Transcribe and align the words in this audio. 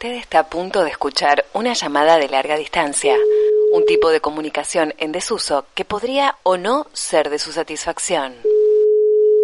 Usted 0.00 0.14
está 0.14 0.38
a 0.38 0.48
punto 0.48 0.84
de 0.84 0.90
escuchar 0.90 1.44
una 1.54 1.72
llamada 1.72 2.18
de 2.18 2.28
larga 2.28 2.56
distancia, 2.56 3.16
un 3.72 3.84
tipo 3.84 4.10
de 4.10 4.20
comunicación 4.20 4.94
en 4.98 5.10
desuso 5.10 5.66
que 5.74 5.84
podría 5.84 6.36
o 6.44 6.56
no 6.56 6.86
ser 6.92 7.30
de 7.30 7.40
su 7.40 7.50
satisfacción. 7.50 8.32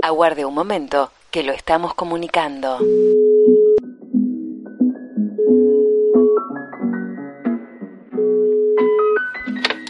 Aguarde 0.01 0.45
un 0.45 0.55
momento, 0.55 1.11
que 1.33 1.43
lo 1.43 1.53
estamos 1.53 1.95
comunicando. 1.95 2.79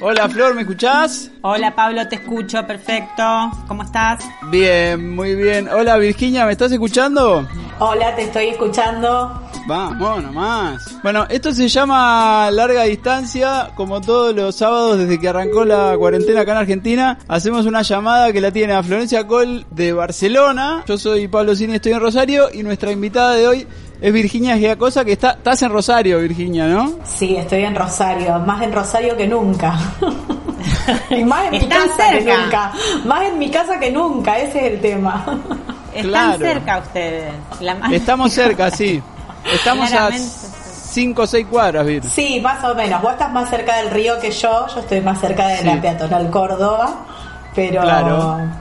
Hola 0.01 0.31
Flor, 0.31 0.55
¿me 0.55 0.63
escuchás? 0.63 1.31
Hola 1.43 1.75
Pablo, 1.75 2.09
te 2.09 2.17
escucho, 2.17 2.67
perfecto. 2.67 3.23
¿Cómo 3.69 3.83
estás? 3.83 4.25
Bien, 4.51 5.15
muy 5.15 5.35
bien. 5.35 5.69
Hola 5.69 5.99
Virginia, 5.99 6.47
¿me 6.47 6.53
estás 6.53 6.73
escuchando? 6.73 7.47
Hola, 7.81 8.17
te 8.17 8.23
estoy 8.23 8.49
escuchando. 8.49 9.44
Vamos, 9.67 10.23
nomás. 10.23 11.03
Bueno, 11.03 11.25
esto 11.29 11.53
se 11.53 11.69
llama 11.69 12.51
larga 12.51 12.83
distancia, 12.83 13.71
como 13.75 14.01
todos 14.01 14.35
los 14.35 14.57
sábados 14.57 14.99
desde 14.99 15.19
que 15.19 15.29
arrancó 15.29 15.65
la 15.65 15.97
cuarentena 15.97 16.43
acá 16.43 16.53
en 16.53 16.59
Argentina. 16.59 17.19
Hacemos 17.29 17.65
una 17.65 17.83
llamada 17.83 18.33
que 18.33 18.41
la 18.41 18.51
tiene 18.51 18.75
a 18.75 18.83
Florencia 18.83 19.27
Col 19.27 19.65
de 19.71 19.93
Barcelona. 19.93 20.85
Yo 20.87 20.99
soy 20.99 21.29
Pablo 21.29 21.55
Cine, 21.55 21.77
estoy 21.77 21.93
en 21.93 22.01
Rosario 22.01 22.49
y 22.53 22.63
nuestra 22.63 22.93
invitada 22.93 23.35
de 23.35 23.47
hoy 23.49 23.67
es 24.01 24.13
Virginia 24.13 24.57
Giacosa, 24.57 25.05
que 25.05 25.13
está, 25.13 25.31
estás 25.31 25.63
en 25.63 25.71
Rosario, 25.71 26.19
Virginia, 26.21 26.67
¿no? 26.67 26.99
Sí, 27.05 27.37
estoy 27.37 27.65
en 27.65 27.75
Rosario, 27.75 28.39
más 28.41 28.63
en 28.63 28.73
Rosario 28.73 29.17
que 29.17 29.27
nunca. 29.27 29.79
y 31.11 31.25
más 31.25 31.47
en 31.47 31.53
mi 31.53 31.67
casa 31.67 32.11
que 32.11 32.21
nunca. 32.21 32.73
Más 33.07 33.23
en 33.23 33.39
mi 33.39 33.51
casa 33.51 33.81
que 33.81 33.91
nunca, 33.91 34.39
ese 34.39 34.67
es 34.67 34.73
el 34.75 34.81
tema. 34.81 35.25
Están 35.95 36.39
cerca 36.39 36.79
ustedes. 36.81 37.33
Estamos 37.93 38.33
cerca, 38.33 38.71
sí. 38.77 39.01
Estamos 39.53 39.93
a 39.93 40.11
5 40.13 41.23
o 41.23 41.27
6 41.27 41.47
cuadras, 41.51 41.87
Vir. 41.87 42.05
Sí, 42.05 42.41
más 42.41 42.63
o 42.65 42.75
menos. 42.75 43.03
Vos 43.03 43.13
estás 43.13 43.33
más 43.33 43.51
cerca 43.51 43.79
del 43.79 43.91
río 43.91 44.19
que 44.19 44.31
yo, 44.31 44.67
yo 44.69 44.81
estoy 44.81 45.01
más 45.01 45.21
cerca 45.21 45.49
de 45.49 45.65
la 45.65 45.81
peatonal 45.81 46.31
Córdoba 46.31 47.07
pero, 47.55 47.83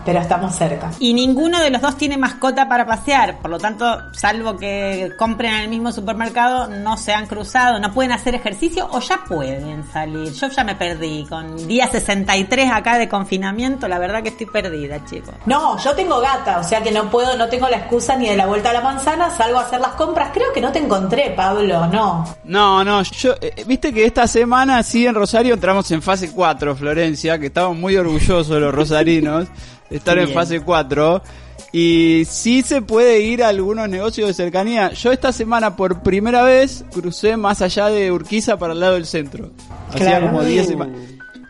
pero 0.06 0.20
estamos 0.20 0.56
cerca. 0.56 0.92
Y 1.00 1.14
ninguno 1.14 1.60
de 1.60 1.70
los 1.70 1.82
dos 1.82 1.98
tiene 1.98 2.18
mascota 2.18 2.68
para 2.68 2.86
pasear, 2.86 3.40
por 3.40 3.50
lo 3.50 3.58
tanto, 3.58 3.86
salvo 4.14 4.58
que 4.58 5.12
compren 5.18 5.54
en 5.54 5.62
el 5.64 5.70
mismo 5.70 5.92
supermercado, 5.92 6.68
no 6.68 6.98
se 6.98 7.14
han 7.14 7.28
cruzado, 7.28 7.80
no 7.80 7.94
pueden 7.94 8.12
hacer 8.12 8.36
ejercicio 8.36 8.88
o 8.92 9.00
ya 9.00 9.24
pueden 9.28 9.84
salir. 9.92 10.32
Yo 10.34 10.48
ya 10.48 10.64
me 10.64 10.76
perdí, 10.76 11.26
con 11.28 11.68
día 11.68 11.88
63 11.88 12.72
acá 12.72 12.98
de 12.98 13.10
confinamiento, 13.10 13.88
la 13.88 14.00
verdad 14.00 14.22
que 14.22 14.30
estoy 14.30 14.48
perdida, 14.48 15.04
chicos. 15.06 15.34
No, 15.46 15.78
yo 15.78 15.94
tengo 15.96 16.20
gata, 16.20 16.60
o 16.60 16.64
sea 16.64 16.82
que 16.82 16.92
no 16.92 17.10
puedo, 17.10 17.36
no 17.38 17.48
tengo 17.50 17.68
la 17.70 17.78
excusa 17.78 18.16
ni 18.16 18.28
de 18.28 18.36
la 18.36 18.46
vuelta 18.46 18.70
a 18.70 18.74
la 18.74 18.82
manzana, 18.82 19.30
salgo 19.30 19.60
a 19.60 19.64
hacer 19.64 19.80
las 19.80 19.94
compras. 19.94 20.30
Creo 20.34 20.54
que 20.54 20.62
no 20.62 20.72
te 20.72 20.80
encontré, 20.80 21.32
Pablo, 21.36 21.88
no. 21.88 22.26
No, 22.44 22.84
no, 22.84 23.02
yo, 23.04 23.34
eh, 23.42 23.64
viste 23.66 23.94
que 23.94 24.06
esta 24.06 24.28
semana 24.28 24.82
sí 24.84 25.06
en 25.06 25.16
Rosario 25.16 25.54
entramos 25.54 25.90
en 25.92 26.02
fase 26.02 26.32
4, 26.32 26.76
Florencia, 26.76 27.40
que 27.40 27.48
estamos 27.48 27.78
muy 27.78 27.96
orgullosos 27.96 28.50
de 28.50 28.60
los 28.60 28.74
rosarinos, 28.90 29.48
estar 29.90 30.18
en 30.18 30.30
fase 30.30 30.62
4. 30.62 31.22
Y 31.72 32.24
sí 32.28 32.62
se 32.62 32.84
puede 32.84 33.22
ir 33.22 33.44
a 33.44 33.48
algunos 33.48 33.90
negocios 33.90 34.28
de 34.28 34.34
cercanía. 34.36 34.92
Yo 34.94 35.12
esta 35.12 35.32
semana 35.32 35.76
por 35.76 36.04
primera 36.04 36.44
vez 36.44 36.86
crucé 36.92 37.36
más 37.36 37.64
allá 37.64 37.90
de 37.90 38.12
Urquiza 38.12 38.58
para 38.58 38.74
el 38.74 38.80
lado 38.80 38.94
del 38.94 39.08
centro. 39.08 39.52
Hacía 39.92 40.22
como 40.22 40.44
10 40.44 40.68
semanas. 40.68 41.00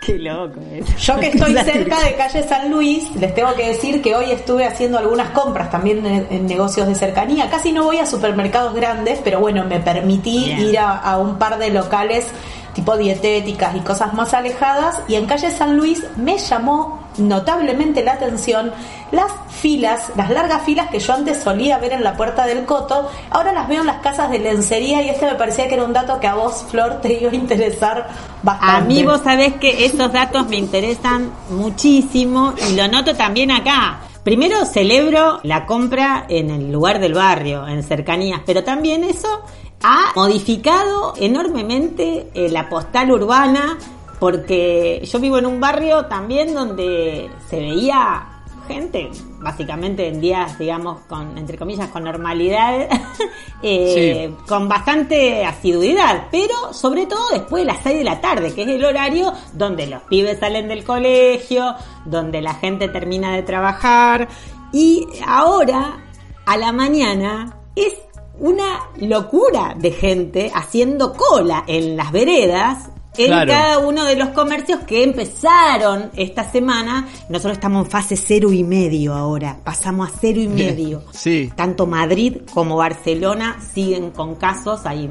Qué 0.06 0.20
loco. 0.20 0.60
Eh. 0.72 0.84
Yo 1.00 1.20
que 1.20 1.28
estoy 1.28 1.54
cerca 1.66 2.04
de 2.04 2.16
calle 2.16 2.44
San 2.48 2.72
Luis, 2.72 3.04
les 3.16 3.34
tengo 3.34 3.54
que 3.54 3.70
decir 3.70 4.02
que 4.02 4.16
hoy 4.16 4.32
estuve 4.32 4.66
haciendo 4.66 4.98
algunas 4.98 5.30
compras 5.32 5.70
también 5.70 6.06
en, 6.06 6.46
negocios 6.46 6.88
de 6.88 6.96
cercanía. 6.96 7.50
Casi 7.50 7.72
no 7.72 7.84
voy 7.84 7.98
a 7.98 8.06
supermercados 8.06 8.74
grandes, 8.74 9.20
pero 9.24 9.40
bueno, 9.40 9.66
me 9.66 9.80
permití 9.80 10.52
ir 10.52 10.78
a 10.80 11.18
un 11.18 11.38
par 11.38 11.58
de 11.58 11.70
locales 11.70 12.28
tipo 12.74 12.98
dietéticas 12.98 13.76
y 13.76 13.80
cosas 13.80 14.14
más 14.14 14.34
alejadas. 14.34 15.02
Y 15.08 15.16
en 15.16 15.26
calle 15.26 15.52
San 15.52 15.78
Luis 15.78 16.04
me 16.18 16.38
llamó 16.38 17.04
notablemente 17.18 18.04
la 18.04 18.14
atención 18.14 18.72
las 19.12 19.32
filas, 19.50 20.12
las 20.16 20.30
largas 20.30 20.64
filas 20.64 20.90
que 20.90 21.00
yo 21.00 21.14
antes 21.14 21.42
solía 21.42 21.78
ver 21.78 21.94
en 21.94 22.04
la 22.04 22.18
puerta 22.18 22.46
del 22.46 22.66
coto, 22.66 23.10
ahora 23.30 23.54
las 23.54 23.68
veo 23.68 23.82
en 23.82 23.88
las 23.88 24.02
casas 24.02 24.32
de 24.32 24.40
lencería 24.40 25.02
y 25.04 25.10
este 25.10 25.28
me 25.28 25.36
parecía 25.36 25.68
que 25.68 25.76
era 25.76 25.84
un 25.84 25.94
dato 25.94 26.20
que 26.20 26.28
a 26.28 26.34
vos, 26.34 26.66
Flor, 26.70 27.00
te 27.02 27.14
iba 27.14 27.32
a 27.32 27.36
interesar 27.36 28.10
bastante. 28.42 28.76
A 28.76 28.82
mí 28.82 29.04
vos 29.04 29.22
sabés 29.24 29.54
que 29.54 29.86
estos 29.86 30.12
datos 30.12 30.48
me 30.48 30.58
interesan 30.58 31.32
muchísimo 31.50 32.54
y 32.70 32.76
lo 32.76 32.88
noto 32.88 33.16
también 33.16 33.52
acá. 33.52 34.00
Primero 34.24 34.66
celebro 34.66 35.42
la 35.44 35.66
compra 35.66 36.26
en 36.30 36.50
el 36.50 36.72
lugar 36.72 37.00
del 37.00 37.14
barrio, 37.14 37.68
en 37.68 37.84
cercanías, 37.84 38.42
pero 38.46 38.64
también 38.64 39.04
eso 39.04 39.44
ha 39.84 40.14
modificado 40.16 41.14
enormemente 41.18 42.30
eh, 42.34 42.50
la 42.50 42.70
postal 42.70 43.12
urbana 43.12 43.78
porque 44.20 45.02
yo 45.06 45.20
vivo 45.20 45.38
en 45.38 45.46
un 45.46 45.60
barrio 45.60 46.06
también 46.06 46.54
donde 46.54 47.30
se 47.50 47.60
veía 47.60 48.34
gente, 48.68 49.12
básicamente 49.40 50.08
en 50.08 50.22
días, 50.22 50.58
digamos, 50.58 51.02
con, 51.02 51.38
entre 51.38 51.58
comillas, 51.58 51.90
con 51.90 52.06
normalidad, 52.06 52.88
eh, 53.62 54.34
con 54.48 54.70
bastante 54.70 55.46
asiduidad, 55.46 56.28
pero 56.32 56.74
sobre 56.74 57.06
todo 57.06 57.30
después 57.32 57.66
de 57.66 57.74
las 57.74 57.84
6 57.84 57.98
de 57.98 58.04
la 58.06 58.22
tarde, 58.22 58.54
que 58.54 58.64
es 58.64 58.70
el 58.70 58.86
horario 58.86 59.34
donde 59.52 59.88
los 59.88 60.02
pibes 60.04 60.40
salen 60.40 60.70
del 60.70 60.86
colegio, 60.86 61.76
donde 62.06 62.42
la 62.42 62.54
gente 62.54 62.88
termina 62.88 63.36
de 63.36 63.44
trabajar, 63.44 64.30
y 64.72 65.06
ahora, 65.28 65.98
a 66.46 66.58
la 66.58 66.72
mañana, 66.72 67.58
es 67.76 67.94
una 68.40 68.90
locura 68.98 69.76
de 69.78 69.92
gente 69.92 70.52
haciendo 70.54 71.14
cola 71.14 71.64
en 71.68 71.96
las 71.96 72.12
veredas 72.12 72.90
en 73.18 73.48
cada 73.48 73.78
uno 73.80 74.06
de 74.06 74.16
los 74.16 74.30
comercios 74.30 74.80
que 74.82 75.04
empezaron 75.04 76.10
esta 76.16 76.50
semana. 76.50 77.08
Nosotros 77.30 77.54
estamos 77.54 77.86
en 77.86 77.92
fase 77.92 78.16
cero 78.18 78.52
y 78.52 78.64
medio 78.64 79.14
ahora, 79.14 79.58
pasamos 79.64 80.10
a 80.10 80.14
cero 80.20 80.42
y 80.42 80.48
medio. 80.48 81.04
Sí. 81.12 81.52
Tanto 81.56 81.86
Madrid 81.86 82.38
como 82.54 82.78
Barcelona 82.78 83.58
siguen 83.74 84.12
con 84.12 84.36
casos, 84.36 84.86
hay 84.86 85.10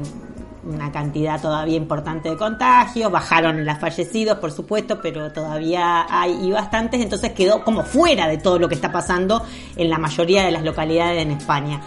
una 0.65 0.91
cantidad 0.91 1.41
todavía 1.41 1.75
importante 1.75 2.29
de 2.29 2.37
contagios, 2.37 3.11
bajaron 3.11 3.65
los 3.65 3.77
fallecidos, 3.79 4.37
por 4.37 4.51
supuesto, 4.51 4.99
pero 5.01 5.31
todavía 5.31 6.05
hay 6.09 6.47
y 6.47 6.51
bastantes, 6.51 7.01
entonces 7.01 7.31
quedó 7.33 7.63
como 7.63 7.83
fuera 7.83 8.27
de 8.27 8.37
todo 8.37 8.59
lo 8.59 8.69
que 8.69 8.75
está 8.75 8.91
pasando 8.91 9.43
en 9.75 9.89
la 9.89 9.97
mayoría 9.97 10.43
de 10.43 10.51
las 10.51 10.63
localidades 10.63 11.21
en 11.21 11.31
España. 11.31 11.81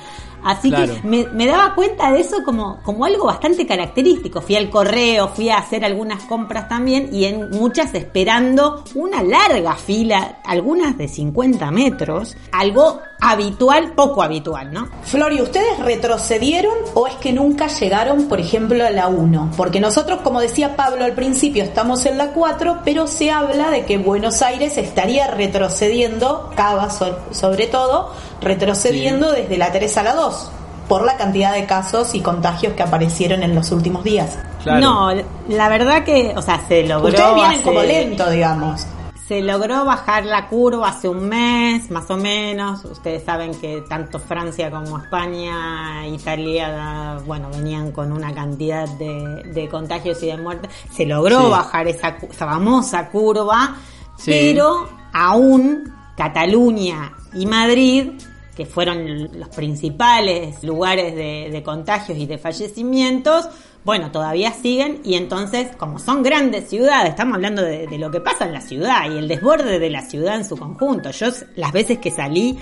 Así 0.47 0.71
que 0.71 1.01
me, 1.03 1.47
daba 1.47 1.75
cuenta 1.75 2.13
de 2.13 2.21
eso 2.21 2.45
como, 2.45 2.81
como 2.85 3.05
algo 3.05 3.27
bastante 3.27 3.67
característico. 3.67 4.41
Fui 4.41 4.55
al 4.55 4.71
correo, 4.71 5.27
fui 5.27 5.49
a 5.49 5.59
hacer 5.59 5.85
algunas 5.85 6.23
compras 6.23 6.69
también 6.69 7.09
y 7.13 7.25
en 7.25 7.51
muchas 7.51 7.93
esperando 7.95 8.85
una 8.95 9.25
larga 9.25 9.75
fila, 9.75 10.39
algunas 10.45 10.97
de 10.97 11.09
50 11.09 11.69
metros, 11.73 12.37
algo 12.53 13.01
habitual, 13.21 13.93
poco 13.93 14.23
habitual, 14.23 14.73
¿no? 14.73 14.89
Flori, 15.03 15.41
¿ustedes 15.41 15.79
retrocedieron 15.79 16.75
o 16.95 17.07
es 17.07 17.15
que 17.15 17.33
nunca 17.33 17.67
llegaron, 17.69 18.29
por 18.29 18.41
ejemplo, 18.41 18.85
a 18.85 18.91
la 18.91 19.09
1? 19.09 19.53
Porque 19.57 19.81
nosotros, 19.81 20.21
como 20.23 20.41
decía 20.41 20.77
Pablo 20.77 21.05
al 21.05 21.13
principio, 21.13 21.65
estamos 21.65 22.07
en 22.07 22.19
la 22.19 22.29
4, 22.29 22.83
pero 22.85 23.07
se 23.07 23.31
habla 23.31 23.71
de 23.71 23.85
que 23.85 23.99
Buenos 23.99 24.43
Aires 24.43 24.77
estaría 24.79 25.29
retrocediendo, 25.29 26.51
Cava 26.55 26.89
sobre 26.91 27.67
todo, 27.67 28.13
retrocediendo 28.41 29.33
desde 29.33 29.57
la 29.57 29.73
3 29.73 29.97
a 29.97 30.03
la 30.03 30.15
2 30.15 30.51
por 30.89 31.05
la 31.05 31.17
cantidad 31.17 31.53
de 31.53 31.67
casos 31.67 32.15
y 32.15 32.21
contagios 32.21 32.75
que 32.75 32.83
aparecieron 32.83 33.43
en 33.43 33.55
los 33.55 33.73
últimos 33.73 34.05
días. 34.05 34.39
No, 34.65 35.11
la 35.49 35.69
verdad 35.69 36.05
que, 36.05 36.33
o 36.37 36.43
sea, 36.43 36.61
se 36.67 36.85
logró. 36.85 37.09
Ustedes 37.09 37.35
vienen 37.35 37.63
como 37.63 37.83
lento, 37.83 38.31
digamos. 38.31 38.87
Se 39.27 39.43
logró 39.43 39.85
bajar 39.85 40.25
la 40.25 40.49
curva 40.49 40.91
hace 40.91 41.09
un 41.09 41.29
mes, 41.29 41.91
más 41.91 42.09
o 42.11 42.17
menos. 42.17 42.85
Ustedes 42.85 43.25
saben 43.25 43.53
que 43.61 43.83
tanto 43.89 44.21
Francia 44.21 44.71
como 44.71 44.99
España, 44.99 46.07
Italia, 46.07 47.19
bueno, 47.27 47.51
venían 47.51 47.91
con 47.91 48.13
una 48.13 48.33
cantidad 48.33 48.89
de, 48.89 49.69
contagios 49.69 50.23
y 50.23 50.27
de 50.27 50.37
muertes. 50.37 50.71
Se 50.93 51.05
logró 51.05 51.51
bajar 51.51 51.89
esa, 51.89 52.17
famosa 52.31 53.09
curva, 53.09 53.77
pero 54.25 54.89
aún 55.13 55.93
Cataluña 56.17 57.13
y 57.35 57.47
Madrid 57.47 58.13
que 58.57 58.65
fueron 58.65 59.39
los 59.39 59.49
principales 59.51 60.65
lugares 60.65 61.15
de, 61.15 61.63
contagios 61.63 62.17
y 62.17 62.27
de 62.27 62.39
fallecimientos, 62.39 63.49
bueno, 63.87 64.11
todavía 64.11 64.53
siguen 64.53 65.01
y 65.05 65.15
entonces, 65.15 65.69
como 65.77 66.01
son 66.01 66.25
grandes 66.25 66.69
ciudades, 66.69 67.11
estamos 67.11 67.37
hablando 67.37 67.63
de, 67.63 67.87
lo 67.99 68.11
que 68.11 68.21
pasa 68.21 68.45
en 68.45 68.53
la 68.53 68.61
ciudad 68.61 69.09
y 69.09 69.17
el 69.17 69.29
desborde 69.29 69.79
de 69.79 69.91
la 69.91 70.03
ciudad 70.03 70.35
en 70.35 70.45
su 70.45 70.57
conjunto. 70.57 71.13
Yo 71.13 71.29
las 71.55 71.71
veces 71.71 71.99
que 71.99 72.11
salí 72.11 72.59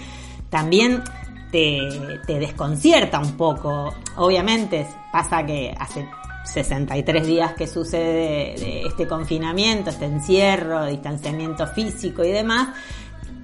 también 0.51 1.03
te, 1.51 1.89
te 2.27 2.39
desconcierta 2.39 3.21
un 3.21 3.39
poco. 3.39 3.95
Obviamente 4.17 4.87
pasa 5.11 5.47
que 5.47 5.75
hace 5.81 6.07
63 6.45 7.27
días 7.27 7.55
que 7.55 7.67
sucede 7.69 8.55
de 8.59 8.83
este 8.83 9.09
confinamiento, 9.09 9.89
este 9.89 10.05
encierro, 10.05 10.85
distanciamiento 10.85 11.67
físico 11.69 12.23
y 12.23 12.33
demás, 12.33 12.69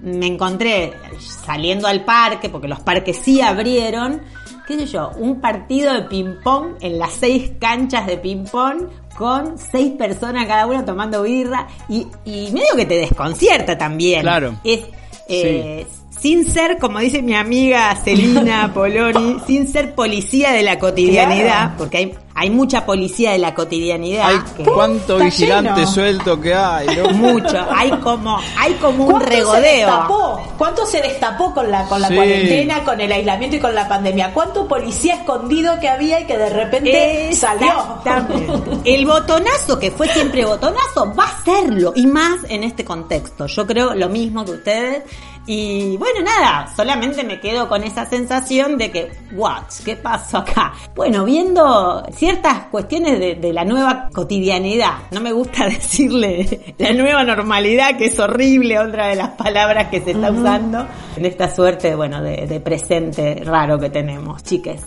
me 0.03 0.27
encontré 0.27 0.93
saliendo 1.19 1.87
al 1.87 2.05
parque, 2.05 2.51
porque 2.51 2.69
los 2.69 2.81
parques 2.81 3.17
sí 3.17 3.41
abrieron, 3.41 4.21
qué 4.71 4.87
sé 4.87 4.87
yo, 4.87 5.11
un 5.17 5.41
partido 5.41 5.93
de 5.93 6.03
ping-pong 6.03 6.77
en 6.81 6.99
las 7.01 7.13
seis 7.15 7.51
canchas 7.59 8.07
de 8.07 8.19
ping-pong 8.19 8.87
con 9.17 9.59
seis 9.59 9.95
personas 9.99 10.47
cada 10.47 10.67
uno 10.69 10.85
tomando 10.85 11.23
birra 11.23 11.67
y, 11.89 12.07
y 12.25 12.53
medio 12.53 12.77
que 12.77 12.87
te 12.87 12.95
desconcierta 12.95 13.77
también. 13.77 14.23
Claro. 14.23 14.55
Es, 14.63 14.83
eh, 15.29 15.87
sin 16.21 16.51
ser, 16.51 16.79
como 16.79 16.99
dice 16.99 17.23
mi 17.23 17.35
amiga 17.35 17.95
Celina 18.05 18.71
Poloni, 18.75 19.39
sin 19.47 19.67
ser 19.69 19.95
policía 19.95 20.53
de 20.53 20.63
la 20.63 20.79
cotidianidad, 20.79 21.41
Claro. 21.69 21.75
porque 21.79 21.97
hay, 21.97 22.15
hay 22.35 22.51
mucha 22.51 22.85
policía 22.87 23.33
de 23.33 23.39
la 23.39 23.55
cotidianidad. 23.55 24.25
Ay, 24.27 24.39
que- 24.57 24.65
cuánto 24.65 25.19
vigilante 25.19 25.81
lleno. 25.81 25.87
suelto 25.93 26.41
que 26.41 26.55
hay, 26.55 26.87
¿no? 26.97 27.11
mucho, 27.11 27.67
hay 27.75 27.91
como, 28.03 28.39
hay 28.59 28.75
como 28.75 29.05
un 29.05 29.11
¿Cuánto 29.13 29.29
se 29.31 29.37
regodeo. 29.37 29.63
destapó? 29.87 30.41
¿Cuánto 30.59 30.87
se 30.87 31.01
destapó 31.01 31.55
con 31.55 31.71
la, 31.71 31.85
con 31.87 32.01
la 32.01 32.09
Sí. 32.09 32.15
cuarentena, 32.15 32.85
con 32.85 33.01
el 33.01 33.13
aislamiento 33.13 33.57
y 33.57 33.61
con 33.61 33.75
la 33.75 33.89
pandemia? 33.89 34.33
¿Cuánto 34.35 34.69
policía 34.69 35.15
escondido 35.17 35.81
que 35.81 35.89
había 35.89 36.21
y 36.21 36.27
que 36.27 36.37
de 36.37 36.51
repente 36.51 37.31
salió? 37.35 37.73
El 38.85 39.07
botonazo, 39.07 39.79
que 39.79 39.91
fue 39.91 40.09
siempre 40.09 40.45
botonazo, 40.45 41.15
va 41.19 41.25
a 41.25 41.45
serlo. 41.45 41.93
Y 41.97 42.07
más 42.07 42.41
en 42.49 42.65
este 42.65 42.85
contexto. 42.85 43.47
Yo 43.47 43.67
creo 43.67 43.95
lo 43.95 44.09
mismo 44.09 44.45
que 44.45 44.53
ustedes. 44.53 45.03
Y 45.47 45.97
bueno, 45.97 46.21
nada, 46.23 46.69
solamente 46.75 47.25
me 47.25 47.41
quedo 47.41 47.69
con 47.69 47.83
esa 47.83 48.07
sensación 48.07 48.77
de 48.79 48.91
que, 48.91 49.11
what, 49.33 49.65
¿qué 49.85 49.97
pasó 49.97 50.39
acá? 50.39 50.73
Bueno, 50.95 51.25
viendo 51.25 52.05
ciertas 52.13 52.67
cuestiones 52.71 53.19
de, 53.19 53.35
de 53.35 53.53
la 53.53 53.65
nueva 53.65 54.09
cotidianidad, 54.13 54.95
no 55.11 55.21
me 55.21 55.33
gusta 55.33 55.65
decirle 55.69 56.75
la 56.79 56.93
nueva 56.93 57.25
normalidad, 57.25 57.97
que 57.97 58.07
es 58.07 58.19
horrible, 58.19 58.79
otra 58.79 59.09
de 59.09 59.17
las 59.17 59.31
palabras 59.31 59.89
que 59.89 60.01
se 60.01 60.13
está 60.13 60.31
usando 60.31 60.87
en 61.17 61.27
esta 61.27 61.55
suerte, 61.55 61.95
bueno, 61.95 62.23
de, 62.23 62.47
de 62.47 62.61
presente 62.61 63.43
raro 63.45 63.79
que 63.79 63.91
tenemos, 63.91 64.43
chiques. 64.43 64.83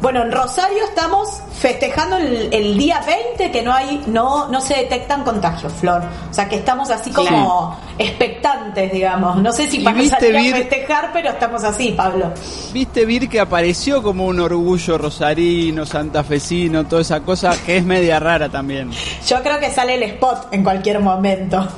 Bueno, 0.00 0.22
en 0.22 0.30
Rosario 0.30 0.84
estamos 0.84 1.40
festejando 1.58 2.16
el, 2.18 2.52
el 2.52 2.76
día 2.78 3.00
20 3.06 3.50
que 3.50 3.62
no 3.62 3.72
hay, 3.72 4.02
no, 4.06 4.46
no 4.48 4.60
se 4.60 4.74
detectan 4.74 5.24
contagios, 5.24 5.72
Flor. 5.72 6.02
O 6.30 6.34
sea 6.34 6.48
que 6.48 6.56
estamos 6.56 6.90
así 6.90 7.10
como 7.10 7.76
expectantes, 7.98 8.92
digamos. 8.92 9.36
No 9.38 9.52
sé 9.52 9.66
si 9.68 9.80
para 9.80 9.96
viste, 9.96 10.32
salir 10.32 10.54
a 10.54 10.58
festejar, 10.58 11.10
pero 11.12 11.30
estamos 11.30 11.64
así, 11.64 11.92
Pablo. 11.92 12.30
Viste, 12.72 13.04
Vir, 13.06 13.28
que 13.28 13.40
apareció 13.40 14.02
como 14.02 14.26
un 14.26 14.38
orgullo 14.38 14.98
rosarino, 14.98 15.86
santafesino, 15.86 16.84
toda 16.86 17.02
esa 17.02 17.20
cosa 17.20 17.56
que 17.64 17.78
es 17.78 17.84
media 17.84 18.20
rara 18.20 18.48
también. 18.50 18.90
Yo 19.26 19.42
creo 19.42 19.58
que 19.58 19.70
sale 19.70 19.94
el 19.94 20.02
spot 20.04 20.48
en 20.52 20.62
cualquier 20.62 21.00
momento. 21.00 21.66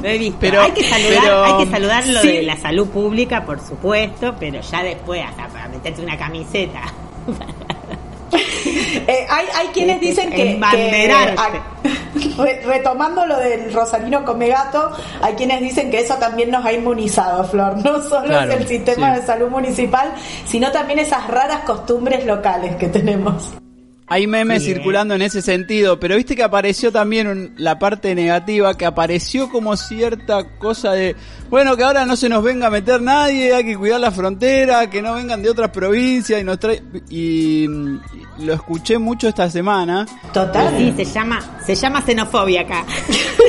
Lo 0.00 0.08
he 0.08 0.16
visto. 0.16 0.38
Pero- 0.40 0.62
hay 0.62 0.70
que 0.72 0.84
saludar, 0.84 1.20
pero- 1.22 1.44
hay 1.44 1.64
que 1.64 1.70
saludar 1.70 2.06
lo 2.06 2.20
Sí. 2.22 2.28
de 2.28 2.42
la 2.44 2.56
salud 2.56 2.88
pública, 2.88 3.44
por 3.44 3.60
supuesto, 3.60 4.34
pero 4.40 4.60
ya 4.62 4.82
después 4.82 5.22
hasta 5.28 5.46
para 5.48 5.68
meterte 5.68 6.00
una 6.02 6.16
camiseta. 6.16 6.80
Eh, 8.32 9.26
hay, 9.28 9.46
hay 9.56 9.66
quienes 9.68 9.98
que 9.98 10.06
dicen 10.06 10.30
que, 10.30 10.58
que- 10.58 11.10
a- 11.12 11.50
retomando 12.66 13.26
lo 13.26 13.36
del 13.38 13.72
Rosarino 13.72 14.24
come 14.24 14.48
gato, 14.48 14.90
hay 15.20 15.34
quienes 15.34 15.60
dicen 15.60 15.90
que 15.90 16.00
eso 16.00 16.14
también 16.16 16.50
nos 16.50 16.64
ha 16.64 16.72
inmunizado, 16.72 17.44
Flor. 17.44 17.76
No 17.84 18.00
solo 18.02 18.26
Claro, 18.28 18.52
es 18.52 18.60
el 18.60 18.68
sistema 18.68 19.14
sí. 19.14 19.20
de 19.20 19.26
salud 19.26 19.48
municipal, 19.48 20.12
sino 20.46 20.70
también 20.70 20.98
esas 21.00 21.26
raras 21.28 21.60
costumbres 21.64 22.24
locales 22.24 22.76
que 22.76 22.88
tenemos. 22.88 23.50
Hay 24.12 24.26
memes 24.26 24.64
circulando 24.64 25.14
en 25.14 25.22
ese 25.22 25.40
sentido, 25.40 26.00
pero 26.00 26.16
viste 26.16 26.34
que 26.34 26.42
apareció 26.42 26.90
también 26.90 27.28
un- 27.28 27.54
la 27.56 27.78
parte 27.78 28.12
negativa, 28.14 28.76
que 28.76 28.84
apareció 28.84 29.48
como 29.48 29.76
cierta 29.76 30.44
cosa 30.58 30.92
de, 30.92 31.14
bueno, 31.48 31.76
que 31.76 31.84
ahora 31.84 32.04
no 32.04 32.16
se 32.16 32.28
nos 32.28 32.42
venga 32.42 32.66
a 32.66 32.70
meter 32.70 33.00
nadie, 33.00 33.54
hay 33.54 33.64
que 33.64 33.76
cuidar 33.76 34.00
la 34.00 34.10
frontera, 34.10 34.90
que 34.90 35.00
no 35.00 35.14
vengan 35.14 35.42
de 35.42 35.50
otras 35.50 35.70
provincias 35.70 36.40
y 36.40 36.44
nos 36.44 36.58
trae... 36.58 36.82
Y, 37.08 37.66
lo 38.38 38.54
escuché 38.54 38.96
mucho 38.98 39.28
esta 39.28 39.50
semana. 39.50 40.06
Total. 40.32 40.74
Sí, 40.78 40.94
se 40.96 41.04
llama, 41.04 41.38
se 41.64 41.74
llama 41.74 42.00
xenofobia 42.00 42.62
acá. 42.62 42.86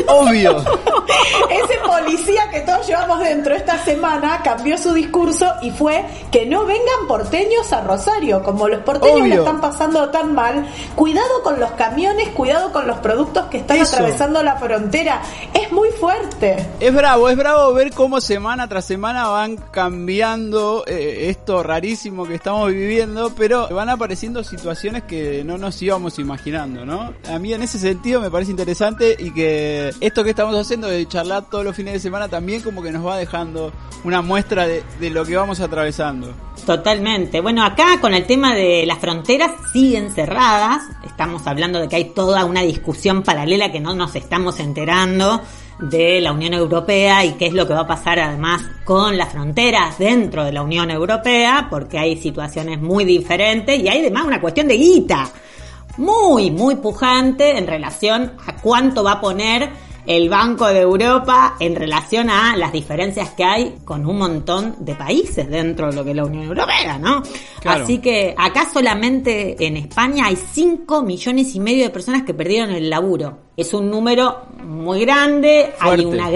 Obvio. 0.10 0.58
Ese 1.50 1.78
policía 1.86 2.50
que 2.52 2.60
todos 2.62 2.86
llevamos 2.88 3.20
dentro 3.20 3.56
esta 3.56 3.78
semana 3.86 4.42
cambió 4.44 4.78
su 4.78 4.94
discurso 4.94 5.46
y 5.62 5.72
fue 5.72 6.04
que 6.30 6.46
no 6.46 6.66
vengan 6.66 7.08
porteños 7.08 7.72
a 7.72 7.82
Rosario, 7.82 8.44
como 8.44 8.68
los 8.68 8.82
porteños 8.84 9.20
la 9.20 9.24
Obvio. 9.26 9.40
están 9.40 9.62
pasando 9.62 10.10
tan 10.10 10.34
mal. 10.36 10.51
Cuidado 10.96 11.44
con 11.44 11.60
los 11.60 11.72
camiones, 11.72 12.30
cuidado 12.30 12.72
con 12.72 12.88
los 12.88 12.98
productos 13.00 13.46
que 13.46 13.58
están 13.58 13.78
Eso. 13.78 13.96
atravesando 13.96 14.44
la 14.44 14.56
frontera. 14.58 15.22
Es 15.54 15.72
muy 15.72 15.90
fuerte. 15.90 16.66
Es 16.80 16.94
bravo, 16.94 17.30
es 17.30 17.38
bravo 17.38 17.74
ver 17.74 17.92
cómo 17.92 18.22
semana 18.22 18.68
tras 18.68 18.86
semana 18.86 19.28
van 19.28 19.58
cambiando 19.58 20.84
eh, 20.88 21.30
esto 21.30 21.64
rarísimo 21.64 22.26
que 22.26 22.36
estamos 22.36 22.70
viviendo, 22.70 23.34
pero 23.36 23.68
van 23.70 23.90
apareciendo 23.90 24.44
situaciones 24.44 25.04
que 25.04 25.44
no 25.44 25.58
nos 25.58 25.82
íbamos 25.82 26.20
imaginando, 26.20 26.86
¿no? 26.86 27.14
A 27.30 27.40
mí 27.40 27.54
en 27.54 27.62
ese 27.64 27.80
sentido 27.80 28.22
me 28.22 28.32
parece 28.32 28.52
interesante 28.52 29.16
y 29.18 29.32
que 29.32 29.92
esto 30.00 30.24
que 30.24 30.32
estamos 30.32 30.56
haciendo 30.56 30.88
de 30.88 31.08
charlar 31.08 31.44
todos 31.50 31.64
los 31.64 31.76
fines 31.76 31.94
de 31.94 32.00
semana 32.00 32.28
también 32.28 32.62
como 32.62 32.82
que 32.82 32.92
nos 32.92 33.06
va 33.06 33.18
dejando 33.18 33.72
una 34.04 34.22
muestra 34.22 34.68
de, 34.68 34.84
de 35.00 35.10
lo 35.10 35.26
que 35.26 35.36
vamos 35.36 35.60
atravesando. 35.60 36.34
Totalmente. 36.66 37.42
Bueno, 37.42 37.64
acá 37.64 38.00
con 38.00 38.14
el 38.14 38.26
tema 38.26 38.54
de 38.54 38.86
las 38.86 39.00
fronteras 39.00 39.52
siguen 39.74 40.12
cerradas. 40.12 40.41
Estamos 41.06 41.46
hablando 41.46 41.80
de 41.80 41.88
que 41.88 41.98
hay 41.98 42.06
toda 42.16 42.46
una 42.46 42.64
discusión 42.64 43.22
paralela 43.22 43.72
que 43.72 43.80
no 43.80 43.94
nos 43.94 44.16
estamos 44.16 44.60
enterando 44.60 45.40
de 45.80 46.20
la 46.20 46.32
Unión 46.32 46.56
Europea 46.56 47.24
y 47.24 47.34
qué 47.34 47.46
es 47.46 47.54
lo 47.54 47.68
que 47.68 47.76
va 47.76 47.82
a 47.82 47.88
pasar 47.88 48.18
además 48.18 48.64
con 48.84 49.18
las 49.18 49.34
fronteras 49.34 50.00
dentro 50.00 50.44
de 50.44 50.52
la 50.52 50.64
Unión 50.64 50.90
Europea, 50.90 51.68
porque 51.70 52.00
hay 52.00 52.18
situaciones 52.18 52.82
muy 52.82 53.06
diferentes 53.06 53.80
y 53.80 53.88
hay 53.88 54.00
además 54.00 54.26
una 54.26 54.42
cuestión 54.42 54.68
de 54.68 54.78
guita 54.78 55.30
muy, 55.98 56.50
muy 56.50 56.76
pujante 56.78 57.56
en 57.56 57.68
relación 57.68 58.32
a 58.48 58.56
cuánto 58.56 59.04
va 59.04 59.12
a 59.12 59.22
poner 59.22 59.70
el 60.06 60.30
Banco 60.30 60.68
de 60.68 60.82
Europa 60.82 61.56
en 61.60 61.76
relación 61.76 62.30
a 62.30 62.56
las 62.56 62.72
diferencias 62.72 63.30
que 63.32 63.44
hay 63.44 63.76
con 63.86 64.06
un 64.06 64.18
montón 64.18 64.76
de 64.80 64.96
países 64.96 65.50
dentro 65.50 65.90
de 65.90 65.96
lo 65.96 66.04
que 66.04 66.12
es 66.12 66.16
la 66.16 66.26
Unión 66.26 66.46
Europea, 66.46 66.98
¿no? 66.98 67.22
Claro. 67.60 67.84
Así 67.84 68.00
que 68.00 68.34
acá 68.38 68.68
solamente 68.72 69.56
en 69.66 69.78
España 69.78 70.26
hay 70.28 70.36
5 70.36 71.04
millones 71.04 71.54
y 71.56 71.60
medio 71.60 71.84
de 71.84 71.90
personas 71.90 72.24
que 72.24 72.34
perdieron 72.34 72.72
el 72.72 72.90
laburo. 72.90 73.38
Es 73.56 73.74
un 73.74 73.90
número 73.90 74.48
muy 74.64 75.02
grande, 75.02 75.74
hay 75.80 76.06
una 76.06 76.30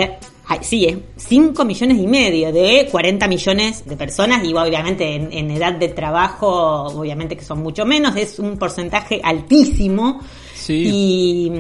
Sí, 0.62 0.86
es 0.86 0.98
5 1.18 1.66
millones 1.66 1.98
y 1.98 2.08
medio 2.08 2.54
de 2.54 2.88
40 2.92 3.28
millones 3.28 3.86
de 3.86 3.98
personas 3.98 4.44
y 4.44 4.54
obviamente 4.54 5.16
en, 5.16 5.34
en 5.34 5.50
edad 5.50 5.74
de 5.74 5.88
trabajo, 5.90 6.84
obviamente 6.84 7.36
que 7.36 7.44
son 7.44 7.64
mucho 7.64 7.86
menos, 7.86 8.16
es 8.16 8.38
un 8.38 8.58
porcentaje 8.58 9.20
altísimo. 9.24 10.22
Sí. 10.66 11.52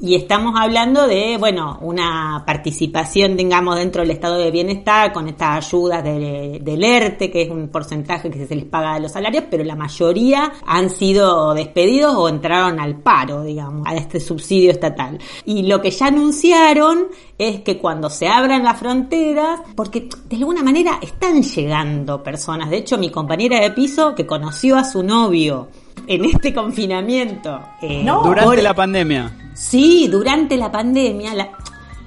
Y, 0.00 0.14
estamos 0.14 0.54
hablando 0.58 1.06
de, 1.06 1.36
bueno, 1.38 1.78
una 1.82 2.44
participación, 2.46 3.36
digamos, 3.36 3.76
dentro 3.76 4.00
del 4.00 4.10
estado 4.10 4.38
de 4.38 4.50
bienestar 4.50 5.12
con 5.12 5.28
estas 5.28 5.66
ayudas 5.66 6.02
de- 6.02 6.58
del 6.62 6.82
ERTE, 6.82 7.30
que 7.30 7.42
es 7.42 7.50
un 7.50 7.68
porcentaje 7.68 8.30
que 8.30 8.46
se 8.46 8.54
les 8.56 8.64
paga 8.64 8.94
de 8.94 9.00
los 9.00 9.12
salarios, 9.12 9.44
pero 9.50 9.64
la 9.64 9.76
mayoría 9.76 10.50
han 10.64 10.88
sido 10.88 11.52
despedidos 11.52 12.14
o 12.16 12.26
entraron 12.28 12.80
al 12.80 12.96
paro, 12.96 13.42
digamos, 13.42 13.86
a 13.86 13.94
este 13.96 14.18
subsidio 14.18 14.70
estatal. 14.70 15.18
Y 15.44 15.64
lo 15.64 15.82
que 15.82 15.90
ya 15.90 16.06
anunciaron 16.06 17.08
es 17.36 17.60
que 17.60 17.76
cuando 17.76 18.08
se 18.08 18.28
abran 18.28 18.64
las 18.64 18.78
fronteras, 18.78 19.60
porque 19.76 20.08
de 20.26 20.36
alguna 20.36 20.62
manera 20.62 20.98
están 21.02 21.42
llegando 21.42 22.22
personas. 22.22 22.70
De 22.70 22.78
hecho, 22.78 22.96
mi 22.96 23.10
compañera 23.10 23.60
de 23.60 23.72
piso 23.72 24.14
que 24.14 24.26
conoció 24.26 24.76
a 24.78 24.84
su 24.84 25.02
novio 25.02 25.68
en 26.06 26.24
este 26.24 26.52
confinamiento. 26.54 27.60
eh, 27.82 28.02
No. 28.04 28.22
Durante 28.22 28.44
por- 28.56 28.62
la 28.62 28.74
pandemia. 28.74 29.32
Sí, 29.54 30.08
durante 30.08 30.56
la 30.56 30.70
pandemia, 30.70 31.34
la- 31.34 31.50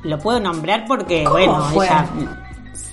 lo 0.04 0.18
puedo 0.20 0.40
nombrar 0.40 0.86
porque, 0.88 1.24
¿Cómo 1.24 1.36
bueno, 1.36 1.62
fue? 1.74 1.86
ella... 1.86 2.08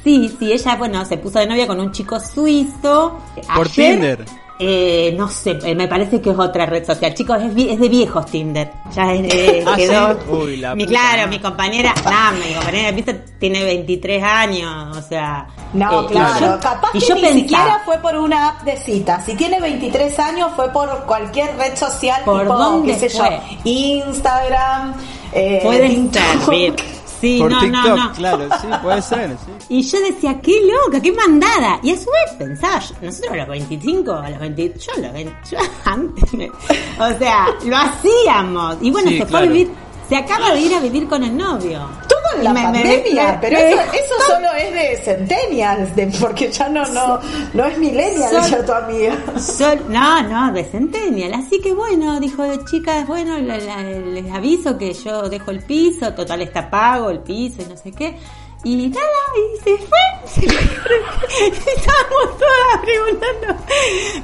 Sí, 0.04 0.34
sí, 0.38 0.52
ella, 0.52 0.76
bueno, 0.76 1.04
se 1.04 1.18
puso 1.18 1.38
de 1.38 1.46
novia 1.46 1.66
con 1.66 1.78
un 1.80 1.92
chico 1.92 2.18
suizo. 2.20 3.18
Por 3.54 3.66
Ayer, 3.66 3.94
Tinder. 3.98 4.24
Eh, 4.60 5.14
no 5.16 5.28
sé, 5.28 5.56
eh, 5.62 5.74
me 5.74 5.86
parece 5.86 6.20
que 6.20 6.30
es 6.30 6.38
otra 6.38 6.66
red 6.66 6.84
social. 6.84 7.14
Chicos, 7.14 7.38
es, 7.40 7.54
de 7.78 7.88
viejos 7.88 8.26
Tinder. 8.26 8.70
Ya 8.92 9.12
es, 9.14 9.32
eh, 9.32 9.64
¿Ah, 9.66 9.76
quedó. 9.76 10.12
sí? 10.14 10.18
Uy, 10.30 10.56
la 10.56 10.74
mi, 10.74 10.84
puta 10.84 10.98
claro, 10.98 11.28
mi 11.28 11.38
compañera, 11.38 11.94
nah, 12.04 12.32
mi 12.32 12.52
compañera 12.54 12.90
de 12.92 13.02
tiene 13.38 13.62
23 13.64 14.22
años, 14.22 14.96
o 14.96 15.02
sea. 15.02 15.46
No, 15.72 16.00
eh, 16.02 16.04
y 16.04 16.12
claro. 16.12 16.40
yo- 16.54 16.60
Capaz 16.60 16.88
y 16.94 16.98
que 16.98 17.06
yo 17.06 17.14
ni 17.14 17.20
pensaba- 17.20 17.38
siquiera 17.40 17.82
fue 17.84 17.98
por 17.98 18.16
una 18.16 18.48
app 18.48 18.62
de 18.62 18.76
cita. 18.78 19.20
Si 19.24 19.34
tiene 19.36 19.60
23 19.60 20.18
años 20.18 20.50
fue 20.56 20.72
por 20.72 21.04
cualquier 21.04 21.56
red 21.56 21.76
social 21.76 22.22
¿Por 22.24 22.40
tipo, 22.42 22.56
dónde 22.56 22.98
qué 22.98 23.08
sé 23.10 23.16
fue? 23.18 23.30
yo, 23.64 23.70
Instagram, 23.70 24.94
eh, 25.32 25.60
Puede. 25.62 25.86
Sí, 27.20 27.38
Por 27.40 27.50
no, 27.50 27.58
TikTok, 27.60 27.84
no, 27.84 27.96
no. 27.96 28.12
claro, 28.12 28.48
sí, 28.60 28.66
puede 28.82 29.02
ser, 29.02 29.36
sí. 29.44 29.52
Y 29.70 29.82
yo 29.82 30.00
decía, 30.00 30.40
qué 30.40 30.60
loca, 30.84 31.00
qué 31.00 31.10
mandada. 31.12 31.80
Y 31.82 31.90
a 31.92 31.96
su 31.96 32.06
vez 32.06 32.34
pensaba, 32.38 32.78
yo- 32.78 32.94
nosotros 33.02 33.32
a 33.32 33.36
los 33.36 33.48
25, 33.48 34.12
a 34.12 34.30
los 34.30 34.38
20, 34.40 34.74
yo 34.78 34.92
a 34.96 35.00
los 35.00 35.12
20, 35.12 35.34
yo 35.50 35.58
antes, 35.84 36.34
me- 36.34 36.48
o 36.50 37.18
sea, 37.18 37.46
lo 37.64 37.76
hacíamos. 37.76 38.76
Y 38.80 38.90
bueno, 38.90 39.10
Sí, 39.10 39.18
se 39.18 39.26
fue 39.26 39.38
a 39.40 39.42
vivir, 39.42 39.70
se 40.08 40.16
acaba 40.16 40.52
de 40.52 40.60
ir 40.60 40.74
a 40.74 40.80
vivir 40.80 41.08
con 41.08 41.22
el 41.24 41.36
novio. 41.36 41.88
Con 42.34 42.44
la 42.44 42.52
Me- 42.52 42.62
pandemia, 42.62 43.32
me- 43.32 43.38
pero 43.40 43.58
me- 43.58 43.70
eso, 43.72 43.80
eso 43.92 44.14
solo 44.26 44.48
es 44.52 44.72
de 44.74 44.96
centennials, 45.04 45.96
de, 45.96 46.06
porque 46.20 46.50
ya 46.52 46.68
no, 46.68 46.84
no, 46.86 47.18
no 47.54 47.64
es 47.64 47.78
millennial 47.78 48.30
Son- 48.30 48.50
ya 48.50 48.64
tu 48.64 48.72
amiga. 48.72 49.16
Sol- 49.38 49.84
no, 49.88 50.22
no, 50.22 50.52
de 50.52 50.64
Centennial. 50.64 51.34
Así 51.34 51.60
que 51.60 51.72
bueno, 51.72 52.20
dijo, 52.20 52.44
chicas, 52.66 53.06
bueno, 53.06 53.38
la- 53.38 53.58
la- 53.58 53.82
les 53.82 54.30
aviso 54.32 54.76
que 54.78 54.92
yo 54.92 55.28
dejo 55.28 55.50
el 55.50 55.60
piso, 55.60 56.12
total 56.14 56.42
está 56.42 56.68
pago 56.70 57.10
el 57.10 57.20
piso 57.20 57.62
y 57.62 57.66
no 57.66 57.76
sé 57.76 57.92
qué. 57.92 58.16
Y 58.64 58.88
nada, 58.88 59.06
y 59.36 59.56
se 59.62 59.76
fue. 59.78 59.98
Se 60.26 60.40
fue. 60.50 60.60
Estábamos 61.76 62.38
todas 62.38 62.82
preguntando, 62.82 63.64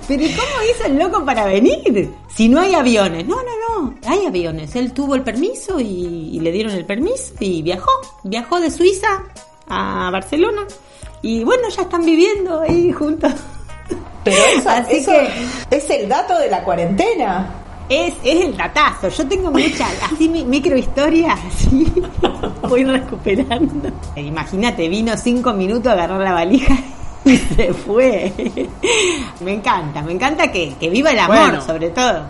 pero 0.09 0.23
¿y 0.23 0.33
¿cómo 0.35 0.63
hizo 0.71 0.85
el 0.87 0.99
loco 0.99 1.25
para 1.25 1.45
venir? 1.47 2.11
Si 2.35 2.49
no 2.49 2.61
hay 2.61 2.75
aviones. 2.75 3.27
No, 3.27 3.37
no, 3.37 3.43
no, 3.81 3.95
hay 4.07 4.27
aviones. 4.27 4.75
Él 4.77 4.93
tuvo 4.93 5.15
el 5.15 5.23
permiso 5.23 5.79
y, 5.81 6.31
y 6.33 6.41
le 6.41 6.51
dieron 6.51 6.73
el 6.73 6.85
permiso 6.85 7.35
y 7.41 7.63
viajó. 7.63 7.91
Viajó 8.25 8.61
de 8.61 8.71
Suiza 8.71 9.23
a 9.69 10.11
Barcelona. 10.11 10.63
Y 11.23 11.45
bueno, 11.45 11.69
ya 11.69 11.83
están 11.83 12.05
viviendo 12.05 12.61
ahí 12.61 12.91
juntos. 12.93 13.33
Pero 14.25 14.37
eso, 14.57 14.69
Así 14.69 14.97
eso 14.97 15.13
que- 15.71 15.77
es 15.77 15.91
el 15.91 16.09
dato 16.09 16.37
de 16.39 16.51
la 16.51 16.65
cuarentena. 16.65 17.64
Es, 17.89 18.15
es 18.25 18.45
el 18.47 18.57
datazo. 18.57 19.09
Yo 19.09 19.27
tengo 19.29 19.51
mucha, 19.51 19.87
así 20.13 20.29
mi 20.29 20.45
microhistoria, 20.45 21.33
así 21.35 21.93
voy 22.69 22.85
recuperando. 22.85 23.91
Imagínate, 24.17 24.89
vino 24.89 25.17
cinco 25.17 25.53
minutos 25.53 25.87
a 25.89 25.93
agarrar 25.93 26.21
la 26.21 26.33
valija 26.33 26.75
y 27.25 27.37
se 27.37 27.73
fue. 27.75 28.33
Me 29.41 29.55
encanta, 29.55 30.03
me 30.03 30.13
encanta 30.13 30.51
que, 30.51 30.75
que 30.81 30.89
viva 30.89 31.11
el 31.11 31.19
amor, 31.19 31.37
Bueno. 31.37 31.61
sobre 31.61 31.91
todo. 31.91 32.23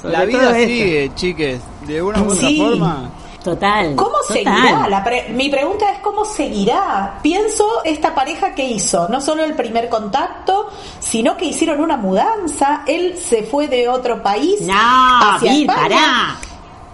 Sobre 0.00 0.12
La 0.12 0.24
vida 0.24 0.40
todo 0.40 0.54
sigue, 0.54 1.10
chiques. 1.14 1.60
De 1.86 2.02
una 2.02 2.22
u 2.22 2.26
otra 2.30 2.48
Sí. 2.48 2.58
forma. 2.58 3.10
Total. 3.42 3.94
¿Cómo 3.96 4.18
total. 4.28 4.34
seguirá? 4.34 4.88
La 4.88 5.02
pre- 5.02 5.28
mi 5.30 5.48
pregunta 5.48 5.90
es 5.90 5.98
cómo 6.00 6.24
seguirá. 6.24 7.18
Pienso 7.22 7.66
esta 7.84 8.14
pareja 8.14 8.54
que 8.54 8.64
hizo, 8.64 9.08
no 9.08 9.20
solo 9.20 9.42
el 9.44 9.54
primer 9.54 9.88
contacto, 9.88 10.68
sino 10.98 11.36
que 11.36 11.46
hicieron 11.46 11.80
una 11.80 11.96
mudanza. 11.96 12.82
Él 12.86 13.16
se 13.18 13.42
fue 13.44 13.66
de 13.68 13.88
otro 13.88 14.22
país 14.22 14.60
No, 14.60 14.74
hacia 14.74 15.66
pará. 15.66 16.36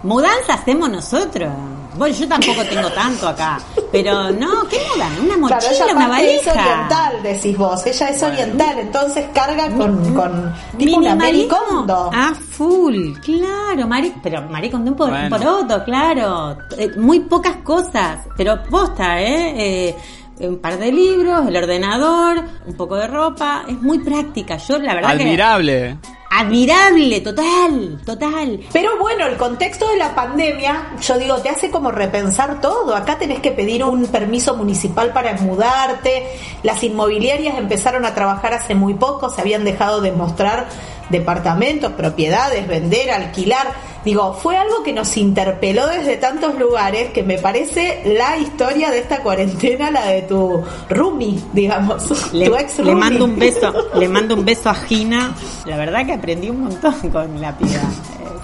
Mudanza 0.03 0.53
hacemos 0.53 0.89
nosotros. 0.89 1.49
Bueno, 1.97 2.15
yo 2.15 2.27
tampoco 2.27 2.63
tengo 2.63 2.89
tanto 2.91 3.27
acá. 3.27 3.59
Pero 3.91 4.31
no, 4.31 4.67
¿qué 4.69 4.77
mudan? 4.93 5.19
Una 5.25 5.37
mochila, 5.37 5.59
Claro, 5.59 5.75
ella 5.75 5.85
una 5.95 6.05
aparte 6.05 6.35
es 6.35 6.45
valija. 6.45 6.61
oriental, 6.71 7.23
decís 7.23 7.57
vos. 7.57 7.85
Ella 7.87 8.09
es 8.09 8.23
oriental, 8.23 8.79
entonces 8.79 9.25
carga 9.33 9.69
con, 9.71 10.13
con 10.13 10.53
tipo 10.77 10.97
una 10.97 11.15
maricondo. 11.15 12.09
Ah, 12.13 12.33
full, 12.49 13.13
claro, 13.23 13.87
mari 13.87 14.13
pero 14.21 14.41
maricondo 14.43 14.91
un, 14.91 14.97
por, 14.97 15.09
Bueno. 15.09 15.23
un 15.35 15.41
poroto, 15.41 15.83
claro. 15.83 16.57
Eh, 16.77 16.91
muy 16.97 17.21
pocas 17.21 17.57
cosas, 17.63 18.19
pero 18.35 18.61
posta, 18.63 19.21
¿eh? 19.21 19.53
Eh, 19.89 19.95
Un 20.39 20.59
par 20.59 20.77
de 20.77 20.91
libros, 20.91 21.47
el 21.47 21.55
ordenador, 21.55 22.43
un 22.65 22.73
poco 22.75 22.95
de 22.95 23.07
ropa, 23.07 23.65
es 23.67 23.81
muy 23.81 23.99
práctica. 23.99 24.57
Yo 24.57 24.77
la 24.77 24.93
verdad 24.93 25.11
Admirable. 25.11 25.97
que 26.01 26.17
admirable, 26.29 27.21
total, 27.21 27.99
total. 28.05 28.59
Pero 28.71 28.99
bueno, 28.99 29.25
el 29.25 29.37
contexto 29.37 29.87
de 29.89 29.97
la 29.97 30.13
pandemia, 30.13 30.93
yo 31.01 31.17
digo, 31.17 31.37
te 31.37 31.49
hace 31.49 31.71
como 31.71 31.91
repensar 31.91 32.61
todo. 32.61 32.95
Acá 32.95 33.17
tenés 33.17 33.39
que 33.39 33.51
pedir 33.51 33.83
un 33.83 34.05
permiso 34.07 34.55
municipal 34.55 35.11
para 35.13 35.33
mudarte. 35.33 36.27
Las 36.63 36.83
inmobiliarias 36.83 37.57
empezaron 37.57 38.05
a 38.05 38.13
trabajar 38.13 38.53
hace 38.53 38.75
muy 38.75 38.93
poco, 38.93 39.29
se 39.29 39.41
habían 39.41 39.63
dejado 39.63 40.01
de 40.01 40.11
mostrar 40.11 40.67
departamentos, 41.09 41.91
propiedades, 41.93 42.67
vender, 42.67 43.11
alquilar. 43.11 43.67
Digo, 44.03 44.33
fue 44.33 44.55
algo 44.55 44.83
que 44.83 44.93
nos 44.93 45.17
interpeló 45.17 45.87
desde 45.87 46.17
tantos 46.17 46.57
lugares 46.57 47.11
que 47.11 47.23
me 47.23 47.37
parece 47.37 48.01
la 48.05 48.37
historia 48.37 48.89
de 48.89 48.99
esta 48.99 49.21
cuarentena, 49.21 49.91
la 49.91 50.05
de 50.05 50.21
tu 50.23 50.63
roomie, 50.89 51.39
digamos, 51.53 52.31
Le, 52.33 52.47
tu 52.47 52.55
ex 52.55 52.79
le 52.79 52.95
mando 52.95 53.25
un 53.25 53.37
beso, 53.37 53.73
le 53.95 54.07
mando 54.07 54.35
un 54.35 54.45
beso 54.45 54.69
a 54.69 54.75
Gina. 54.87 55.35
La 55.65 55.77
verdad 55.77 56.05
que 56.05 56.13
aprendí 56.13 56.49
un 56.49 56.61
montón 56.63 56.93
con 57.11 57.41
la 57.41 57.57
piba. 57.57 57.81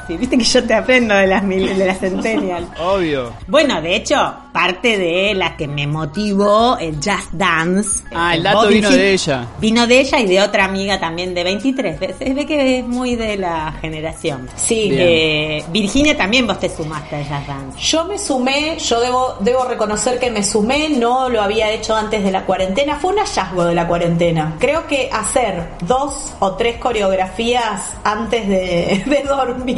Sí, 0.07 0.17
viste 0.17 0.37
que 0.37 0.43
yo 0.43 0.63
te 0.63 0.73
aprendo 0.73 1.15
de 1.15 1.27
las 1.27 1.43
mil- 1.43 1.77
de 1.77 1.85
las 1.85 1.99
centennial. 1.99 2.67
Obvio. 2.79 3.33
Bueno, 3.47 3.81
de 3.81 3.95
hecho, 3.95 4.33
parte 4.51 4.97
de 4.97 5.33
la 5.33 5.55
que 5.57 5.67
me 5.67 5.87
motivó 5.87 6.77
el 6.77 6.95
Just 6.95 7.31
Dance. 7.31 8.03
Ah, 8.13 8.35
el 8.35 8.43
dato 8.43 8.67
vino 8.67 8.89
de 8.89 9.13
ella. 9.13 9.47
Vino 9.59 9.87
de 9.87 9.99
ella 10.01 10.19
y 10.19 10.25
de 10.27 10.41
otra 10.41 10.65
amiga 10.65 10.99
también 10.99 11.33
de 11.33 11.43
23. 11.43 11.99
Ve- 11.99 12.15
Se 12.17 12.33
ve 12.33 12.45
que 12.45 12.79
es 12.79 12.85
muy 12.87 13.15
de 13.15 13.37
la 13.37 13.73
generación. 13.81 14.47
Sí. 14.55 14.89
Eh, 14.91 15.63
Virginia 15.69 16.15
también 16.17 16.45
vos 16.47 16.59
te 16.59 16.69
sumaste 16.69 17.15
al 17.15 17.23
Just 17.25 17.47
Dance. 17.47 17.79
Yo 17.79 18.05
me 18.05 18.17
sumé, 18.17 18.77
yo 18.79 18.99
debo, 18.99 19.35
debo 19.39 19.65
reconocer 19.65 20.19
que 20.19 20.29
me 20.29 20.43
sumé, 20.43 20.89
no 20.89 21.29
lo 21.29 21.41
había 21.41 21.71
hecho 21.71 21.95
antes 21.95 22.23
de 22.23 22.31
la 22.31 22.45
cuarentena, 22.45 22.97
fue 22.99 23.11
un 23.13 23.19
hallazgo 23.19 23.65
de 23.65 23.75
la 23.75 23.87
cuarentena. 23.87 24.55
Creo 24.59 24.85
que 24.87 25.09
hacer 25.11 25.69
dos 25.87 26.33
o 26.39 26.53
tres 26.55 26.77
coreografías 26.77 27.93
antes 28.03 28.47
de, 28.47 29.03
de 29.05 29.23
dormir 29.27 29.72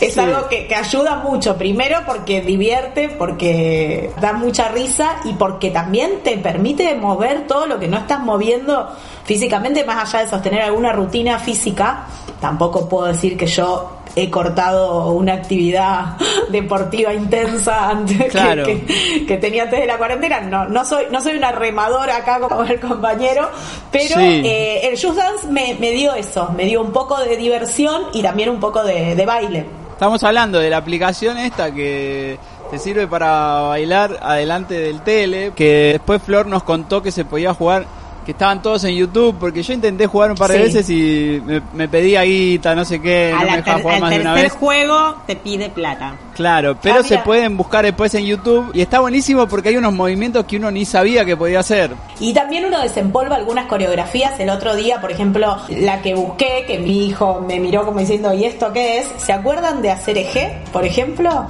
es 0.00 0.14
Sí. 0.14 0.20
algo 0.20 0.48
que, 0.48 0.66
que 0.66 0.74
ayuda 0.74 1.16
mucho. 1.16 1.56
Primero 1.56 1.98
porque 2.06 2.40
divierte, 2.42 3.08
porque 3.08 4.10
da 4.20 4.32
mucha 4.32 4.68
risa 4.68 5.16
y 5.24 5.32
porque 5.34 5.70
también 5.70 6.20
te 6.22 6.36
permite 6.38 6.94
mover 6.94 7.46
todo 7.46 7.66
lo 7.66 7.78
que 7.78 7.88
no 7.88 7.98
estás 7.98 8.20
moviendo 8.20 8.88
físicamente, 9.24 9.84
más 9.84 10.08
allá 10.14 10.24
de 10.24 10.30
sostener 10.30 10.62
alguna 10.62 10.92
rutina 10.92 11.38
física. 11.38 12.06
Tampoco 12.40 12.88
puedo 12.88 13.06
decir 13.06 13.36
que 13.36 13.46
yo 13.46 13.99
he 14.16 14.28
cortado 14.30 15.10
una 15.12 15.34
actividad 15.34 16.16
deportiva 16.50 17.14
intensa 17.14 17.88
antes 17.90 18.16
que- 18.18 18.28
Claro. 18.28 18.64
que, 18.64 19.24
que 19.26 19.36
tenía 19.36 19.64
antes 19.64 19.80
de 19.80 19.86
la 19.86 19.98
cuarentena. 19.98 20.40
No, 20.40 20.66
no 20.68 20.84
soy, 20.84 21.04
no 21.10 21.20
soy 21.20 21.36
una 21.36 21.52
remadora 21.52 22.16
acá 22.16 22.40
como 22.40 22.62
el 22.64 22.80
compañero, 22.80 23.48
pero 23.92 24.16
Sí. 24.16 24.42
eh, 24.44 24.88
el 24.88 25.00
Just 25.00 25.16
Dance 25.16 25.46
me, 25.48 25.76
me 25.80 25.90
dio 25.92 26.14
eso, 26.14 26.50
me 26.56 26.64
dio 26.64 26.80
un 26.80 26.92
poco 26.92 27.18
de 27.20 27.36
diversión 27.36 28.02
y 28.12 28.22
también 28.22 28.48
un 28.50 28.60
poco 28.60 28.82
de, 28.82 29.14
de 29.14 29.26
baile. 29.26 29.66
Estamos 29.92 30.22
hablando 30.24 30.58
de 30.58 30.70
la 30.70 30.78
aplicación 30.78 31.36
esta 31.38 31.72
que 31.72 32.38
te 32.70 32.78
sirve 32.78 33.06
para 33.06 33.60
bailar 33.62 34.18
adelante 34.22 34.78
del 34.78 35.02
tele, 35.02 35.52
que 35.54 35.90
después 35.92 36.22
Flor 36.22 36.46
nos 36.46 36.62
contó 36.62 37.02
que 37.02 37.12
se 37.12 37.24
podía 37.24 37.52
jugar, 37.52 37.84
que 38.30 38.32
estaban 38.32 38.62
todos 38.62 38.84
en 38.84 38.94
YouTube, 38.94 39.36
porque 39.40 39.60
yo 39.62 39.72
intenté 39.72 40.06
jugar 40.06 40.30
un 40.30 40.36
par 40.36 40.50
de 40.52 40.58
Sí. 40.58 40.62
veces 40.62 40.90
y 40.90 41.42
me, 41.44 41.60
me 41.74 41.88
pedía 41.88 42.22
guita, 42.22 42.76
no 42.76 42.84
sé 42.84 43.00
qué, 43.00 43.34
A 43.36 43.44
no 43.44 43.50
me 43.50 43.56
dejaba 43.56 43.80
jugar 43.82 44.00
más 44.00 44.10
de 44.10 44.20
una 44.20 44.34
vez. 44.34 44.52
juego 44.52 45.16
te 45.26 45.34
pide 45.36 45.68
plata. 45.68 46.14
Claro, 46.36 46.76
pero 46.80 47.00
Ah, 47.00 47.02
se 47.02 47.18
pueden 47.18 47.56
buscar 47.56 47.84
después 47.84 48.14
en 48.14 48.24
YouTube 48.24 48.70
y 48.72 48.80
está 48.80 49.00
buenísimo 49.00 49.46
porque 49.46 49.70
hay 49.70 49.76
unos 49.76 49.92
movimientos 49.92 50.44
que 50.46 50.56
uno 50.56 50.70
ni 50.70 50.84
sabía 50.86 51.24
que 51.24 51.36
podía 51.36 51.60
hacer. 51.60 51.90
Y 52.18 52.32
también 52.32 52.64
uno 52.64 52.80
desempolva 52.80 53.36
algunas 53.36 53.66
coreografías. 53.66 54.38
El 54.40 54.48
otro 54.48 54.74
día, 54.74 55.00
por 55.02 55.10
ejemplo, 55.10 55.56
la 55.68 56.00
que 56.00 56.14
busqué, 56.14 56.64
que 56.66 56.78
mi 56.78 57.06
hijo 57.08 57.44
me 57.46 57.58
miró 57.60 57.84
como 57.84 57.98
diciendo, 58.00 58.32
¿y 58.32 58.44
esto 58.44 58.72
qué 58.72 59.00
es? 59.00 59.08
¿Se 59.18 59.32
acuerdan 59.34 59.82
de 59.82 59.90
hacer 59.90 60.16
eje, 60.16 60.56
por 60.72 60.84
ejemplo? 60.86 61.46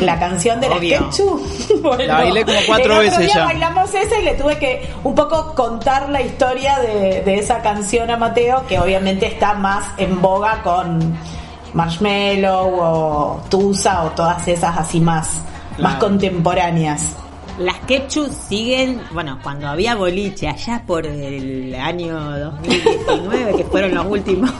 la 0.00 0.18
canción 0.18 0.60
de 0.60 0.68
la. 0.68 0.76
Sketchu. 0.76 1.40
Bueno, 1.82 2.04
La 2.06 2.14
bailé 2.16 2.44
como 2.44 2.58
cuatro 2.66 2.84
el 3.00 3.08
otro 3.08 3.18
veces 3.18 3.18
día 3.26 3.34
ya. 3.34 3.44
bailamos 3.44 3.94
esa 3.94 4.18
y 4.18 4.24
le 4.24 4.34
tuve 4.34 4.58
que 4.58 4.88
un 5.04 5.14
poco 5.14 5.54
contar 5.54 6.08
la 6.22 6.28
historia 6.28 6.78
de, 6.78 7.22
de 7.22 7.34
esa 7.34 7.60
canción 7.62 8.08
a 8.10 8.16
Mateo, 8.16 8.64
que 8.68 8.78
obviamente 8.78 9.26
está 9.26 9.54
más 9.54 9.84
en 9.96 10.20
boga 10.22 10.62
con 10.62 11.14
Marshmello 11.74 12.60
o 12.66 13.42
Tusa 13.50 14.04
o 14.04 14.10
todas 14.10 14.46
esas 14.46 14.76
así 14.78 15.00
más, 15.00 15.40
más 15.78 15.96
contemporáneas. 15.96 17.16
Las 17.58 17.78
Ketchup 17.80 18.30
siguen, 18.48 19.00
bueno, 19.12 19.38
cuando 19.42 19.66
había 19.68 19.94
boliche, 19.96 20.48
allá 20.48 20.82
por 20.86 21.06
el 21.06 21.74
año 21.74 22.18
2019, 22.38 23.56
que 23.56 23.64
fueron 23.64 23.94
los 23.94 24.06
últimos, 24.06 24.50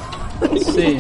Sí. 0.75 0.99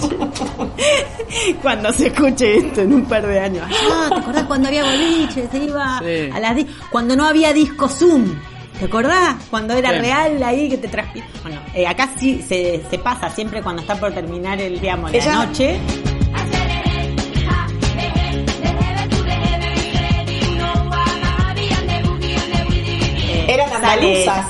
cuando 1.62 1.92
se 1.92 2.06
escuche 2.06 2.58
esto 2.58 2.82
en 2.82 2.92
un 2.94 3.04
par 3.06 3.26
de 3.26 3.40
años. 3.40 3.66
Ah, 3.90 4.06
¿te 4.08 4.14
acordás 4.20 4.44
cuando 4.44 4.68
había 4.68 4.84
boliche? 4.84 5.48
Se 5.50 5.58
iba 5.58 5.98
Sí. 5.98 6.30
a 6.32 6.38
las 6.38 6.54
di- 6.54 6.66
cuando 6.92 7.16
no 7.16 7.26
había 7.26 7.52
disco 7.52 7.88
Zoom. 7.88 8.36
¿Te 8.78 8.86
acordás? 8.86 9.36
Cuando 9.50 9.74
era 9.74 9.90
Sí. 9.92 9.98
real 9.98 10.42
ahí 10.42 10.68
que 10.68 10.78
te 10.78 10.88
transpira. 10.88 11.26
Bueno, 11.42 11.60
eh, 11.74 11.86
acá 11.86 12.08
sí 12.18 12.42
se, 12.42 12.82
se 12.90 12.98
pasa 12.98 13.30
siempre 13.30 13.62
cuando 13.62 13.82
está 13.82 13.94
por 13.96 14.12
terminar 14.12 14.60
el, 14.60 14.80
digamos, 14.80 15.12
la 15.12 15.18
Ella- 15.18 15.34
noche. 15.46 15.78
eh, 23.28 23.46
Eran 23.48 23.70
sale- 23.70 23.84
andaluzas. 24.26 24.46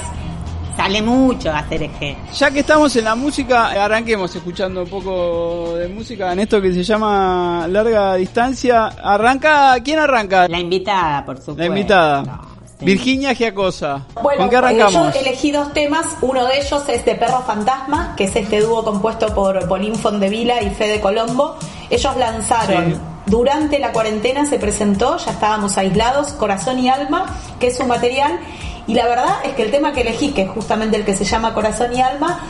Sale 0.76 1.02
mucho 1.02 1.50
a 1.50 1.58
hacer 1.58 1.82
eje. 1.82 2.16
Ya 2.34 2.50
que 2.50 2.60
estamos 2.60 2.96
en 2.96 3.04
la 3.04 3.14
música, 3.14 3.84
arranquemos 3.84 4.34
escuchando 4.34 4.82
un 4.82 4.88
poco 4.88 5.74
de 5.76 5.86
música 5.88 6.32
en 6.32 6.40
esto 6.40 6.60
que 6.62 6.72
se 6.72 6.82
llama 6.82 7.66
larga 7.68 8.14
distancia. 8.16 8.86
Arranca, 8.86 9.74
¿quién 9.84 9.98
arranca? 9.98 10.48
La 10.48 10.58
invitada, 10.58 11.24
por 11.26 11.36
supuesto. 11.36 11.60
La 11.60 11.66
invitada. 11.66 12.40
Virginia 12.84 13.32
Giacosa. 13.32 14.02
Bueno, 14.22 14.40
¿Con 14.40 14.50
qué 14.50 14.56
arrancamos? 14.56 15.14
yo 15.14 15.20
elegí 15.20 15.50
dos 15.52 15.72
temas. 15.72 16.06
Uno 16.20 16.44
de 16.46 16.58
ellos 16.58 16.82
es 16.88 17.04
de 17.04 17.14
Perro 17.14 17.42
Fantasma, 17.46 18.14
que 18.16 18.24
es 18.24 18.36
este 18.36 18.60
dúo 18.60 18.84
compuesto 18.84 19.34
por 19.34 19.66
Polín 19.68 19.94
Fondevila 19.94 20.62
y 20.62 20.70
Fede 20.70 21.00
Colombo. 21.00 21.56
Ellos 21.90 22.16
lanzaron 22.16 22.92
Sí. 22.94 23.00
durante 23.26 23.78
la 23.78 23.92
cuarentena 23.92 24.46
se 24.46 24.58
presentó, 24.58 25.16
ya 25.18 25.30
estábamos 25.32 25.76
aislados, 25.78 26.28
Corazón 26.32 26.78
y 26.78 26.88
Alma, 26.88 27.26
que 27.60 27.68
es 27.68 27.76
su 27.76 27.84
material, 27.86 28.38
y 28.86 28.94
la 28.94 29.06
verdad 29.06 29.36
es 29.44 29.52
que 29.54 29.62
el 29.62 29.70
tema 29.70 29.92
que 29.92 30.00
elegí, 30.00 30.32
que 30.32 30.42
es 30.42 30.50
justamente 30.50 30.96
el 30.96 31.04
que 31.04 31.14
se 31.14 31.24
llama 31.24 31.54
Corazón 31.54 31.94
y 31.94 32.00
Alma, 32.00 32.40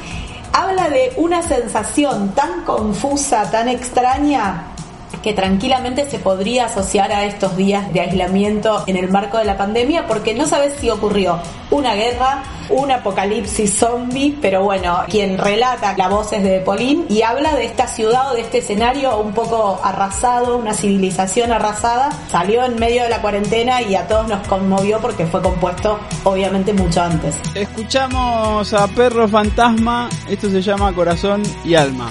habla 0.52 0.88
de 0.90 1.12
una 1.16 1.42
sensación 1.42 2.30
tan 2.34 2.64
confusa, 2.64 3.50
tan 3.50 3.68
extraña, 3.68 4.71
que 5.22 5.32
tranquilamente 5.32 6.08
se 6.08 6.18
podría 6.18 6.66
asociar 6.66 7.12
a 7.12 7.24
estos 7.24 7.56
días 7.56 7.92
de 7.92 8.00
aislamiento 8.00 8.84
en 8.86 8.96
el 8.96 9.10
marco 9.10 9.38
de 9.38 9.44
la 9.44 9.56
pandemia, 9.56 10.06
porque 10.06 10.34
no 10.34 10.46
sabes 10.46 10.74
si 10.80 10.90
ocurrió 10.90 11.38
una 11.70 11.94
guerra, 11.94 12.42
un 12.68 12.90
apocalipsis 12.90 13.78
zombie, 13.78 14.36
pero 14.40 14.62
bueno, 14.62 15.00
quien 15.08 15.38
relata 15.38 15.96
la 15.96 16.08
voz 16.08 16.32
es 16.32 16.42
de 16.42 16.60
Polín 16.60 17.06
y 17.08 17.22
habla 17.22 17.54
de 17.54 17.64
esta 17.64 17.86
ciudad 17.86 18.30
o 18.30 18.34
de 18.34 18.42
este 18.42 18.58
escenario 18.58 19.18
un 19.18 19.32
poco 19.32 19.80
arrasado, 19.82 20.56
una 20.56 20.74
civilización 20.74 21.52
arrasada, 21.52 22.10
salió 22.30 22.64
en 22.64 22.78
medio 22.78 23.02
de 23.04 23.08
la 23.08 23.20
cuarentena 23.20 23.82
y 23.82 23.94
a 23.94 24.06
todos 24.06 24.28
nos 24.28 24.46
conmovió 24.48 25.00
porque 25.00 25.26
fue 25.26 25.40
compuesto 25.42 25.98
obviamente 26.24 26.72
mucho 26.72 27.02
antes. 27.02 27.36
Escuchamos 27.54 28.72
a 28.74 28.86
Perro 28.88 29.28
Fantasma, 29.28 30.08
esto 30.28 30.50
se 30.50 30.60
llama 30.62 30.92
Corazón 30.92 31.42
y 31.64 31.74
Alma. 31.74 32.08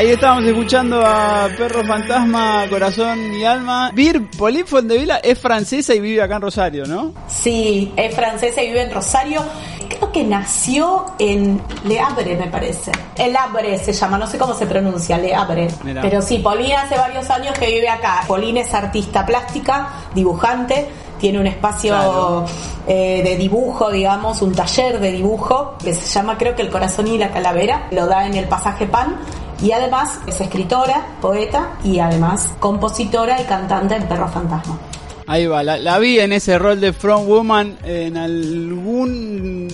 Ahí 0.00 0.12
estábamos 0.12 0.44
escuchando 0.44 1.04
a 1.04 1.46
Perro 1.58 1.84
Fantasma, 1.84 2.64
Corazón 2.70 3.34
y 3.34 3.44
Alma. 3.44 3.90
Vir 3.92 4.30
Polín 4.30 4.64
Vila 4.84 5.18
es 5.22 5.38
francesa 5.38 5.94
y 5.94 6.00
vive 6.00 6.22
acá 6.22 6.36
en 6.36 6.40
Rosario, 6.40 6.86
¿no? 6.86 7.12
Sí, 7.28 7.92
es 7.94 8.14
francesa 8.14 8.62
y 8.62 8.68
vive 8.68 8.80
en 8.80 8.92
Rosario. 8.92 9.42
Creo 9.90 10.10
que 10.10 10.24
nació 10.24 11.04
en 11.18 11.60
Le 11.84 12.00
Havre, 12.00 12.34
me 12.34 12.46
parece. 12.46 12.92
El 13.14 13.36
Havre 13.36 13.76
se 13.76 13.92
llama, 13.92 14.16
no 14.16 14.26
sé 14.26 14.38
cómo 14.38 14.54
se 14.54 14.64
pronuncia, 14.64 15.18
Le 15.18 15.34
Havre. 15.34 15.68
Pero 16.00 16.22
sí, 16.22 16.38
Polín 16.38 16.72
hace 16.72 16.96
varios 16.96 17.28
años 17.28 17.52
que 17.58 17.66
vive 17.66 17.90
acá. 17.90 18.24
Polín 18.26 18.56
es 18.56 18.72
artista 18.72 19.26
plástica, 19.26 19.90
dibujante 20.14 20.88
tiene 21.20 21.38
un 21.38 21.46
espacio 21.46 22.46
eh, 22.88 23.20
de 23.22 23.36
dibujo, 23.36 23.90
digamos, 23.90 24.40
un 24.40 24.54
taller 24.54 24.98
de 24.98 25.12
dibujo 25.12 25.76
que 25.76 25.92
se 25.92 26.06
llama 26.06 26.38
creo 26.38 26.56
que 26.56 26.62
El 26.62 26.70
Corazón 26.70 27.08
y 27.08 27.18
la 27.18 27.30
Calavera, 27.30 27.88
lo 27.90 28.06
da 28.06 28.26
en 28.26 28.34
el 28.36 28.48
pasaje 28.48 28.86
Pan 28.86 29.18
y 29.62 29.72
además 29.72 30.20
es 30.26 30.40
escritora, 30.40 31.06
poeta 31.20 31.76
y 31.84 31.98
además 31.98 32.48
compositora 32.58 33.40
y 33.40 33.44
cantante 33.44 33.96
en 33.96 34.08
Perro 34.08 34.28
Fantasma. 34.28 34.78
Ahí 35.26 35.46
va, 35.46 35.62
la, 35.62 35.98
vi 35.98 36.18
en 36.18 36.32
ese 36.32 36.58
rol 36.58 36.80
de 36.80 36.92
Front 36.92 37.28
Woman 37.28 37.78
en 37.84 38.16
algún 38.16 39.68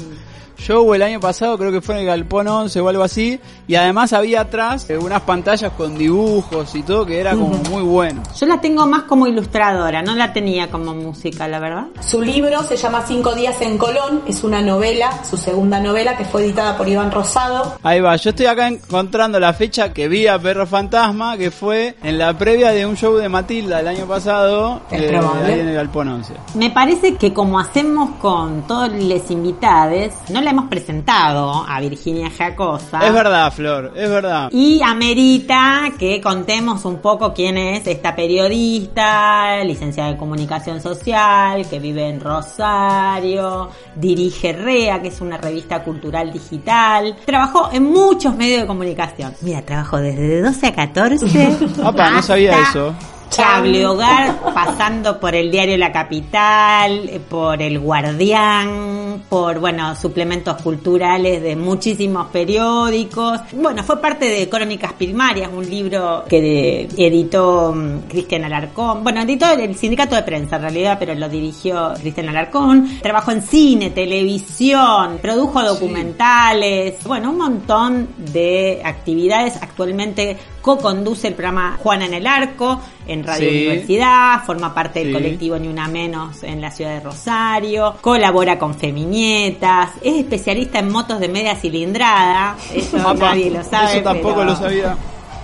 show 0.59 0.92
el 0.95 1.03
año 1.03 1.21
pasado, 1.21 1.57
creo 1.59 1.71
que 1.73 1.81
fue 1.81 1.95
en 1.97 2.01
el 2.03 2.07
Galpón 2.07 2.49
11 2.49 2.81
o 2.81 2.88
algo 2.88 3.03
así, 3.03 3.38
y 3.66 3.75
además 3.75 4.12
había 4.12 4.42
atrás 4.42 4.88
eh, 4.90 4.97
unas 4.99 5.23
pantallas 5.23 5.73
con 5.73 5.97
dibujos 5.97 6.75
y 6.75 6.83
todo 6.83 7.05
que 7.07 7.19
era 7.21 7.33
como 7.33 7.59
muy 7.71 7.83
bueno. 7.83 8.23
Yo 8.38 8.47
la 8.47 8.61
tengo 8.61 8.87
más 8.87 9.03
como 9.05 9.27
ilustradora, 9.27 10.03
no 10.03 10.14
la 10.14 10.33
tenía 10.33 10.71
como 10.71 10.95
música, 10.95 11.47
la 11.49 11.59
verdad. 11.59 11.87
Su 12.01 12.23
libro 12.23 12.62
se 12.62 12.77
llama 12.77 13.05
Cinco 13.07 13.35
días 13.35 13.61
en 13.61 13.79
Colón, 13.79 14.23
es 14.27 14.42
una 14.45 14.62
novela, 14.62 15.25
su 15.25 15.37
segunda 15.37 15.81
novela 15.81 16.16
que 16.16 16.25
fue 16.25 16.45
editada 16.45 16.77
por 16.77 16.88
Iván 16.88 17.11
Rosado. 17.11 17.77
Ahí 17.83 18.01
va, 18.01 18.16
yo 18.16 18.31
estoy 18.31 18.47
acá 18.47 18.69
encontrando 18.69 19.38
la 19.38 19.53
fecha 19.53 19.92
que 19.92 20.09
vi 20.09 20.27
a 20.27 20.38
Perro 20.38 20.66
Fantasma, 20.66 21.37
que 21.37 21.51
fue 21.51 21.97
en 22.03 22.19
la 22.19 22.37
previa 22.37 22.71
de 22.71 22.87
un 22.87 22.97
show 22.97 23.16
de 23.16 23.29
Matilda 23.29 23.81
el 23.81 23.88
año 23.88 24.07
pasado, 24.07 24.81
Es 24.90 25.03
eh, 25.03 25.09
probable. 25.09 25.53
ahí 25.53 25.61
en 25.61 25.69
el 25.69 25.75
Galpón 25.75 26.09
11. 26.09 26.35
Me 26.55 26.71
parece 26.71 27.14
que 27.16 27.33
como 27.33 27.59
hacemos 27.59 28.11
con 28.21 28.66
todos 28.66 28.90
los 28.92 29.31
invitados, 29.31 30.12
no 30.31 30.40
la 30.46 30.52
hemos 30.52 30.68
presentado 30.68 31.66
a 31.68 31.80
Virginia 31.80 32.30
Jacosa. 32.30 33.04
Es 33.04 33.12
verdad, 33.12 33.52
Flor, 33.52 33.92
es 33.96 34.09
verdad. 34.09 34.48
Y 34.52 34.80
amerita 34.80 35.90
que 35.98 36.20
contemos 36.20 36.85
un 36.85 36.98
poco 36.98 37.35
quién 37.35 37.59
es 37.59 37.85
esta 37.88 38.14
periodista, 38.14 39.64
licenciada 39.64 40.11
en 40.11 40.16
comunicación 40.16 40.80
social, 40.80 41.68
que 41.68 41.80
vive 41.80 42.09
en 42.09 42.20
Rosario, 42.20 43.70
dirige 43.96 44.52
REA, 44.52 45.02
que 45.02 45.09
es 45.09 45.20
una 45.20 45.37
revista 45.37 45.82
cultural 45.82 46.32
digital. 46.32 47.16
Trabajó 47.24 47.70
en 47.72 47.82
muchos 47.82 48.37
medios 48.37 48.61
de 48.61 48.66
comunicación. 48.68 49.35
Mira, 49.40 49.62
trabajó 49.62 49.96
desde 49.96 50.28
de 50.28 50.42
12 50.42 50.64
a 50.64 50.74
14. 50.74 51.59
Apa, 51.82 52.11
no 52.12 52.22
sabía 52.22 52.61
eso. 52.61 52.94
Cable 53.34 53.86
Hogar, 53.86 54.52
pasando 54.54 55.18
por 55.20 55.34
el 55.34 55.50
diario 55.50 55.76
La 55.76 55.92
Capital, 55.92 57.08
eh, 57.08 57.20
por 57.20 57.60
El 57.60 57.78
Guardián, 57.78 59.24
por, 59.28 59.58
bueno, 59.60 59.94
suplementos 59.96 60.60
culturales 60.62 61.42
de 61.42 61.56
muchísimos 61.56 62.28
periódicos. 62.28 63.40
Bueno, 63.52 63.82
fue 63.82 64.00
parte 64.00 64.26
de 64.26 64.48
Crónicas 64.48 64.92
Primarias, 64.92 65.50
un 65.52 65.68
libro 65.68 66.24
que 66.28 66.88
editó 66.96 67.74
mm, 67.74 68.08
Cristian 68.08 68.44
Alarcón. 68.44 69.02
Bueno, 69.02 69.22
editó 69.22 69.50
el 69.52 69.74
sindicato 69.76 70.14
de 70.14 70.22
prensa 70.22 70.56
en 70.56 70.62
realidad, 70.62 70.96
pero 70.98 71.14
lo 71.14 71.28
dirigió 71.28 71.94
Cristian 72.00 72.28
Alarcón. 72.28 73.00
Trabajó 73.02 73.32
en 73.32 73.42
cine, 73.42 73.90
televisión, 73.90 75.18
produjo 75.20 75.62
documentales, 75.62 77.02
bueno, 77.04 77.30
un 77.30 77.38
montón 77.38 78.08
de 78.32 78.80
actividades. 78.84 79.56
Actualmente 79.60 80.36
co-conduce 80.66 81.29
el 81.29 81.35
programa 81.35 81.79
Juana 81.81 82.07
en 82.07 82.14
el 82.14 82.26
Arco 82.26 82.81
en 83.07 83.22
Radio 83.22 83.48
Sí. 83.48 83.57
Universidad, 83.57 84.42
forma 84.44 84.74
parte 84.74 84.98
del 84.98 85.09
Sí. 85.09 85.14
colectivo 85.14 85.57
Ni 85.61 85.68
Una 85.68 85.87
Menos 85.87 86.42
en 86.42 86.61
la 86.61 86.72
ciudad 86.72 86.90
de 86.94 87.00
Rosario, 87.00 87.94
colabora 88.00 88.59
con 88.59 88.74
Feminietas, 88.74 89.90
es 90.02 90.14
especialista 90.16 90.81
en 90.81 90.90
motos 90.90 91.20
de 91.20 91.29
media 91.29 91.55
cilindrada, 91.55 92.57
eso 92.74 92.98
nadie 93.14 93.48
lo 93.52 93.62
sabe. 93.62 93.92
Eso 93.92 94.02
tampoco 94.02 94.35
pero- 94.40 94.44
lo 94.46 94.57
sabía. 94.57 94.96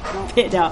pero 0.35 0.71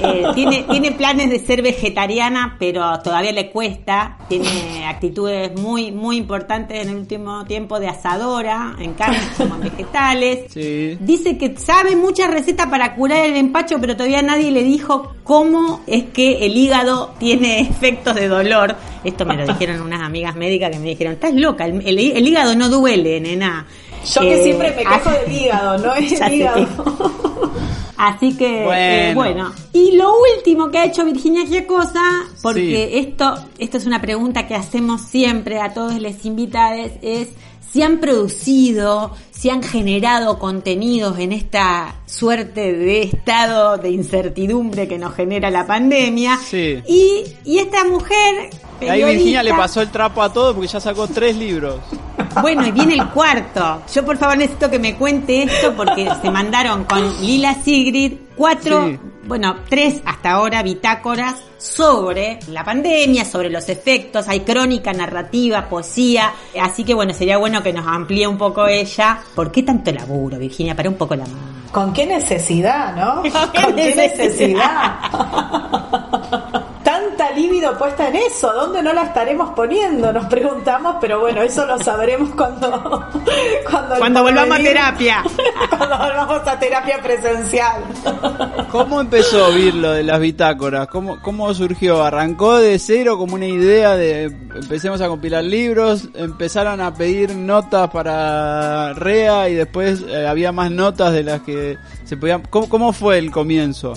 eh, 0.00 0.24
tiene, 0.34 0.62
tiene 0.64 0.92
planes 0.92 1.30
de 1.30 1.38
ser 1.40 1.62
vegetariana, 1.62 2.56
pero 2.58 2.98
todavía 3.00 3.32
le 3.32 3.50
cuesta. 3.50 4.18
Tiene 4.28 4.86
actitudes 4.86 5.58
muy, 5.60 5.92
muy 5.92 6.16
importantes 6.16 6.82
en 6.82 6.90
el 6.90 6.96
último 6.96 7.44
tiempo 7.44 7.78
de 7.80 7.88
asadora, 7.88 8.74
en 8.78 8.94
carnes 8.94 9.22
como 9.36 9.54
en 9.56 9.60
vegetales. 9.62 10.52
Sí. 10.52 10.96
Dice 11.00 11.38
que 11.38 11.56
sabe 11.56 11.96
muchas 11.96 12.30
recetas 12.30 12.66
para 12.68 12.94
curar 12.94 13.24
el 13.26 13.36
empacho, 13.36 13.76
pero 13.80 13.94
todavía 13.96 14.22
nadie 14.22 14.50
le 14.50 14.62
dijo 14.64 15.14
cómo 15.22 15.82
es 15.86 16.04
que 16.12 16.44
el 16.46 16.56
hígado 16.56 17.14
tiene 17.18 17.60
efectos 17.70 18.14
de 18.14 18.28
dolor. 18.28 18.76
Esto 19.04 19.24
me 19.24 19.36
lo 19.36 19.46
dijeron 19.52 19.80
unas 19.82 20.02
amigas 20.02 20.34
médicas 20.34 20.70
que 20.70 20.78
me 20.78 20.88
dijeron, 20.88 21.12
estás 21.14 21.32
loca, 21.34 21.64
el, 21.66 21.80
el- 21.86 21.98
el 22.16 22.26
hígado 22.26 22.54
no 22.56 22.68
duele, 22.68 23.20
nena. 23.20 23.66
Yo 24.14 24.20
que 24.20 24.38
Eh, 24.40 24.42
siempre 24.44 24.70
me 24.70 24.82
quejo 24.84 25.08
así- 25.10 25.18
del 25.24 25.32
hígado, 25.42 25.78
no 25.78 25.94
es 25.94 26.20
el 26.20 26.32
hígado. 26.34 26.66
Así 27.96 28.36
que, 28.36 28.62
eh, 28.64 29.14
Bueno. 29.14 29.14
bueno. 29.14 29.52
Y 29.72 29.92
lo 29.96 30.12
último 30.36 30.70
que 30.70 30.78
ha 30.78 30.84
hecho 30.84 31.04
Virginia 31.04 31.44
Giacosa, 31.44 32.02
porque 32.42 32.88
Sí. 32.92 32.98
esto, 32.98 33.34
esto 33.58 33.78
es 33.78 33.86
una 33.86 34.00
pregunta 34.00 34.46
que 34.46 34.54
hacemos 34.54 35.00
siempre 35.02 35.60
a 35.60 35.72
todos 35.72 36.00
los 36.00 36.24
invitados, 36.24 36.90
es 37.02 37.28
si 37.72 37.82
han 37.82 37.98
producido, 37.98 39.12
si 39.36 39.50
han 39.50 39.62
generado 39.62 40.38
contenidos 40.38 41.18
en 41.18 41.32
esta 41.32 41.96
suerte 42.06 42.72
de 42.72 43.02
estado 43.02 43.76
de 43.76 43.90
incertidumbre 43.90 44.88
que 44.88 44.98
nos 44.98 45.14
genera 45.14 45.50
la 45.50 45.66
pandemia. 45.66 46.38
Sí. 46.38 46.82
Y, 46.86 47.24
y 47.44 47.58
esta 47.58 47.84
mujer... 47.84 48.50
Ahí 48.80 49.02
Virginia 49.04 49.42
le 49.42 49.52
pasó 49.54 49.80
el 49.80 49.90
trapo 49.90 50.22
a 50.22 50.32
todo 50.32 50.54
porque 50.54 50.68
ya 50.68 50.80
sacó 50.80 51.06
tres 51.06 51.36
libros. 51.36 51.80
bueno, 52.42 52.66
y 52.66 52.70
viene 52.72 52.94
el 52.94 53.08
cuarto. 53.08 53.82
Yo 53.94 54.04
por 54.04 54.16
favor 54.18 54.36
necesito 54.38 54.70
que 54.70 54.78
me 54.78 54.96
cuente 54.96 55.42
esto 55.44 55.74
porque 55.74 56.08
se 56.22 56.30
mandaron 56.30 56.84
con 56.84 57.02
Lila 57.22 57.54
Sigrid 57.62 58.12
cuatro, 58.36 58.86
Sí. 58.86 58.98
bueno, 59.24 59.56
tres 59.70 60.02
hasta 60.04 60.32
ahora 60.32 60.62
bitácoras 60.62 61.36
sobre 61.56 62.38
la 62.48 62.64
pandemia, 62.64 63.24
sobre 63.24 63.48
los 63.48 63.68
efectos, 63.70 64.28
hay 64.28 64.40
crónica, 64.40 64.92
narrativa, 64.92 65.68
poesía, 65.70 66.32
así 66.60 66.84
que 66.84 66.92
bueno, 66.94 67.14
sería 67.14 67.38
bueno 67.38 67.62
que 67.62 67.72
nos 67.72 67.86
amplíe 67.86 68.26
un 68.26 68.36
poco 68.38 68.66
ella. 68.66 69.20
¿Por 69.34 69.50
qué 69.52 69.62
tanto 69.62 69.92
laburo, 69.92 70.38
Virginia? 70.38 70.74
Para 70.74 70.88
un 70.88 70.96
poco 70.96 71.14
la 71.14 71.24
mano. 71.24 71.56
¿Con 71.72 71.92
qué 71.92 72.06
necesidad, 72.06 72.96
no? 72.96 73.22
¿Con 73.54 73.74
qué 73.74 73.94
necesidad? 73.94 74.94
Tanta 77.16 77.34
libido 77.34 77.78
puesta 77.78 78.08
en 78.08 78.16
eso, 78.16 78.52
¿dónde 78.52 78.82
no 78.82 78.92
la 78.92 79.04
estaremos 79.04 79.50
poniendo? 79.54 80.12
Nos 80.12 80.26
preguntamos, 80.26 80.96
pero 81.00 81.20
bueno, 81.20 81.40
eso 81.40 81.64
lo 81.64 81.78
sabremos 81.78 82.30
cuando 82.34 82.68
cuando, 83.70 83.96
Cuando 83.96 84.22
volvamos 84.22 84.58
a 84.58 84.62
terapia. 84.62 85.24
cuando 85.70 85.96
volvamos 85.96 86.46
a 86.46 86.58
terapia 86.58 87.00
presencial. 87.02 87.82
¿Cómo 88.70 89.00
empezó 89.00 89.50
Vir 89.52 89.74
lo 89.74 89.92
de 89.92 90.02
las 90.02 90.20
bitácoras? 90.20 90.88
¿Cómo, 90.88 91.22
¿Cómo 91.22 91.54
surgió? 91.54 92.04
¿Arrancó 92.04 92.58
de 92.58 92.78
cero 92.78 93.16
como 93.16 93.36
una 93.36 93.46
idea 93.46 93.96
de 93.96 94.24
empecemos 94.24 95.00
a 95.00 95.08
compilar 95.08 95.42
libros? 95.42 96.08
¿Empezaron 96.14 96.82
a 96.82 96.92
pedir 96.92 97.34
notas 97.34 97.88
para 97.90 98.92
REA 98.92 99.48
y 99.48 99.54
después 99.54 100.04
eh, 100.06 100.26
había 100.26 100.52
más 100.52 100.70
notas 100.70 101.14
de 101.14 101.22
las 101.22 101.40
que 101.40 101.78
se 102.04 102.18
podían... 102.18 102.42
¿Cómo, 102.50 102.68
cómo 102.68 102.92
fue 102.92 103.16
el 103.16 103.30
comienzo? 103.30 103.94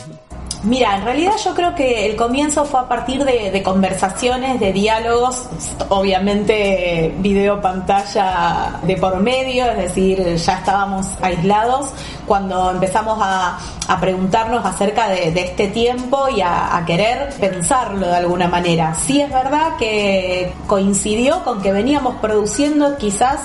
Mira, 0.63 0.97
en 0.97 1.05
realidad 1.05 1.33
yo 1.41 1.55
creo 1.55 1.73
que 1.73 2.05
el 2.05 2.17
comienzo 2.17 2.65
fue 2.65 2.81
a 2.81 2.87
partir 2.87 3.23
de, 3.23 3.63
conversaciones, 3.63 4.59
de 4.59 4.73
diálogos, 4.73 5.43
obviamente 5.87 7.15
video 7.19 7.61
pantalla 7.61 8.79
de 8.83 8.97
por 8.97 9.21
medio, 9.21 9.65
es 9.71 9.77
decir, 9.77 10.35
ya 10.35 10.57
estábamos 10.57 11.07
aislados 11.21 11.91
cuando 12.25 12.71
empezamos 12.71 13.19
a, 13.21 13.57
a 13.87 13.99
preguntarnos 14.01 14.65
acerca 14.65 15.07
de, 15.07 15.31
de 15.31 15.45
este 15.45 15.69
tiempo 15.69 16.27
y 16.27 16.41
a, 16.41 16.75
a 16.75 16.85
querer 16.85 17.29
pensarlo 17.39 18.07
de 18.07 18.17
alguna 18.17 18.49
manera. 18.49 18.93
Sí 18.95 19.21
es 19.21 19.31
verdad 19.31 19.77
que 19.77 20.51
coincidió 20.67 21.41
con 21.45 21.61
que 21.61 21.71
veníamos 21.71 22.15
produciendo 22.15 22.97
quizás 22.97 23.39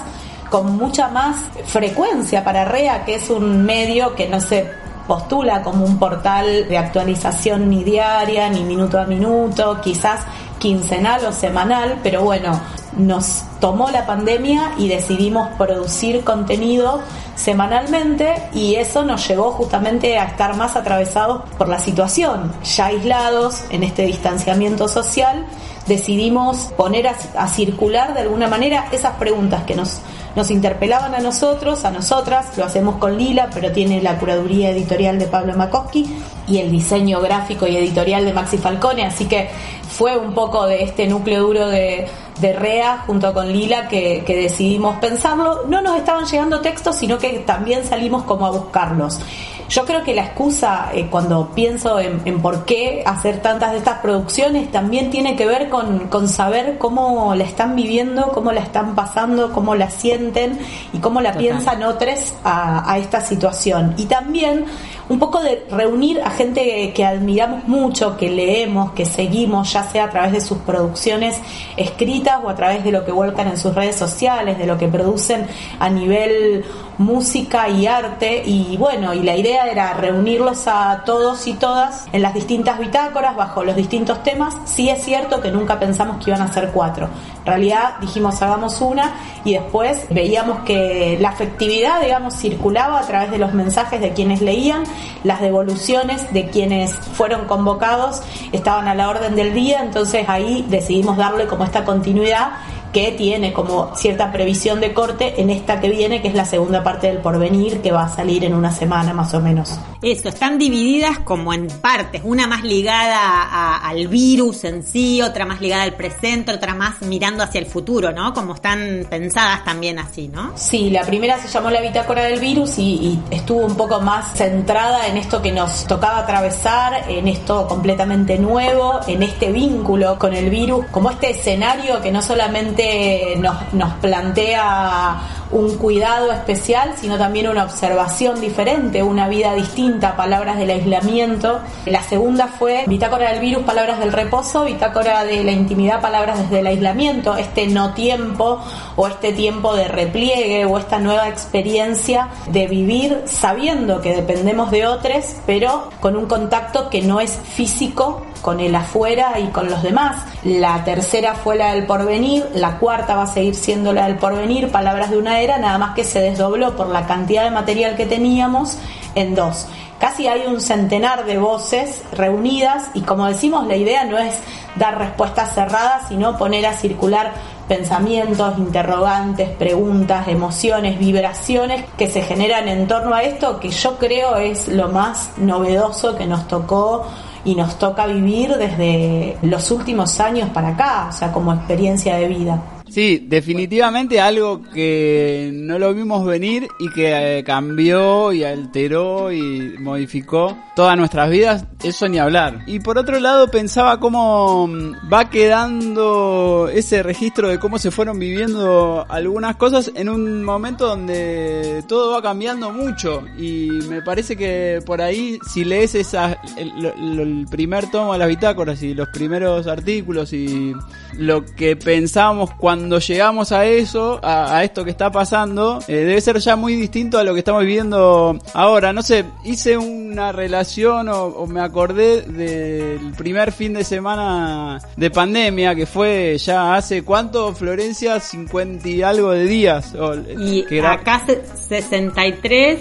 con 0.51 0.77
mucha 0.77 1.09
más 1.09 1.37
frecuencia 1.65 2.43
para 2.43 2.65
REA, 2.65 3.05
que 3.05 3.15
es 3.15 3.31
un 3.31 3.65
medio 3.65 4.15
que 4.17 4.29
no 4.29 4.41
se 4.41 4.84
postula 5.07 5.63
como 5.63 5.85
un 5.85 5.99
portal 5.99 6.69
de 6.69 6.79
actualización 6.79 7.69
ni 7.69 7.85
diaria, 7.85 8.49
ni 8.49 8.63
minuto 8.63 8.99
a 8.99 9.05
minuto, 9.05 9.81
quizás 9.83 10.21
quincenal 10.59 11.27
o 11.27 11.33
semanal, 11.33 12.01
pero 12.03 12.23
bueno, 12.23 12.59
nos 12.97 13.43
tomó 13.61 13.91
la 13.91 14.07
pandemia 14.07 14.73
y 14.79 14.89
decidimos 14.89 15.49
producir 15.59 16.25
contenido 16.25 17.01
semanalmente 17.35 18.35
y 18.55 18.77
eso 18.77 19.05
nos 19.05 19.27
llevó 19.27 19.51
justamente 19.53 20.19
a 20.19 20.25
estar 20.25 20.57
más 20.57 20.77
atravesados 20.77 21.43
por 21.59 21.69
la 21.69 21.79
situación, 21.79 22.53
ya 22.63 22.87
aislados 22.87 23.65
en 23.71 23.83
este 23.83 24.07
distanciamiento 24.07 24.89
social, 24.89 25.45
decidimos 25.87 26.73
poner 26.77 27.09
a, 27.09 27.49
circular 27.49 28.15
de 28.15 28.21
alguna 28.21 28.49
manera 28.49 28.87
esas 28.93 29.17
preguntas 29.17 29.65
que 29.65 29.75
nos 29.75 30.01
nos 30.35 30.51
interpelaban 30.51 31.15
a 31.15 31.21
nosotros, 31.21 31.85
a 31.85 31.93
nosotras, 31.93 32.59
lo 32.59 32.65
hacemos 32.65 32.97
con 32.97 33.17
Lila, 33.17 33.51
pero 33.55 33.71
tiene 33.71 34.03
la 34.03 34.19
curaduría 34.19 34.71
editorial 34.71 35.17
de 35.17 35.27
Pablo 35.27 35.55
Makoski 35.55 36.13
y 36.49 36.59
el 36.59 36.73
diseño 36.73 37.21
gráfico 37.21 37.69
y 37.69 37.77
editorial 37.77 38.25
de 38.25 38.33
Maxi 38.33 38.59
Falcone, 38.59 39.05
así 39.05 39.27
que 39.27 39.49
fue 39.89 40.17
un 40.17 40.35
poco 40.35 40.67
de 40.67 40.83
este 40.83 41.07
núcleo 41.07 41.41
duro 41.41 41.69
de, 41.69 42.09
de 42.41 42.53
REA 42.53 43.05
junto 43.07 43.33
con 43.33 43.53
Lila 43.53 43.87
que 43.87 44.25
decidimos 44.27 44.97
pensarlo. 44.99 45.67
No 45.69 45.81
nos 45.83 45.97
estaban 45.97 46.25
llegando 46.25 46.61
textos, 46.61 46.97
sino 46.97 47.17
que 47.17 47.45
también 47.47 47.85
salimos 47.85 48.25
como 48.25 48.47
a 48.47 48.51
buscarlos. 48.51 49.21
Yo 49.69 49.85
creo 49.85 50.03
que 50.05 50.15
la 50.15 50.23
excusa, 50.23 50.91
eh, 50.93 51.09
cuando 51.11 51.51
pienso 51.55 51.99
en, 51.99 52.21
en 52.25 52.41
por 52.41 52.65
qué 52.65 53.03
hacer 53.07 53.41
tantas 53.41 53.73
de 53.73 53.79
estas 53.79 53.99
producciones, 54.01 54.71
también 54.71 55.11
tiene 55.11 55.37
que 55.37 55.47
ver 55.47 55.69
con, 55.69 56.09
con 56.09 56.29
saber 56.29 56.79
cómo 56.79 57.35
la 57.35 57.45
están 57.45 57.75
viviendo, 57.75 58.29
cómo 58.33 58.53
la 58.53 58.61
están 58.61 58.95
pasando, 58.95 59.53
cómo 59.53 59.75
la 59.75 59.91
sienten 59.91 60.59
y 60.93 60.99
cómo 60.99 61.21
la 61.21 61.33
Total. 61.33 61.43
piensan 61.43 61.83
otros 61.83 62.35
a, 62.45 62.91
a 62.93 62.99
esta 62.99 63.21
situación. 63.21 63.95
Y 63.97 64.05
también 64.05 64.67
un 65.09 65.19
poco 65.19 65.43
de 65.43 65.67
reunir 65.71 66.21
a 66.23 66.31
gente 66.31 66.93
que 66.95 67.05
admiramos 67.05 67.69
mucho, 67.69 68.17
que 68.17 68.31
leemos, 68.31 68.93
que 68.93 69.05
seguimos, 69.05 69.73
ya 69.73 69.85
sea 69.85 70.05
a 70.05 70.11
través 70.11 70.33
de 70.33 70.41
sus 70.41 70.59
producciones 70.59 71.39
escritas 71.77 72.41
o 72.43 72.49
a 72.49 72.55
través 72.55 72.85
de 72.85 72.93
lo 72.93 73.05
que 73.05 73.13
vuelcan 73.13 73.49
en 73.49 73.59
sus 73.59 73.75
redes 73.75 73.97
sociales, 73.97 74.59
de 74.59 74.67
lo 74.67 74.79
que 74.79 74.89
producen 74.89 75.47
a 75.79 75.91
nivel 75.91 76.65
música 76.97 77.69
y 77.69 77.87
arte 77.87 78.43
y 78.47 78.77
bueno, 78.77 79.13
y 79.13 79.21
la 79.21 79.37
idea 79.37 79.54
era 79.63 79.95
reunirlos 79.95 80.67
a 80.67 81.03
todos 81.05 81.47
y 81.47 81.55
todas 81.55 82.07
en 82.13 82.23
las 82.23 82.35
distintas 82.35 82.79
bitácoras 82.79 83.37
bajo 83.37 83.65
los 83.65 83.77
distintos 83.77 84.23
temas. 84.23 84.57
Sí 84.65 84.89
es 84.89 85.03
cierto 85.05 85.41
que 85.41 85.51
nunca 85.51 85.79
pensamos 85.79 86.23
que 86.23 86.31
iban 86.31 86.43
a 86.43 86.53
ser 86.53 86.71
cuatro. 86.73 87.09
En 87.39 87.47
realidad 87.47 87.95
dijimos 88.01 88.41
hagamos 88.43 88.81
una 88.81 89.15
y 89.45 89.55
después 89.55 90.07
veíamos 90.11 90.61
que 90.61 91.19
la 91.21 91.31
afectividad, 91.31 92.01
digamos, 92.01 92.35
circulaba 92.35 93.01
a 93.01 93.07
través 93.07 93.31
de 93.31 93.39
los 93.39 93.53
mensajes 93.55 94.01
de 94.01 94.13
quienes 94.13 94.41
leían, 94.41 94.85
las 95.23 95.41
devoluciones 95.41 96.33
de 96.33 96.49
quienes 96.51 96.95
fueron 96.95 97.47
convocados 97.47 98.23
estaban 98.53 98.89
a 98.89 98.95
la 98.95 99.09
orden 99.09 99.37
del 99.37 99.55
día, 99.55 99.81
entonces 99.81 100.29
ahí 100.29 100.65
decidimos 100.69 101.17
darle 101.17 101.47
como 101.47 101.65
esta 101.65 101.85
continuidad 101.85 102.53
que 102.95 103.11
tiene 103.13 103.53
como 103.53 103.95
cierta 103.97 104.33
previsión 104.33 104.81
de 104.81 104.95
corte 104.95 105.43
en 105.43 105.51
esta 105.51 105.81
que 105.81 105.91
viene, 105.91 106.23
que 106.23 106.29
es 106.29 106.35
la 106.35 106.45
segunda 106.45 106.85
parte 106.85 107.09
del 107.09 107.19
porvenir, 107.19 107.83
que 107.83 107.91
va 107.91 108.05
a 108.05 108.09
salir 108.09 108.45
en 108.45 108.55
una 108.55 108.73
semana 108.73 109.13
más 109.13 109.35
o 109.35 109.41
menos. 109.41 109.79
Eso, 110.05 110.29
están 110.29 110.59
divididas 110.59 111.21
como 111.21 111.55
en 111.55 111.67
partes, 111.67 112.21
una 112.25 112.47
más 112.47 112.63
ligada 112.63 113.79
al 113.79 114.07
virus 114.09 114.65
en 114.65 114.83
sí, 114.83 115.23
otra 115.23 115.47
más 115.47 115.63
ligada 115.63 115.83
al 115.83 115.95
presente, 115.95 116.53
otra 116.53 116.75
más 116.75 117.01
mirando 117.01 117.43
hacia 117.43 117.59
el 117.59 117.65
futuro, 117.65 118.13
¿no? 118.13 118.35
Como 118.35 118.53
están 118.53 119.07
pensadas 119.09 119.65
también 119.65 119.99
así, 119.99 120.29
¿no? 120.29 120.53
Sí, 120.57 120.91
la 120.91 121.05
primera 121.05 121.39
se 121.39 121.49
llamó 121.49 121.71
la 121.71 121.81
bitácora 121.81 122.25
del 122.25 122.39
virus 122.39 122.79
y, 122.79 123.19
estuvo 123.31 123.65
un 123.65 123.77
poco 123.77 123.99
más 124.03 124.37
centrada 124.37 125.07
en 125.07 125.17
esto 125.17 125.41
que 125.41 125.53
nos 125.53 125.87
tocaba 125.87 126.19
atravesar, 126.19 127.05
en 127.09 127.27
esto 127.27 127.67
completamente 127.67 128.37
nuevo, 128.37 129.01
en 129.07 129.23
este 129.23 129.53
vínculo 129.53 130.19
con 130.19 130.35
el 130.35 130.51
virus, 130.51 130.85
como 130.91 131.11
este 131.11 131.31
escenario 131.31 132.03
que 132.03 132.13
no 132.13 132.21
solamente 132.21 133.37
nos 133.73 133.95
plantea 134.03 135.44
un 135.51 135.77
cuidado 135.77 136.33
especial, 136.33 136.95
sino 137.01 137.19
también 137.19 137.49
una 137.49 137.65
observación 137.65 138.41
diferente, 138.41 139.03
una 139.03 139.29
vida 139.29 139.55
distinta, 139.55 140.17
palabras 140.17 140.59
del 140.59 140.71
aislamiento. 140.71 141.61
La 141.87 142.03
segunda 142.03 142.49
fue 142.49 142.85
Bitácora 142.87 143.31
del 143.31 143.41
virus, 143.41 143.65
palabras 143.65 143.99
del 143.99 144.13
reposo, 144.13 144.65
Bitácora 144.65 145.25
de 145.25 145.45
la 145.45 145.53
intimidad, 145.53 146.01
palabras 146.01 146.39
desde 146.39 146.61
el 146.61 146.67
aislamiento, 146.67 147.37
este 147.37 147.67
no 147.67 147.95
tiempo 147.95 148.61
o 148.97 149.07
este 149.07 149.33
tiempo 149.33 149.75
de 149.75 149.89
repliegue 149.89 150.65
o 150.65 150.79
esta 150.79 150.99
nueva 150.99 151.29
experiencia 151.29 152.29
de 152.49 152.67
vivir 152.67 153.23
sabiendo 153.27 154.01
que 154.01 154.15
dependemos 154.15 154.71
de 154.71 154.87
otros, 154.87 155.37
pero 155.47 155.91
con 156.01 156.17
un 156.17 156.27
contacto 156.27 156.89
que 156.89 157.03
no 157.03 157.21
es 157.21 157.39
físico 157.55 158.23
con 158.45 158.61
el 158.61 158.75
afuera 158.75 159.41
y 159.41 159.47
con 159.47 159.71
los 159.71 159.83
demás. 159.83 160.23
La 160.45 160.85
tercera 160.85 161.35
fue 161.35 161.57
la 161.57 161.73
del 161.73 161.87
porvenir, 161.87 162.47
la 162.55 162.79
cuarta 162.79 163.17
va 163.17 163.23
a 163.23 163.27
seguir 163.27 163.55
siendo 163.55 163.95
la 163.95 164.07
del 164.07 164.17
porvenir, 164.17 164.71
palabras 164.71 165.11
de 165.11 165.17
una 165.17 165.34
era, 165.41 165.59
nada 165.59 165.79
más 165.79 165.95
que 165.95 166.05
se 166.05 166.21
desdobló 166.21 166.77
por 166.77 166.89
la 166.89 167.07
cantidad 167.07 167.45
de 167.45 167.51
material 167.51 167.97
que 167.97 168.07
teníamos 168.07 168.79
en 169.15 169.35
dos. 169.35 169.67
Casi 169.99 170.27
hay 170.27 170.43
un 170.47 170.61
centenar 170.61 171.25
de 171.25 171.39
voces 171.39 172.03
reunidas 172.13 172.91
y 172.95 173.01
como 173.03 173.27
decimos, 173.27 173.67
la 173.67 173.77
idea 173.77 174.05
no 174.05 174.19
es 174.19 174.35
dar 174.77 174.99
respuestas 174.99 175.55
cerradas, 175.55 176.09
sino 176.09 176.37
poner 176.37 176.67
a 176.67 176.75
circular 176.75 177.33
pensamientos, 177.69 178.59
interrogantes, 178.59 179.49
preguntas, 179.51 180.29
emociones, 180.29 180.99
vibraciones 180.99 181.85
que 181.97 182.09
se 182.09 182.23
generan 182.23 182.69
en 182.69 182.87
torno 182.87 183.15
a 183.15 183.23
esto, 183.23 183.61
que 183.61 183.71
yo 183.71 183.97
creo 183.99 184.37
es 184.37 184.69
lo 184.69 184.89
más 184.89 185.31
novedoso 185.39 186.17
que 186.17 186.27
nos 186.27 186.47
tocó 186.49 187.07
y 187.45 187.55
nos 187.55 187.79
toca 187.79 188.07
vivir 188.07 188.57
desde 188.57 189.39
los 189.43 189.71
últimos 189.71 190.19
años 190.21 190.51
para 190.51 190.69
acá, 190.69 191.07
o 191.09 191.13
sea, 191.13 191.33
como 191.33 191.53
experiencia 191.53 192.17
de 192.17 192.29
vida. 192.29 192.63
Sí, 192.95 193.27
definitivamente 193.29 194.21
algo 194.21 194.63
que 194.73 195.51
no 195.53 195.81
lo 195.81 195.93
vimos 195.93 196.25
venir 196.25 196.69
y 196.79 196.89
que 196.91 197.39
eh, 197.39 197.43
cambió 197.43 198.33
y 198.33 198.45
alteró 198.45 199.33
y 199.33 199.75
modificó 199.81 200.57
todas 200.77 200.97
nuestras 200.97 201.29
vidas, 201.29 201.65
eso 201.83 202.07
ni 202.09 202.19
hablar. 202.21 202.63
Y 202.69 202.79
por 202.79 202.97
otro 202.97 203.19
lado 203.19 203.51
pensaba 203.51 203.99
cómo 203.99 204.69
mm, 204.69 205.13
va 205.13 205.29
quedando 205.29 206.71
ese 206.73 207.03
registro 207.03 207.49
de 207.49 207.59
cómo 207.59 207.81
se 207.81 207.91
fueron 207.91 208.21
viviendo 208.21 209.05
algunas 209.09 209.57
cosas 209.57 209.91
en 209.97 210.09
un 210.09 210.45
momento 210.45 210.87
donde 210.87 211.83
todo 211.89 212.13
va 212.13 212.23
cambiando 212.23 212.71
mucho 212.71 213.25
y 213.37 213.71
me 213.89 214.03
parece 214.03 214.37
que 214.37 214.81
por 214.87 215.03
ahí 215.03 215.41
si 215.53 215.65
lees 215.65 215.97
el, 215.97 216.85
el 216.87 217.47
primer 217.51 217.91
tomo 217.91 218.13
de 218.13 218.21
las 218.21 218.29
bitácoras 218.29 218.81
y 218.85 218.95
los 218.95 219.09
primeros 219.09 219.67
artículos 219.67 220.33
y 220.33 220.73
lo 221.19 221.45
que 221.45 221.75
pensábamos 221.75 222.53
cuando 222.53 222.84
llegamos 222.89 223.53
a 223.53 223.67
eso, 223.67 224.21
a, 224.23 224.63
esto 224.65 224.85
que 224.85 224.91
está 224.91 225.11
pasando, 225.11 225.81
eh, 225.89 225.97
debe 225.97 226.21
ser 226.21 226.39
ya 226.39 226.57
muy 226.57 226.77
distinto 226.77 227.19
a 227.19 227.25
lo 227.25 227.33
que 227.33 227.41
estamos 227.41 227.63
viviendo 227.63 228.39
ahora. 228.53 228.93
No 228.93 229.03
sé, 229.03 229.25
hice 229.45 229.77
una 229.77 230.33
relación 230.33 231.09
o, 231.09 231.47
me 231.47 231.61
acordé 231.61 232.23
del 232.23 233.13
primer 233.13 233.53
fin 233.53 233.75
de 233.75 233.85
semana 233.85 234.81
de 234.97 235.11
pandemia 235.11 235.75
que 235.75 235.87
fue 235.87 236.39
ya 236.39 236.75
hace 236.75 237.03
cuánto, 237.03 237.55
Florencia, 237.55 238.21
50 238.21 238.89
y 238.89 239.03
algo 239.03 239.31
de 239.31 239.45
días. 239.47 239.95
y 240.39 240.79
acá 240.79 241.23
63. 241.69 242.81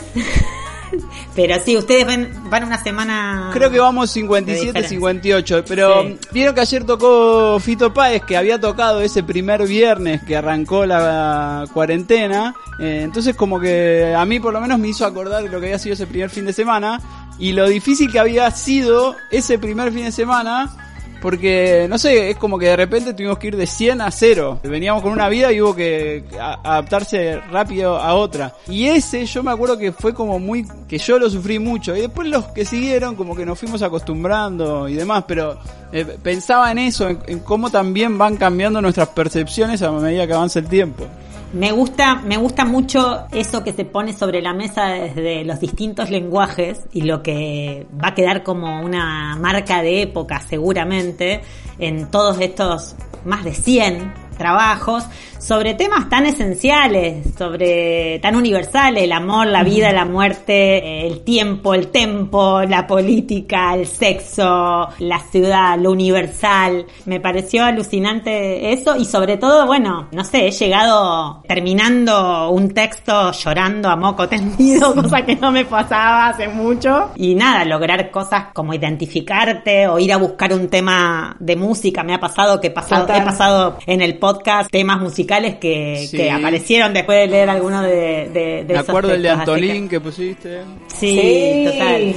Pero 1.36 1.56
sí, 1.64 1.78
ustedes 1.78 2.06
van, 2.06 2.50
van 2.50 2.64
una 2.64 2.82
semana. 2.82 3.50
Creo 3.54 3.70
que 3.72 3.80
vamos 3.80 4.12
57, 4.12 4.88
58. 4.88 5.64
Pero 5.68 6.06
vieron 6.32 6.56
que 6.56 6.62
ayer 6.62 6.84
tocó 6.84 7.60
Fito 7.60 7.94
Páez, 7.94 8.24
que 8.24 8.38
había 8.38 8.60
tocado 8.60 9.02
ese 9.02 9.24
primer 9.24 9.66
viernes 9.68 10.24
que 10.24 10.36
arrancó 10.36 10.86
la 10.86 11.66
cuarentena. 11.74 12.56
Eh, 12.80 13.02
entonces, 13.04 13.36
como 13.36 13.60
que 13.60 14.14
a 14.16 14.26
mí 14.26 14.40
por 14.40 14.54
lo 14.54 14.62
menos 14.62 14.80
me 14.80 14.90
hizo 14.90 15.06
acordar 15.06 15.44
de 15.44 15.50
lo 15.50 15.60
que 15.60 15.68
había 15.68 15.80
sido 15.80 15.94
ese 15.94 16.08
primer 16.08 16.30
fin 16.30 16.46
de 16.46 16.54
semana. 16.54 17.02
Y 17.40 17.54
lo 17.54 17.68
difícil 17.68 18.12
que 18.12 18.20
había 18.20 18.50
sido 18.52 19.16
ese 19.32 19.58
primer 19.58 19.92
fin 19.92 20.06
de 20.06 20.12
semana 20.12 20.83
porque, 21.24 21.88
no 21.90 21.98
sé, 21.98 22.32
es 22.32 22.36
como 22.36 22.60
que 22.60 22.66
de 22.66 22.76
repente 22.76 23.14
tuvimos 23.14 23.38
que 23.38 23.48
ir 23.48 23.56
de 23.56 23.66
100 23.66 24.02
a 24.02 24.12
0. 24.12 24.60
Veníamos 24.62 25.02
con 25.02 25.14
una 25.14 25.30
vida 25.30 25.54
y 25.54 25.62
hubo 25.62 25.74
que 25.74 26.26
adaptarse 26.38 27.40
rápido 27.50 27.96
a 27.96 28.14
otra. 28.16 28.54
Y 28.68 28.88
ese 28.88 29.26
yo 29.26 29.42
me 29.42 29.52
acuerdo 29.52 29.78
que 29.78 29.94
fue 29.94 30.14
como 30.14 30.38
muy, 30.38 30.68
que 30.86 30.98
yo 30.98 31.18
lo 31.18 31.30
sufrí 31.30 31.60
mucho. 31.60 31.96
Y 31.96 32.02
después 32.02 32.28
los 32.28 32.48
que 32.48 32.66
siguieron 32.66 33.16
como 33.16 33.38
que 33.38 33.46
nos 33.46 33.58
fuimos 33.58 33.82
acostumbrando 33.82 34.90
y 34.90 34.96
demás, 34.96 35.24
pero 35.26 35.58
eh, 35.94 36.04
pensaba 36.22 36.70
en 36.74 36.80
eso, 36.80 37.08
en 37.08 37.40
cómo 37.40 37.70
también 37.70 38.18
van 38.18 38.36
cambiando 38.36 38.82
nuestras 38.82 39.08
percepciones 39.08 39.82
a 39.82 39.94
medida 39.94 40.28
que 40.28 40.34
avanza 40.34 40.60
el 40.60 40.68
tiempo. 40.68 41.06
Me 41.54 41.72
gusta, 41.72 42.16
me 42.16 42.38
gusta 42.38 42.66
mucho 42.66 43.28
eso 43.32 43.64
que 43.64 43.74
se 43.74 43.86
pone 43.86 44.12
sobre 44.12 44.42
la 44.42 44.54
mesa 44.54 44.86
desde 44.88 45.46
los 45.46 45.60
distintos 45.60 46.10
lenguajes 46.10 46.82
y 46.92 47.02
lo 47.02 47.22
que 47.22 47.86
va 48.04 48.08
a 48.08 48.16
quedar 48.16 48.42
como 48.42 48.82
una 48.82 49.36
marca 49.36 49.84
de 49.84 50.02
época 50.02 50.42
seguramente 50.42 51.42
en 51.78 52.10
todos 52.10 52.40
estos 52.40 52.96
más 53.24 53.44
de 53.44 53.54
100 53.54 54.23
trabajos 54.36 55.06
sobre 55.44 55.74
temas 55.74 56.08
tan 56.10 56.26
esenciales, 56.26 57.36
sobre 57.38 58.20
tan 58.20 58.36
universales, 58.36 59.04
el 59.04 59.12
amor, 59.12 59.48
la 59.48 59.64
vida, 59.64 59.92
la 59.92 60.06
muerte, 60.06 61.06
el 61.06 61.22
tiempo, 61.22 61.74
el 61.74 61.90
tempo, 61.90 62.62
la 62.62 62.88
política, 62.88 63.74
el 63.74 63.86
sexo, 63.86 64.88
la 65.00 65.20
ciudad, 65.20 65.78
lo 65.78 65.92
universal. 65.92 66.86
Me 67.06 67.20
pareció 67.20 67.66
alucinante 67.66 68.72
eso 68.72 68.96
y 68.96 69.04
sobre 69.04 69.36
todo, 69.38 69.66
bueno, 69.66 70.08
no 70.14 70.24
sé, 70.24 70.48
he 70.48 70.52
llegado 70.52 71.44
terminando 71.46 72.50
un 72.50 72.74
texto 72.74 73.34
llorando 73.34 73.90
a 73.90 73.98
moco 73.98 74.30
tendido, 74.30 74.96
cosa 75.04 75.26
que 75.26 75.36
no 75.36 75.52
me 75.52 75.66
pasaba 75.66 76.30
hace 76.30 76.48
mucho. 76.48 77.12
Y 77.16 77.36
nada, 77.36 77.66
lograr 77.66 78.12
cosas 78.12 78.46
como 78.54 78.74
identificarte 78.74 79.90
o 79.90 80.00
ir 80.00 80.14
a 80.14 80.18
buscar 80.18 80.54
un 80.54 80.70
tema 80.70 81.36
de 81.40 81.58
música. 81.58 82.04
Me 82.04 82.14
ha 82.14 82.20
pasado 82.20 82.62
que 82.62 82.68
he 82.68 82.72
pasado, 82.72 83.14
he 83.14 83.22
pasado 83.22 83.78
en 83.86 84.02
el 84.02 84.18
podcast 84.24 84.72
temas 84.72 85.02
musicales 85.02 85.56
que, 85.56 86.32
aparecieron 86.34 86.94
después 86.94 87.20
de 87.20 87.28
leer 87.28 87.50
alguno 87.50 87.82
de, 87.82 88.30
de, 88.30 88.64
de 88.64 88.74
Me 88.74 88.80
acuerdo 88.80 89.14
el 89.14 89.22
de 89.22 89.30
Antolín 89.30 89.90
que... 89.90 90.00
pusiste. 90.00 90.62
Sí, 90.88 91.68
total. 91.70 92.16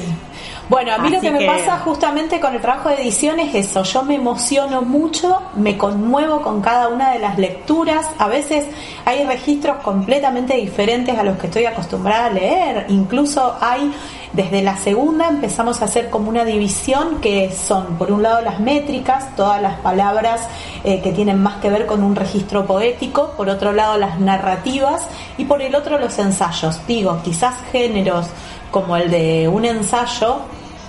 Bueno, 0.69 0.93
a 0.95 0.99
mí 0.99 1.11
lo 1.11 1.21
que, 1.21 1.33
me 1.33 1.45
pasa 1.45 1.79
justamente 1.79 2.39
con 2.39 2.55
el 2.55 2.61
trabajo 2.61 2.91
de 2.91 3.03
edición 3.03 3.41
es 3.41 3.57
eso, 3.57 3.83
yo 3.83 4.05
me 4.05 4.15
emociono 4.15 4.83
mucho, 4.83 5.43
me 5.57 5.77
conmuevo 5.77 6.43
con 6.43 6.61
cada 6.61 6.89
una 6.89 7.13
de 7.13 7.19
las 7.19 7.39
lecturas, 7.39 8.07
a 8.19 8.29
veces 8.29 8.67
hay 9.05 9.25
registros 9.25 9.79
completamente 9.79 10.55
diferentes 10.55 11.19
a 11.19 11.25
los 11.25 11.39
que 11.39 11.49
estoy 11.49 11.67
acostumbrada 11.67 12.27
a 12.27 12.31
leer, 12.31 12.87
incluso 12.89 13.57
hay 13.61 13.93
desde 14.37 14.63
la 14.63 14.77
segunda 14.77 15.29
empezamos 15.29 15.81
a 15.81 15.87
hacer 15.87 16.11
como 16.11 16.29
una 16.29 16.45
división 16.45 17.23
que 17.23 17.51
son, 17.51 17.97
por 17.97 18.13
un 18.13 18.23
lado, 18.23 18.43
las 18.43 18.61
métricas, 18.61 19.35
todas 19.35 19.63
las 19.63 19.81
palabras 19.81 20.47
eh, 20.85 21.01
que 21.01 21.11
tienen 21.13 21.43
más 21.43 21.57
que 21.57 21.71
ver 21.71 21.87
con 21.87 22.05
un 22.05 22.15
registro 22.15 22.67
poético, 22.67 23.33
por 23.37 23.49
otro 23.49 23.73
lado, 23.73 23.97
las 23.97 24.21
narrativas 24.21 25.09
y 25.39 25.47
por 25.47 25.63
el 25.63 25.75
otro, 25.75 25.99
los 25.99 26.19
ensayos. 26.19 26.79
Digo, 26.87 27.19
quizás 27.25 27.55
géneros 27.73 28.27
como 28.71 28.97
el 28.97 29.11
de 29.11 29.49
un 29.49 29.65
ensayo, 29.65 30.41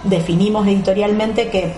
definimos 0.03 0.67
editorialmente 0.67 1.49
que 1.49 1.71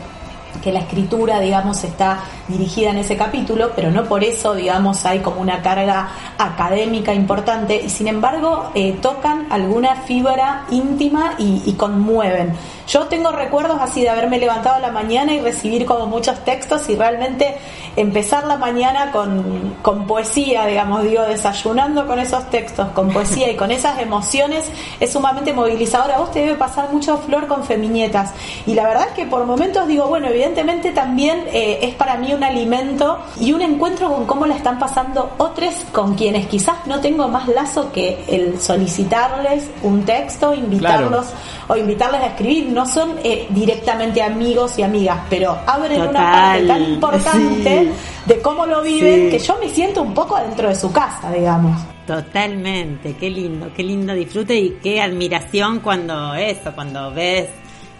que 0.62 0.71
la 0.71 0.79
escritura, 0.79 1.39
digamos, 1.39 1.83
está 1.83 2.19
dirigida 2.47 2.91
en 2.91 2.97
ese 2.97 3.15
capítulo, 3.15 3.71
pero 3.75 3.91
no 3.91 4.05
por 4.05 4.23
eso, 4.23 4.53
digamos, 4.53 5.05
hay 5.05 5.19
como 5.19 5.41
una 5.41 5.62
carga 5.62 6.09
académica 6.38 7.13
importante 7.13 7.81
y 7.83 7.89
sin 7.89 8.07
embargo 8.07 8.71
eh, 8.73 8.97
tocan 9.01 9.47
alguna 9.51 9.95
fibra 9.95 10.65
íntima 10.71 11.35
y, 11.38 11.62
y, 11.65 11.73
conmueven. 11.73 12.53
Yo 12.89 13.06
tengo 13.06 13.32
recuerdos 13.32 13.78
así 13.80 14.02
de 14.02 14.10
haberme 14.10 14.39
levantado 14.39 14.80
la 14.80 14.91
mañana 14.91 15.32
y 15.32 15.39
recibir 15.39 15.86
como 15.86 16.08
muchos 16.08 16.43
textos 16.43 16.89
y 16.89 16.95
realmente 16.95 17.56
empezar 17.95 18.47
la 18.47 18.58
mañana 18.58 19.12
con, 19.12 19.75
con 19.84 20.08
poesía, 20.08 20.65
digamos, 20.65 21.04
digo, 21.04 21.21
desayunando 21.21 22.08
con 22.08 22.17
esos 22.17 22.49
textos, 22.49 22.88
con 22.89 23.12
poesía 23.12 23.52
y 23.52 23.56
con 23.56 23.69
esas 23.69 23.99
emociones 23.99 24.65
es 24.99 25.13
sumamente 25.13 25.54
movilizador. 25.54 26.12
A 26.12 26.17
vos 26.17 26.32
te 26.32 26.39
debe 26.39 26.56
pasar 26.56 26.91
mucho, 26.91 27.19
Flor, 27.19 27.45
con 27.45 27.63
Femiñetas. 27.63 28.32
Y 28.65 28.73
la 28.73 28.88
verdad 28.88 29.10
es 29.10 29.13
que 29.13 29.25
por 29.28 29.45
momentos 29.45 29.88
digo, 29.88 30.08
bueno, 30.08 30.28
evidentemente 30.28 30.91
también 30.91 31.43
eh, 31.54 31.80
es 31.84 31.93
para 31.93 32.17
mí 32.17 32.34
un 32.34 32.43
alimento 32.43 33.19
y 33.39 33.54
un 33.54 33.62
encuentro 33.62 34.10
con 34.12 34.25
cómo 34.25 34.47
la 34.47 34.56
están 34.56 34.80
pasando 34.80 35.34
otros 35.38 35.60
con 35.91 36.15
quienes 36.15 36.47
quizás 36.47 36.88
no 36.88 37.02
tengo 37.02 37.28
más 37.28 37.47
lazo 37.47 37.91
que 37.91 38.23
el 38.28 38.60
solicitarles 38.60 39.69
un 39.84 40.06
texto, 40.06 40.54
invitarlos 40.54 41.28
o 41.69 41.77
invitarles 41.77 42.21
a 42.21 42.27
escribir. 42.27 42.65
No 42.69 42.86
son 42.86 43.17
eh, 43.23 43.47
directamente 43.49 44.21
amigos 44.21 44.77
y 44.77 44.84
amigas, 44.84 45.19
pero 45.29 45.58
abren 45.65 46.01
una 46.01 46.12
parte 46.12 46.67
tan 46.67 46.84
importante 46.84 47.91
de 48.25 48.41
cómo 48.41 48.65
lo 48.65 48.82
viven 48.82 49.29
que 49.29 49.39
yo 49.39 49.58
me 49.62 49.69
siento 49.69 50.01
un 50.01 50.13
poco 50.13 50.38
dentro 50.38 50.67
de 50.67 50.75
su 50.75 50.91
casa, 50.91 51.32
digamos. 51.32 51.79
Totalmente, 52.05 53.15
qué 53.19 53.29
lindo, 53.29 53.71
qué 53.75 53.84
lindo 53.84 54.13
disfrute 54.13 54.55
y 54.55 54.79
qué 54.82 54.99
admiración 54.99 55.79
cuando 55.79 56.34
eso, 56.34 56.71
cuando 56.73 57.12
ves 57.12 57.47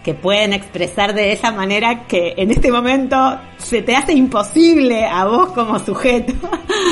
que 0.02 0.14
pueden 0.14 0.52
expresar 0.52 1.14
de 1.14 1.32
esa 1.32 1.50
manera 1.50 2.06
que 2.06 2.34
en 2.36 2.50
este 2.50 2.72
momento 2.72 3.38
se 3.58 3.82
te 3.82 3.94
hace 3.94 4.14
imposible 4.14 5.04
a 5.04 5.26
vos 5.26 5.50
como 5.50 5.78
sujeto 5.78 6.32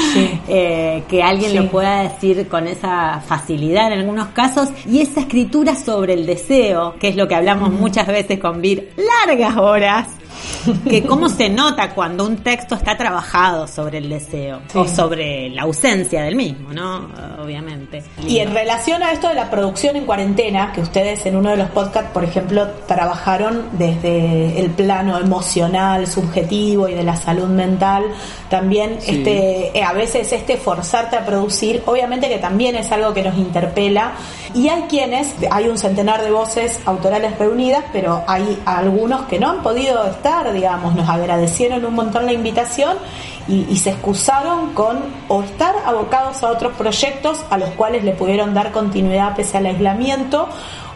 eh, 0.48 1.02
que 1.08 1.22
alguien 1.22 1.56
lo 1.56 1.70
pueda 1.70 2.02
decir 2.02 2.46
con 2.48 2.66
esa 2.66 3.20
facilidad 3.20 3.92
en 3.92 4.00
algunos 4.00 4.28
casos. 4.28 4.68
Y 4.86 5.00
esa 5.00 5.20
escritura 5.20 5.74
sobre 5.74 6.14
el 6.14 6.26
deseo, 6.26 6.94
que 6.98 7.08
es 7.08 7.16
lo 7.16 7.26
que 7.26 7.34
hablamos 7.34 7.72
muchas 7.72 8.06
veces 8.06 8.38
con 8.38 8.60
Vir, 8.60 8.92
largas 9.26 9.56
horas 9.56 10.08
que 10.88 11.04
cómo 11.04 11.28
se 11.28 11.48
nota 11.48 11.94
cuando 11.94 12.26
un 12.26 12.38
texto 12.38 12.74
está 12.74 12.96
trabajado 12.96 13.66
sobre 13.66 13.98
el 13.98 14.08
deseo 14.08 14.60
o 14.74 14.86
sobre 14.86 15.50
la 15.50 15.62
ausencia 15.62 16.22
del 16.22 16.36
mismo, 16.36 16.72
¿no? 16.72 17.08
Obviamente. 17.42 18.02
Y 18.26 18.38
en 18.38 18.52
relación 18.52 19.02
a 19.02 19.12
esto 19.12 19.28
de 19.28 19.34
la 19.34 19.50
producción 19.50 19.96
en 19.96 20.04
cuarentena, 20.04 20.72
que 20.72 20.80
ustedes 20.80 21.24
en 21.26 21.36
uno 21.36 21.50
de 21.50 21.56
los 21.56 21.70
podcasts, 21.70 22.10
por 22.12 22.24
ejemplo, 22.24 22.68
trabajaron 22.86 23.68
desde 23.72 24.60
el 24.60 24.70
plano 24.70 25.18
emocional, 25.18 26.06
subjetivo 26.06 26.88
y 26.88 26.94
de 26.94 27.04
la 27.04 27.16
salud 27.16 27.48
mental, 27.48 28.04
también 28.50 28.98
este 29.06 29.78
eh, 29.78 29.82
a 29.82 29.92
veces 29.92 30.32
este 30.32 30.56
forzarte 30.56 31.16
a 31.16 31.24
producir, 31.24 31.82
obviamente 31.86 32.28
que 32.28 32.38
también 32.38 32.76
es 32.76 32.90
algo 32.92 33.12
que 33.14 33.22
nos 33.22 33.36
interpela 33.36 34.12
y 34.54 34.68
hay 34.68 34.82
quienes, 34.82 35.34
hay 35.50 35.68
un 35.68 35.78
centenar 35.78 36.22
de 36.22 36.30
voces 36.30 36.80
autorales 36.84 37.38
reunidas, 37.38 37.84
pero 37.92 38.24
hay 38.26 38.58
algunos 38.64 39.26
que 39.26 39.38
no 39.38 39.50
han 39.50 39.62
podido 39.62 40.04
estar, 40.06 40.27
digamos, 40.52 40.94
nos 40.94 41.08
agradecieron 41.08 41.84
un 41.84 41.94
montón 41.94 42.26
la 42.26 42.32
invitación 42.32 42.96
y, 43.46 43.66
y, 43.70 43.76
se 43.76 43.90
excusaron 43.90 44.74
con 44.74 44.98
o 45.28 45.42
estar 45.42 45.74
abocados 45.86 46.42
a 46.42 46.50
otros 46.50 46.74
proyectos 46.74 47.44
a 47.50 47.56
los 47.56 47.70
cuales 47.70 48.04
le 48.04 48.12
pudieron 48.12 48.52
dar 48.52 48.72
continuidad 48.72 49.34
pese 49.34 49.56
al 49.56 49.66
aislamiento 49.66 50.48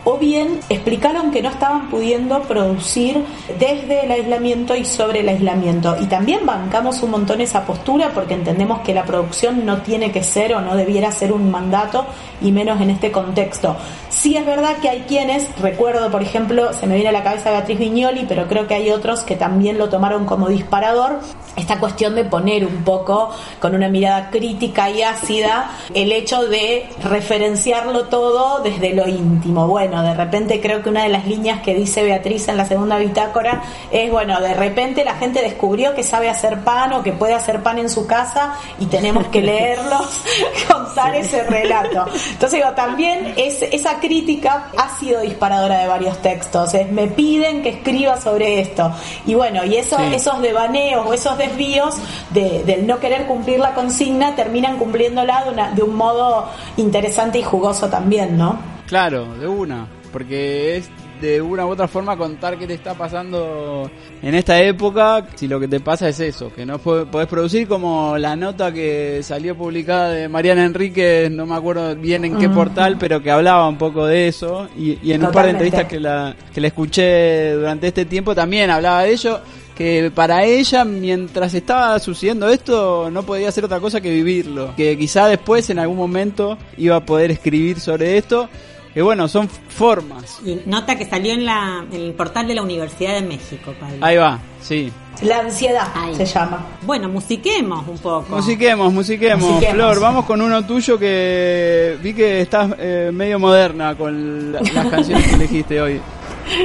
o 0.05 0.19
bien 0.19 0.61
explicaron 0.69 1.31
que 1.31 1.43
no 1.43 1.49
estaban 1.49 1.89
pudiendo 1.89 2.43
producir 2.43 3.25
desde 3.59 4.05
el 4.05 4.11
aislamiento 4.11 4.75
y 4.75 4.85
sobre 4.85 5.21
el 5.21 5.29
aislamiento. 5.29 5.97
Y 6.01 6.07
también 6.07 6.45
bancamos 6.45 7.03
un 7.03 7.11
montón 7.11 7.41
esa 7.41 7.65
postura 7.65 8.11
porque 8.15 8.35
entendemos 8.35 8.81
que 8.81 8.95
la 8.95 9.05
producción 9.05 9.65
no 9.65 9.83
tiene 9.83 10.13
que 10.13 10.23
ser 10.23 10.55
o 10.55 10.61
no 10.61 10.77
debiera 10.77 11.13
ser 11.13 11.33
un 11.33 11.51
mandato 11.51 12.07
y 12.41 12.53
menos 12.53 12.81
en 12.81 12.91
este 12.91 13.13
contexto. 13.13 13.77
Sí 14.09 14.37
es 14.37 14.45
verdad 14.45 14.77
que 14.79 14.89
hay 14.89 15.01
quienes, 15.09 15.49
recuerdo 15.61 16.11
por 16.11 16.23
ejemplo, 16.23 16.73
se 16.73 16.87
me 16.87 16.95
viene 16.95 17.11
a 17.11 17.13
la 17.13 17.23
cabeza 17.23 17.51
Beatriz 17.51 17.79
Viñoli, 17.79 18.25
pero 18.29 18.49
creo 18.49 18.67
que 18.67 18.75
hay 18.75 18.91
otros 18.91 19.21
que 19.21 19.37
también 19.37 19.79
lo 19.79 19.89
tomaron 19.89 20.27
como 20.27 20.49
disparador, 20.49 21.21
esta 21.57 21.79
cuestión 21.79 22.15
de 22.15 22.25
poner 22.25 22.65
un 22.65 22.83
poco 22.85 23.31
con 23.61 23.75
una 23.75 23.89
mirada 23.89 24.31
crítica 24.31 24.91
y 24.91 25.03
ácida 25.03 25.71
el 25.95 26.13
hecho 26.13 26.45
de 26.49 26.89
referenciarlo 27.03 28.05
todo 28.05 28.63
desde 28.63 28.95
lo 28.95 29.07
íntimo. 29.07 29.67
Bueno, 29.67 30.03
de 30.03 30.15
repente 30.15 30.61
creo 30.61 30.83
que 30.83 30.89
una 30.89 31.03
de 31.03 31.11
las 31.11 31.27
líneas 31.27 31.61
que 31.63 31.75
dice 31.75 32.03
Beatriz 32.03 32.49
en 32.49 32.57
la 32.57 32.65
segunda 32.65 32.97
bitácora 32.99 33.63
es, 33.91 34.11
bueno, 34.11 34.41
de 34.41 34.55
repente 34.55 35.05
la 35.05 35.15
gente 35.15 35.43
descubrió 35.43 35.95
que 35.95 36.03
sabe 36.03 36.31
hacer 36.31 36.61
pan 36.61 36.93
o 36.95 37.03
que 37.03 37.13
puede 37.13 37.35
hacer 37.35 37.63
pan 37.63 37.79
en 37.79 37.91
su 37.91 38.07
casa 38.07 38.55
y 38.79 38.87
tenemos 38.87 39.27
que 39.27 39.43
leerlos, 39.43 40.23
contar 40.69 41.15
ese 41.15 41.43
relato. 41.45 42.07
Entonces 42.33 42.53
digo, 42.53 42.71
también 42.75 43.35
es, 43.37 43.63
esa 43.63 44.01
crítica 44.01 44.69
ha 44.77 44.99
sido 44.99 45.21
disparadora 45.21 45.81
de 45.81 45.87
varios 45.87 46.21
textos, 46.23 46.73
es, 46.75 46.91
me 46.91 47.09
piden 47.09 47.63
que 47.63 47.71
escriba 47.71 48.21
sobre 48.21 48.61
esto. 48.61 48.91
Y 49.27 49.35
bueno, 49.35 49.65
y 49.65 49.77
eso, 49.77 49.99
esos 49.99 50.41
devaneos 50.41 51.07
o 51.07 51.13
esos 51.13 51.37
desvíos 51.47 51.97
de, 52.31 52.65
del 52.65 52.87
no 52.87 52.99
querer 52.99 53.27
cumplir 53.27 53.59
la 53.59 53.75
consigna 53.75 54.35
terminan 54.35 54.79
cumpliéndola 54.79 55.45
de, 55.45 55.51
una, 55.51 55.71
de 55.73 55.83
un 55.83 55.95
modo 55.95 56.49
interesante 56.77 57.39
y 57.39 57.43
jugoso 57.43 57.89
también, 57.89 58.37
¿no? 58.37 58.59
Claro, 58.87 59.35
de 59.35 59.47
una, 59.47 59.87
porque 60.13 60.77
es 60.77 60.91
de 61.23 61.41
una 61.41 61.65
u 61.65 61.71
otra 61.71 61.87
forma 61.87 62.17
contar 62.17 62.59
qué 62.59 62.67
te 62.67 62.75
está 62.75 62.95
pasando 62.95 63.89
en 64.21 64.35
esta 64.35 64.61
época, 64.61 65.25
si 65.37 65.47
lo 65.47 65.61
que 65.61 65.69
te 65.69 65.79
pasa 65.79 66.09
es 66.09 66.19
eso, 66.19 66.53
que 66.53 66.67
no 66.67 66.79
podés 66.79 67.29
producir 67.29 67.69
como 67.69 68.19
la 68.19 68.35
nota 68.35 68.73
que 68.73 69.21
salió 69.23 69.57
publicada 69.57 70.11
de 70.11 70.29
Mariana 70.29 70.65
Enríquez, 70.65 71.31
no 71.31 71.47
me 71.47 71.55
acuerdo 71.55 71.95
bien 71.95 72.25
en 72.25 72.37
qué 72.39 72.49
portal, 72.49 72.97
pero 72.99 73.23
que 73.23 73.31
hablaba 73.31 73.69
un 73.69 73.79
poco 73.79 74.05
de 74.05 74.27
eso, 74.27 74.69
y, 74.77 74.99
y 75.01 75.13
en 75.13 75.25
un 75.25 75.31
par 75.31 75.45
de 75.45 75.53
entrevistas 75.53 75.85
que 75.85 76.01
la, 76.01 76.35
que 76.53 76.61
la 76.61 76.67
escuché 76.67 77.53
durante 77.53 77.87
este 77.87 78.05
tiempo 78.05 78.35
también 78.35 78.69
hablaba 78.69 79.05
de 79.05 79.13
ello, 79.13 79.41
que 79.77 80.11
para 80.15 80.45
ella 80.45 80.85
mientras 80.85 81.55
estaba 81.55 81.99
sucediendo 81.99 82.49
esto 82.49 83.11
no 83.11 83.23
podía 83.23 83.49
hacer 83.49 83.65
otra 83.65 83.81
cosa 83.81 84.01
que 84.01 84.11
vivirlo, 84.11 84.75
que 84.77 84.99
quizá 84.99 85.27
después 85.27 85.71
en 85.71 85.79
algún 85.79 85.97
momento 85.97 86.59
iba 86.77 86.97
a 86.97 87.05
poder 87.05 87.31
escribir 87.31 87.81
sobre 87.81 88.19
esto 88.19 88.49
que 88.93 89.01
bueno, 89.01 89.27
son 89.27 89.49
formas. 89.49 90.41
Y 90.45 90.61
nota 90.67 90.97
que 90.97 91.07
salió 91.07 91.33
en, 91.33 91.47
la, 91.47 91.85
en 91.91 92.01
el 92.01 92.13
portal 92.13 92.47
de 92.47 92.55
la 92.55 92.63
Universidad 92.63 93.15
de 93.15 93.23
México, 93.23 93.73
Pablo. 93.81 93.97
Ahí 94.03 94.17
va, 94.17 94.39
sí. 94.61 94.93
La 95.23 95.39
ansiedad 95.39 95.89
se 96.15 96.27
llama. 96.27 96.67
Bueno, 96.83 97.09
musiquemos 97.09 97.87
un 97.87 97.99
poco. 97.99 98.37
Musiquemos, 98.37 98.93
musiquemos, 98.93 99.65
Flor, 99.65 100.01
vamos 100.01 100.25
con 100.25 100.43
uno 100.43 100.67
tuyo 100.67 100.99
que 100.99 101.97
vi 102.03 102.13
que 102.13 102.41
estás 102.43 102.75
eh, 102.79 103.11
medio 103.13 103.39
moderna 103.39 103.95
con 103.95 104.53
las 104.53 104.89
canciones 104.89 105.27
que 105.27 105.35
elegiste 105.35 105.81
hoy. 105.81 106.01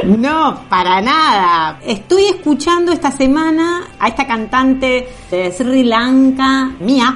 No, 0.05 0.63
para 0.69 1.01
nada. 1.01 1.79
Estoy 1.85 2.25
escuchando 2.25 2.91
esta 2.91 3.11
semana 3.11 3.87
a 3.99 4.07
esta 4.07 4.25
cantante 4.25 5.07
de 5.29 5.51
Sri 5.51 5.83
Lanka, 5.83 6.71
Mia, 6.79 7.15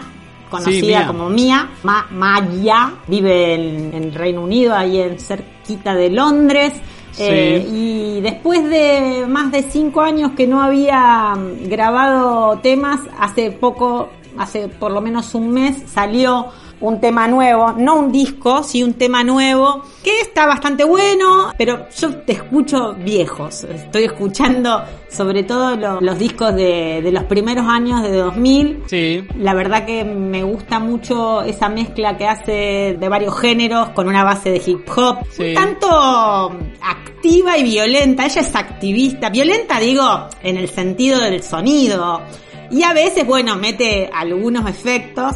conocida 0.50 1.08
como 1.08 1.30
Mia, 1.30 1.70
Maya, 2.12 2.92
vive 3.08 3.56
en, 3.56 3.94
en, 3.94 4.14
Reino 4.14 4.42
Unido, 4.42 4.76
ahí 4.76 5.00
en 5.00 5.20
cerquita 5.20 5.96
de 5.96 6.10
Londres. 6.10 6.74
Eh, 7.18 7.68
y 7.70 8.22
después 8.22 8.64
de 8.70 9.26
más 9.28 9.52
de 9.52 9.64
cinco 9.64 10.02
años 10.02 10.32
que 10.32 10.48
no 10.48 10.62
había 10.62 11.34
grabado 11.66 12.60
temas, 12.60 13.02
hace 13.20 13.52
poco, 13.52 14.10
hace 14.38 14.70
por 14.70 14.92
lo 14.92 15.02
menos 15.02 15.36
un 15.36 15.52
mes, 15.52 15.84
salió 15.88 16.48
un 16.82 17.00
tema 17.00 17.28
nuevo, 17.28 17.74
no 17.78 17.96
un 17.96 18.12
disco, 18.12 18.64
sí 18.64 18.84
un 18.84 18.96
tema 18.96 19.24
nuevo, 19.24 19.84
que 20.04 20.20
está 20.22 20.46
bastante 20.46 20.84
bueno, 20.84 21.54
pero 21.58 21.88
yo 21.90 22.16
te 22.18 22.34
escucho 22.34 22.94
viejos, 22.94 23.64
estoy 23.64 24.06
escuchando 24.06 24.84
sobre 25.08 25.44
todo 25.44 25.76
los 26.02 26.18
discos 26.18 26.56
de, 26.56 27.08
los 27.12 27.24
primeros 27.26 27.68
años 27.68 28.02
de 28.02 28.16
2000. 28.18 28.84
Sí. 28.88 29.28
La 29.38 29.54
verdad 29.54 29.86
que 29.86 30.04
me 30.04 30.44
gusta 30.44 30.80
mucho 30.80 31.42
esa 31.44 31.70
mezcla 31.70 32.18
que 32.18 32.26
hace 32.26 32.98
de 33.00 33.10
varios 33.10 33.40
géneros 33.40 33.90
con 33.90 34.08
una 34.08 34.24
base 34.24 34.50
de 34.50 34.62
hip 34.66 34.90
hop, 34.96 35.20
tanto 35.54 36.58
activa 36.82 37.58
y 37.58 37.64
violenta, 37.64 38.26
ella 38.26 38.42
es 38.42 38.56
activista, 38.56 39.30
violenta 39.30 39.80
digo 39.80 40.28
en 40.42 40.58
el 40.58 40.70
sentido 40.70 41.20
del 41.20 41.44
sonido. 41.44 42.22
Y 42.72 42.84
a 42.84 42.94
veces, 42.94 43.28
bueno, 43.28 43.58
mete 43.58 44.10
algunos 44.14 44.70
efectos 44.70 45.36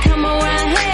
come 0.00 0.24
around 0.24 0.68
here, 0.76 0.91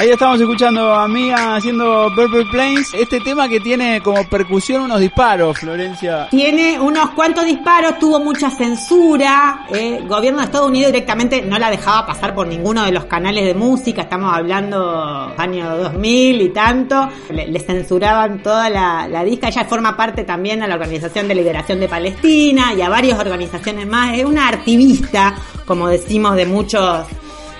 Ahí 0.00 0.10
estamos 0.10 0.40
escuchando 0.40 0.94
a 0.94 1.08
Mía 1.08 1.56
haciendo 1.56 2.12
Purple 2.14 2.44
Plains. 2.52 2.94
Este 2.94 3.18
tema 3.18 3.48
que 3.48 3.58
tiene 3.58 4.00
como 4.00 4.22
percusión 4.28 4.82
unos 4.82 5.00
disparos, 5.00 5.58
Florencia. 5.58 6.28
Tiene 6.30 6.78
unos 6.78 7.10
cuantos 7.10 7.44
disparos, 7.44 7.98
tuvo 7.98 8.20
mucha 8.20 8.48
censura. 8.48 9.66
eh, 9.72 9.96
El 9.96 10.06
gobierno 10.06 10.38
de 10.38 10.44
Estados 10.44 10.68
Unidos 10.68 10.92
directamente 10.92 11.42
no 11.42 11.58
la 11.58 11.68
dejaba 11.68 12.06
pasar 12.06 12.32
por 12.32 12.46
ninguno 12.46 12.84
de 12.84 12.92
los 12.92 13.06
canales 13.06 13.44
de 13.44 13.54
música. 13.54 14.02
Estamos 14.02 14.32
hablando 14.32 15.34
año 15.36 15.76
2000 15.76 16.42
y 16.42 16.48
tanto. 16.50 17.08
Le, 17.30 17.48
le 17.48 17.58
censuraban 17.58 18.40
toda 18.40 18.70
la, 18.70 19.08
la 19.08 19.24
disca. 19.24 19.48
Ella 19.48 19.64
forma 19.64 19.96
parte 19.96 20.22
también 20.22 20.62
a 20.62 20.68
la 20.68 20.74
Organización 20.76 21.26
de 21.26 21.34
Liberación 21.34 21.80
de 21.80 21.88
Palestina 21.88 22.72
y 22.72 22.82
a 22.82 22.88
varias 22.88 23.18
organizaciones 23.18 23.88
más. 23.88 24.16
Es 24.16 24.24
una 24.24 24.46
activista, 24.46 25.34
como 25.66 25.88
decimos, 25.88 26.36
de 26.36 26.46
muchos 26.46 27.04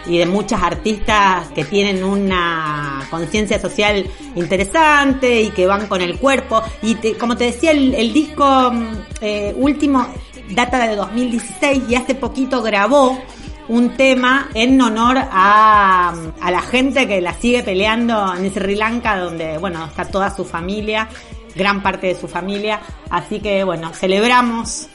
y 0.08 0.18
de 0.18 0.26
muchas 0.26 0.62
artistas 0.62 1.48
que 1.54 1.64
tienen 1.64 2.02
una 2.04 3.06
conciencia 3.10 3.60
social 3.60 4.06
interesante 4.34 5.42
y 5.42 5.50
que 5.50 5.66
van 5.66 5.86
con 5.86 6.00
el 6.00 6.18
cuerpo. 6.18 6.62
Y 6.82 6.94
te- 6.96 7.16
como 7.16 7.36
te 7.36 7.44
decía, 7.44 7.70
el, 7.72 8.12
disco 8.12 8.70
mm, 8.72 8.86
eh, 9.20 9.54
último 9.56 10.06
data 10.50 10.86
de 10.88 10.96
2016 10.96 11.82
y 11.88 11.94
hace 11.94 12.14
poquito 12.14 12.62
grabó 12.62 13.22
un 13.68 13.90
tema 13.90 14.48
en 14.54 14.80
honor 14.80 15.18
a, 15.18 16.14
a 16.40 16.50
la 16.50 16.62
gente 16.62 17.06
que 17.06 17.20
la 17.20 17.34
sigue 17.34 17.62
peleando 17.62 18.34
en 18.34 18.50
Sri 18.52 18.74
Lanka, 18.76 19.18
donde, 19.18 19.58
bueno, 19.58 19.84
está 19.84 20.06
toda 20.06 20.34
su 20.34 20.44
familia, 20.46 21.06
gran 21.54 21.82
parte 21.82 22.06
de 22.06 22.14
su 22.14 22.28
familia. 22.28 22.80
Así 23.10 23.40
que, 23.40 23.64
bueno, 23.64 23.92
celebramos. 23.92 24.88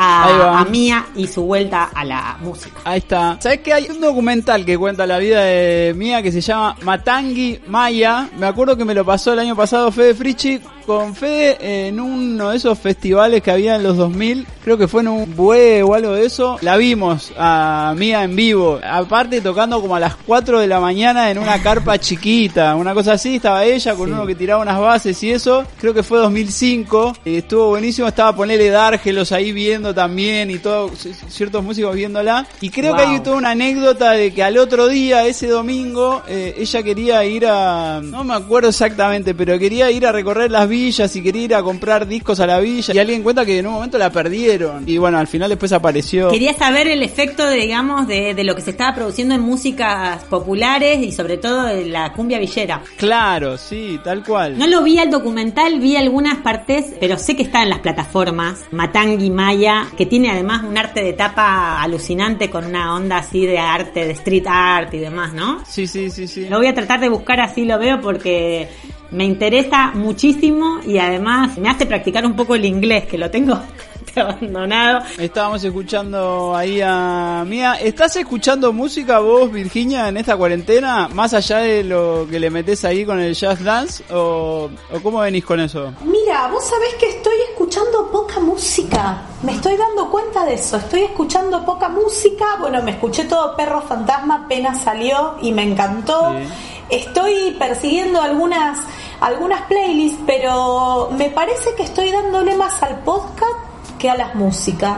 A, 0.00 0.60
a 0.60 0.64
Mía 0.64 1.06
y 1.16 1.26
su 1.26 1.42
vuelta 1.42 1.90
a 1.92 2.04
la 2.04 2.36
música. 2.40 2.80
Ahí 2.84 2.98
está. 2.98 3.36
¿Sabes 3.40 3.60
que 3.60 3.72
hay 3.72 3.88
un 3.90 4.00
documental 4.00 4.64
que 4.64 4.78
cuenta 4.78 5.06
la 5.06 5.18
vida 5.18 5.42
de 5.42 5.92
Mía 5.96 6.22
que 6.22 6.30
se 6.30 6.40
llama 6.40 6.76
Matangi 6.82 7.60
Maya? 7.66 8.28
Me 8.38 8.46
acuerdo 8.46 8.76
que 8.76 8.84
me 8.84 8.94
lo 8.94 9.04
pasó 9.04 9.32
el 9.32 9.40
año 9.40 9.56
pasado 9.56 9.90
Fede 9.90 10.14
Frichi 10.14 10.60
con 10.88 11.14
Fede 11.14 11.86
en 11.86 12.00
uno 12.00 12.48
de 12.48 12.56
esos 12.56 12.78
festivales 12.78 13.42
que 13.42 13.50
había 13.50 13.76
en 13.76 13.82
los 13.82 13.98
2000. 13.98 14.46
Creo 14.64 14.78
que 14.78 14.88
fue 14.88 15.02
en 15.02 15.08
un 15.08 15.36
bue 15.36 15.82
o 15.82 15.92
algo 15.92 16.12
de 16.12 16.24
eso. 16.24 16.56
La 16.62 16.78
vimos 16.78 17.30
a 17.36 17.92
Mía 17.94 18.24
en 18.24 18.34
vivo. 18.34 18.80
Aparte 18.82 19.42
tocando 19.42 19.82
como 19.82 19.96
a 19.96 20.00
las 20.00 20.16
4 20.16 20.60
de 20.60 20.66
la 20.66 20.80
mañana 20.80 21.30
en 21.30 21.36
una 21.36 21.60
carpa 21.62 21.98
chiquita. 22.00 22.74
Una 22.74 22.94
cosa 22.94 23.12
así. 23.12 23.36
Estaba 23.36 23.66
ella 23.66 23.94
con 23.94 24.10
uno 24.10 24.26
que 24.26 24.34
tiraba 24.34 24.62
unas 24.62 24.80
bases 24.80 25.22
y 25.22 25.30
eso. 25.30 25.62
Creo 25.78 25.92
que 25.92 26.02
fue 26.02 26.20
2005. 26.20 27.18
Y 27.26 27.36
estuvo 27.36 27.68
buenísimo. 27.68 28.08
Estaba 28.08 28.34
ponerle 28.34 28.70
Dárgelos 28.70 29.30
ahí 29.32 29.52
viendo 29.52 29.94
también 29.94 30.50
y 30.50 30.58
todos 30.58 31.06
ciertos 31.28 31.62
músicos 31.62 31.94
viéndola. 31.94 32.46
Y 32.62 32.70
creo 32.70 32.96
que 32.96 33.02
hay 33.02 33.20
toda 33.20 33.36
una 33.36 33.50
anécdota 33.50 34.12
de 34.12 34.32
que 34.32 34.42
al 34.42 34.56
otro 34.56 34.88
día, 34.88 35.26
ese 35.26 35.48
domingo, 35.48 36.22
eh, 36.28 36.54
ella 36.56 36.82
quería 36.82 37.24
ir 37.26 37.44
a... 37.46 38.00
No 38.02 38.24
me 38.24 38.32
acuerdo 38.32 38.70
exactamente, 38.70 39.34
pero 39.34 39.58
quería 39.58 39.90
ir 39.90 40.06
a 40.06 40.12
recorrer 40.12 40.50
las 40.50 40.66
villas 40.78 41.14
y 41.16 41.22
quería 41.22 41.42
ir 41.42 41.54
a 41.54 41.62
comprar 41.62 42.06
discos 42.06 42.40
a 42.40 42.46
la 42.46 42.60
villa. 42.60 42.94
Y 42.94 42.98
alguien 42.98 43.22
cuenta 43.22 43.44
que 43.44 43.58
en 43.58 43.66
un 43.66 43.74
momento 43.74 43.98
la 43.98 44.10
perdieron. 44.10 44.84
Y 44.86 44.98
bueno, 44.98 45.18
al 45.18 45.26
final 45.26 45.48
después 45.50 45.72
apareció. 45.72 46.30
Quería 46.30 46.54
saber 46.54 46.88
el 46.88 47.02
efecto, 47.02 47.46
de, 47.46 47.56
digamos, 47.56 48.06
de, 48.06 48.34
de 48.34 48.44
lo 48.44 48.54
que 48.54 48.62
se 48.62 48.70
estaba 48.70 48.94
produciendo 48.94 49.34
en 49.34 49.40
músicas 49.40 50.24
populares 50.24 51.00
y 51.00 51.12
sobre 51.12 51.36
todo 51.38 51.64
de 51.64 51.86
la 51.86 52.12
cumbia 52.12 52.38
villera. 52.38 52.82
Claro, 52.96 53.56
sí, 53.58 53.98
tal 54.04 54.22
cual. 54.24 54.58
No 54.58 54.66
lo 54.66 54.82
vi 54.82 54.98
al 54.98 55.10
documental, 55.10 55.80
vi 55.80 55.96
algunas 55.96 56.38
partes, 56.38 56.94
pero 57.00 57.18
sé 57.18 57.36
que 57.36 57.42
está 57.42 57.62
en 57.62 57.70
las 57.70 57.80
plataformas. 57.80 58.64
Matangi 58.70 59.30
Maya, 59.30 59.86
que 59.96 60.06
tiene 60.06 60.30
además 60.30 60.62
un 60.64 60.78
arte 60.78 61.02
de 61.02 61.12
tapa 61.12 61.82
alucinante 61.82 62.50
con 62.50 62.64
una 62.64 62.94
onda 62.94 63.18
así 63.18 63.46
de 63.46 63.58
arte, 63.58 64.04
de 64.06 64.12
street 64.12 64.46
art 64.46 64.94
y 64.94 64.98
demás, 64.98 65.32
¿no? 65.32 65.64
Sí, 65.66 65.86
sí, 65.86 66.10
sí, 66.10 66.26
sí. 66.26 66.48
Lo 66.48 66.58
voy 66.58 66.66
a 66.66 66.74
tratar 66.74 67.00
de 67.00 67.08
buscar 67.08 67.40
así 67.40 67.64
lo 67.64 67.78
veo 67.78 68.00
porque 68.00 68.68
me 69.10 69.24
interesa 69.24 69.92
muchísimo 69.94 70.80
y 70.84 70.98
además 70.98 71.56
me 71.58 71.68
hace 71.68 71.86
practicar 71.86 72.26
un 72.26 72.36
poco 72.36 72.54
el 72.54 72.64
inglés, 72.64 73.06
que 73.06 73.16
lo 73.16 73.30
tengo, 73.30 73.58
abandonado. 74.16 75.00
Estábamos 75.18 75.62
escuchando 75.64 76.54
ahí 76.54 76.80
a 76.84 77.44
Mía. 77.46 77.74
¿Estás 77.74 78.16
escuchando 78.16 78.72
música 78.72 79.20
vos, 79.20 79.50
Virginia, 79.50 80.08
en 80.08 80.16
esta 80.16 80.36
cuarentena? 80.36 81.08
Más 81.08 81.34
allá 81.34 81.58
de 81.58 81.84
lo 81.84 82.26
que 82.30 82.38
le 82.38 82.50
metes 82.50 82.84
ahí 82.84 83.04
con 83.04 83.20
el 83.20 83.34
jazz 83.34 83.62
dance, 83.62 84.04
o, 84.12 84.68
o 84.92 85.00
cómo 85.02 85.20
venís 85.20 85.44
con 85.44 85.60
eso? 85.60 85.92
Mira, 86.04 86.48
vos 86.48 86.64
sabés 86.64 86.94
que 87.00 87.08
estoy 87.08 87.36
escuchando 87.50 88.10
poca 88.10 88.40
música. 88.40 89.22
Me 89.42 89.52
estoy 89.52 89.76
dando 89.76 90.10
cuenta 90.10 90.44
de 90.44 90.54
eso. 90.54 90.76
Estoy 90.76 91.02
escuchando 91.02 91.64
poca 91.64 91.88
música. 91.88 92.56
Bueno, 92.60 92.82
me 92.82 92.92
escuché 92.92 93.24
todo 93.24 93.56
Perro 93.56 93.80
Fantasma, 93.82 94.42
apenas 94.44 94.82
salió 94.82 95.36
y 95.40 95.52
me 95.52 95.62
encantó. 95.62 96.34
Sí. 96.38 96.77
Estoy 96.90 97.56
persiguiendo 97.58 98.20
algunas 98.20 98.78
algunas 99.20 99.62
playlists, 99.62 100.20
pero 100.26 101.10
me 101.12 101.30
parece 101.30 101.74
que 101.74 101.82
estoy 101.82 102.10
dándole 102.12 102.56
más 102.56 102.82
al 102.82 102.98
podcast 103.00 103.52
que 103.98 104.10
a 104.10 104.14
las 104.14 104.34
músicas. 104.34 104.96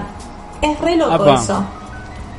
Es 0.61 0.79
re 0.81 0.97
loco 0.97 1.15
Apa. 1.15 1.35
eso. 1.35 1.65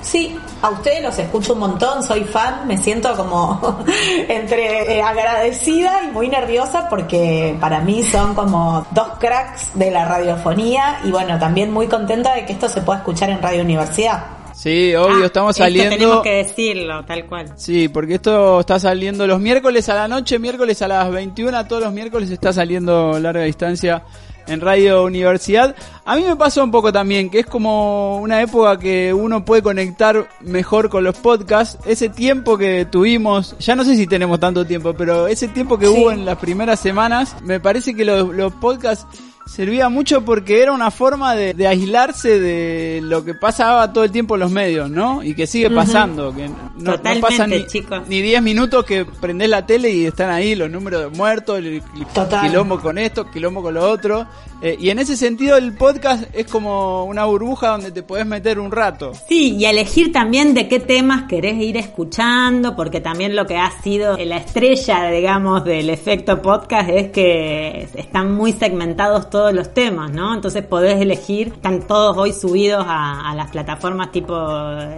Sí, 0.02 0.36
a 0.64 0.70
ustedes 0.70 1.04
los 1.04 1.18
escucho 1.20 1.54
un 1.54 1.60
montón, 1.60 2.02
soy 2.02 2.24
fan, 2.24 2.68
me 2.68 2.76
siento 2.76 3.16
como 3.16 3.80
entre 4.28 4.97
eh, 4.97 5.02
agradecida 5.02 6.04
y 6.04 6.08
muy 6.08 6.28
nerviosa 6.28 6.89
porque 6.89 7.56
para 7.60 7.82
mí 7.82 8.02
son 8.04 8.34
como 8.34 8.86
dos 8.89 9.10
cracks 9.20 9.70
de 9.76 9.91
la 9.91 10.06
radiofonía 10.06 11.02
y 11.04 11.12
bueno, 11.12 11.38
también 11.38 11.72
muy 11.72 11.88
contenta 11.88 12.34
de 12.34 12.47
que 12.47 12.54
esto 12.54 12.68
se 12.68 12.82
pueda 12.82 12.99
escuchar 12.99 13.30
en 13.30 13.43
Radio 13.43 13.62
Universidad. 13.62 14.24
Sí, 14.62 14.93
obvio, 14.93 15.24
Ah, 15.24 15.26
estamos 15.26 15.51
esto 15.55 15.64
saliendo. 15.64 15.95
Tenemos 15.95 16.22
que 16.22 16.30
decirlo, 16.36 17.03
tal 17.05 17.26
cual. 17.26 17.51
Sí, 17.55 17.88
porque 17.88 18.16
esto 18.16 18.59
está 18.59 18.78
saliendo 18.80 19.26
los 19.26 19.39
miércoles 19.39 19.89
a 19.89 19.95
la 19.95 20.07
noche, 20.07 20.38
miércoles 20.38 20.82
a 20.84 20.88
las 20.88 21.09
21, 21.12 21.66
todos 21.68 21.82
los 21.82 21.91
miércoles 21.93 22.30
está 22.30 22.53
saliendo 22.53 23.18
larga 23.20 23.43
distancia 23.43 24.03
en 24.45 24.62
Radio 24.62 25.03
Universidad. 25.03 25.76
A 26.05 26.16
mí 26.16 26.24
me 26.28 26.36
pasa 26.36 26.64
un 26.64 26.70
poco 26.70 26.91
también, 26.93 27.32
que 27.32 27.39
es 27.39 27.45
como 27.47 28.18
una 28.20 28.39
época 28.41 28.78
que 28.78 29.12
uno 29.12 29.43
puede 29.43 29.64
conectar 29.64 30.28
mejor 30.41 30.89
con 30.89 31.03
los 31.05 31.18
podcasts. 31.18 31.80
Ese 31.88 32.09
tiempo 32.09 32.55
que 32.55 32.86
tuvimos, 32.86 33.55
ya 33.57 33.76
no 33.76 33.84
sé 33.84 33.95
si 33.95 34.05
tenemos 34.05 34.39
tanto 34.39 34.64
tiempo, 34.66 34.93
pero 34.93 35.26
ese 35.26 35.47
tiempo 35.47 35.80
que 35.80 35.88
Sí. 35.88 35.91
hubo 35.95 36.12
en 36.12 36.24
las 36.24 36.38
primeras 36.38 36.80
semanas, 36.80 37.36
me 37.41 37.59
parece 37.59 37.95
que 37.95 38.05
los, 38.05 38.30
los 38.34 38.53
podcasts 38.53 39.07
servía 39.46 39.89
mucho 39.89 40.24
porque 40.24 40.62
era 40.62 40.72
una 40.72 40.92
forma 40.92 41.36
de, 41.36 41.54
de 41.54 41.68
aislarse 41.68 42.39
de 42.39 43.00
lo 43.04 43.24
que 43.26 43.34
pasaba 43.34 43.92
todo 43.92 44.04
el 44.04 44.12
tiempo 44.12 44.36
en 44.36 44.42
los 44.42 44.52
medios, 44.52 44.89
¿no? 44.89 45.24
Y 45.24 45.34
que 45.36 45.48
sigue 45.48 45.70
pasando, 45.70 46.34
que 46.34 46.48
no, 46.50 46.56
no 46.78 46.92
Totalmente, 46.94 47.28
pasa 47.28 47.48
ni, 47.48 47.66
chicos. 47.68 48.02
ni 48.08 48.22
10 48.22 48.42
minutos 48.42 48.86
que 48.86 49.06
prendés 49.06 49.50
la 49.50 49.66
tele 49.66 49.92
y 49.92 50.06
están 50.06 50.30
ahí 50.30 50.56
los 50.56 50.70
números 50.70 51.02
de 51.02 51.18
muertos, 51.18 51.58
el, 51.60 51.68
el 51.68 51.84
Total. 52.14 52.48
quilombo 52.48 52.80
con 52.80 52.98
esto, 52.98 53.30
quilombo 53.30 53.62
con 53.62 53.74
lo 53.74 53.89
otro. 53.89 54.28
Eh, 54.62 54.78
y 54.80 54.89
en 54.92 55.00
ese 55.00 55.18
sentido 55.18 55.58
el 55.58 55.74
podcast 55.76 56.24
es 56.34 56.46
como 56.46 57.06
una 57.06 57.26
burbuja 57.26 57.70
donde 57.70 57.92
te 57.92 58.04
podés 58.04 58.28
meter 58.28 58.60
un 58.60 58.72
rato. 58.72 59.14
Sí, 59.28 59.56
y 59.56 59.66
elegir 59.66 60.12
también 60.12 60.54
de 60.54 60.68
qué 60.68 60.80
temas 60.80 61.24
querés 61.28 61.56
ir 61.56 61.78
escuchando, 61.78 62.76
porque 62.76 63.02
también 63.02 63.36
lo 63.36 63.48
que 63.48 63.58
ha 63.58 63.72
sido 63.82 64.18
la 64.18 64.38
estrella, 64.38 65.10
digamos, 65.10 65.64
del 65.64 65.89
efecto 65.89 66.42
podcast 66.44 66.89
es 66.89 67.10
que 67.12 67.88
están 67.96 68.34
muy 68.34 68.54
segmentados 68.54 69.31
todos 69.32 69.52
los 69.52 69.74
temas, 69.74 70.12
¿no? 70.12 70.36
Entonces 70.36 70.64
podés 70.64 71.02
elegir, 71.02 71.48
están 71.48 71.88
todos 71.88 72.16
hoy 72.16 72.34
subidos 72.34 72.86
a, 72.88 73.32
a 73.32 73.34
las 73.34 73.50
plataformas 73.50 74.12
tipo 74.12 74.36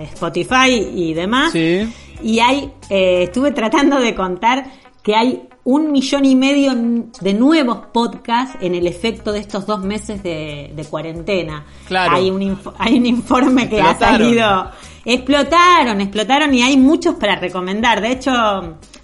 Spotify 0.01 0.89
y 0.93 1.13
demás. 1.13 1.53
Sí. 1.53 1.89
Y 2.21 2.39
hay, 2.39 2.71
eh, 2.89 3.23
estuve 3.23 3.51
tratando 3.51 3.99
de 3.99 4.13
contar 4.13 4.65
que 5.01 5.15
hay 5.15 5.47
un 5.65 5.91
millón 5.91 6.25
y 6.25 6.35
medio 6.35 6.73
de 7.21 7.33
nuevos 7.33 7.77
podcasts 7.93 8.57
en 8.59 8.75
el 8.75 8.85
efecto 8.85 9.31
de 9.31 9.39
estos 9.39 9.65
dos 9.65 9.79
meses 9.81 10.21
de, 10.21 10.73
de 10.75 10.85
cuarentena. 10.85 11.65
Claro. 11.87 12.15
Hay 12.17 12.29
un, 12.29 12.41
inf- 12.41 12.73
hay 12.77 12.97
un 12.97 13.05
informe 13.05 13.69
que 13.69 13.81
ha 13.81 13.97
salido. 13.97 14.69
Explotaron, 15.05 16.01
explotaron 16.01 16.53
y 16.53 16.61
hay 16.61 16.77
muchos 16.77 17.15
para 17.15 17.35
recomendar. 17.35 18.01
De 18.01 18.11
hecho, 18.11 18.31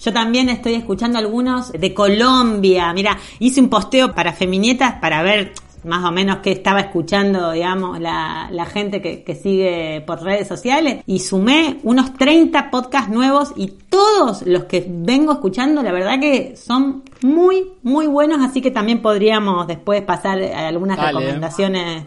yo 0.01 0.14
también 0.14 0.49
estoy 0.49 0.74
escuchando 0.76 1.18
algunos 1.18 1.72
de 1.72 1.93
Colombia. 1.93 2.93
Mira, 2.93 3.18
hice 3.39 3.62
un 3.62 3.70
posteo 3.70 4.14
para 4.14 4.34
Feminietas 4.34 4.95
para 5.01 5.24
ver 5.24 5.53
más 5.84 6.04
o 6.04 6.12
menos 6.12 6.38
qué 6.38 6.52
estaba 6.52 6.80
escuchando, 6.82 7.52
digamos, 7.52 8.00
la, 8.00 8.50
la 8.52 8.66
gente 8.66 9.02
que, 9.02 9.24
que 9.24 9.36
sigue 9.36 10.04
por 10.06 10.22
redes 10.22 10.48
sociales 10.48 11.04
y 11.06 11.20
sumé 11.20 11.80
unos 11.84 12.14
30 12.14 12.70
podcasts 12.70 13.10
nuevos 13.10 13.54
y 13.56 13.74
todos 13.90 14.44
los 14.46 14.66
que 14.66 14.86
vengo 14.88 15.32
escuchando, 15.34 15.82
la 15.82 15.92
verdad 15.92 16.20
que 16.20 16.56
son 16.56 17.04
muy, 17.22 17.72
muy 17.84 18.08
buenos, 18.08 18.40
así 18.42 18.62
que 18.62 18.72
también 18.72 19.02
podríamos 19.02 19.68
después 19.68 20.02
pasar 20.04 20.42
a 20.42 20.68
algunas 20.68 20.98
Dale. 20.98 21.20
recomendaciones 21.20 22.04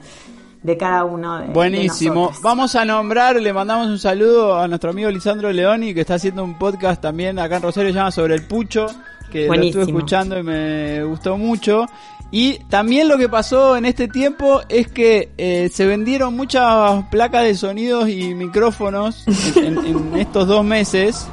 de 0.63 0.77
cada 0.77 1.05
uno 1.05 1.39
de, 1.39 1.47
Buenísimo. 1.49 2.31
Vamos 2.43 2.77
a 2.77 2.85
nombrar, 2.85 3.41
le 3.41 3.53
mandamos 3.53 3.89
un 3.89 3.99
saludo 3.99 4.57
a 4.59 4.69
nuestro 4.69 4.91
amigo 4.91 5.11
Lisandro 5.11 5.53
Leoni, 5.53 5.93
que 5.93 6.03
está 6.03 6.15
haciendo 6.15 6.45
un 6.45 6.59
podcast 6.59 7.03
también 7.03 7.39
acá 7.39 7.57
en 7.57 7.63
Rosario, 7.63 7.91
se 7.91 7.97
llama 7.97 8.11
Sobre 8.13 8.35
el 8.35 8.47
Pucho, 8.47 8.87
que 9.31 9.43
lo 9.43 9.49
Buenísimo. 9.49 9.83
estuve 9.83 9.97
escuchando 9.97 10.39
y 10.39 10.43
me 10.43 11.03
gustó 11.05 11.37
mucho. 11.37 11.87
Y 12.35 12.59
también 12.71 13.09
lo 13.09 13.19
que 13.19 13.29
pasó 13.29 13.77
en 13.77 13.85
este 13.85 14.09
tiempo 14.09 14.63
es 14.71 14.89
que 14.89 15.31
eh, 15.37 15.69
se 15.73 15.87
vendieron 15.87 16.35
muchas 16.35 17.05
placas 17.11 17.43
de 17.45 17.55
sonidos 17.55 18.09
y 18.09 18.35
micrófonos 18.35 19.25
en, 19.57 19.77
en- 19.79 19.87
en 20.15 20.17
estos 20.19 20.49
dos 20.49 20.65
meses. 20.65 21.27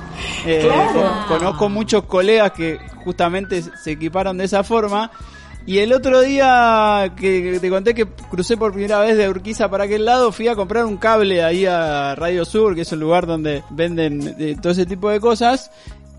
Eh, 0.45 0.59
Claro. 0.61 1.25
con- 1.29 1.37
conozco 1.39 1.69
muchos 1.69 2.03
colegas 2.03 2.51
que 2.51 2.77
justamente 3.05 3.63
se 3.81 3.91
equiparon 3.91 4.37
de 4.37 4.43
esa 4.45 4.61
forma. 4.63 5.09
Y 5.65 5.77
el 5.79 5.93
otro 5.93 6.21
día 6.21 7.13
que 7.15 7.59
te 7.61 7.69
conté 7.69 7.93
que 7.93 8.05
crucé 8.07 8.57
por 8.57 8.71
primera 8.73 8.99
vez 9.01 9.15
de 9.17 9.29
Urquiza 9.29 9.69
para 9.69 9.83
aquel 9.85 10.03
lado, 10.03 10.31
fui 10.31 10.47
a 10.47 10.55
comprar 10.55 10.83
un 10.85 10.97
cable 10.97 11.43
ahí 11.43 11.65
a 11.65 12.15
Radio 12.15 12.43
Sur, 12.43 12.73
que 12.75 12.81
es 12.81 12.91
el 12.91 12.99
lugar 12.99 13.27
donde 13.27 13.63
venden 13.69 14.35
eh, 14.39 14.55
todo 14.61 14.71
ese 14.73 14.85
tipo 14.85 15.09
de 15.09 15.19
cosas. 15.19 15.69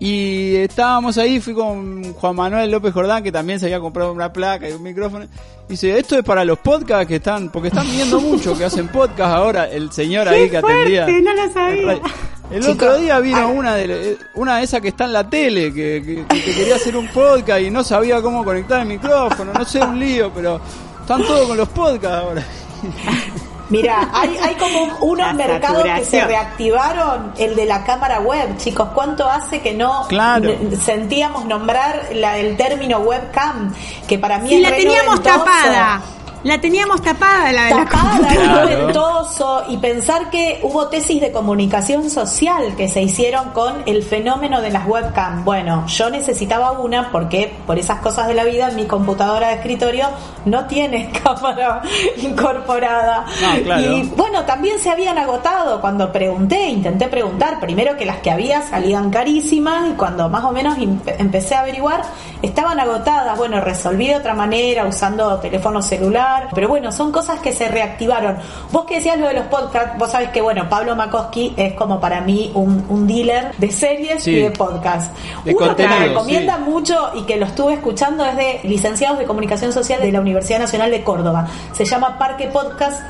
Y 0.03 0.55
estábamos 0.55 1.19
ahí, 1.19 1.39
fui 1.39 1.53
con 1.53 2.13
Juan 2.15 2.35
Manuel 2.35 2.71
López 2.71 2.91
Jordán, 2.91 3.21
que 3.21 3.31
también 3.31 3.59
se 3.59 3.67
había 3.67 3.79
comprado 3.79 4.11
una 4.11 4.33
placa 4.33 4.67
y 4.67 4.71
un 4.73 4.81
micrófono. 4.81 5.25
Y 5.25 5.73
dice, 5.73 5.95
esto 5.99 6.17
es 6.17 6.23
para 6.23 6.43
los 6.43 6.57
podcasts 6.57 7.05
que 7.05 7.17
están, 7.17 7.49
porque 7.49 7.67
están 7.67 7.85
viendo 7.91 8.19
mucho 8.19 8.57
que 8.57 8.65
hacen 8.65 8.87
podcast 8.87 9.31
ahora, 9.35 9.69
el 9.69 9.91
señor 9.91 10.27
ahí 10.27 10.49
que 10.49 10.57
atendía. 10.57 11.03
fuerte! 11.03 11.21
No 11.21 11.33
lo 11.35 11.53
sabía. 11.53 12.01
El 12.49 12.67
otro 12.67 12.97
día 12.97 13.19
vino 13.19 13.37
ay. 13.47 13.55
una 13.55 13.75
de 13.75 14.17
una 14.33 14.57
de 14.57 14.63
esas 14.63 14.81
que 14.81 14.87
está 14.87 15.05
en 15.05 15.13
la 15.13 15.29
tele, 15.29 15.71
que, 15.71 16.01
que- 16.27 16.35
que 16.41 16.51
quería 16.55 16.75
hacer 16.77 16.97
un 16.97 17.07
podcast 17.09 17.61
y 17.61 17.69
no 17.69 17.83
sabía 17.83 18.23
cómo 18.23 18.43
conectar 18.43 18.81
el 18.81 18.87
micrófono, 18.87 19.53
no 19.53 19.63
sé, 19.65 19.81
un 19.81 19.99
lío, 19.99 20.31
pero 20.33 20.59
están 20.99 21.21
todos 21.21 21.47
con 21.47 21.55
los 21.57 21.69
podcasts 21.69 22.07
ahora. 22.25 22.43
Mira, 23.71 24.09
hay, 24.13 24.37
hay 24.37 24.55
como 24.55 24.97
unos 24.99 25.33
mercados 25.33 25.83
que 25.83 26.05
se 26.05 26.23
reactivaron, 26.25 27.33
el 27.37 27.55
de 27.55 27.65
la 27.65 27.83
cámara 27.83 28.19
web, 28.19 28.57
chicos, 28.57 28.89
¿cuánto 28.93 29.27
hace 29.29 29.61
que 29.61 29.73
no 29.73 30.05
Claro. 30.07 30.53
sentíamos 30.79 31.45
nombrar 31.45 32.09
la, 32.13 32.37
el 32.37 32.55
término 32.57 32.99
webcam? 32.99 33.73
Que 34.07 34.19
para 34.19 34.37
mí 34.39 34.49
Sí, 34.49 34.55
es 34.55 34.61
la 34.61 34.75
teníamos 34.75 35.23
tapada. 35.23 36.01
La 36.43 36.59
teníamos 36.59 37.01
tapada 37.03 37.51
la 37.51 37.65
de 37.65 37.69
la 37.69 37.85
tapada, 37.85 38.17
computadora. 38.17 38.63
Noventoso 38.63 39.63
y 39.69 39.77
pensar 39.77 40.31
que 40.31 40.59
hubo 40.63 40.87
tesis 40.87 41.21
de 41.21 41.31
comunicación 41.31 42.09
social 42.09 42.75
que 42.75 42.87
se 42.87 43.03
hicieron 43.03 43.49
con 43.51 43.83
el 43.85 44.01
fenómeno 44.01 44.59
de 44.59 44.71
las 44.71 44.87
webcam. 44.87 45.45
Bueno, 45.45 45.85
yo 45.87 46.09
necesitaba 46.09 46.71
una 46.71 47.11
porque 47.11 47.53
por 47.67 47.77
esas 47.77 47.99
cosas 47.99 48.27
de 48.27 48.33
la 48.33 48.43
vida 48.43 48.71
mi 48.71 48.85
computadora 48.85 49.49
de 49.49 49.55
escritorio 49.55 50.07
no 50.45 50.65
tiene 50.65 51.11
cámara 51.23 51.83
incorporada. 52.17 53.25
No, 53.41 53.63
claro. 53.63 53.81
Y 53.97 54.03
bueno, 54.15 54.43
también 54.43 54.79
se 54.79 54.89
habían 54.89 55.19
agotado 55.19 55.79
cuando 55.79 56.11
pregunté, 56.11 56.69
intenté 56.69 57.07
preguntar, 57.07 57.59
primero 57.59 57.95
que 57.97 58.05
las 58.05 58.17
que 58.17 58.31
había 58.31 58.63
salían 58.63 59.11
carísimas 59.11 59.89
y 59.91 59.93
cuando 59.93 60.27
más 60.27 60.43
o 60.43 60.51
menos 60.51 60.75
em- 60.79 60.99
empecé 61.19 61.53
a 61.53 61.59
averiguar, 61.59 62.01
estaban 62.41 62.79
agotadas. 62.79 63.37
Bueno, 63.37 63.61
resolví 63.61 64.07
de 64.07 64.15
otra 64.15 64.33
manera 64.33 64.85
usando 64.87 65.37
teléfono 65.39 65.83
celular, 65.83 66.30
pero 66.53 66.67
bueno, 66.67 66.91
son 66.91 67.11
cosas 67.11 67.39
que 67.39 67.53
se 67.53 67.67
reactivaron. 67.67 68.37
Vos 68.71 68.85
que 68.85 68.95
decías 68.95 69.17
lo 69.19 69.27
de 69.27 69.33
los 69.35 69.45
podcasts, 69.47 69.97
vos 69.97 70.11
sabés 70.11 70.29
que 70.29 70.41
bueno, 70.41 70.67
Pablo 70.69 70.95
Makoski 70.95 71.53
es 71.57 71.73
como 71.73 71.99
para 71.99 72.21
mí 72.21 72.51
un, 72.53 72.85
un 72.89 73.07
dealer 73.07 73.51
de 73.57 73.71
series 73.71 74.23
Sí. 74.23 74.31
y 74.31 74.41
de 74.41 74.51
podcasts. 74.51 75.09
De 75.45 75.55
Uno 75.55 75.75
que 75.75 75.87
me 75.87 75.99
recomienda 76.07 76.55
sí. 76.57 76.61
mucho 76.69 77.11
y 77.15 77.23
que 77.23 77.37
lo 77.37 77.45
estuve 77.45 77.73
escuchando 77.73 78.25
es 78.25 78.35
de 78.35 78.59
licenciados 78.63 79.19
de 79.19 79.25
comunicación 79.25 79.71
social 79.73 80.01
de 80.01 80.11
la 80.11 80.21
Universidad 80.21 80.59
Nacional 80.59 80.91
de 80.91 81.03
Córdoba. 81.03 81.47
Se 81.73 81.85
llama 81.85 82.17
Parque 82.17 82.47
Podcast 82.47 83.01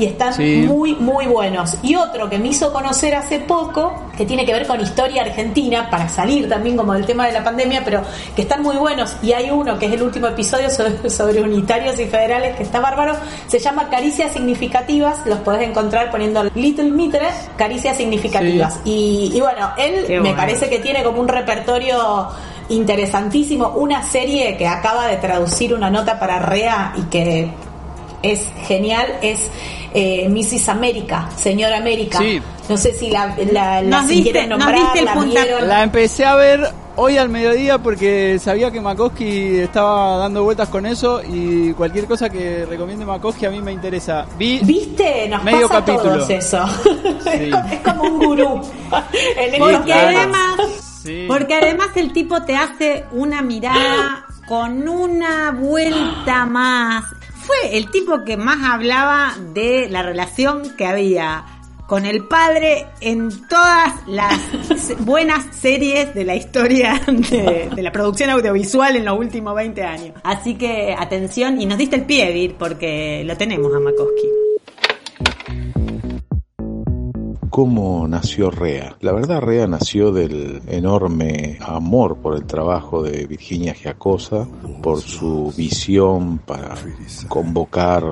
y 0.00 0.06
están 0.06 0.32
Sí. 0.34 0.64
muy, 0.66 0.94
muy 0.94 1.26
buenos. 1.26 1.76
Y 1.82 1.94
otro 1.94 2.28
que 2.30 2.38
me 2.38 2.48
hizo 2.48 2.72
conocer 2.72 3.14
hace 3.14 3.40
poco, 3.40 3.92
que 4.16 4.24
tiene 4.24 4.46
que 4.46 4.52
ver 4.52 4.66
con 4.66 4.80
historia 4.80 5.22
argentina, 5.22 5.88
para 5.90 6.08
salir 6.08 6.48
también 6.48 6.76
como 6.76 6.94
del 6.94 7.04
tema 7.04 7.26
de 7.26 7.32
la 7.32 7.44
pandemia, 7.44 7.82
pero 7.84 8.02
que 8.34 8.42
están 8.42 8.62
muy 8.62 8.76
buenos. 8.76 9.14
Y 9.22 9.32
hay 9.32 9.50
uno 9.50 9.78
que 9.78 9.86
es 9.86 9.92
el 9.92 10.02
último 10.02 10.26
episodio 10.26 10.70
sobre, 10.76 11.10
sobre 11.10 11.42
unitarios 11.42 11.98
y 12.00 12.06
federales, 12.06 12.56
que 12.56 12.62
está 12.62 12.80
bárbaro. 12.80 13.14
Se 13.46 13.58
llama 13.58 13.88
Caricias 13.90 14.32
Significativas. 14.32 15.26
Los 15.26 15.38
podés 15.40 15.68
encontrar 15.68 16.10
poniendo 16.10 16.44
Little 16.54 16.90
Mitre, 16.90 17.28
Caricias 17.56 17.96
Significativas. 17.98 18.80
Y, 18.84 19.30
y 19.34 19.40
bueno, 19.40 19.70
él 19.76 20.22
me 20.22 20.32
parece 20.34 20.68
que 20.70 20.78
tiene 20.78 21.02
como 21.02 21.20
un 21.20 21.28
repertorio 21.28 22.28
interesantísimo. 22.70 23.68
Una 23.76 24.02
serie 24.02 24.56
que 24.56 24.66
acaba 24.66 25.06
de 25.06 25.16
traducir 25.16 25.74
una 25.74 25.90
nota 25.90 26.18
para 26.18 26.38
REA 26.38 26.94
y 26.96 27.02
que 27.10 27.50
es 28.22 28.46
genial, 28.66 29.06
es 29.22 29.50
eh, 29.94 30.28
Mrs. 30.28 30.68
América, 30.68 31.28
Señora 31.36 31.78
América. 31.78 32.18
Sí. 32.18 32.40
No 32.68 32.76
sé 32.76 32.92
si 32.94 33.10
la, 33.10 33.34
la, 33.52 33.82
la 33.82 34.02
si 34.06 34.22
nos 34.32 34.48
nombrar, 34.48 34.74
diste 34.74 34.98
el 35.00 35.04
la 35.06 35.14
vieron. 35.24 35.68
La 35.68 35.82
empecé 35.82 36.24
a 36.24 36.36
ver 36.36 36.60
hoy 36.96 37.16
al 37.16 37.28
mediodía 37.28 37.78
porque 37.78 38.38
sabía 38.38 38.70
que 38.70 38.80
Makoski 38.80 39.56
estaba 39.58 40.18
dando 40.18 40.44
vueltas 40.44 40.68
con 40.68 40.86
eso 40.86 41.20
y 41.26 41.72
cualquier 41.72 42.04
cosa 42.06 42.28
que 42.30 42.66
recomiende 42.66 43.04
Makoski 43.04 43.46
a 43.46 43.50
mí 43.50 43.60
me 43.60 43.72
interesa. 43.72 44.26
Vi 44.38 44.60
¿Viste? 44.62 45.26
Nos 45.28 45.42
Medio 45.42 45.66
pasa 45.66 45.78
a 45.78 45.84
capítulo. 45.84 46.14
todos 46.14 46.30
eso. 46.30 46.64
Sí. 47.24 47.50
es 47.72 47.80
como 47.80 48.02
un 48.04 48.18
gurú. 48.18 48.60
el 49.36 49.58
Porque 49.58 49.82
claro. 49.84 50.18
además, 50.18 50.60
Sí. 51.02 51.24
porque 51.26 51.54
además 51.54 51.88
el 51.96 52.12
tipo 52.12 52.42
te 52.42 52.54
hace 52.54 53.06
una 53.12 53.40
mirada 53.42 54.26
con 54.46 54.86
una 54.86 55.50
vuelta 55.52 56.44
más. 56.44 57.04
Fue 57.42 57.76
el 57.76 57.90
tipo 57.90 58.24
que 58.24 58.36
más 58.36 58.58
hablaba 58.70 59.34
de 59.52 59.88
la 59.88 60.02
relación 60.02 60.76
que 60.76 60.86
había 60.86 61.44
con 61.86 62.06
el 62.06 62.28
padre 62.28 62.86
en 63.00 63.30
todas 63.48 63.94
las 64.06 64.38
buenas 65.00 65.56
series 65.56 66.14
de 66.14 66.24
la 66.24 66.36
historia 66.36 67.00
de, 67.08 67.68
de 67.74 67.82
la 67.82 67.90
producción 67.90 68.30
audiovisual 68.30 68.94
en 68.94 69.04
los 69.04 69.18
últimos 69.18 69.56
20 69.56 69.82
años. 69.82 70.14
Así 70.22 70.54
que 70.54 70.94
atención 70.96 71.60
y 71.60 71.66
nos 71.66 71.78
diste 71.78 71.96
el 71.96 72.04
pie, 72.04 72.32
Vir, 72.32 72.54
porque 72.56 73.24
lo 73.24 73.36
tenemos 73.36 73.74
a 73.74 73.80
Makoski. 73.80 74.49
¿Cómo 77.50 78.06
nació 78.06 78.52
Rea? 78.52 78.96
La 79.00 79.10
verdad, 79.10 79.40
Rea 79.40 79.66
nació 79.66 80.12
del 80.12 80.62
enorme 80.68 81.58
amor 81.60 82.16
por 82.16 82.36
el 82.36 82.44
trabajo 82.44 83.02
de 83.02 83.26
Virginia 83.26 83.74
Giacosa, 83.74 84.46
por 84.80 85.00
su 85.00 85.52
visión 85.56 86.38
para 86.38 86.76
convocar 87.26 88.04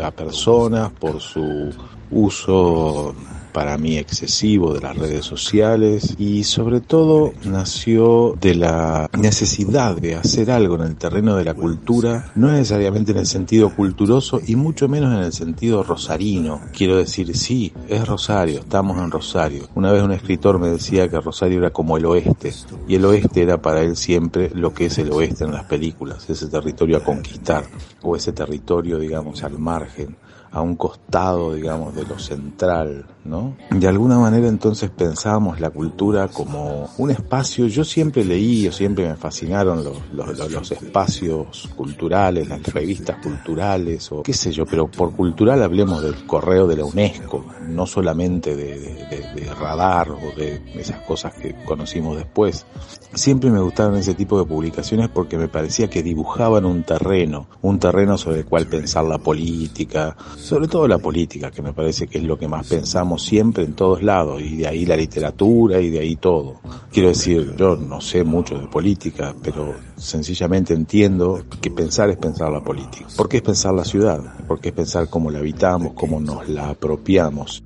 a 0.00 0.10
personas, 0.12 0.92
por 0.92 1.20
su 1.20 1.74
uso 2.12 3.16
para 3.54 3.78
mí 3.78 3.96
excesivo 3.98 4.74
de 4.74 4.80
las 4.80 4.96
redes 4.96 5.24
sociales 5.24 6.16
y 6.18 6.42
sobre 6.42 6.80
todo 6.80 7.32
nació 7.44 8.36
de 8.40 8.56
la 8.56 9.08
necesidad 9.16 9.96
de 9.96 10.16
hacer 10.16 10.50
algo 10.50 10.74
en 10.74 10.82
el 10.82 10.96
terreno 10.96 11.36
de 11.36 11.44
la 11.44 11.54
cultura, 11.54 12.32
no 12.34 12.50
necesariamente 12.50 13.12
en 13.12 13.18
el 13.18 13.26
sentido 13.26 13.70
culturoso 13.72 14.40
y 14.44 14.56
mucho 14.56 14.88
menos 14.88 15.14
en 15.14 15.22
el 15.22 15.32
sentido 15.32 15.84
rosarino. 15.84 16.62
Quiero 16.76 16.96
decir, 16.96 17.36
sí, 17.36 17.72
es 17.88 18.06
Rosario, 18.08 18.58
estamos 18.58 18.98
en 18.98 19.12
Rosario. 19.12 19.68
Una 19.76 19.92
vez 19.92 20.02
un 20.02 20.10
escritor 20.10 20.58
me 20.58 20.70
decía 20.70 21.08
que 21.08 21.20
Rosario 21.20 21.58
era 21.58 21.70
como 21.70 21.96
el 21.96 22.06
oeste 22.06 22.52
y 22.88 22.96
el 22.96 23.04
oeste 23.04 23.42
era 23.42 23.62
para 23.62 23.82
él 23.82 23.96
siempre 23.96 24.50
lo 24.52 24.74
que 24.74 24.86
es 24.86 24.98
el 24.98 25.12
oeste 25.12 25.44
en 25.44 25.52
las 25.52 25.64
películas, 25.64 26.28
ese 26.28 26.48
territorio 26.48 26.96
a 26.96 27.04
conquistar 27.04 27.62
o 28.02 28.16
ese 28.16 28.32
territorio, 28.32 28.98
digamos, 28.98 29.44
al 29.44 29.60
margen 29.60 30.16
a 30.54 30.60
un 30.62 30.76
costado, 30.76 31.52
digamos, 31.54 31.94
de 31.96 32.04
lo 32.06 32.18
central, 32.18 33.04
¿no? 33.24 33.56
De 33.70 33.88
alguna 33.88 34.18
manera 34.18 34.46
entonces 34.48 34.88
pensábamos 34.88 35.58
la 35.60 35.70
cultura 35.70 36.28
como 36.28 36.88
un 36.96 37.10
espacio, 37.10 37.66
yo 37.66 37.84
siempre 37.84 38.24
leí 38.24 38.68
o 38.68 38.72
siempre 38.72 39.08
me 39.08 39.16
fascinaron 39.16 39.82
los, 39.84 39.96
los, 40.12 40.50
los- 40.50 40.70
espacios 40.72 41.68
culturales, 41.76 42.48
las 42.48 42.62
revistas 42.72 43.16
culturales 43.22 44.10
o 44.12 44.22
qué 44.22 44.32
sé 44.32 44.52
yo, 44.52 44.64
pero 44.64 44.86
por 44.88 45.12
cultural 45.14 45.62
hablemos 45.62 46.02
del 46.02 46.24
correo 46.26 46.66
de 46.68 46.76
la 46.76 46.84
UNESCO, 46.84 47.44
no 47.68 47.86
solamente 47.86 48.54
de- 48.54 48.78
de- 48.78 49.24
de 49.34 49.54
radar 49.54 50.10
o 50.12 50.20
de 50.36 50.62
esas 50.76 51.00
cosas 51.00 51.34
que 51.34 51.54
conocimos 51.64 52.16
después. 52.16 52.64
Siempre 53.12 53.50
me 53.50 53.60
gustaron 53.60 53.96
ese 53.96 54.14
tipo 54.14 54.38
de 54.38 54.44
publicaciones 54.46 55.08
porque 55.08 55.36
me 55.36 55.48
parecía 55.48 55.88
que 55.90 56.02
dibujaban 56.02 56.64
un 56.64 56.84
terreno, 56.84 57.48
un 57.62 57.78
terreno 57.78 58.16
sobre 58.18 58.38
el 58.40 58.44
cual 58.46 58.66
pensar 58.66 59.04
la 59.04 59.18
política, 59.18 60.16
sobre 60.44 60.68
todo 60.68 60.86
la 60.86 60.98
política, 60.98 61.50
que 61.50 61.62
me 61.62 61.72
parece 61.72 62.06
que 62.06 62.18
es 62.18 62.24
lo 62.24 62.38
que 62.38 62.46
más 62.46 62.68
pensamos 62.68 63.22
siempre 63.22 63.64
en 63.64 63.72
todos 63.72 64.02
lados, 64.02 64.42
y 64.42 64.56
de 64.56 64.66
ahí 64.66 64.84
la 64.84 64.94
literatura 64.94 65.80
y 65.80 65.88
de 65.88 66.00
ahí 66.00 66.16
todo. 66.16 66.60
Quiero 66.92 67.08
decir, 67.08 67.54
yo 67.56 67.76
no 67.76 68.02
sé 68.02 68.24
mucho 68.24 68.58
de 68.58 68.66
política, 68.66 69.34
pero 69.42 69.74
sencillamente 69.96 70.74
entiendo 70.74 71.44
que 71.62 71.70
pensar 71.70 72.10
es 72.10 72.18
pensar 72.18 72.52
la 72.52 72.62
política. 72.62 73.06
¿Por 73.16 73.26
qué 73.26 73.38
es 73.38 73.42
pensar 73.42 73.72
la 73.72 73.86
ciudad? 73.86 74.20
Porque 74.46 74.68
es 74.68 74.74
pensar 74.74 75.08
cómo 75.08 75.30
la 75.30 75.38
habitamos, 75.38 75.94
cómo 75.94 76.20
nos 76.20 76.46
la 76.46 76.68
apropiamos. 76.68 77.64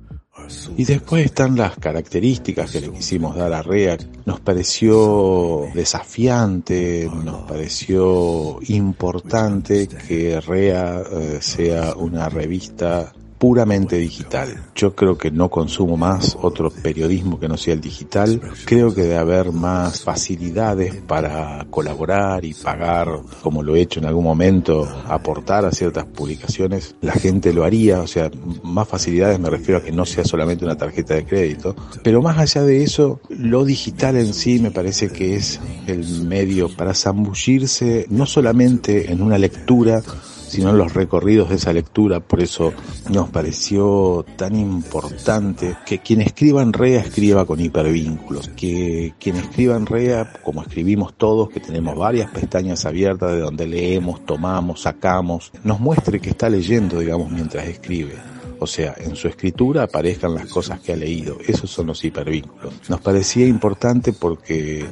Y 0.77 0.85
después 0.85 1.25
están 1.25 1.55
las 1.55 1.77
características 1.77 2.71
que 2.71 2.81
le 2.81 2.91
quisimos 2.91 3.35
dar 3.35 3.53
a 3.53 3.61
REA. 3.61 3.97
Nos 4.25 4.39
pareció 4.39 5.67
desafiante, 5.73 7.09
nos 7.23 7.43
pareció 7.43 8.59
importante 8.67 9.87
que 9.87 10.39
REA 10.41 11.01
eh, 11.01 11.37
sea 11.41 11.95
una 11.95 12.29
revista 12.29 13.13
puramente 13.39 13.97
digital. 13.97 14.61
Yo 14.75 14.93
creo 14.93 15.17
que 15.17 15.31
no 15.31 15.49
consumo 15.49 15.97
más 15.97 16.37
otro 16.41 16.69
periodismo 16.69 17.39
que 17.39 17.47
no 17.47 17.57
sea 17.57 17.73
el 17.73 17.81
digital. 17.81 18.41
Creo 18.65 18.93
que 18.93 19.03
debe 19.03 19.17
haber 19.17 19.51
más 19.53 20.03
facilidades 20.03 20.95
para 20.95 21.65
colaborar 21.69 22.43
y 22.43 22.53
pagar, 22.53 23.07
como 23.41 23.63
lo 23.63 23.75
he 23.75 23.81
hecho 23.81 24.01
en 24.01 24.05
algún 24.07 24.25
momento, 24.25 24.87
aportar 25.07 25.65
a 25.65 25.71
ciertas 25.71 26.05
publicaciones. 26.05 26.95
La 27.01 27.13
gente 27.13 27.53
lo 27.53 27.63
haría, 27.63 28.01
o 28.01 28.07
sea, 28.07 28.29
más 28.61 28.87
facilidades 28.87 29.39
me 29.39 29.49
refiero 29.49 29.79
a 29.79 29.83
que 29.83 29.93
no 29.93 30.05
sea 30.05 30.25
solamente 30.25 30.65
una 30.65 30.77
tarjeta 30.77 31.15
de 31.15 31.25
crédito. 31.25 31.75
Pero 32.03 32.21
más 32.21 32.37
allá 32.37 32.63
de 32.63 32.83
eso, 32.83 33.21
lo 33.29 33.63
digital 33.63 34.17
en 34.17 34.33
sí 34.33 34.59
me 34.59 34.71
parece 34.71 35.09
que 35.09 35.35
es 35.35 35.61
el 35.87 36.25
medio 36.25 36.69
para 36.75 36.93
zambullirse 36.93 38.05
no 38.09 38.25
solamente 38.25 39.11
en 39.11 39.21
una 39.21 39.37
lectura, 39.37 40.01
sino 40.49 40.73
los 40.73 40.93
recorridos 40.93 41.49
de 41.49 41.55
esa 41.55 41.71
lectura. 41.71 42.19
Por 42.19 42.41
eso 42.41 42.73
nos 43.09 43.29
pareció 43.29 44.25
tan 44.35 44.55
importante 44.55 45.77
que 45.85 45.99
quien 45.99 46.21
escriba 46.21 46.61
en 46.61 46.73
REA 46.73 47.01
escriba 47.01 47.45
con 47.45 47.59
hipervínculos, 47.59 48.49
que 48.49 49.13
quien 49.19 49.37
escriba 49.37 49.75
en 49.75 49.85
REA, 49.85 50.33
como 50.43 50.61
escribimos 50.61 51.13
todos, 51.13 51.49
que 51.49 51.59
tenemos 51.59 51.95
varias 51.95 52.31
pestañas 52.31 52.85
abiertas 52.85 53.31
de 53.31 53.39
donde 53.39 53.67
leemos, 53.67 54.25
tomamos, 54.25 54.81
sacamos, 54.81 55.51
nos 55.63 55.79
muestre 55.79 56.19
que 56.19 56.31
está 56.31 56.49
leyendo, 56.49 56.99
digamos, 56.99 57.31
mientras 57.31 57.67
escribe. 57.67 58.15
O 58.59 58.67
sea, 58.67 58.95
en 58.97 59.15
su 59.15 59.27
escritura 59.27 59.83
aparezcan 59.83 60.35
las 60.35 60.47
cosas 60.47 60.79
que 60.81 60.93
ha 60.93 60.95
leído. 60.95 61.37
Esos 61.47 61.69
son 61.69 61.87
los 61.87 62.03
hipervínculos. 62.03 62.73
Nos 62.89 62.99
parecía 63.01 63.47
importante 63.47 64.13
porque 64.13 64.85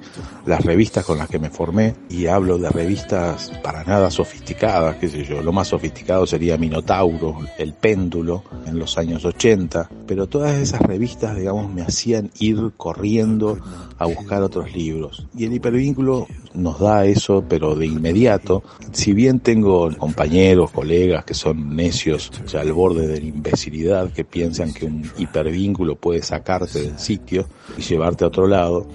las 0.45 0.63
revistas 0.63 1.05
con 1.05 1.17
las 1.17 1.27
que 1.27 1.39
me 1.39 1.49
formé, 1.49 1.95
y 2.09 2.27
hablo 2.27 2.57
de 2.57 2.69
revistas 2.69 3.51
para 3.61 3.83
nada 3.83 4.09
sofisticadas, 4.09 4.95
qué 4.97 5.09
sé 5.09 5.25
yo, 5.25 5.41
lo 5.41 5.51
más 5.51 5.67
sofisticado 5.67 6.25
sería 6.25 6.57
Minotauro, 6.57 7.39
El 7.57 7.73
Péndulo, 7.73 8.43
en 8.65 8.79
los 8.79 8.97
años 8.97 9.25
80, 9.25 9.89
pero 10.07 10.27
todas 10.27 10.57
esas 10.57 10.81
revistas, 10.81 11.35
digamos, 11.35 11.71
me 11.73 11.81
hacían 11.81 12.31
ir 12.39 12.71
corriendo 12.77 13.57
a 13.97 14.05
buscar 14.05 14.41
otros 14.43 14.73
libros. 14.73 15.27
Y 15.35 15.45
el 15.45 15.53
hipervínculo 15.53 16.27
nos 16.53 16.79
da 16.79 17.05
eso, 17.05 17.43
pero 17.47 17.75
de 17.75 17.85
inmediato. 17.85 18.63
Si 18.91 19.13
bien 19.13 19.39
tengo 19.39 19.89
compañeros, 19.97 20.71
colegas 20.71 21.25
que 21.25 21.33
son 21.33 21.75
necios, 21.75 22.31
ya 22.47 22.61
al 22.61 22.73
borde 22.73 23.07
de 23.07 23.19
la 23.19 23.27
que 24.13 24.23
piensan 24.23 24.73
que 24.73 24.85
un 24.85 25.03
hipervínculo 25.17 25.95
puede 25.95 26.21
sacarte 26.21 26.81
del 26.81 26.99
sitio 26.99 27.47
y 27.77 27.81
llevarte 27.81 28.23
a 28.23 28.27
otro 28.27 28.47
lado, 28.47 28.87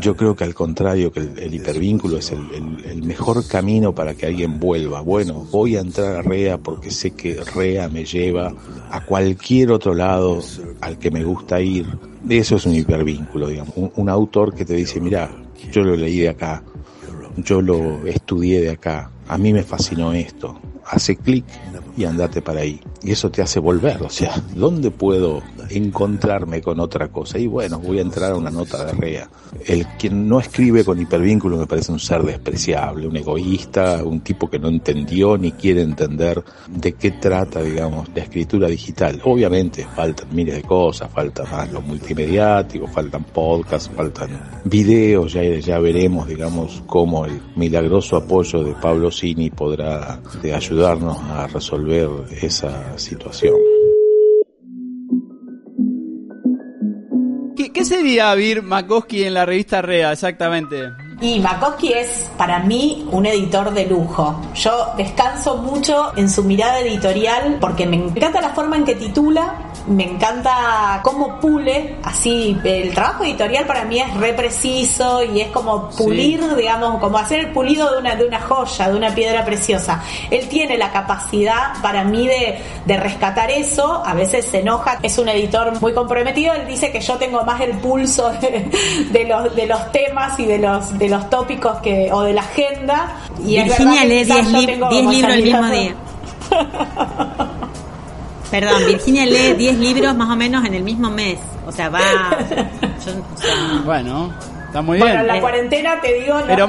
yo 0.00 0.16
creo 0.16 0.34
que 0.34 0.44
al 0.44 0.54
contrario, 0.54 1.12
que 1.12 1.20
el, 1.20 1.38
el 1.38 1.54
hipervínculo 1.54 2.18
es 2.18 2.32
el 2.32 3.02
mejor 3.02 3.46
camino 3.46 3.94
para 3.94 4.14
que 4.14 4.26
alguien 4.26 4.58
vuelva. 4.58 5.00
Bueno, 5.00 5.46
voy 5.50 5.76
a 5.76 5.80
entrar 5.80 6.16
a 6.16 6.22
REA 6.22 6.58
porque 6.58 6.90
sé 6.90 7.12
que 7.12 7.40
REA 7.54 7.88
me 7.88 8.04
lleva 8.04 8.52
a 8.90 9.04
cualquier 9.04 9.70
otro 9.70 9.94
lado 9.94 10.40
al 10.80 10.98
que 10.98 11.10
me 11.10 11.24
gusta 11.24 11.60
ir. 11.60 11.86
Eso 12.28 12.56
es 12.56 12.66
un 12.66 12.74
hipervínculo, 12.74 13.48
digamos. 13.48 13.74
Un, 13.76 13.92
un 13.96 14.08
autor 14.08 14.54
que 14.54 14.64
te 14.64 14.74
dice, 14.74 15.00
mira, 15.00 15.30
yo 15.70 15.82
lo 15.82 15.96
leí 15.96 16.20
de 16.20 16.30
acá, 16.30 16.62
yo 17.36 17.60
lo 17.62 18.06
estudié 18.06 18.60
de 18.60 18.70
acá, 18.70 19.10
a 19.28 19.38
mí 19.38 19.52
me 19.52 19.62
fascinó 19.62 20.12
esto. 20.12 20.58
Hace 20.86 21.16
clic 21.16 21.44
y 21.96 22.04
andate 22.04 22.42
para 22.42 22.60
ahí. 22.60 22.80
Y 23.02 23.12
eso 23.12 23.30
te 23.30 23.42
hace 23.42 23.58
volver, 23.58 24.02
o 24.02 24.10
sea, 24.10 24.40
¿dónde 24.54 24.90
puedo 24.90 25.42
encontrarme 25.70 26.62
con 26.62 26.78
otra 26.80 27.08
cosa? 27.08 27.38
Y 27.38 27.46
bueno, 27.46 27.80
voy 27.80 27.98
a 27.98 28.02
entrar 28.02 28.32
a 28.32 28.36
una 28.36 28.50
nota 28.50 28.84
de 28.84 28.92
REA. 28.92 29.28
El 29.66 29.86
quien 29.98 30.28
no 30.28 30.38
escribe 30.38 30.84
con 30.84 31.00
hipervínculo 31.00 31.56
me 31.56 31.66
parece 31.66 31.92
un 31.92 31.98
ser 31.98 32.22
despreciable, 32.22 33.06
un 33.06 33.16
egoísta, 33.16 34.02
un 34.04 34.20
tipo 34.20 34.48
que 34.48 34.58
no 34.58 34.68
entendió 34.68 35.36
ni 35.36 35.52
quiere 35.52 35.82
entender 35.82 36.42
de 36.68 36.92
qué 36.92 37.12
trata, 37.12 37.60
digamos, 37.60 38.08
la 38.14 38.22
escritura 38.22 38.68
digital. 38.68 39.20
Obviamente 39.24 39.86
faltan 39.96 40.28
miles 40.32 40.54
de 40.54 40.62
cosas, 40.62 41.10
falta 41.10 41.44
más 41.44 41.70
lo 41.72 41.82
multimediático, 41.82 42.86
faltan 42.86 43.24
podcasts, 43.24 43.90
faltan 43.94 44.60
videos, 44.64 45.32
ya, 45.32 45.42
ya 45.42 45.78
veremos, 45.80 46.28
digamos, 46.28 46.82
cómo 46.86 47.26
el 47.26 47.40
milagroso 47.56 48.16
apoyo 48.16 48.62
de 48.62 48.74
Pablo 48.74 49.10
Cini 49.10 49.50
podrá 49.50 50.20
de 50.40 50.54
ayudarnos 50.72 51.18
a 51.30 51.46
resolver 51.48 52.08
esa 52.40 52.98
situación. 52.98 53.54
¿Qué, 57.74 57.84
sería 57.84 58.34
Vir 58.34 58.62
Makoski 58.62 59.24
en 59.24 59.34
la 59.34 59.44
revista 59.44 59.82
Rea 59.82 60.12
exactamente? 60.12 60.76
Y 61.22 61.38
Makoski 61.38 61.92
es 61.92 62.28
para 62.36 62.58
mí 62.58 63.06
un 63.12 63.24
editor 63.26 63.72
de 63.72 63.86
lujo. 63.86 64.40
Yo 64.56 64.92
descanso 64.96 65.56
mucho 65.56 66.12
en 66.16 66.28
su 66.28 66.42
mirada 66.42 66.80
editorial 66.80 67.58
porque 67.60 67.86
me 67.86 67.94
encanta 67.94 68.40
la 68.40 68.48
forma 68.48 68.74
en 68.74 68.84
que 68.84 68.96
titula, 68.96 69.70
me 69.86 70.02
encanta 70.02 71.00
cómo 71.04 71.38
pule, 71.38 71.96
así 72.02 72.58
el 72.64 72.92
trabajo 72.92 73.22
editorial 73.22 73.66
para 73.66 73.84
mí 73.84 74.00
es 74.00 74.12
re 74.14 74.32
preciso 74.32 75.22
y 75.22 75.42
es 75.42 75.52
como 75.52 75.90
pulir, 75.90 76.56
digamos, 76.56 76.98
como 76.98 77.18
hacer 77.18 77.38
el 77.38 77.52
pulido 77.52 77.92
de 77.92 77.98
una, 77.98 78.16
de 78.16 78.26
una 78.26 78.40
joya, 78.40 78.90
de 78.90 78.96
una 78.96 79.14
piedra 79.14 79.44
preciosa. 79.44 80.02
Él 80.28 80.48
tiene 80.48 80.76
la 80.76 80.90
capacidad 80.90 81.80
para 81.82 82.02
mí 82.02 82.26
de, 82.26 82.58
de 82.84 82.96
rescatar 82.96 83.48
eso, 83.48 84.02
a 84.04 84.14
veces 84.14 84.46
se 84.46 84.58
enoja, 84.58 84.98
es 85.00 85.18
un 85.18 85.28
editor 85.28 85.80
muy 85.80 85.94
comprometido, 85.94 86.52
él 86.54 86.66
dice 86.66 86.90
que 86.90 87.00
yo 87.00 87.14
tengo 87.14 87.44
más 87.44 87.60
el 87.60 87.78
pulso 87.78 88.32
de, 88.40 88.68
de 89.12 89.24
los, 89.24 89.54
de 89.54 89.66
los 89.66 89.92
temas 89.92 90.36
y 90.40 90.46
de 90.46 90.58
los, 90.58 90.98
de 90.98 91.11
los 91.12 91.30
tópicos 91.30 91.78
que, 91.78 92.10
o 92.12 92.22
de 92.22 92.32
la 92.32 92.40
agenda. 92.40 93.12
Y 93.44 93.62
Virginia 93.62 94.04
lee 94.04 94.22
quizás 94.24 94.36
10 94.36 94.52
yo 94.52 94.58
lib- 94.58 94.66
tengo 94.66 94.88
10 94.88 95.00
como 95.02 95.12
libros 95.12 95.34
el 95.34 95.42
mismo 95.44 95.66
día. 95.70 95.94
Perdón, 98.50 98.82
Virginia 98.86 99.24
lee 99.26 99.54
10 99.54 99.78
libros 99.78 100.14
más 100.14 100.28
o 100.28 100.36
menos 100.36 100.64
en 100.64 100.74
el 100.74 100.82
mismo 100.82 101.10
mes. 101.10 101.38
O 101.66 101.72
sea, 101.72 101.88
va. 101.88 102.00
yo- 102.00 103.12
o 103.34 103.38
sea, 103.40 103.54
Bueno, 103.84 104.30
está 104.66 104.82
muy 104.82 104.98
Bueno, 104.98 105.14
bien. 105.14 105.20
en 105.22 105.26
la 105.28 105.40
cuarentena 105.40 106.00
te 106.00 106.12
digo, 106.14 106.34
no 106.38 106.44
pero 106.46 106.68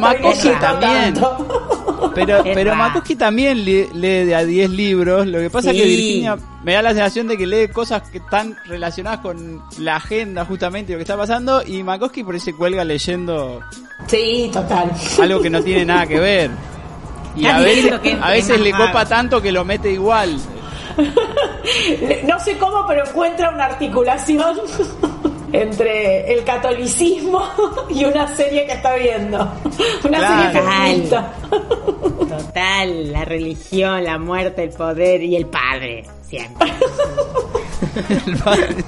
también. 0.60 1.14
tanto. 1.14 1.83
Pero, 2.16 2.44
pero 2.44 2.72
va. 2.72 2.78
Makoski 2.78 3.16
también 3.16 3.64
lee, 3.64 3.88
lee 3.94 4.26
de 4.26 4.36
a 4.36 4.44
10 4.46 4.70
libros. 4.70 5.28
Lo 5.28 5.40
que 5.40 5.50
pasa 5.50 5.72
es 5.72 5.78
que. 5.78 5.84
Virginia 5.86 6.38
me 6.64 6.74
da 6.74 6.82
la 6.82 6.90
sensación 6.90 7.28
de 7.28 7.38
que 7.38 7.46
lee 7.46 7.68
cosas 7.68 8.04
que 8.10 8.20
están 8.20 8.56
relacionadas 8.66 9.20
con 9.20 9.62
la 9.80 9.98
agenda, 9.98 10.46
justamente 10.46 10.94
lo 10.94 10.98
que 11.00 11.04
está 11.04 11.18
pasando. 11.18 11.62
Y 11.66 11.84
Makoski 11.84 12.24
por 12.24 12.34
ahí 12.36 12.40
se 12.40 12.54
cuelga 12.54 12.84
leyendo 12.84 13.62
Sí, 14.08 14.50
total. 14.54 14.92
algo 15.22 15.42
que 15.42 15.50
no 15.50 15.62
tiene 15.62 15.86
nada 15.86 16.06
que 16.08 16.20
ver. 16.20 16.52
Y 17.36 17.48
a 17.48 17.58
veces, 17.58 17.92
a 18.22 18.30
veces 18.30 18.62
le 18.62 18.72
copa 18.72 19.06
tanto 19.08 19.42
que 19.42 19.52
lo 19.52 19.66
mete 19.66 19.92
igual. 19.92 20.38
No 22.28 22.40
sé 22.40 22.58
cómo, 22.58 22.86
pero 22.88 23.06
encuentra 23.08 23.50
una 23.50 23.66
articulación 23.66 24.58
entre 25.54 26.34
el 26.34 26.44
catolicismo 26.44 27.42
y 27.90 28.04
una 28.06 28.28
serie 28.36 28.66
que 28.66 28.74
está 28.74 28.96
viendo. 28.96 29.38
Una 30.04 30.18
Claro. 30.18 30.52
serie 30.52 30.62
feminista. 30.62 31.34
total, 32.30 33.12
la 33.14 33.24
religión, 33.26 34.04
la 34.04 34.18
muerte, 34.18 34.64
el 34.64 34.70
poder 34.72 35.22
y 35.24 35.36
el 35.36 35.46
padre. 35.46 36.04
Siempre. 36.28 36.74
El 38.28 38.38
padre- 38.44 38.84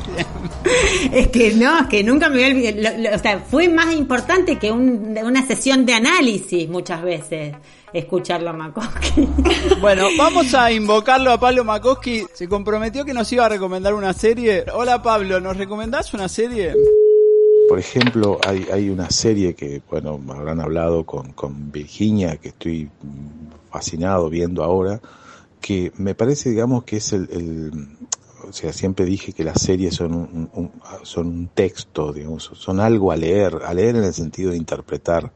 Es 1.12 1.28
que 1.30 1.54
no, 1.54 1.80
es 1.82 1.88
que 1.88 2.04
nunca 2.04 2.30
me 2.30 2.36
voy 2.38 2.44
a 2.44 2.48
olvidar. 2.48 2.74
Lo- 2.98 3.10
lo- 3.10 3.16
o 3.16 3.20
sea, 3.20 3.40
fue 3.40 3.70
más 3.70 3.94
importante 3.96 4.58
que 4.58 4.72
un- 4.72 5.18
una 5.24 5.46
sesión 5.46 5.86
de 5.86 5.94
análisis 5.94 6.68
muchas 6.70 7.04
veces 7.04 7.56
escucharlo 7.94 8.50
a 8.50 8.54
Makoski. 8.54 9.28
Bueno, 9.82 10.08
vamos 10.18 10.54
a 10.54 10.72
invocarlo 10.72 11.32
a 11.32 11.40
Pablo 11.40 11.64
Makoski. 11.64 12.26
Se 12.34 12.48
comprometió 12.48 13.06
que 13.06 13.14
nos 13.14 13.32
iba 13.32 13.46
a 13.46 13.50
recomendar 13.50 13.94
una 13.94 14.14
serie. 14.14 14.66
Hola 14.74 15.02
Pablo, 15.04 15.40
¿nos 15.40 15.56
recomendás 15.58 16.14
una 16.14 16.28
serie? 16.28 16.74
Por 17.70 17.80
ejemplo, 17.80 18.40
hay, 18.46 18.66
hay 18.72 18.90
una 18.90 19.10
serie 19.10 19.56
que, 19.56 19.82
bueno, 19.90 20.18
me 20.18 20.34
habrán 20.34 20.60
hablado 20.62 21.04
con, 21.04 21.34
con 21.34 21.72
Virginia, 21.72 22.38
que 22.38 22.50
estoy 22.50 22.90
fascinado 23.72 24.30
viendo 24.30 24.64
ahora, 24.64 25.02
que 25.62 25.92
me 25.98 26.14
parece, 26.16 26.50
digamos, 26.52 26.84
que 26.84 26.98
es 26.98 27.12
el, 27.14 27.28
el- 27.32 27.88
o 28.50 28.54
sea, 28.54 28.72
siempre 28.74 29.06
dije 29.06 29.34
que 29.34 29.44
las 29.44 29.62
series 29.62 29.96
son 29.96 30.14
un, 30.14 30.50
un- 30.54 30.72
son 31.04 31.28
un 31.28 31.48
texto, 31.48 32.14
digamos, 32.14 32.52
son 32.54 32.80
algo 32.80 33.12
a 33.12 33.18
leer, 33.18 33.60
a 33.66 33.74
leer 33.74 33.96
en 33.98 34.04
el 34.04 34.14
sentido 34.14 34.52
de 34.52 34.58
interpretar, 34.58 35.32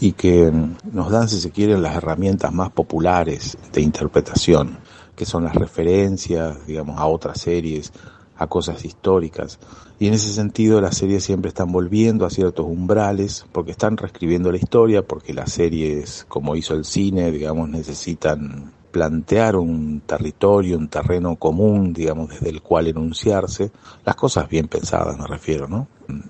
y 0.00 0.12
que 0.12 0.50
mm, 0.50 0.76
nos 0.92 1.10
dan, 1.10 1.28
si 1.28 1.40
se 1.40 1.50
quieren, 1.50 1.82
las 1.82 1.96
herramientas 1.96 2.52
más 2.52 2.70
populares 2.70 3.56
de 3.72 3.80
interpretación, 3.80 4.78
que 5.14 5.24
son 5.26 5.44
las 5.44 5.54
referencias, 5.54 6.66
digamos, 6.66 6.98
a 6.98 7.06
otras 7.06 7.40
series, 7.40 7.92
a 8.36 8.46
cosas 8.46 8.84
históricas. 8.84 9.58
Y 10.00 10.08
en 10.08 10.14
ese 10.14 10.32
sentido 10.32 10.80
las 10.80 10.96
series 10.96 11.22
siempre 11.22 11.48
están 11.50 11.70
volviendo 11.70 12.26
a 12.26 12.30
ciertos 12.30 12.66
umbrales, 12.66 13.44
porque 13.52 13.70
están 13.70 13.96
reescribiendo 13.96 14.50
la 14.50 14.56
historia, 14.58 15.02
porque 15.02 15.32
las 15.34 15.52
series, 15.52 16.24
como 16.28 16.56
hizo 16.56 16.74
el 16.74 16.84
cine, 16.84 17.30
digamos, 17.30 17.68
necesitan 17.68 18.72
plantear 18.92 19.56
un 19.56 20.02
territorio, 20.06 20.76
un 20.76 20.88
terreno 20.88 21.36
común, 21.36 21.92
digamos, 21.92 22.28
desde 22.28 22.50
el 22.50 22.62
cual 22.62 22.86
enunciarse, 22.86 23.72
las 24.04 24.14
cosas 24.14 24.48
bien 24.48 24.68
pensadas 24.68 25.18
me 25.18 25.26
refiero, 25.26 25.66
¿no? 25.66 25.88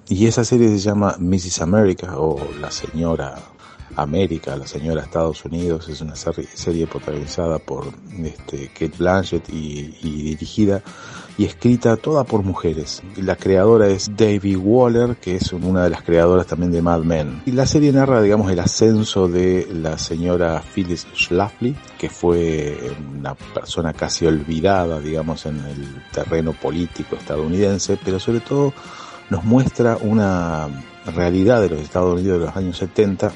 Y 0.08 0.26
esa 0.26 0.44
serie 0.44 0.68
se 0.68 0.78
llama 0.78 1.16
Mrs. 1.18 1.60
America 1.60 2.18
o 2.18 2.38
La 2.60 2.70
Señora 2.70 3.34
América, 3.96 4.56
La 4.56 4.66
Señora 4.66 5.02
Estados 5.02 5.44
Unidos, 5.44 5.88
es 5.88 6.00
una 6.00 6.14
serie, 6.14 6.48
serie 6.54 6.86
protagonizada 6.86 7.58
por 7.58 7.86
este, 8.16 8.68
Kate 8.68 8.94
Blanchett 8.96 9.48
y, 9.50 9.98
y 10.02 10.22
dirigida 10.22 10.82
y 11.38 11.44
escrita 11.44 11.96
toda 11.96 12.24
por 12.24 12.42
mujeres. 12.42 13.02
La 13.16 13.36
creadora 13.36 13.88
es 13.88 14.10
Davy 14.16 14.56
Waller, 14.56 15.16
que 15.16 15.36
es 15.36 15.52
una 15.52 15.84
de 15.84 15.90
las 15.90 16.02
creadoras 16.02 16.46
también 16.46 16.72
de 16.72 16.82
Mad 16.82 17.02
Men. 17.02 17.42
Y 17.46 17.52
la 17.52 17.66
serie 17.66 17.92
narra, 17.92 18.20
digamos, 18.22 18.50
el 18.50 18.58
ascenso 18.60 19.28
de 19.28 19.68
la 19.72 19.98
señora 19.98 20.62
Phyllis 20.62 21.06
Schlafly, 21.14 21.74
que 21.98 22.10
fue 22.10 22.76
una 23.18 23.34
persona 23.34 23.92
casi 23.92 24.26
olvidada, 24.26 25.00
digamos, 25.00 25.46
en 25.46 25.58
el 25.64 26.02
terreno 26.12 26.52
político 26.52 27.16
estadounidense, 27.16 27.98
pero 28.04 28.20
sobre 28.20 28.40
todo 28.40 28.72
nos 29.30 29.44
muestra 29.44 29.96
una 30.00 30.68
realidad 31.14 31.62
de 31.62 31.70
los 31.70 31.80
Estados 31.80 32.20
Unidos 32.20 32.40
de 32.40 32.46
los 32.46 32.56
años 32.56 32.76
70 32.76 33.32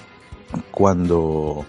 cuando 0.71 1.65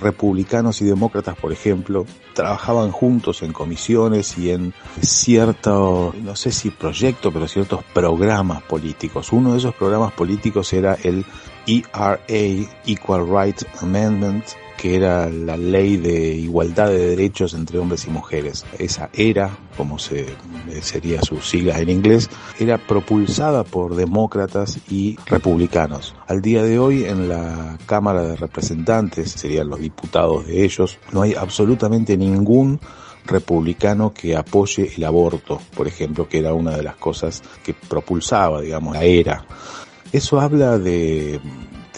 republicanos 0.00 0.80
y 0.82 0.84
demócratas, 0.84 1.36
por 1.36 1.52
ejemplo, 1.52 2.06
trabajaban 2.34 2.90
juntos 2.90 3.42
en 3.42 3.52
comisiones 3.52 4.36
y 4.38 4.50
en 4.50 4.74
cierto, 5.00 6.14
no 6.22 6.36
sé 6.36 6.52
si 6.52 6.70
proyecto, 6.70 7.32
pero 7.32 7.48
ciertos 7.48 7.82
programas 7.94 8.62
políticos. 8.62 9.32
Uno 9.32 9.52
de 9.52 9.58
esos 9.58 9.74
programas 9.74 10.12
políticos 10.12 10.72
era 10.72 10.94
el 11.02 11.24
ERA, 11.66 12.20
Equal 12.86 13.26
Rights 13.28 13.66
Amendment, 13.80 14.44
que 14.76 14.96
era 14.96 15.28
la 15.28 15.56
ley 15.56 15.96
de 15.96 16.34
igualdad 16.34 16.88
de 16.88 17.08
derechos 17.08 17.54
entre 17.54 17.78
hombres 17.78 18.06
y 18.06 18.10
mujeres. 18.10 18.64
Esa 18.78 19.10
era, 19.12 19.56
como 19.76 19.98
se 19.98 20.26
sería 20.82 21.22
su 21.22 21.40
sigla 21.40 21.78
en 21.80 21.88
inglés, 21.88 22.28
era 22.58 22.78
propulsada 22.78 23.64
por 23.64 23.96
demócratas 23.96 24.78
y 24.90 25.16
republicanos. 25.26 26.14
Al 26.26 26.42
día 26.42 26.62
de 26.62 26.78
hoy 26.78 27.04
en 27.04 27.28
la 27.28 27.78
Cámara 27.86 28.22
de 28.22 28.36
Representantes, 28.36 29.32
serían 29.32 29.68
los 29.68 29.80
diputados 29.80 30.46
de 30.46 30.64
ellos, 30.64 30.98
no 31.12 31.22
hay 31.22 31.34
absolutamente 31.34 32.16
ningún 32.16 32.80
republicano 33.26 34.12
que 34.12 34.36
apoye 34.36 34.92
el 34.96 35.04
aborto, 35.04 35.60
por 35.74 35.88
ejemplo, 35.88 36.28
que 36.28 36.38
era 36.38 36.54
una 36.54 36.76
de 36.76 36.82
las 36.82 36.96
cosas 36.96 37.42
que 37.64 37.74
propulsaba, 37.74 38.60
digamos, 38.60 38.94
la 38.94 39.04
era. 39.04 39.44
Eso 40.12 40.40
habla 40.40 40.78
de, 40.78 41.40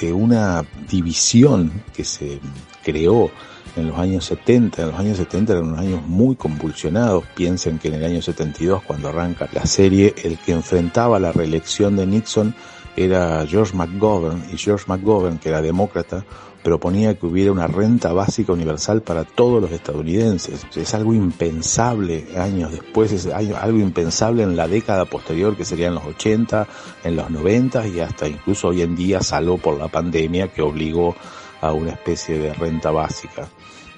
de 0.01 0.13
una 0.13 0.65
división 0.89 1.83
que 1.95 2.05
se 2.05 2.41
creó 2.83 3.31
en 3.77 3.89
los 3.89 3.99
años 3.99 4.25
70. 4.25 4.83
En 4.83 4.89
los 4.89 4.99
años 4.99 5.17
70 5.19 5.53
eran 5.53 5.67
unos 5.67 5.81
años 5.81 6.03
muy 6.07 6.37
convulsionados. 6.37 7.25
Piensen 7.35 7.79
que 7.79 7.89
en 7.89 7.95
el 7.95 8.05
año 8.05 8.23
72, 8.23 8.83
cuando 8.83 9.09
arranca 9.09 9.49
la 9.53 9.67
serie, 9.67 10.15
el 10.23 10.39
que 10.39 10.53
enfrentaba 10.53 11.19
la 11.19 11.33
reelección 11.33 11.97
de 11.97 12.07
Nixon 12.07 12.55
era 12.97 13.47
George 13.47 13.77
McGovern, 13.77 14.45
y 14.53 14.57
George 14.57 14.85
McGovern, 14.89 15.39
que 15.39 15.51
era 15.51 15.63
demócrata, 15.63 16.25
proponía 16.69 17.19
que 17.19 17.25
hubiera 17.25 17.51
una 17.51 17.67
renta 17.67 18.13
básica 18.13 18.53
universal 18.53 19.01
para 19.01 19.25
todos 19.25 19.63
los 19.63 19.73
estadounidenses. 19.73 20.67
Es 20.77 20.93
algo 20.93 21.15
impensable 21.15 22.29
años 22.37 22.73
después, 22.73 23.11
es 23.11 23.25
algo 23.25 23.79
impensable 23.79 24.43
en 24.43 24.55
la 24.55 24.69
década 24.69 25.07
posterior, 25.07 25.57
que 25.57 25.65
serían 25.65 25.95
los 25.95 26.05
80, 26.05 26.69
en 27.05 27.17
los 27.17 27.31
90 27.31 27.87
y 27.89 28.01
hasta 28.01 28.29
incluso 28.29 28.69
hoy 28.69 28.83
en 28.83 28.95
día 28.97 29.23
salvo 29.23 29.57
por 29.57 29.79
la 29.79 29.89
pandemia 29.89 30.49
que 30.49 30.61
obligó 30.61 31.17
a 31.63 31.73
una 31.73 31.93
especie 31.93 32.37
de 32.37 32.53
renta 32.53 32.91
básica. 32.91 33.49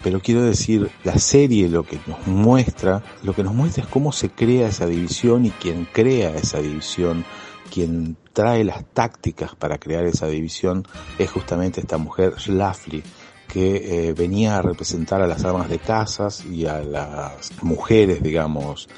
Pero 0.04 0.20
quiero 0.20 0.42
decir, 0.42 0.92
la 1.02 1.18
serie 1.18 1.68
lo 1.68 1.82
que 1.82 1.98
nos 2.06 2.24
muestra, 2.28 3.02
lo 3.24 3.34
que 3.34 3.42
nos 3.42 3.52
muestra 3.52 3.82
es 3.82 3.90
cómo 3.90 4.12
se 4.12 4.30
crea 4.30 4.68
esa 4.68 4.86
división 4.86 5.44
y 5.44 5.50
quién 5.50 5.88
crea 5.92 6.36
esa 6.36 6.60
división, 6.60 7.24
quien 7.68 8.16
trae 8.40 8.64
las 8.64 8.86
tácticas 8.94 9.54
para 9.54 9.76
crear 9.76 10.06
esa 10.06 10.26
división 10.26 10.88
es 11.18 11.30
justamente 11.30 11.82
esta 11.82 11.98
mujer 11.98 12.36
Schlafly, 12.38 13.02
que 13.46 14.08
eh, 14.08 14.12
venía 14.14 14.56
a 14.56 14.62
representar 14.62 15.20
a 15.20 15.26
las 15.26 15.44
amas 15.44 15.68
de 15.68 15.78
casas 15.78 16.46
y 16.46 16.64
a 16.64 16.80
las 16.80 17.52
mujeres, 17.60 18.22
digamos, 18.22 18.88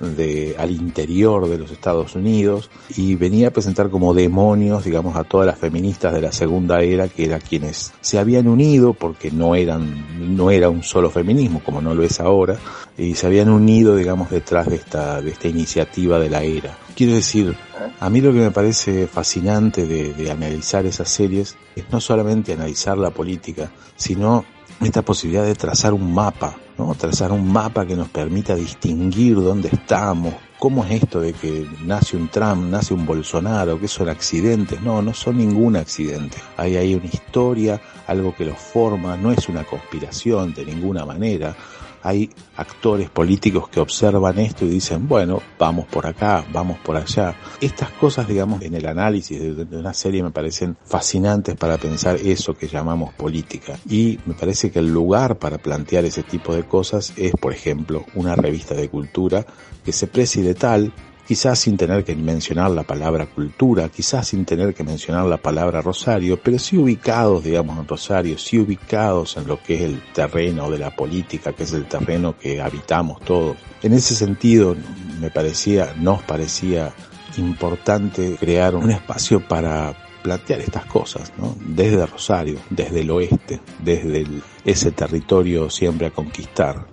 de, 0.00 0.56
al 0.58 0.70
interior 0.70 1.48
de 1.48 1.58
los 1.58 1.70
Estados 1.70 2.14
Unidos 2.14 2.70
y 2.96 3.14
venía 3.14 3.48
a 3.48 3.50
presentar 3.50 3.90
como 3.90 4.14
demonios, 4.14 4.84
digamos, 4.84 5.16
a 5.16 5.24
todas 5.24 5.46
las 5.46 5.58
feministas 5.58 6.14
de 6.14 6.22
la 6.22 6.32
segunda 6.32 6.80
era, 6.80 7.08
que 7.08 7.26
eran 7.26 7.40
quienes 7.40 7.92
se 8.00 8.18
habían 8.18 8.48
unido, 8.48 8.94
porque 8.94 9.30
no 9.30 9.54
eran, 9.54 10.36
no 10.36 10.50
era 10.50 10.68
un 10.70 10.82
solo 10.82 11.10
feminismo, 11.10 11.62
como 11.64 11.80
no 11.80 11.94
lo 11.94 12.02
es 12.02 12.18
ahora, 12.20 12.58
y 12.96 13.14
se 13.14 13.26
habían 13.26 13.50
unido, 13.50 13.94
digamos, 13.96 14.30
detrás 14.30 14.68
de 14.68 14.76
esta, 14.76 15.20
de 15.20 15.30
esta 15.30 15.48
iniciativa 15.48 16.18
de 16.18 16.30
la 16.30 16.42
era. 16.42 16.76
Quiero 16.94 17.14
decir, 17.14 17.54
a 18.00 18.10
mí 18.10 18.20
lo 18.20 18.32
que 18.32 18.40
me 18.40 18.50
parece 18.50 19.06
fascinante 19.06 19.86
de, 19.86 20.14
de 20.14 20.30
analizar 20.30 20.86
esas 20.86 21.08
series 21.08 21.56
es 21.76 21.84
no 21.90 22.00
solamente 22.00 22.52
analizar 22.52 22.98
la 22.98 23.10
política, 23.10 23.70
sino 23.96 24.44
esta 24.80 25.02
posibilidad 25.02 25.44
de 25.44 25.54
trazar 25.54 25.92
un 25.92 26.12
mapa, 26.12 26.56
¿no? 26.78 26.94
Trazar 26.94 27.32
un 27.32 27.52
mapa 27.52 27.86
que 27.86 27.96
nos 27.96 28.08
permita 28.08 28.54
distinguir 28.54 29.36
dónde 29.36 29.68
estamos, 29.70 30.34
cómo 30.58 30.84
es 30.84 31.02
esto 31.02 31.20
de 31.20 31.32
que 31.32 31.66
nace 31.84 32.16
un 32.16 32.28
Trump, 32.28 32.64
nace 32.70 32.94
un 32.94 33.04
Bolsonaro, 33.04 33.78
que 33.78 33.88
son 33.88 34.08
accidentes. 34.08 34.80
No, 34.80 35.02
no 35.02 35.12
son 35.12 35.38
ningún 35.38 35.76
accidente. 35.76 36.38
Hay 36.56 36.76
ahí 36.76 36.94
una 36.94 37.06
historia, 37.06 37.80
algo 38.06 38.34
que 38.34 38.44
los 38.44 38.58
forma, 38.58 39.16
no 39.16 39.30
es 39.30 39.48
una 39.48 39.64
conspiración 39.64 40.54
de 40.54 40.64
ninguna 40.64 41.04
manera 41.04 41.54
hay 42.02 42.30
actores 42.56 43.10
políticos 43.10 43.68
que 43.68 43.80
observan 43.80 44.38
esto 44.38 44.64
y 44.64 44.68
dicen, 44.68 45.06
bueno, 45.08 45.40
vamos 45.58 45.86
por 45.86 46.06
acá, 46.06 46.44
vamos 46.52 46.78
por 46.78 46.96
allá. 46.96 47.34
Estas 47.60 47.90
cosas, 47.90 48.26
digamos, 48.28 48.62
en 48.62 48.74
el 48.74 48.86
análisis 48.86 49.40
de 49.40 49.76
una 49.76 49.94
serie 49.94 50.22
me 50.22 50.30
parecen 50.30 50.76
fascinantes 50.84 51.56
para 51.56 51.78
pensar 51.78 52.16
eso 52.16 52.54
que 52.54 52.68
llamamos 52.68 53.12
política. 53.14 53.78
Y 53.88 54.18
me 54.26 54.34
parece 54.34 54.70
que 54.70 54.78
el 54.78 54.92
lugar 54.92 55.38
para 55.38 55.58
plantear 55.58 56.04
ese 56.04 56.22
tipo 56.22 56.54
de 56.54 56.64
cosas 56.64 57.12
es, 57.16 57.32
por 57.32 57.52
ejemplo, 57.52 58.04
una 58.14 58.34
revista 58.34 58.74
de 58.74 58.88
cultura 58.88 59.44
que 59.84 59.92
se 59.92 60.06
precie 60.06 60.42
de 60.42 60.54
tal 60.54 60.92
quizás 61.30 61.60
sin 61.60 61.76
tener 61.76 62.02
que 62.02 62.16
mencionar 62.16 62.72
la 62.72 62.82
palabra 62.82 63.26
cultura, 63.26 63.88
quizás 63.88 64.26
sin 64.26 64.44
tener 64.44 64.74
que 64.74 64.82
mencionar 64.82 65.26
la 65.26 65.36
palabra 65.36 65.80
Rosario, 65.80 66.42
pero 66.42 66.58
sí 66.58 66.76
ubicados, 66.76 67.44
digamos, 67.44 67.78
en 67.78 67.86
Rosario, 67.86 68.36
sí 68.36 68.58
ubicados 68.58 69.36
en 69.36 69.46
lo 69.46 69.62
que 69.62 69.76
es 69.76 69.82
el 69.82 70.02
terreno 70.12 70.68
de 70.68 70.78
la 70.78 70.90
política, 70.90 71.52
que 71.52 71.62
es 71.62 71.72
el 71.72 71.86
terreno 71.86 72.36
que 72.36 72.60
habitamos 72.60 73.20
todos. 73.20 73.56
En 73.80 73.92
ese 73.92 74.16
sentido, 74.16 74.74
me 75.20 75.30
parecía, 75.30 75.94
nos 76.00 76.20
parecía 76.24 76.92
importante 77.36 78.34
crear 78.34 78.74
un 78.74 78.90
espacio 78.90 79.46
para 79.46 79.94
plantear 80.24 80.58
estas 80.58 80.86
cosas, 80.86 81.32
¿no? 81.38 81.54
Desde 81.60 82.06
Rosario, 82.06 82.58
desde 82.70 83.02
el 83.02 83.10
oeste, 83.12 83.60
desde 83.78 84.26
ese 84.64 84.90
territorio 84.90 85.70
siempre 85.70 86.08
a 86.08 86.10
conquistar. 86.10 86.88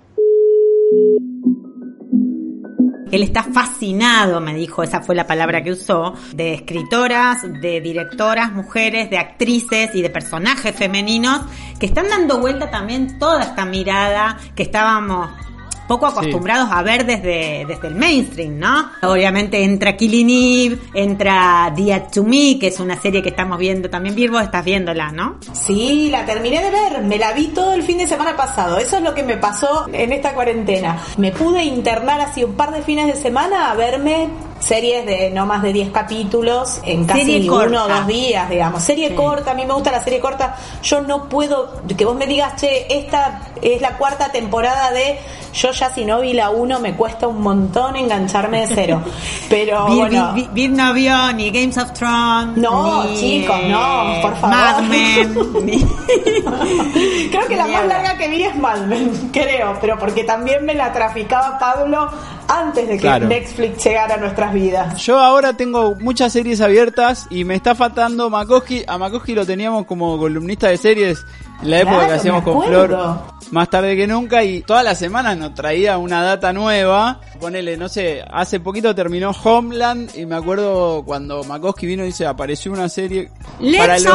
Él 3.10 3.22
está 3.22 3.42
fascinado, 3.42 4.40
me 4.40 4.54
dijo, 4.54 4.82
esa 4.82 5.00
fue 5.00 5.14
la 5.14 5.26
palabra 5.26 5.62
que 5.62 5.72
usó, 5.72 6.14
de 6.34 6.54
escritoras, 6.54 7.42
de 7.60 7.80
directoras, 7.80 8.52
mujeres, 8.52 9.10
de 9.10 9.18
actrices 9.18 9.94
y 9.94 10.02
de 10.02 10.10
personajes 10.10 10.74
femeninos 10.74 11.40
que 11.78 11.86
están 11.86 12.08
dando 12.08 12.38
vuelta 12.38 12.70
también 12.70 13.18
toda 13.18 13.42
esta 13.42 13.64
mirada 13.64 14.38
que 14.54 14.62
estábamos 14.64 15.30
poco 15.88 16.06
acostumbrados 16.06 16.68
a 16.70 16.82
ver 16.82 17.04
desde, 17.06 17.64
desde 17.66 17.88
el 17.88 17.94
mainstream, 17.96 18.58
¿no? 18.58 18.90
Obviamente 19.02 19.64
entra 19.64 19.96
Killing 19.96 20.30
Eve, 20.30 20.78
entra 20.94 21.72
Dia 21.74 22.06
to 22.06 22.22
Me, 22.22 22.58
que 22.60 22.68
es 22.68 22.78
una 22.78 23.00
serie 23.00 23.22
que 23.22 23.30
estamos 23.30 23.58
viendo 23.58 23.90
también. 23.90 24.14
Virgo, 24.14 24.38
estás 24.38 24.64
viéndola, 24.64 25.10
¿no? 25.10 25.38
Sí, 25.52 26.08
la 26.10 26.24
terminé 26.24 26.62
de 26.62 26.70
ver, 26.70 27.02
me 27.02 27.18
la 27.18 27.32
vi 27.32 27.48
todo 27.48 27.72
el 27.72 27.82
fin 27.82 27.98
de 27.98 28.06
semana 28.06 28.36
pasado. 28.36 28.78
Eso 28.78 28.98
es 28.98 29.02
lo 29.02 29.14
que 29.14 29.22
me 29.22 29.36
pasó 29.36 29.86
en 29.92 30.12
esta 30.12 30.34
cuarentena. 30.34 31.02
Me 31.16 31.32
pude 31.32 31.64
internar 31.64 32.20
así 32.20 32.44
un 32.44 32.54
par 32.54 32.72
de 32.72 32.82
fines 32.82 33.06
de 33.06 33.14
semana 33.20 33.70
a 33.70 33.74
verme 33.74 34.28
series 34.60 35.06
de 35.06 35.30
no 35.30 35.46
más 35.46 35.62
de 35.62 35.72
10 35.72 35.90
capítulos 35.90 36.80
en 36.84 37.04
casi 37.06 37.20
Serie 37.24 37.50
uno 37.50 37.84
o 37.84 37.88
dos 37.88 38.06
días, 38.06 38.48
digamos. 38.50 38.82
Serie 38.82 39.08
Sí. 39.08 39.14
corta, 39.14 39.52
a 39.52 39.54
mí 39.54 39.64
me 39.64 39.72
gusta 39.74 39.90
la 39.92 40.02
serie 40.02 40.20
corta. 40.20 40.56
Yo 40.82 41.00
no 41.02 41.28
puedo, 41.28 41.80
que 41.96 42.04
vos 42.04 42.16
me 42.16 42.26
digas, 42.26 42.56
che, 42.60 42.86
esta 42.90 43.40
es 43.62 43.80
la 43.80 43.96
cuarta 43.96 44.30
temporada 44.32 44.90
de... 44.90 45.18
Yo 45.54 45.70
ya 45.72 45.90
si 45.92 46.04
no 46.04 46.20
vi 46.20 46.34
la 46.34 46.50
1 46.50 46.78
me 46.80 46.94
cuesta 46.94 47.26
un 47.26 47.40
montón 47.40 47.96
engancharme 47.96 48.60
de 48.66 48.74
cero. 48.74 49.02
Pero 49.48 49.86
Vir, 49.86 49.96
bueno... 49.98 50.32
Vir- 50.34 50.52
Vir 50.52 50.70
no 50.70 50.92
vio 50.92 51.32
ni 51.32 51.50
Games 51.50 51.78
of 51.78 51.92
Thrones. 51.92 52.56
No, 52.58 53.04
ni, 53.04 53.16
chicos, 53.16 53.56
no, 53.66 54.12
eh, 54.12 54.18
por 54.22 54.36
favor. 54.36 54.56
Mad 54.56 54.82
Men. 54.82 55.34
Creo 57.30 57.46
que 57.46 57.56
la 57.56 57.66
más 57.66 57.86
larga 57.86 58.16
que 58.16 58.28
vi 58.28 58.42
es 58.42 58.56
Mad 58.56 58.78
Men, 58.86 59.30
creo, 59.32 59.76
pero 59.80 59.98
porque 59.98 60.24
también 60.24 60.64
me 60.64 60.74
la 60.74 60.92
traficaba 60.92 61.58
Pablo 61.58 62.10
antes 62.48 62.88
de 62.88 62.94
que 62.94 63.00
Claro. 63.00 63.28
Netflix 63.28 63.84
llegara 63.84 64.14
a 64.14 64.16
nuestras 64.18 64.52
vidas. 64.52 64.98
Yo 65.02 65.18
ahora 65.18 65.52
tengo 65.52 65.94
muchas 66.00 66.32
series 66.32 66.60
abiertas 66.60 67.26
y 67.30 67.44
me 67.44 67.54
está 67.54 67.74
faltando 67.74 68.30
Makoski. 68.30 68.84
A 68.86 68.98
Makoski 68.98 69.34
lo 69.34 69.44
teníamos 69.46 69.86
como 69.86 70.18
columnista 70.18 70.68
de 70.68 70.76
series 70.78 71.24
la 71.62 71.78
época 71.80 71.94
Claro, 71.96 72.08
que 72.08 72.14
hacíamos 72.14 72.42
con. 72.42 72.62
Flor. 72.64 72.98
Más 73.50 73.70
tarde 73.70 73.96
que 73.96 74.06
nunca 74.06 74.44
y 74.44 74.60
todas 74.60 74.84
las 74.84 74.98
semanas 74.98 75.36
nos 75.38 75.54
traía 75.54 75.96
una 75.96 76.22
data 76.22 76.52
nueva. 76.52 77.20
Ponele, 77.40 77.78
no 77.78 77.88
sé, 77.88 78.22
hace 78.30 78.60
poquito 78.60 78.94
terminó 78.94 79.30
Homeland 79.42 80.10
y 80.16 80.26
me 80.26 80.34
acuerdo 80.36 81.02
cuando 81.06 81.42
Makoski 81.44 81.86
vino 81.86 82.02
y 82.02 82.08
dice, 82.08 82.26
apareció 82.26 82.72
una 82.72 82.90
serie 82.90 83.30
Let's 83.58 84.04
los- 84.04 84.14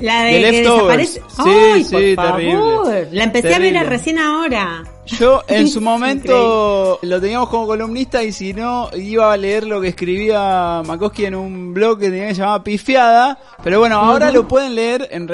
la 0.00 0.22
de 0.24 0.40
que 0.40 0.52
desaparece. 0.62 1.20
Sí, 1.28 1.42
Ay, 1.50 1.84
sí, 1.84 2.14
por 2.16 2.24
terrible. 2.26 2.54
favor. 2.54 3.06
La 3.12 3.24
empecé 3.24 3.54
a 3.54 3.58
ver 3.58 3.86
recién 3.86 4.18
ahora. 4.18 4.84
Yo 5.06 5.42
en 5.48 5.68
su 5.68 5.82
momento 5.82 6.98
lo 7.02 7.20
teníamos 7.20 7.50
como 7.50 7.66
columnista 7.66 8.22
y 8.22 8.32
si 8.32 8.54
no 8.54 8.88
iba 8.96 9.30
a 9.32 9.36
leer 9.36 9.66
lo 9.66 9.80
que 9.82 9.88
escribía 9.88 10.80
Makoski 10.86 11.26
en 11.26 11.34
un 11.34 11.74
blog 11.74 11.98
que 11.98 12.08
tenía 12.08 12.28
que 12.28 12.34
llamaba 12.34 12.64
Pifiada, 12.64 13.38
pero 13.62 13.80
bueno, 13.80 13.98
ahora 13.98 14.30
lo 14.30 14.48
pueden 14.48 14.74
leer 14.74 15.08
en 15.10 15.28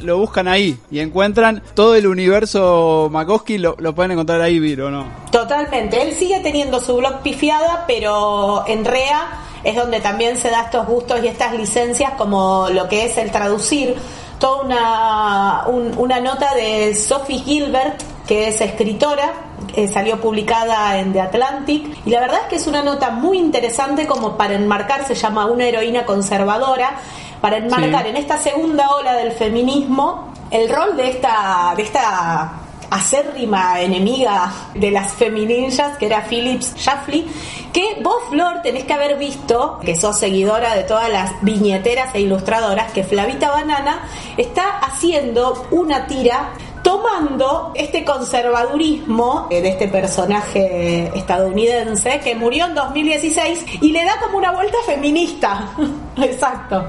lo 0.00 0.18
buscan 0.18 0.46
ahí 0.48 0.78
y 0.90 1.00
encuentran 1.00 1.62
todo 1.74 1.94
el 1.94 2.06
universo 2.06 3.08
Makoski, 3.10 3.58
lo, 3.58 3.74
lo 3.78 3.94
pueden 3.94 4.12
encontrar 4.12 4.40
ahí, 4.40 4.58
Viro, 4.58 4.90
¿no? 4.90 5.04
Totalmente. 5.30 6.02
Él 6.02 6.12
sigue 6.14 6.40
teniendo 6.40 6.80
su 6.80 6.96
blog 6.96 7.20
pifiada, 7.22 7.84
pero 7.86 8.64
en 8.66 8.84
REA 8.84 9.28
es 9.64 9.76
donde 9.76 10.00
también 10.00 10.36
se 10.36 10.50
da 10.50 10.62
estos 10.62 10.86
gustos 10.86 11.20
y 11.22 11.28
estas 11.28 11.54
licencias 11.54 12.12
como 12.18 12.68
lo 12.70 12.88
que 12.88 13.06
es 13.06 13.16
el 13.18 13.30
traducir. 13.30 13.94
Toda 14.38 14.62
una, 14.62 15.64
un- 15.66 15.92
una 15.98 16.18
nota 16.20 16.54
de 16.54 16.94
Sophie 16.94 17.40
Gilbert, 17.40 18.00
que 18.26 18.48
es 18.48 18.60
escritora, 18.62 19.32
eh, 19.76 19.86
salió 19.86 20.18
publicada 20.20 20.98
en 20.98 21.12
The 21.12 21.20
Atlantic 21.20 21.84
y 22.06 22.10
la 22.10 22.20
verdad 22.20 22.38
es 22.44 22.48
que 22.48 22.56
es 22.56 22.66
una 22.66 22.82
nota 22.82 23.10
muy 23.10 23.36
interesante 23.38 24.06
como 24.06 24.36
para 24.38 24.54
enmarcar, 24.54 25.06
se 25.06 25.14
llama 25.14 25.44
una 25.46 25.66
heroína 25.66 26.06
conservadora, 26.06 26.96
para 27.40 27.58
enmarcar 27.58 28.02
Sí. 28.04 28.08
en 28.10 28.16
esta 28.16 28.38
segunda 28.38 28.90
ola 28.90 29.14
del 29.14 29.32
feminismo 29.32 30.32
el 30.50 30.68
rol 30.68 30.96
de 30.96 31.10
esta, 31.10 31.74
de 31.76 31.82
esta 31.84 32.52
acérrima 32.90 33.80
enemiga 33.80 34.52
de 34.74 34.90
las 34.90 35.12
femininjas, 35.12 35.96
que 35.96 36.06
era 36.06 36.22
Phillips 36.22 36.74
Schaffley, 36.76 37.24
que 37.72 37.98
vos, 38.02 38.16
Flor, 38.30 38.62
tenés 38.62 38.82
que 38.84 38.92
haber 38.92 39.16
visto, 39.16 39.78
que 39.80 39.94
sos 39.94 40.18
seguidora 40.18 40.74
de 40.74 40.82
todas 40.82 41.08
las 41.08 41.40
viñeteras 41.42 42.12
e 42.14 42.20
ilustradoras, 42.22 42.90
que 42.90 43.04
Flavita 43.04 43.50
Banana 43.52 44.02
está 44.36 44.78
haciendo 44.78 45.66
una 45.70 46.06
tira 46.08 46.50
tomando 46.82 47.72
este 47.74 48.04
conservadurismo 48.04 49.46
de 49.50 49.68
este 49.68 49.88
personaje 49.88 51.10
estadounidense 51.14 52.20
que 52.20 52.34
murió 52.34 52.66
en 52.66 52.74
2016 52.74 53.64
y 53.82 53.92
le 53.92 54.04
da 54.04 54.18
como 54.20 54.38
una 54.38 54.52
vuelta 54.52 54.78
feminista. 54.86 55.70
Exacto. 56.16 56.84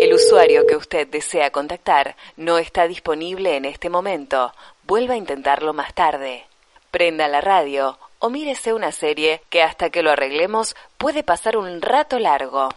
El 0.00 0.12
usuario 0.12 0.66
que 0.66 0.76
usted 0.76 1.08
desea 1.08 1.50
contactar 1.50 2.16
no 2.36 2.58
está 2.58 2.86
disponible 2.86 3.56
en 3.56 3.64
este 3.64 3.88
momento. 3.88 4.52
Vuelva 4.86 5.14
a 5.14 5.16
intentarlo 5.16 5.72
más 5.72 5.94
tarde. 5.94 6.44
Prenda 6.90 7.26
la 7.26 7.40
radio 7.40 7.98
o 8.18 8.30
mírese 8.30 8.72
una 8.72 8.92
serie 8.92 9.42
que 9.48 9.62
hasta 9.62 9.90
que 9.90 10.02
lo 10.02 10.10
arreglemos 10.10 10.76
puede 10.98 11.22
pasar 11.22 11.56
un 11.56 11.80
rato 11.80 12.18
largo. 12.18 12.68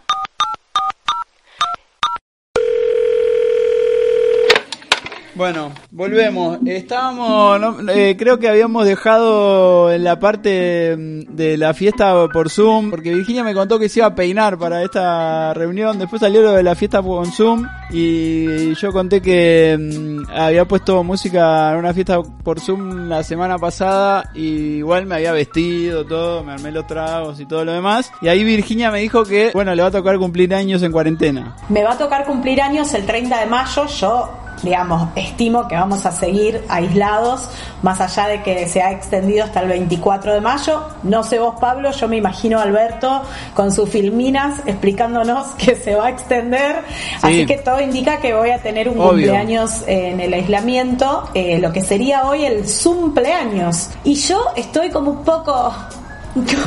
Bueno, 5.38 5.70
volvemos. 5.92 6.58
Estábamos, 6.66 7.88
eh, 7.94 8.16
creo 8.18 8.40
que 8.40 8.48
habíamos 8.48 8.84
dejado 8.84 9.92
en 9.92 10.02
la 10.02 10.18
parte 10.18 10.96
mm, 10.96 11.36
de 11.36 11.56
la 11.56 11.74
fiesta 11.74 12.26
por 12.32 12.50
Zoom, 12.50 12.90
porque 12.90 13.14
Virginia 13.14 13.44
me 13.44 13.54
contó 13.54 13.78
que 13.78 13.88
se 13.88 14.00
iba 14.00 14.08
a 14.08 14.16
peinar 14.16 14.58
para 14.58 14.82
esta 14.82 15.54
reunión. 15.54 15.96
Después 15.96 16.18
salió 16.18 16.42
lo 16.42 16.50
de 16.50 16.64
la 16.64 16.74
fiesta 16.74 17.00
por 17.00 17.24
Zoom 17.30 17.68
y 17.90 18.74
yo 18.74 18.90
conté 18.90 19.22
que 19.22 19.78
mm, 19.78 20.28
había 20.36 20.64
puesto 20.64 21.04
música 21.04 21.70
en 21.70 21.78
una 21.78 21.94
fiesta 21.94 22.20
por 22.20 22.58
Zoom 22.58 23.08
la 23.08 23.22
semana 23.22 23.58
pasada 23.58 24.32
y 24.34 24.78
igual 24.78 25.06
me 25.06 25.14
había 25.14 25.30
vestido 25.30 26.04
todo, 26.04 26.42
me 26.42 26.50
armé 26.50 26.72
los 26.72 26.88
tragos 26.88 27.38
y 27.38 27.46
todo 27.46 27.64
lo 27.64 27.70
demás. 27.70 28.10
Y 28.22 28.26
ahí 28.26 28.42
Virginia 28.42 28.90
me 28.90 28.98
dijo 28.98 29.22
que, 29.22 29.52
bueno, 29.54 29.72
le 29.76 29.82
va 29.82 29.88
a 29.88 29.92
tocar 29.92 30.18
cumplir 30.18 30.52
años 30.52 30.82
en 30.82 30.90
cuarentena. 30.90 31.54
Me 31.68 31.84
va 31.84 31.92
a 31.92 31.98
tocar 31.98 32.24
cumplir 32.24 32.60
años 32.60 32.92
el 32.94 33.06
30 33.06 33.38
de 33.38 33.46
mayo. 33.46 33.86
Yo 33.86 34.28
digamos, 34.62 35.08
estimo 35.28 35.68
que 35.68 35.74
vamos 35.74 36.04
a 36.06 36.12
seguir 36.12 36.64
aislados, 36.68 37.48
más 37.82 38.00
allá 38.00 38.28
de 38.28 38.42
que 38.42 38.66
se 38.68 38.82
ha 38.82 38.92
extendido 38.92 39.44
hasta 39.44 39.60
el 39.60 39.68
24 39.68 40.34
de 40.34 40.40
mayo. 40.40 40.82
No 41.02 41.22
sé 41.22 41.38
vos, 41.38 41.54
Pablo, 41.60 41.90
yo 41.92 42.08
me 42.08 42.16
imagino 42.16 42.58
a 42.58 42.62
Alberto 42.62 43.22
con 43.54 43.72
sus 43.72 43.88
filminas 43.88 44.60
explicándonos 44.66 45.46
que 45.58 45.76
se 45.76 45.94
va 45.94 46.06
a 46.06 46.10
extender. 46.10 46.82
Así 47.22 47.46
que 47.46 47.58
todo 47.58 47.80
indica 47.80 48.18
que 48.18 48.34
voy 48.34 48.50
a 48.50 48.58
tener 48.58 48.88
un 48.88 48.98
Obvio. 48.98 49.08
cumpleaños 49.10 49.82
en 49.86 50.20
el 50.20 50.32
aislamiento, 50.34 51.28
eh, 51.34 51.58
lo 51.58 51.72
que 51.72 51.82
sería 51.82 52.26
hoy 52.26 52.44
el 52.44 52.64
cumpleaños. 52.82 53.90
Y 54.04 54.14
yo 54.14 54.52
estoy 54.56 54.90
como 54.90 55.10
un 55.10 55.24
poco... 55.24 55.72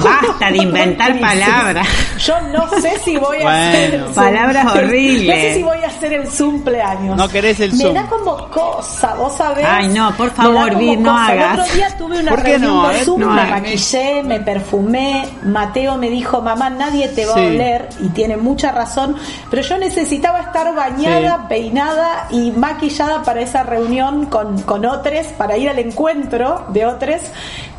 Basta 0.04 0.52
de 0.52 0.58
inventar 0.58 1.20
palabras. 1.20 1.88
Yo 2.20 2.40
no 2.54 2.70
sé 2.82 3.00
si 3.00 3.18
voy 3.18 3.38
a 3.38 3.44
Bueno. 3.44 4.06
hacer 4.06 4.06
Palabras 4.14 4.66
No 4.66 4.72
horribles. 4.74 5.42
sé 5.42 5.54
si 5.56 5.64
voy 5.64 5.78
a 5.84 5.88
hacer 5.88 6.14
el 6.14 6.28
cumpleaños. 6.30 7.18
No 7.18 7.28
querés 7.30 7.60
el 7.60 7.72
Me 7.74 7.78
Zoom. 7.84 7.94
da 7.94 8.08
como 8.08 8.50
cosa, 8.50 9.14
vos 9.16 9.34
sabés. 9.36 9.66
Ay, 9.68 9.88
no, 9.90 10.12
por 10.16 10.28
Me 10.28 10.34
favor, 10.34 10.76
Vir, 10.78 11.00
no 11.00 11.12
cosa. 11.12 11.28
hagas. 11.28 11.54
El 11.54 11.60
otro 11.62 11.74
día 11.76 11.98
tuve 11.98 12.20
una 12.20 12.32
¿Por 12.32 12.44
qué 12.44 12.50
reunión 12.58 12.76
no? 12.76 12.84
Por 12.84 12.94
Zoom, 12.96 13.20
no 13.22 13.30
me 13.32 13.46
maquillé, 13.46 14.24
me 14.24 14.40
perfumé. 14.40 15.28
Mateo 15.44 15.98
me 15.98 16.10
dijo, 16.10 16.42
mamá, 16.42 16.70
nadie 16.70 17.08
te 17.10 17.26
va 17.26 17.34
Sí. 17.36 17.40
a 17.40 17.44
oler. 17.44 17.90
Y 18.02 18.10
tiene 18.10 18.38
mucha 18.38 18.72
razón. 18.72 19.16
Pero 19.50 19.62
yo 19.62 19.78
necesitaba 19.78 20.40
estar 20.42 20.74
bañada, 20.76 21.38
Sí. 21.42 21.46
peinada 21.50 22.28
y 22.32 22.52
maquillada 22.52 23.24
para 23.24 23.42
esa 23.42 23.64
reunión 23.64 24.26
con, 24.26 24.62
con 24.64 24.86
otros, 24.86 25.28
para 25.38 25.58
ir 25.58 25.70
al 25.70 25.80
encuentro 25.80 26.66
de 26.70 26.86
otros. 26.86 27.22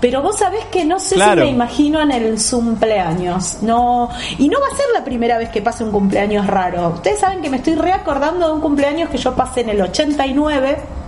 Pero 0.00 0.20
vos 0.22 0.38
sabés 0.38 0.64
que 0.66 0.84
no 0.84 0.98
sé 0.98 1.14
Claro. 1.14 1.42
si 1.42 1.48
me 1.48 1.52
imagino 1.54 1.81
en 1.86 2.12
el 2.12 2.38
cumpleaños. 2.50 3.58
No, 3.62 4.08
y 4.38 4.48
no 4.48 4.60
va 4.60 4.66
a 4.72 4.76
ser 4.76 4.86
la 4.94 5.04
primera 5.04 5.38
vez 5.38 5.50
que 5.50 5.60
pase 5.60 5.84
un 5.84 5.90
cumpleaños 5.90 6.46
raro. 6.46 6.90
Ustedes 6.90 7.20
saben 7.20 7.42
que 7.42 7.50
me 7.50 7.56
estoy 7.56 7.74
reacordando 7.74 8.46
de 8.46 8.52
un 8.54 8.60
cumpleaños 8.60 9.10
que 9.10 9.18
yo 9.18 9.34
pasé 9.34 9.62
en 9.62 9.70
el 9.70 9.80
89. 9.80 11.01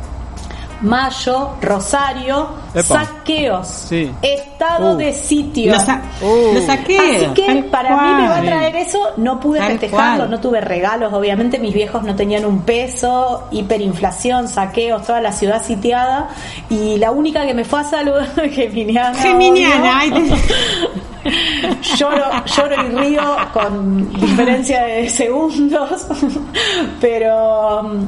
Mayo, 0.85 1.51
Rosario, 1.61 2.49
Epa. 2.74 2.82
saqueos, 3.05 3.66
Sí. 3.66 4.11
estado 4.22 4.93
Uh. 4.93 4.97
de 4.97 5.12
sitio. 5.12 5.72
Lo, 5.72 5.80
sa- 5.80 6.03
Uh. 6.22 6.55
lo 6.55 6.61
saqué. 6.62 6.99
Así 6.99 7.26
que 7.35 7.47
tal 7.47 7.64
para 7.64 7.91
mí 8.03 8.22
me 8.22 8.28
va 8.28 8.37
a 8.39 8.43
traer 8.43 8.76
eso, 8.76 8.99
no 9.16 9.41
pude 9.41 9.59
Tal 9.59 9.72
festejarlo, 9.72 10.18
cual. 10.24 10.30
no 10.30 10.41
tuve 10.41 10.61
regalos, 10.61 11.12
obviamente 11.12 11.59
mis 11.59 11.72
viejos 11.74 12.03
no 12.05 12.14
tenían 12.14 12.45
un 12.45 12.62
peso, 12.62 13.49
hiperinflación, 13.51 14.49
saqueos, 14.49 15.07
toda 15.07 15.20
la 15.20 15.32
ciudad 15.32 15.62
sitiada 15.64 16.28
y 16.68 16.99
la 16.99 17.11
única 17.11 17.47
que 17.47 17.55
me 17.55 17.64
fue 17.64 17.80
a 17.80 17.85
saludar, 17.85 18.28
Geminiana. 18.51 19.14
Geminiana, 19.18 20.03
lloro, 21.97 22.24
lloro 22.45 22.74
y 22.87 22.89
río 22.95 23.37
con 23.53 24.12
diferencia 24.20 24.82
de 24.85 25.09
segundos, 25.09 26.07
pero 27.01 27.80
um, 27.80 28.07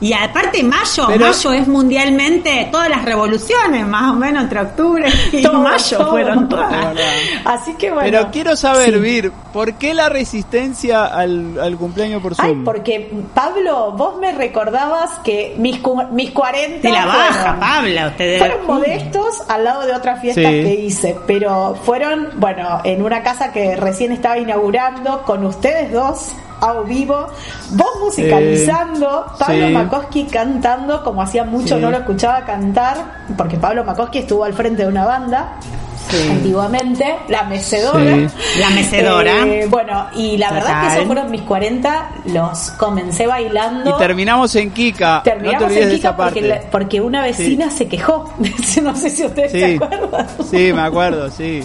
Y 0.00 0.12
aparte 0.12 0.62
mayo, 0.62 1.06
Pero- 1.08 1.26
mayo 1.26 1.52
es 1.52 1.66
mundialmente 1.68 2.68
todas 2.70 2.88
las 2.90 3.04
revoluciones, 3.04 3.86
más 3.86 4.10
o 4.10 4.14
menos 4.14 4.42
entre 4.44 4.60
octubre 4.60 5.06
y 5.32 5.42
Todo, 5.42 5.60
mayo 5.60 5.96
todo. 5.98 6.10
fueron 6.10 6.48
todas. 6.48 6.94
Así 7.44 7.74
que 7.74 7.90
bueno. 7.90 8.10
Pero 8.10 8.30
quiero 8.30 8.56
saber, 8.56 8.94
Sí. 8.94 9.00
Vir, 9.00 9.32
¿por 9.52 9.74
qué 9.74 9.94
la 9.94 10.08
resistencia 10.08 11.06
al, 11.06 11.58
al 11.58 11.76
cumpleaños 11.76 12.20
por 12.22 12.34
Zoom? 12.34 12.46
Ay, 12.46 12.62
porque 12.64 13.10
Pablo, 13.34 13.92
vos 13.92 14.18
me 14.18 14.32
recordabas 14.32 15.18
que 15.24 15.54
mis, 15.58 15.78
cu- 15.78 16.02
mis 16.12 16.30
40 16.30 16.82
Te 16.82 16.90
la 16.92 17.06
baja, 17.06 17.32
fueron- 17.54 17.60
Pabla, 17.60 18.06
ustedes. 18.08 18.38
Fueron 18.38 18.66
modestos 18.66 19.42
al 19.48 19.64
lado 19.64 19.86
de 19.86 19.94
otras 19.94 20.20
fiestas 20.20 20.44
Sí. 20.44 20.62
que 20.62 20.74
hice, 20.74 21.16
pero 21.26 21.74
fueron, 21.84 22.28
bueno, 22.36 22.80
en 22.84 23.02
una 23.02 23.22
casa 23.22 23.52
que 23.52 23.76
recién 23.76 24.12
estaba 24.12 24.36
inaugurando 24.38 25.22
con 25.22 25.44
ustedes 25.46 25.90
dos 25.92 26.32
a 26.60 26.80
vivo, 26.82 27.28
vos 27.70 27.90
musicalizando, 28.00 29.26
Pablo 29.38 29.66
sí. 29.66 29.72
Makoski 29.72 30.24
cantando, 30.24 31.02
como 31.02 31.22
hacía 31.22 31.44
mucho 31.44 31.76
Sí. 31.76 31.80
no 31.82 31.90
lo 31.90 31.98
escuchaba 31.98 32.44
cantar, 32.44 32.96
porque 33.36 33.56
Pablo 33.56 33.84
Makoski 33.84 34.18
estuvo 34.18 34.44
al 34.44 34.52
frente 34.52 34.82
de 34.82 34.88
una 34.88 35.04
banda. 35.04 35.52
Antiguamente, 36.30 37.16
la 37.28 37.44
mecedora. 37.44 38.00
Sí. 38.28 38.28
La 38.60 38.70
mecedora. 38.70 39.46
Eh, 39.46 39.66
bueno, 39.68 40.06
y 40.14 40.36
la 40.36 40.50
verdad 40.52 40.66
que 40.68 40.74
Total. 40.74 40.92
esos 40.96 41.06
fueron 41.06 41.30
mis 41.30 41.42
40, 41.42 42.10
los 42.26 42.70
comencé 42.72 43.26
bailando. 43.26 43.90
Y 43.90 43.98
terminamos 43.98 44.54
en 44.56 44.70
Kika. 44.70 45.22
Terminamos 45.24 45.62
no 45.62 45.66
te 45.68 45.72
olvides 45.74 45.82
en 45.84 45.88
de 45.90 45.96
Kika 45.96 46.16
porque, 46.16 46.42
la- 46.42 46.60
porque 46.70 47.00
una 47.00 47.22
vecina 47.22 47.70
se 47.70 47.88
quejó. 47.88 48.32
no 48.82 48.94
sé 48.96 49.10
si 49.10 49.24
ustedes 49.24 49.52
se 49.52 49.66
Sí. 49.66 49.74
acuerdan. 49.82 50.26
Sí, 50.50 50.72
me 50.72 50.82
acuerdo, 50.82 51.30
sí. 51.30 51.62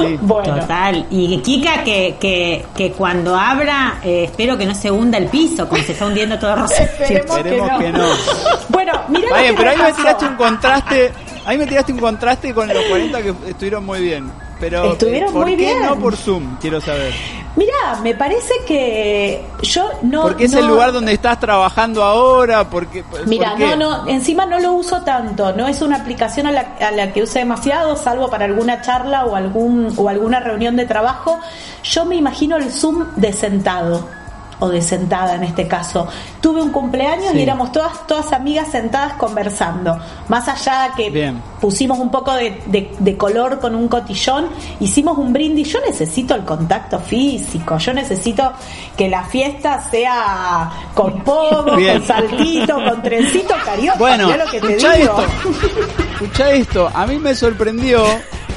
Sí. 0.00 0.18
Bueno, 0.22 0.54
Total. 0.60 1.06
Y 1.10 1.38
Kika 1.38 1.84
que, 1.84 2.16
que, 2.20 2.64
que 2.76 2.92
cuando 2.92 3.36
abra, 3.36 3.98
eh, 4.02 4.24
espero 4.24 4.56
que 4.56 4.64
no 4.66 4.74
se 4.74 4.90
hunda 4.90 5.18
el 5.18 5.26
piso, 5.26 5.68
como 5.68 5.82
se 5.82 5.92
está 5.92 6.06
hundiendo 6.06 6.38
todo 6.38 6.56
Rosario. 6.56 6.84
esperemos, 6.86 7.36
Esperemos 7.36 7.70
que, 7.78 7.84
que 7.84 7.92
no. 7.92 7.98
no. 7.98 8.14
bueno, 8.68 8.92
mira 9.08 9.28
que 9.42 9.54
pero 9.54 9.70
ahí 9.70 9.76
me 9.78 9.92
tiraste 9.92 10.24
un 10.26 10.34
contraste. 10.36 11.12
Ahí 11.44 11.58
me 11.58 11.66
tiraste 11.66 11.92
un 11.92 11.98
contraste 11.98 12.54
con 12.54 12.68
los 12.68 12.84
40 12.84 13.22
que 13.22 13.34
estuvieron 13.48 13.84
muy 13.84 14.00
bien. 14.00 14.30
Pero 14.60 14.92
Estuvieron 14.92 15.30
eh, 15.30 15.32
¿por 15.32 15.42
muy 15.42 15.56
qué 15.56 15.64
bien. 15.64 15.82
no 15.82 15.98
por 15.98 16.16
Zoom? 16.16 16.56
Quiero 16.60 16.80
saber. 16.80 17.12
Mira, 17.56 17.72
me 18.00 18.14
parece 18.14 18.54
que 18.64 19.44
yo 19.60 19.90
no. 20.02 20.22
Porque 20.22 20.44
es 20.44 20.52
no- 20.52 20.60
el 20.60 20.66
lugar 20.68 20.92
donde 20.92 21.12
estás 21.12 21.40
trabajando 21.40 22.04
ahora, 22.04 22.70
porque 22.70 23.02
Mira, 23.26 23.56
no, 23.58 23.74
no, 23.74 24.06
encima 24.08 24.46
no 24.46 24.60
lo 24.60 24.72
uso 24.74 25.02
tanto, 25.02 25.52
no 25.54 25.66
es 25.66 25.82
una 25.82 25.96
aplicación 25.96 26.46
a 26.46 26.52
la, 26.52 26.60
a 26.80 26.92
la 26.92 27.12
que 27.12 27.24
use 27.24 27.40
demasiado, 27.40 27.96
salvo 27.96 28.30
para 28.30 28.44
alguna 28.44 28.80
charla 28.82 29.24
o 29.26 29.34
algún 29.34 29.92
o 29.96 30.08
alguna 30.08 30.38
reunión 30.38 30.76
de 30.76 30.86
trabajo. 30.86 31.40
Yo 31.82 32.04
me 32.04 32.14
imagino 32.14 32.56
el 32.56 32.70
Zoom 32.72 33.04
de 33.16 33.32
sentado 33.32 34.08
o 34.62 34.68
de 34.68 34.80
sentada 34.80 35.34
en 35.34 35.42
este 35.42 35.66
caso. 35.66 36.06
Tuve 36.40 36.62
un 36.62 36.70
cumpleaños 36.70 37.32
Sí. 37.32 37.38
y 37.38 37.42
éramos 37.42 37.72
todas 37.72 38.06
todas 38.06 38.32
amigas 38.32 38.68
sentadas 38.70 39.14
conversando. 39.14 39.98
Más 40.28 40.46
allá 40.48 40.92
que 40.96 41.10
Bien. 41.10 41.42
pusimos 41.60 41.98
un 41.98 42.10
poco 42.10 42.32
de, 42.34 42.62
de- 42.66 42.94
de 42.98 43.16
color 43.16 43.58
con 43.60 43.74
un 43.74 43.88
cotillón, 43.88 44.48
hicimos 44.80 45.18
un 45.18 45.32
brindis. 45.32 45.72
Yo 45.72 45.80
necesito 45.86 46.34
el 46.34 46.44
contacto 46.44 46.98
físico, 47.00 47.76
yo 47.78 47.92
necesito 47.92 48.52
que 48.96 49.08
la 49.08 49.24
fiesta 49.24 49.80
sea 49.90 50.70
con 50.94 51.22
pogo, 51.24 51.74
Bien. 51.76 51.98
con 51.98 52.06
saltito, 52.06 52.74
con 52.76 53.02
trencito 53.02 53.54
carioca. 53.64 53.98
Bueno, 53.98 54.28
lo 54.36 54.44
que 54.50 54.60
te 54.60 54.66
escucha 54.76 54.92
digo. 54.94 55.16
esto. 55.20 55.50
Escucha 56.12 56.50
esto. 56.52 56.90
A 56.94 57.06
mí 57.06 57.18
me 57.18 57.34
sorprendió. 57.34 58.04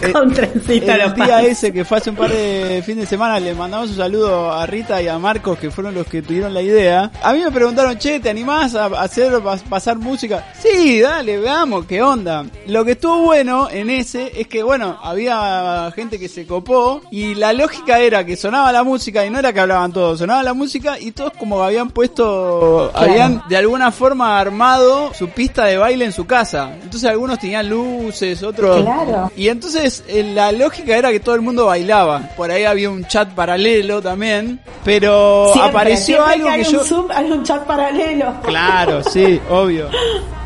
Eh, 0.01 0.11
Con 0.11 0.33
trencito 0.33 0.91
el 0.91 0.99
lo 1.01 1.09
día 1.11 1.41
ese 1.41 1.71
que 1.73 1.85
fue 1.85 1.97
hace 1.97 2.09
un 2.09 2.15
par 2.15 2.31
de 2.31 2.81
fin 2.85 2.97
de 2.97 3.05
semana 3.05 3.39
le 3.39 3.53
mandamos 3.53 3.89
un 3.91 3.97
saludo 3.97 4.51
a 4.51 4.65
Rita 4.65 5.01
y 5.01 5.07
a 5.07 5.17
Marcos 5.17 5.57
que 5.57 5.71
fueron 5.71 5.93
los 5.95 6.07
que 6.07 6.21
tuvieron 6.21 6.53
la 6.53 6.61
idea. 6.61 7.11
A 7.23 7.33
mí 7.33 7.39
me 7.39 7.51
preguntaron, 7.51 7.97
che, 7.97 8.19
¿te 8.19 8.29
animás 8.29 8.75
a 8.75 8.85
hacer 8.85 9.31
pas- 9.41 9.61
pasar 9.63 9.97
música? 9.97 10.45
Sí, 10.59 11.01
dale, 11.01 11.37
veamos 11.39 11.85
qué 11.85 12.01
onda. 12.01 12.45
Lo 12.67 12.83
que 12.85 12.91
estuvo 12.91 13.17
bueno 13.23 13.69
en 13.69 13.89
ese 13.89 14.31
es 14.39 14.47
que 14.47 14.63
bueno, 14.63 14.97
había 15.03 15.91
gente 15.95 16.19
que 16.19 16.27
se 16.27 16.45
copó 16.45 17.01
y 17.11 17.35
la 17.35 17.53
lógica 17.53 17.99
era 17.99 18.25
que 18.25 18.35
sonaba 18.35 18.71
la 18.71 18.83
música 18.83 19.25
y 19.25 19.29
no 19.29 19.39
era 19.39 19.53
que 19.53 19.59
hablaban 19.59 19.91
todos, 19.93 20.19
sonaba 20.19 20.43
la 20.43 20.53
música 20.53 20.99
y 20.99 21.11
todos 21.11 21.33
como 21.37 21.61
habían 21.63 21.89
puesto, 21.89 22.91
Claro. 22.93 23.11
habían 23.11 23.43
de 23.49 23.57
alguna 23.57 23.91
forma 23.91 24.39
armado 24.39 25.13
su 25.13 25.29
pista 25.29 25.65
de 25.65 25.77
baile 25.77 26.05
en 26.05 26.11
su 26.11 26.25
casa. 26.25 26.73
Entonces 26.81 27.09
algunos 27.09 27.39
tenían 27.39 27.69
luces, 27.69 28.41
otros... 28.43 28.81
Claro. 28.81 29.31
Y 29.35 29.47
entonces 29.49 29.84
eh, 30.07 30.23
la 30.33 30.51
lógica 30.51 30.97
era 30.97 31.11
que 31.11 31.19
todo 31.19 31.35
el 31.35 31.41
mundo 31.41 31.67
bailaba. 31.67 32.21
Por 32.35 32.51
ahí 32.51 32.65
había 32.65 32.89
un 32.89 33.05
chat 33.05 33.29
paralelo 33.29 34.01
también. 34.01 34.59
Pero 34.83 35.49
Siempre, 35.51 35.69
apareció 35.69 36.15
siempre 36.15 36.33
algo 36.33 36.45
que 36.45 36.51
hay 36.51 36.61
que 36.61 36.67
un 36.67 36.73
yo... 36.73 36.83
Zoom, 36.83 37.07
hay 37.11 37.31
un 37.31 37.43
chat 37.43 37.63
paralelo. 37.65 38.33
Claro, 38.43 39.03
sí, 39.03 39.39
obvio. 39.49 39.89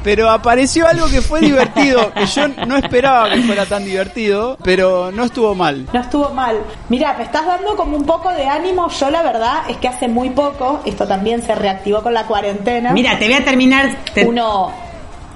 Pero 0.04 0.30
apareció 0.30 0.88
algo 0.88 1.08
que 1.08 1.22
fue 1.22 1.42
divertido, 1.42 2.14
que 2.14 2.26
yo 2.26 2.48
no 2.66 2.78
esperaba 2.78 3.30
que 3.30 3.42
fuera 3.42 3.66
tan 3.66 3.84
divertido, 3.84 4.58
pero 4.64 5.12
no 5.12 5.26
estuvo 5.26 5.54
mal. 5.56 5.86
No 5.92 6.00
estuvo 6.00 6.30
mal. 6.30 6.58
Mira, 6.88 7.16
me 7.18 7.26
estás 7.26 7.46
dando 7.46 7.76
como 7.76 7.98
un 7.98 8.06
poco 8.06 8.32
de 8.32 8.48
ánimo. 8.48 8.90
Yo 8.90 9.10
la 9.10 9.22
verdad 9.22 9.64
es 9.68 9.78
que 9.78 9.88
hace 9.88 10.08
muy 10.08 10.30
poco, 10.30 10.82
esto 10.86 11.06
también 11.06 11.42
se 11.42 11.54
reactivó 11.54 12.02
con 12.02 12.14
la 12.14 12.26
cuarentena. 12.26 12.92
Mira, 12.94 13.20
te 13.20 13.26
voy 13.26 13.36
a 13.36 13.44
terminar. 13.44 13.90
Te, 14.14 14.26
uno 14.26 14.72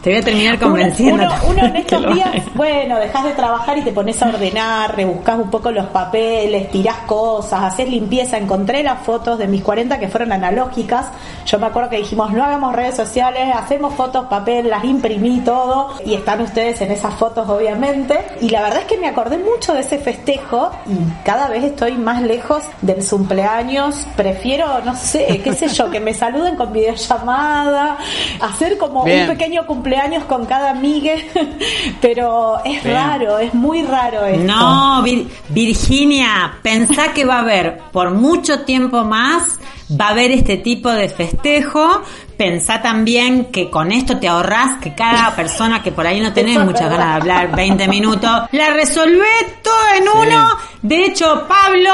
te 0.04 0.10
voy 0.10 0.20
a 0.20 0.22
terminar 0.22 0.56
Uno, 0.58 0.68
convenciendo. 0.68 1.24
uno- 1.24 1.34
uno 1.48 1.66
en 1.66 1.72
que 1.74 1.80
estos 1.80 2.14
días, 2.14 2.30
bueno, 2.56 3.00
dejas 3.00 3.24
de 3.24 3.32
trabajar 3.32 3.78
y 3.78 3.84
te 3.84 3.94
pones 3.94 4.22
a 4.22 4.28
ordenar, 4.28 4.94
rebuscas 4.98 5.40
un 5.40 5.50
poco 5.50 5.72
los 5.72 5.86
papeles, 5.88 6.70
tirás 6.72 6.98
cosas, 7.08 7.64
haces 7.64 7.88
limpieza. 7.88 8.38
Encontré 8.38 8.84
las 8.84 9.00
fotos 9.00 9.40
de 9.40 9.48
mis 9.48 9.64
40 9.64 10.00
que 10.00 10.10
fueron 10.10 10.34
analógicas. 10.34 11.06
Yo 11.46 11.58
me 11.58 11.68
acuerdo 11.68 11.90
que 11.90 11.98
dijimos, 12.00 12.34
no 12.34 12.44
hagamos 12.44 12.76
redes 12.76 12.98
sociales, 12.98 13.56
hacemos 13.56 13.94
fotos, 13.94 14.26
papel, 14.26 14.70
las 14.70 14.84
imprimí 14.84 15.40
todo. 15.40 15.92
Y 16.06 16.16
están 16.16 16.42
ustedes 16.42 16.82
en 16.82 16.92
esas 16.92 17.14
fotos, 17.14 17.48
obviamente. 17.48 18.20
Y 18.42 18.50
la 18.50 18.62
verdad 18.62 18.80
es 18.82 18.86
que 18.88 18.98
me 18.98 19.08
acordé 19.08 19.38
mucho 19.38 19.74
de 19.74 19.80
ese 19.80 20.00
festejo 20.00 20.70
y 20.86 21.24
cada 21.24 21.48
vez 21.48 21.64
estoy 21.64 21.94
más 21.94 22.22
lejos 22.22 22.62
del 22.82 23.08
cumpleaños. 23.08 24.06
Prefiero, 24.18 24.82
no 24.84 24.98
sé, 24.98 25.40
qué 25.42 25.54
sé 25.54 25.70
yo, 25.70 25.90
que 25.90 26.02
me 26.02 26.14
saluden 26.14 26.58
con 26.58 26.74
videollamada, 26.74 27.98
hacer 28.42 28.78
como 28.78 29.06
Bien. 29.06 29.22
un 29.30 29.38
pequeño 29.38 29.66
cumpleaños 29.66 29.93
con 30.28 30.46
cada 30.46 30.72
amiga, 30.72 31.14
pero 32.02 32.58
es 32.66 32.84
raro, 32.84 33.40
es 33.40 33.54
muy 33.54 33.84
raro 33.84 34.26
esto. 34.26 34.44
No, 34.44 35.02
Vir- 35.04 35.28
Virginia, 35.50 36.54
pensá 36.62 37.14
que 37.14 37.26
va 37.26 37.38
a 37.38 37.40
haber 37.40 37.80
por 37.92 38.12
mucho 38.12 38.62
tiempo 38.62 39.04
más 39.04 39.60
va 40.00 40.08
a 40.08 40.10
haber 40.12 40.32
este 40.32 40.58
tipo 40.58 40.90
de 40.90 41.10
festejo. 41.10 42.02
Pensá 42.38 42.82
también 42.82 43.46
que 43.52 43.70
con 43.70 43.92
esto 43.92 44.18
te 44.18 44.28
ahorrás 44.28 44.80
que 44.82 44.96
cada 44.96 45.36
persona 45.36 45.84
que 45.84 45.92
por 45.92 46.08
ahí 46.08 46.20
no 46.20 46.34
tenés 46.34 46.58
muchas 46.66 46.90
ganas 46.90 47.08
de 47.08 47.22
hablar 47.32 47.56
20 47.56 47.88
minutos, 47.90 48.32
la 48.52 48.70
resolvés 48.72 49.62
todo 49.62 49.76
en 49.98 50.30
uno. 50.30 50.48
De 50.82 51.06
hecho, 51.06 51.46
Pablo, 51.48 51.92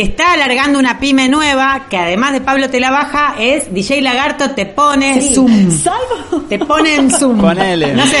que 0.00 0.06
está 0.06 0.32
alargando 0.32 0.78
una 0.78 0.98
pyme 0.98 1.28
nueva, 1.28 1.84
que 1.90 1.98
además 1.98 2.32
de 2.32 2.40
Pablo 2.40 2.70
te 2.70 2.80
la 2.80 2.90
baja, 2.90 3.34
es 3.38 3.70
DJ 3.74 4.00
Lagarto, 4.00 4.52
te 4.52 4.64
pone 4.64 5.20
Sí. 5.20 5.34
Zoom. 5.34 5.70
Salvo. 5.70 6.40
Te 6.48 6.58
pone 6.58 6.94
en 6.94 7.10
Zoom. 7.10 7.38
Ponele. 7.38 7.92
No 7.92 8.06
sé, 8.06 8.16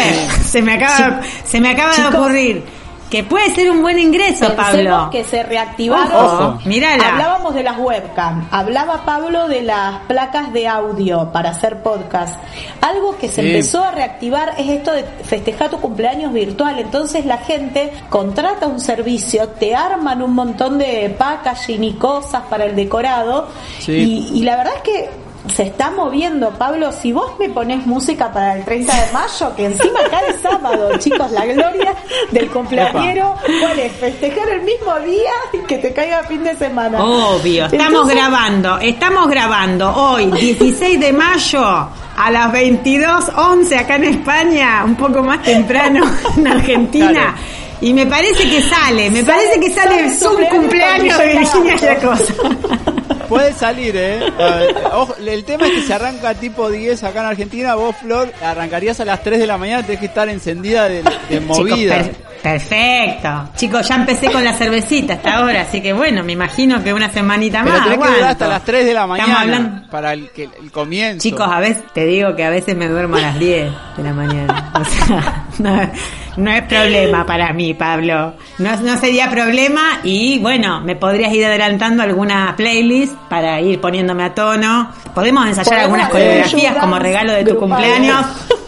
se 0.46 0.60
me 0.60 0.74
acaba, 0.74 1.22
se 1.42 1.58
me 1.58 1.70
acaba 1.70 1.96
de 1.96 2.06
ocurrir. 2.18 2.62
Que 3.10 3.24
puede 3.24 3.52
ser 3.54 3.68
un 3.72 3.82
buen 3.82 3.98
ingreso, 3.98 4.46
Pensemos 4.46 4.56
Pablo. 4.86 5.08
que 5.10 5.24
se 5.24 5.42
reactivaron. 5.42 6.12
Ojo. 6.52 6.58
Mírala. 6.64 7.08
Hablábamos 7.08 7.54
de 7.54 7.64
las 7.64 7.76
webcam, 7.76 8.46
hablaba 8.52 9.04
Pablo 9.04 9.48
de 9.48 9.62
las 9.62 9.98
placas 10.06 10.52
de 10.52 10.68
audio 10.68 11.32
para 11.32 11.50
hacer 11.50 11.82
podcast. 11.82 12.38
Algo 12.80 13.16
que 13.18 13.26
se 13.28 13.42
Sí. 13.42 13.48
empezó 13.48 13.82
a 13.82 13.90
reactivar 13.90 14.54
es 14.58 14.68
esto 14.68 14.92
de 14.92 15.02
festejar 15.24 15.70
tu 15.70 15.80
cumpleaños 15.80 16.32
virtual. 16.32 16.78
Entonces 16.78 17.26
la 17.26 17.38
gente 17.38 17.92
contrata 18.08 18.68
un 18.68 18.78
servicio, 18.78 19.48
te 19.48 19.74
arman 19.74 20.22
un 20.22 20.32
montón 20.34 20.78
de 20.78 21.12
packaging 21.18 21.82
y 21.82 21.92
cosas 21.94 22.42
para 22.48 22.64
el 22.66 22.76
decorado. 22.76 23.48
Sí. 23.80 24.30
Y, 24.32 24.38
y 24.38 24.42
la 24.44 24.56
verdad 24.56 24.74
es 24.76 24.82
que 24.82 25.10
se 25.48 25.64
está 25.64 25.90
moviendo, 25.90 26.50
Pablo. 26.50 26.92
Si 26.92 27.12
vos 27.12 27.32
me 27.38 27.48
pones 27.48 27.86
música 27.86 28.32
para 28.32 28.56
el 28.56 28.64
30 28.64 29.06
de 29.06 29.12
mayo, 29.12 29.56
que 29.56 29.64
encima 29.66 30.00
cae 30.10 30.38
sábado, 30.40 30.90
chicos, 30.98 31.30
la 31.32 31.46
gloria 31.46 31.94
del 32.30 32.50
cumpleañero, 32.50 33.34
¿cuál 33.60 33.78
es? 33.78 33.92
Festejar 33.92 34.48
el 34.50 34.62
mismo 34.62 34.98
día 35.00 35.32
y 35.52 35.58
que 35.66 35.78
te 35.78 35.92
caiga 35.92 36.22
fin 36.24 36.44
de 36.44 36.54
semana. 36.56 37.02
Obvio, 37.02 37.64
estamos 37.64 37.86
Entonces, 37.86 38.16
grabando, 38.16 38.78
estamos 38.78 39.28
grabando 39.28 39.94
hoy, 39.94 40.30
16 40.30 41.00
de 41.00 41.12
mayo, 41.12 41.64
a 41.64 42.30
las 42.30 42.52
22.11 42.52 43.78
acá 43.78 43.96
en 43.96 44.04
España, 44.04 44.82
un 44.84 44.94
poco 44.94 45.22
más 45.22 45.42
temprano 45.42 46.04
en 46.36 46.46
Argentina. 46.46 47.10
Claro. 47.10 47.34
Y 47.82 47.94
me 47.94 48.04
parece 48.04 48.48
que 48.50 48.60
sale, 48.60 49.10
me 49.10 49.24
parece 49.24 49.58
que 49.58 49.70
sale 49.70 50.14
sale 50.14 50.36
un 50.36 50.44
cumpleaños 50.58 51.16
de 51.16 51.38
Virginia 51.38 51.76
Yacosa. 51.76 52.34
Puede 53.30 53.52
salir, 53.52 53.94
¿eh? 53.96 54.18
Eh, 54.26 54.74
ojo, 54.92 55.14
el 55.24 55.44
tema 55.44 55.66
es 55.68 55.72
que 55.72 55.82
se 55.82 55.94
arranca 55.94 56.34
tipo 56.34 56.68
10 56.68 57.04
acá 57.04 57.20
en 57.20 57.26
Argentina. 57.26 57.76
Vos, 57.76 57.94
Flor, 57.96 58.32
arrancarías 58.42 58.98
a 58.98 59.04
las 59.04 59.22
3 59.22 59.38
de 59.38 59.46
la 59.46 59.56
mañana. 59.56 59.84
Tenés 59.84 60.00
que 60.00 60.06
estar 60.06 60.28
encendida 60.28 60.88
de, 60.88 61.04
de 61.28 61.40
movida. 61.40 62.02
Chicos, 62.02 62.16
perfecto. 62.42 63.48
Chicos, 63.56 63.86
ya 63.88 63.94
empecé 63.96 64.30
con 64.30 64.42
la 64.44 64.52
cervecita 64.54 65.14
hasta 65.14 65.36
ahora, 65.38 65.62
así 65.62 65.80
que 65.80 65.92
bueno, 65.92 66.22
me 66.24 66.32
imagino 66.32 66.82
que 66.82 66.92
una 66.92 67.10
semanita 67.10 67.62
Pero 67.64 67.74
más. 67.76 67.84
tenés 67.84 67.98
que 67.98 68.14
durar 68.14 68.30
hasta 68.30 68.48
las 68.48 68.64
3 68.64 68.84
de 68.86 68.94
la 68.94 69.00
Estamos 69.02 69.18
mañana 69.18 69.40
hablando- 69.40 69.90
para 69.90 70.12
el, 70.12 70.30
que, 70.30 70.44
el 70.60 70.70
comienzo. 70.70 71.22
Chicos, 71.22 71.46
a 71.50 71.60
veces 71.60 71.82
te 71.92 72.06
digo 72.06 72.34
que 72.36 72.44
a 72.44 72.50
veces 72.50 72.76
me 72.76 72.88
duermo 72.88 73.16
a 73.16 73.20
las 73.20 73.38
10 73.38 73.70
de 73.96 74.02
la 74.02 74.12
mañana. 74.12 74.70
O 74.74 74.84
sea, 74.84 75.44
no, 75.58 75.90
no 76.36 76.50
es 76.50 76.62
problema 76.62 77.26
para 77.26 77.52
mí, 77.52 77.74
Pablo. 77.74 78.34
No, 78.58 78.76
no 78.76 78.96
sería 78.98 79.28
problema 79.30 80.00
y 80.02 80.38
bueno, 80.38 80.80
me 80.80 80.96
podrías 80.96 81.32
ir 81.32 81.44
adelantando 81.44 82.02
alguna 82.02 82.54
playlist 82.56 83.14
para 83.28 83.60
ir 83.60 83.80
poniéndome 83.80 84.24
a 84.24 84.34
tono. 84.34 84.90
Podemos 85.14 85.46
ensayar 85.46 85.80
algunas 85.80 86.08
coreografías 86.08 86.76
como 86.76 86.98
regalo 86.98 87.32
de 87.32 87.44
tu 87.44 87.56
cumpleaños. 87.56 88.24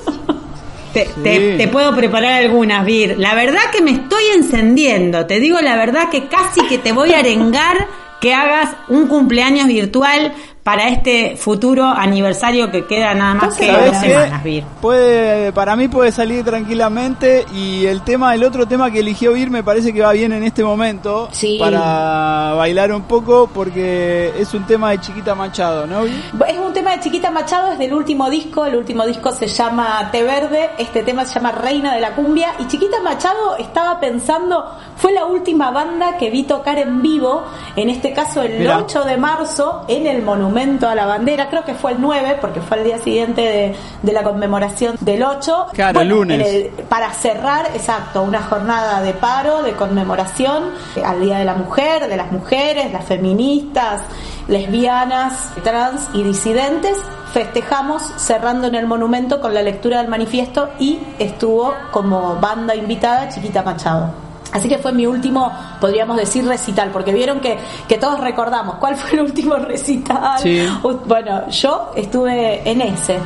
Te, 0.93 1.09
te- 1.23 1.57
te 1.57 1.69
puedo 1.69 1.95
preparar 1.97 2.33
algunas, 2.43 2.85
Vir. 2.85 3.17
La 3.19 3.35
verdad 3.35 3.61
que 3.73 3.81
me 3.83 3.93
estoy 3.93 4.23
encendiendo. 4.35 5.27
Te 5.27 5.41
digo 5.41 5.61
la 5.61 5.77
verdad 5.77 6.11
que 6.11 6.27
casi 6.29 6.61
que 6.67 6.79
te 6.79 6.93
voy 6.93 7.13
a 7.15 7.19
arengar 7.21 7.87
que 8.21 8.35
hagas 8.35 8.71
un 8.89 9.09
cumpleaños 9.09 9.67
virtual 9.67 10.33
para 10.63 10.89
este 10.89 11.37
futuro 11.37 11.85
aniversario 11.85 12.71
que 12.71 12.87
queda 12.87 13.15
nada 13.15 13.35
más 13.35 13.57
que 13.57 13.67
¿Sabés 13.67 13.93
dos 13.93 14.01
semanas, 14.01 14.45
Vir. 14.45 14.63
Puede, 14.81 15.53
para 15.53 15.75
mí 15.75 15.89
puede 15.89 16.13
salir 16.13 16.45
tranquilamente 16.45 17.45
y 17.53 17.87
el 17.87 18.03
tema, 18.03 18.33
el 18.37 18.45
otro 18.45 18.67
tema 18.67 18.89
que 18.93 19.01
eligió 19.01 19.37
Ir 19.37 19.51
me 19.51 19.65
parece 19.65 19.93
que 19.93 20.03
va 20.03 20.13
bien 20.13 20.33
en 20.33 20.45
este 20.45 20.63
momento 20.63 21.29
Sí. 21.33 21.57
para 21.59 22.55
bailar 22.55 22.93
un 22.93 23.03
poco 23.03 23.51
porque 23.53 24.33
es 24.39 24.55
un 24.55 24.65
tema 24.65 24.91
de 24.91 25.01
Chiquita 25.01 25.35
Machado, 25.35 25.85
¿no? 25.89 26.07
Ir? 26.07 26.15
Es 26.47 26.59
un 26.59 26.73
tema 26.73 26.93
de 26.93 27.01
Chiquita 27.01 27.33
Machado, 27.33 27.73
es 27.73 27.79
del 27.81 27.93
último 27.93 28.31
disco. 28.31 28.65
El 28.65 28.77
último 28.77 29.05
disco 29.05 29.33
se 29.33 29.49
llama 29.49 30.11
Té 30.13 30.23
Verde. 30.23 30.71
Este 30.79 31.03
tema 31.03 31.25
se 31.25 31.35
llama 31.35 31.51
Reina 31.51 31.93
de 31.93 32.01
la 32.01 32.13
Cumbia. 32.15 32.53
Y 32.61 32.69
Chiquita 32.69 33.01
Machado 33.03 33.57
estaba 33.59 33.99
pensando, 33.99 34.65
fue 34.97 35.13
la 35.13 35.25
última 35.25 35.73
banda 35.73 36.17
que 36.19 36.31
vi 36.31 36.45
tocar 36.45 36.79
en 36.79 37.03
vivo. 37.03 37.43
En 37.75 37.91
este 37.91 38.13
caso, 38.13 38.43
el 38.43 38.61
Mirá. 38.61 38.79
8 38.79 39.03
de 39.05 39.17
marzo, 39.17 39.85
en 39.89 40.07
el 40.07 40.23
Monumento 40.23 40.52
a 40.57 40.95
la 40.95 41.07
Bandera. 41.07 41.49
Creo 41.49 41.65
que 41.65 41.75
fue 41.75 41.93
el 41.93 42.01
9, 42.01 42.39
porque 42.41 42.61
fue 42.61 42.79
el 42.79 42.85
día 42.85 42.99
siguiente 42.99 43.41
de, 43.41 43.77
de 44.03 44.13
la 44.13 44.23
conmemoración 44.23 44.97
del 45.01 45.23
8. 45.23 45.67
Claro, 45.73 46.05
lunes. 46.05 46.47
el- 46.47 46.71
para 46.89 47.11
cerrar, 47.13 47.67
exacto, 47.75 48.23
una 48.23 48.43
jornada 48.43 49.01
de 49.03 49.13
paro, 49.15 49.63
de 49.63 49.73
conmemoración 49.73 50.65
eh, 50.97 51.03
al 51.05 51.21
Día 51.21 51.39
de 51.39 51.45
la 51.45 51.55
Mujer, 51.55 52.07
de 52.09 52.17
las 52.17 52.31
mujeres, 52.31 52.93
las 52.93 53.05
feministas, 53.05 54.03
lesbianas, 54.49 55.51
trans 55.65 56.09
y 56.13 56.23
disidentes. 56.23 56.97
Festejamos 57.33 58.03
cerrando 58.17 58.67
en 58.67 58.75
el 58.75 58.87
monumento 58.87 59.41
con 59.41 59.55
la 59.55 59.63
lectura 59.63 59.99
del 59.99 60.09
manifiesto 60.09 60.69
y 60.79 60.99
estuvo 61.19 61.73
como 61.91 62.37
banda 62.37 62.75
invitada 62.75 63.29
Chiquita 63.31 63.63
Machado. 63.63 64.11
Así 64.53 64.69
que 64.69 64.79
fue 64.79 64.93
mi 64.93 65.07
último, 65.07 65.51
podríamos 65.81 66.17
decir, 66.17 66.47
recital, 66.47 66.91
porque 66.91 67.13
vieron 67.13 67.41
que, 67.41 67.59
que 67.89 67.99
todos 67.99 68.21
recordamos 68.21 68.77
cuál 68.77 68.97
fue 68.97 69.19
el 69.19 69.21
último 69.25 69.57
recital. 69.57 70.39
Sí. 70.39 70.67
Bueno, 71.07 71.49
yo 71.49 71.93
estuve 71.97 72.69
en 72.69 72.83
ese 72.83 73.19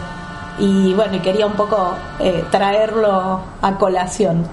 y 0.58 0.94
bueno, 0.94 1.16
y 1.16 1.18
quería 1.20 1.46
un 1.46 1.52
poco 1.52 1.94
eh, 2.18 2.44
traerlo 2.50 3.40
a 3.60 3.74
colación. 3.76 4.46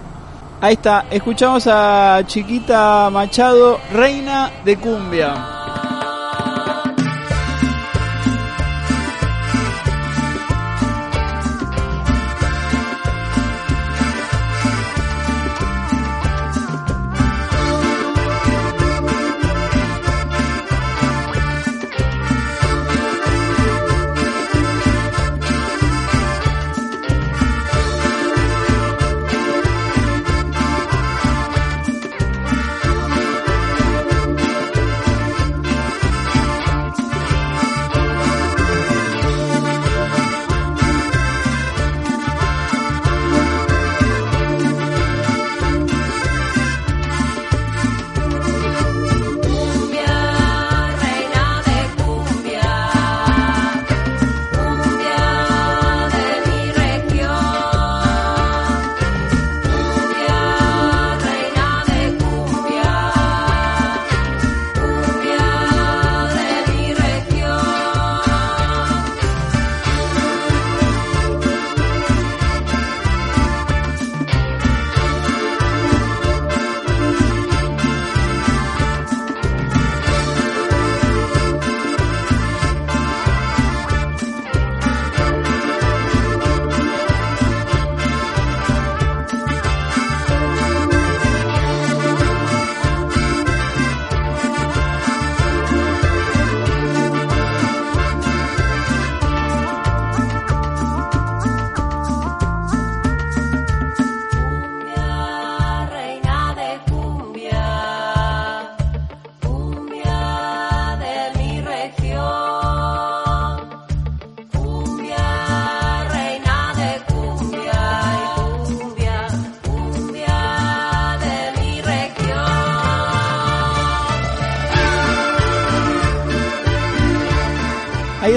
Ahí 0.62 0.74
está, 0.74 1.06
escuchamos 1.12 1.68
a 1.68 2.22
Chiquita 2.26 3.10
Machado, 3.12 3.80
Reina 3.92 4.50
de 4.64 4.78
Cumbia. 4.78 5.63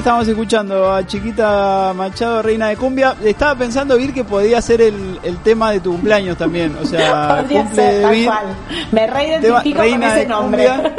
Estábamos 0.06 0.28
escuchando 0.28 0.94
a 0.94 1.04
Chiquita 1.04 1.92
Machado, 1.92 2.40
Reina 2.40 2.68
de 2.68 2.76
Cumbia. 2.76 3.16
Estaba 3.24 3.56
pensando, 3.56 3.96
Vir, 3.96 4.14
que 4.14 4.22
podía 4.22 4.62
ser 4.62 4.80
el, 4.80 5.18
el 5.24 5.38
tema 5.38 5.72
de 5.72 5.80
tu 5.80 5.90
cumpleaños 5.90 6.38
también. 6.38 6.76
O 6.80 6.86
sea, 6.86 7.38
cumple 7.48 7.74
ser, 7.74 8.06
de 8.06 8.10
Vir. 8.12 8.30
Me 8.92 9.08
reidentifico 9.08 9.78
con 9.78 10.02
ese 10.04 10.18
de 10.20 10.26
nombre. 10.26 10.68
Cumbia. 10.68 10.96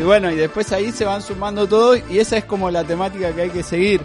Y 0.00 0.02
bueno, 0.04 0.30
y 0.30 0.36
después 0.36 0.72
ahí 0.72 0.90
se 0.90 1.04
van 1.04 1.20
sumando 1.20 1.66
todos 1.66 2.00
y 2.08 2.18
esa 2.18 2.38
es 2.38 2.46
como 2.46 2.70
la 2.70 2.82
temática 2.82 3.30
que 3.32 3.42
hay 3.42 3.50
que 3.50 3.62
seguir 3.62 4.00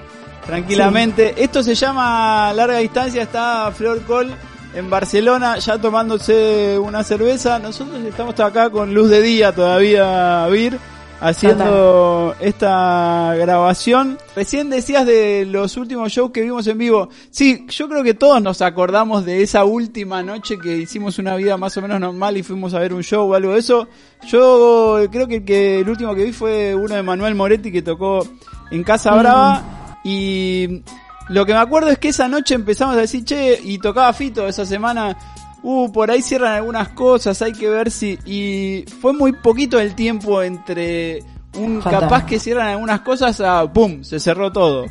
tranquilamente. 0.46 1.42
Esto 1.42 1.64
se 1.64 1.74
llama 1.74 2.52
Larga 2.52 2.80
Distancia, 2.80 3.22
está 3.22 3.72
Flor 3.72 4.02
Col 4.02 4.36
en 4.74 4.90
Barcelona 4.90 5.60
ya 5.60 5.78
tomándose 5.78 6.78
una 6.78 7.06
cerveza. 7.06 7.58
Nosotros 7.58 8.04
estamos 8.04 8.38
acá 8.42 8.70
con 8.70 8.94
luz 8.94 9.10
de 9.10 9.22
día 9.22 9.54
todavía, 9.54 10.46
Vir, 10.48 10.78
haciendo 11.20 12.36
esta 12.40 13.34
grabación. 13.36 14.18
Recién 14.36 14.70
decías 14.70 15.06
de 15.06 15.46
los 15.46 15.78
últimos 15.78 16.12
shows 16.12 16.32
que 16.32 16.42
vimos 16.42 16.68
en 16.68 16.78
vivo. 16.78 17.10
Sí, 17.30 17.66
yo 17.70 17.88
creo 17.88 18.04
que 18.04 18.14
todos 18.14 18.42
nos 18.42 18.62
acordamos 18.62 19.26
de 19.26 19.42
esa 19.42 19.66
última 19.66 20.22
noche 20.24 20.58
que 20.58 20.78
hicimos 20.78 21.20
una 21.20 21.36
vida 21.36 21.58
más 21.58 21.76
o 21.78 21.82
menos 21.82 22.00
normal 22.00 22.38
y 22.38 22.44
fuimos 22.44 22.74
a 22.74 22.80
ver 22.80 22.94
un 22.94 23.04
show 23.04 23.30
o 23.30 23.34
algo 23.34 23.54
de 23.54 23.60
eso. 23.60 23.88
Yo 24.28 25.06
creo 25.12 25.28
que 25.28 25.36
el, 25.38 25.46
que 25.46 25.80
el 25.80 25.90
último 25.90 26.14
que 26.16 26.26
vi 26.26 26.32
fue 26.32 26.76
uno 26.76 26.96
de 26.96 27.04
Manuel 27.04 27.36
Moretti 27.36 27.72
que 27.72 27.82
tocó 27.82 28.28
en 28.72 28.84
Casa 28.84 29.14
Brava 29.16 29.98
y 30.04 30.84
lo 31.30 31.46
que 31.46 31.54
me 31.54 31.60
acuerdo 31.60 31.90
es 31.90 31.98
que 31.98 32.10
esa 32.10 32.28
noche 32.28 32.54
empezamos 32.54 32.96
a 32.96 33.00
decir, 33.00 33.26
che, 33.26 33.60
y 33.64 33.80
tocaba 33.80 34.14
Fito 34.14 34.48
esa 34.48 34.66
semana, 34.66 35.18
uh, 35.66 35.92
por 35.92 36.12
ahí 36.12 36.22
cierran 36.22 36.54
algunas 36.54 36.90
cosas, 36.90 37.42
hay 37.42 37.54
que 37.54 37.68
ver 37.70 37.92
si... 37.92 38.18
Y 38.26 38.86
fue 39.02 39.14
muy 39.14 39.34
poquito 39.34 39.80
el 39.80 39.96
tiempo 39.96 40.42
entre 40.42 41.24
un 41.58 41.82
capaz 41.82 42.26
que 42.26 42.40
cierran 42.40 42.68
algunas 42.68 43.02
cosas 43.02 43.40
a, 43.42 43.66
¡pum!, 43.72 44.04
se 44.04 44.20
cerró 44.20 44.52
todo. 44.52 44.86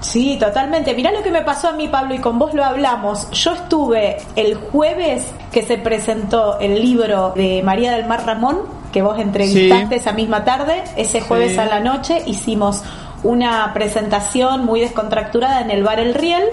Sí, 0.00 0.36
totalmente. 0.40 0.94
Mirá 0.94 1.12
lo 1.12 1.22
que 1.22 1.30
me 1.30 1.42
pasó 1.42 1.68
a 1.68 1.72
mí, 1.72 1.88
Pablo, 1.88 2.14
y 2.14 2.18
con 2.18 2.38
vos 2.38 2.54
lo 2.54 2.64
hablamos. 2.64 3.30
Yo 3.32 3.52
estuve 3.52 4.16
el 4.36 4.54
jueves 4.54 5.26
que 5.52 5.62
se 5.62 5.76
presentó 5.76 6.58
el 6.58 6.80
libro 6.80 7.32
de 7.36 7.62
María 7.62 7.92
del 7.92 8.06
Mar 8.06 8.24
Ramón, 8.24 8.60
que 8.92 9.02
vos 9.02 9.18
entrevistaste 9.18 9.94
Sí. 9.96 10.00
esa 10.00 10.12
misma 10.12 10.44
tarde. 10.44 10.82
Ese 10.96 11.20
jueves 11.20 11.52
Sí. 11.52 11.58
a 11.58 11.66
la 11.66 11.80
noche 11.80 12.22
hicimos 12.26 12.82
una 13.22 13.72
presentación 13.74 14.64
muy 14.64 14.80
descontracturada 14.80 15.60
en 15.60 15.70
el 15.70 15.82
bar 15.82 16.00
El 16.00 16.14
Riel. 16.14 16.44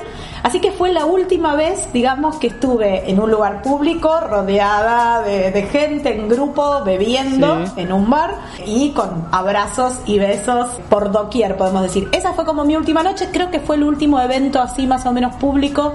Así 0.43 0.59
que 0.61 0.71
fue 0.71 0.91
la 0.93 1.05
última 1.05 1.55
vez, 1.55 1.91
digamos, 1.93 2.37
que 2.37 2.47
estuve 2.47 3.09
en 3.09 3.19
un 3.19 3.29
lugar 3.31 3.61
público, 3.61 4.19
rodeada 4.21 5.21
de, 5.21 5.51
de 5.51 5.63
gente, 5.63 6.15
en 6.15 6.29
grupo, 6.29 6.83
bebiendo 6.85 7.65
Sí. 7.65 7.71
en 7.77 7.91
un 7.91 8.09
bar 8.09 8.35
y 8.65 8.91
con 8.91 9.27
abrazos 9.31 9.99
y 10.05 10.19
besos 10.19 10.67
por 10.89 11.11
doquier, 11.11 11.57
podemos 11.57 11.81
decir. 11.83 12.07
Esa 12.11 12.33
fue 12.33 12.45
como 12.45 12.63
mi 12.63 12.75
última 12.75 13.03
noche, 13.03 13.29
creo 13.31 13.49
que 13.51 13.59
fue 13.59 13.75
el 13.77 13.83
último 13.83 14.21
evento 14.21 14.61
así 14.61 14.87
más 14.87 15.05
o 15.05 15.11
menos 15.11 15.35
público 15.35 15.93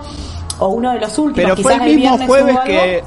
o 0.59 0.69
uno 0.69 0.93
de 0.93 1.01
los 1.01 1.19
últimos. 1.19 1.53
Pero 1.53 1.63
fue 1.63 1.73
quizás 1.73 1.87
el 1.87 1.97
mismo 1.97 2.17
viernes 2.17 2.29
jueves 2.29 2.59
que... 2.67 3.05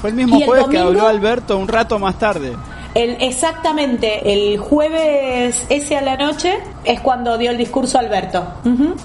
Fue 0.00 0.10
el 0.10 0.16
mismo 0.16 0.36
¿Y 0.38 0.42
el 0.42 0.48
jueves 0.48 0.66
que 0.68 0.78
habló 0.78 1.06
Alberto 1.08 1.58
un 1.58 1.66
rato 1.68 1.98
más 1.98 2.16
tarde. 2.16 2.54
El, 2.96 3.16
exactamente, 3.20 4.32
el 4.32 4.56
jueves 4.56 5.66
ese 5.68 5.96
a 5.98 6.00
la 6.00 6.16
noche 6.16 6.54
es 6.84 6.98
cuando 7.00 7.36
dio 7.36 7.50
el 7.50 7.58
discurso 7.58 7.98
Alberto. 7.98 8.42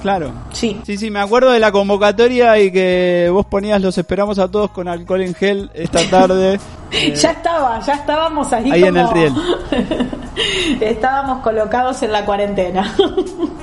Claro. 0.01 0.31
Sí. 0.53 0.79
Sí, 0.85 0.97
sí, 0.97 1.11
me 1.11 1.19
acuerdo 1.19 1.51
de 1.51 1.59
la 1.59 1.73
convocatoria 1.73 2.57
y 2.57 2.71
que 2.71 3.27
vos 3.33 3.45
ponías 3.45 3.81
los 3.81 3.97
esperamos 3.97 4.39
a 4.39 4.49
todos 4.49 4.71
con 4.71 4.87
alcohol 4.87 5.21
en 5.21 5.33
gel 5.35 5.69
esta 5.73 5.99
tarde. 6.09 6.53
Eh, 6.91 7.13
Ya 7.21 7.31
estaba, 7.31 7.79
ya 7.81 7.93
estábamos 7.95 8.51
ahí, 8.53 8.71
Ahí 8.71 8.83
en 8.83 8.95
el 8.97 9.09
riel. 9.09 9.33
estábamos 10.81 11.41
colocados 11.43 12.01
en 12.03 12.11
la 12.11 12.25
cuarentena. 12.25 12.95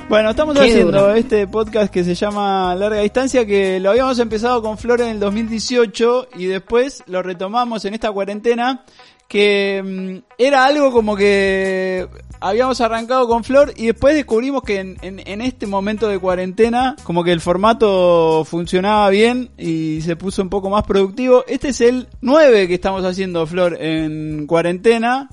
Bueno, 0.09 0.31
estamos 0.31 0.55
Qué 0.57 0.61
haciendo 0.61 0.99
duro. 1.01 1.13
este 1.13 1.47
podcast 1.47 1.91
que 1.91 2.03
se 2.03 2.15
llama 2.15 2.73
Larga 2.75 3.01
Distancia, 3.01 3.45
que 3.45 3.79
lo 3.79 3.91
habíamos 3.91 4.17
empezado 4.19 4.61
con 4.61 4.77
Flor 4.77 5.01
en 5.01 5.07
el 5.09 5.19
2018 5.19 6.27
y 6.37 6.45
después 6.45 7.03
lo 7.07 7.21
retomamos 7.21 7.85
en 7.85 7.93
esta 7.93 8.11
cuarentena, 8.11 8.83
que 9.29 9.81
mm, 10.21 10.33
era 10.37 10.65
algo 10.65 10.91
como 10.91 11.15
que 11.15 12.07
habíamos 12.41 12.81
arrancado 12.81 13.27
con 13.27 13.43
Flor 13.45 13.73
y 13.77 13.85
después 13.87 14.15
descubrimos 14.15 14.63
que 14.63 14.79
en, 14.79 14.97
en- 15.01 15.21
en 15.25 15.41
este 15.41 15.67
momento 15.67 16.07
de 16.07 16.17
cuarentena 16.19 16.95
como 17.03 17.23
que 17.23 17.31
el 17.31 17.39
formato 17.39 18.43
funcionaba 18.43 19.07
bien 19.09 19.51
y 19.57 20.01
se 20.01 20.15
puso 20.17 20.41
un 20.41 20.49
poco 20.49 20.69
más 20.69 20.83
productivo. 20.83 21.45
Este 21.47 21.69
es 21.69 21.79
el 21.81 22.07
9 22.21 22.67
que 22.67 22.73
estamos 22.73 23.05
haciendo, 23.05 23.45
Flor, 23.47 23.77
en 23.79 24.47
cuarentena. 24.47 25.29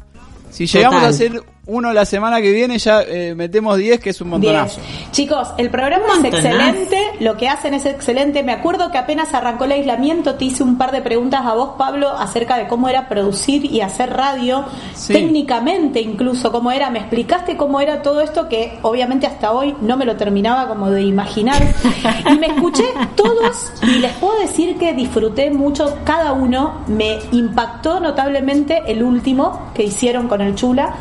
Si 0.51 0.67
llegamos 0.67 0.97
Total. 1.01 1.07
a 1.07 1.11
hacer 1.11 1.43
uno 1.67 1.93
la 1.93 2.05
semana 2.05 2.41
que 2.41 2.53
viene, 2.53 2.79
ya 2.79 3.03
eh, 3.03 3.35
metemos 3.35 3.77
10, 3.77 3.99
que 4.01 4.11
es 4.11 4.21
un 4.21 4.29
montonazo. 4.31 4.81
Diez. 4.81 5.11
Chicos, 5.11 5.49
el 5.59 5.69
programa 5.71 6.05
es 6.19 6.25
excelente, 6.25 6.99
lo 7.21 7.37
que 7.37 7.49
hacen 7.49 7.75
es 7.75 7.87
excelente. 7.87 8.43
Me 8.45 8.53
acuerdo 8.53 8.91
que 8.93 8.99
apenas 8.99 9.35
arrancó 9.35 9.65
el 9.65 9.73
aislamiento, 9.73 10.37
te 10.37 10.45
hice 10.45 10.63
un 10.63 10.79
par 10.79 10.93
de 10.93 11.03
preguntas 11.03 11.41
a 11.45 11.55
vos, 11.55 11.71
Pablo, 11.77 12.11
acerca 12.11 12.57
de 12.57 12.69
cómo 12.69 12.89
era 12.89 13.09
producir 13.09 13.65
y 13.65 13.81
hacer 13.81 14.13
radio, 14.13 14.65
Sí. 14.95 15.13
técnicamente 15.13 16.01
incluso 16.01 16.53
cómo 16.53 16.71
era. 16.71 16.89
Me 16.91 17.01
explicaste 17.01 17.57
cómo 17.57 17.81
era 17.81 18.01
todo 18.03 18.21
esto 18.21 18.49
que 18.49 18.79
obviamente 18.83 19.27
hasta 19.27 19.53
hoy 19.53 19.75
no 19.81 19.97
me 19.97 20.05
lo 20.05 20.17
terminaba 20.17 20.69
como 20.69 20.91
de 20.91 21.03
imaginar. 21.03 21.63
Y 22.31 22.39
me 22.39 22.47
escuché 22.47 22.85
todos 23.15 23.73
y 23.83 23.99
les 23.99 24.13
puedo 24.15 24.39
decir 24.41 24.77
que 24.79 24.93
disfruté 24.95 25.51
mucho 25.51 25.97
cada 26.05 26.33
uno. 26.33 26.83
Me 26.87 27.19
impactó 27.33 28.01
notablemente 28.01 28.83
el 28.87 29.03
último 29.03 29.71
que 29.75 29.83
hicieron 29.85 30.29
con 30.29 30.41
el 30.41 30.55
Chula. 30.55 30.95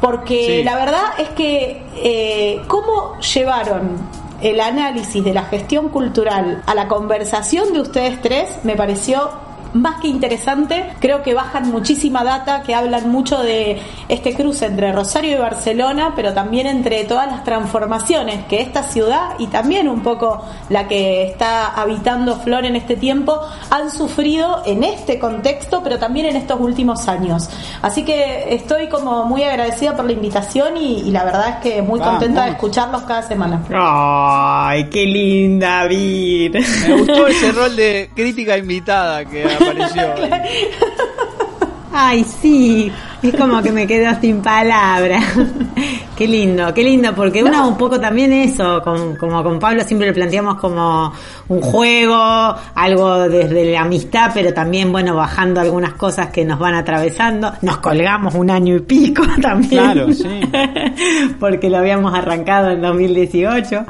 Porque 0.00 0.58
Sí. 0.58 0.64
la 0.64 0.76
verdad 0.76 1.02
es 1.18 1.28
que 1.30 1.82
eh, 1.96 2.62
cómo 2.66 3.18
llevaron 3.20 3.98
el 4.40 4.60
análisis 4.60 5.22
de 5.22 5.34
la 5.34 5.42
gestión 5.44 5.90
cultural 5.90 6.62
a 6.66 6.74
la 6.74 6.88
conversación 6.88 7.72
de 7.74 7.80
ustedes 7.80 8.20
tres 8.22 8.58
me 8.64 8.74
pareció 8.74 9.30
más 9.72 10.00
que 10.00 10.08
interesante. 10.08 10.90
Creo 11.00 11.22
que 11.22 11.34
bajan 11.34 11.70
muchísima 11.70 12.24
data, 12.24 12.62
que 12.62 12.74
hablan 12.74 13.10
mucho 13.10 13.42
de 13.42 13.80
este 14.08 14.34
cruce 14.34 14.66
entre 14.66 14.92
Rosario 14.92 15.36
y 15.36 15.40
Barcelona, 15.40 16.12
pero 16.16 16.32
también 16.32 16.66
entre 16.66 17.04
todas 17.04 17.26
las 17.26 17.44
transformaciones 17.44 18.44
que 18.46 18.60
esta 18.60 18.82
ciudad 18.82 19.34
y 19.38 19.46
también 19.46 19.88
un 19.88 20.02
poco 20.02 20.44
la 20.68 20.88
que 20.88 21.24
está 21.24 21.68
habitando 21.68 22.36
Flor 22.36 22.64
en 22.64 22.76
este 22.76 22.96
tiempo 22.96 23.40
han 23.70 23.90
sufrido 23.90 24.62
en 24.66 24.84
este 24.84 25.18
contexto, 25.18 25.82
pero 25.82 25.98
también 25.98 26.26
en 26.26 26.36
estos 26.36 26.60
últimos 26.60 27.08
años. 27.08 27.48
Así 27.82 28.04
que 28.04 28.54
estoy 28.54 28.88
como 28.88 29.24
muy 29.24 29.42
agradecida 29.42 29.96
por 29.96 30.04
la 30.04 30.12
invitación 30.12 30.76
y, 30.76 31.00
y 31.00 31.10
la 31.10 31.24
verdad 31.24 31.48
es 31.48 31.56
que 31.56 31.82
muy 31.82 31.98
Vamos. 31.98 32.14
contenta 32.14 32.44
de 32.44 32.50
escucharlos 32.52 33.02
cada 33.02 33.22
semana. 33.22 33.62
Ay, 33.72 34.84
qué 34.90 35.06
linda, 35.06 35.86
Vir. 35.86 36.52
Me 36.88 36.96
gustó 36.96 37.26
ese 37.28 37.52
rol 37.52 37.76
de 37.76 38.10
crítica 38.14 38.56
invitada 38.56 39.24
que 39.24 39.44
apareció. 39.60 40.14
Ay, 41.92 42.24
sí. 42.24 42.92
Es 43.22 43.34
como 43.34 43.62
que 43.62 43.72
me 43.72 43.86
quedo 43.86 44.18
sin 44.20 44.40
palabras. 44.42 45.24
Qué 46.20 46.28
lindo, 46.28 46.74
qué 46.74 46.84
lindo, 46.84 47.14
porque 47.14 47.42
uno 47.42 47.66
un 47.66 47.78
poco 47.78 47.98
también 47.98 48.30
eso, 48.34 48.82
con- 48.82 49.16
como 49.16 49.42
con 49.42 49.58
Pablo 49.58 49.82
siempre 49.84 50.08
lo 50.08 50.12
planteamos 50.12 50.56
como 50.56 51.10
un 51.48 51.62
juego, 51.62 52.14
algo 52.74 53.20
desde 53.26 53.72
la 53.72 53.80
amistad, 53.80 54.30
pero 54.34 54.52
también, 54.52 54.92
bueno, 54.92 55.16
bajando 55.16 55.62
algunas 55.62 55.94
cosas 55.94 56.28
que 56.28 56.44
nos 56.44 56.58
van 56.58 56.74
atravesando. 56.74 57.50
Nos 57.62 57.78
colgamos 57.78 58.34
un 58.34 58.50
año 58.50 58.76
y 58.76 58.80
pico 58.80 59.22
también. 59.40 59.70
Claro, 59.82 60.12
sí. 60.12 60.24
porque 61.40 61.70
lo 61.70 61.78
habíamos 61.78 62.12
arrancado 62.12 62.68
en 62.70 62.82
2018. 62.82 63.86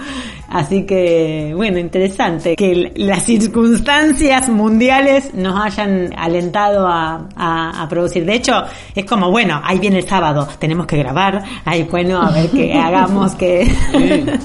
Así 0.53 0.85
que, 0.85 1.53
bueno, 1.55 1.79
interesante 1.79 2.57
que 2.57 2.93
las 2.97 3.25
circunstancias 3.25 4.49
mundiales 4.49 5.33
nos 5.35 5.61
hayan 5.65 6.13
alentado 6.19 6.89
a, 6.89 7.29
a- 7.37 7.83
a 7.83 7.89
producir. 7.89 8.25
De 8.25 8.35
hecho, 8.35 8.65
es 8.95 9.05
como, 9.05 9.31
bueno, 9.31 9.61
ahí 9.65 9.79
viene 9.79 9.99
el 9.99 10.09
sábado, 10.09 10.49
tenemos 10.59 10.87
que 10.87 10.97
grabar, 10.97 11.43
ahí 11.65 11.85
bueno, 11.85 12.20
a 12.21 12.31
ver 12.31 12.51
qué 12.51 12.73
hagamos, 12.79 13.35
que... 13.35 13.71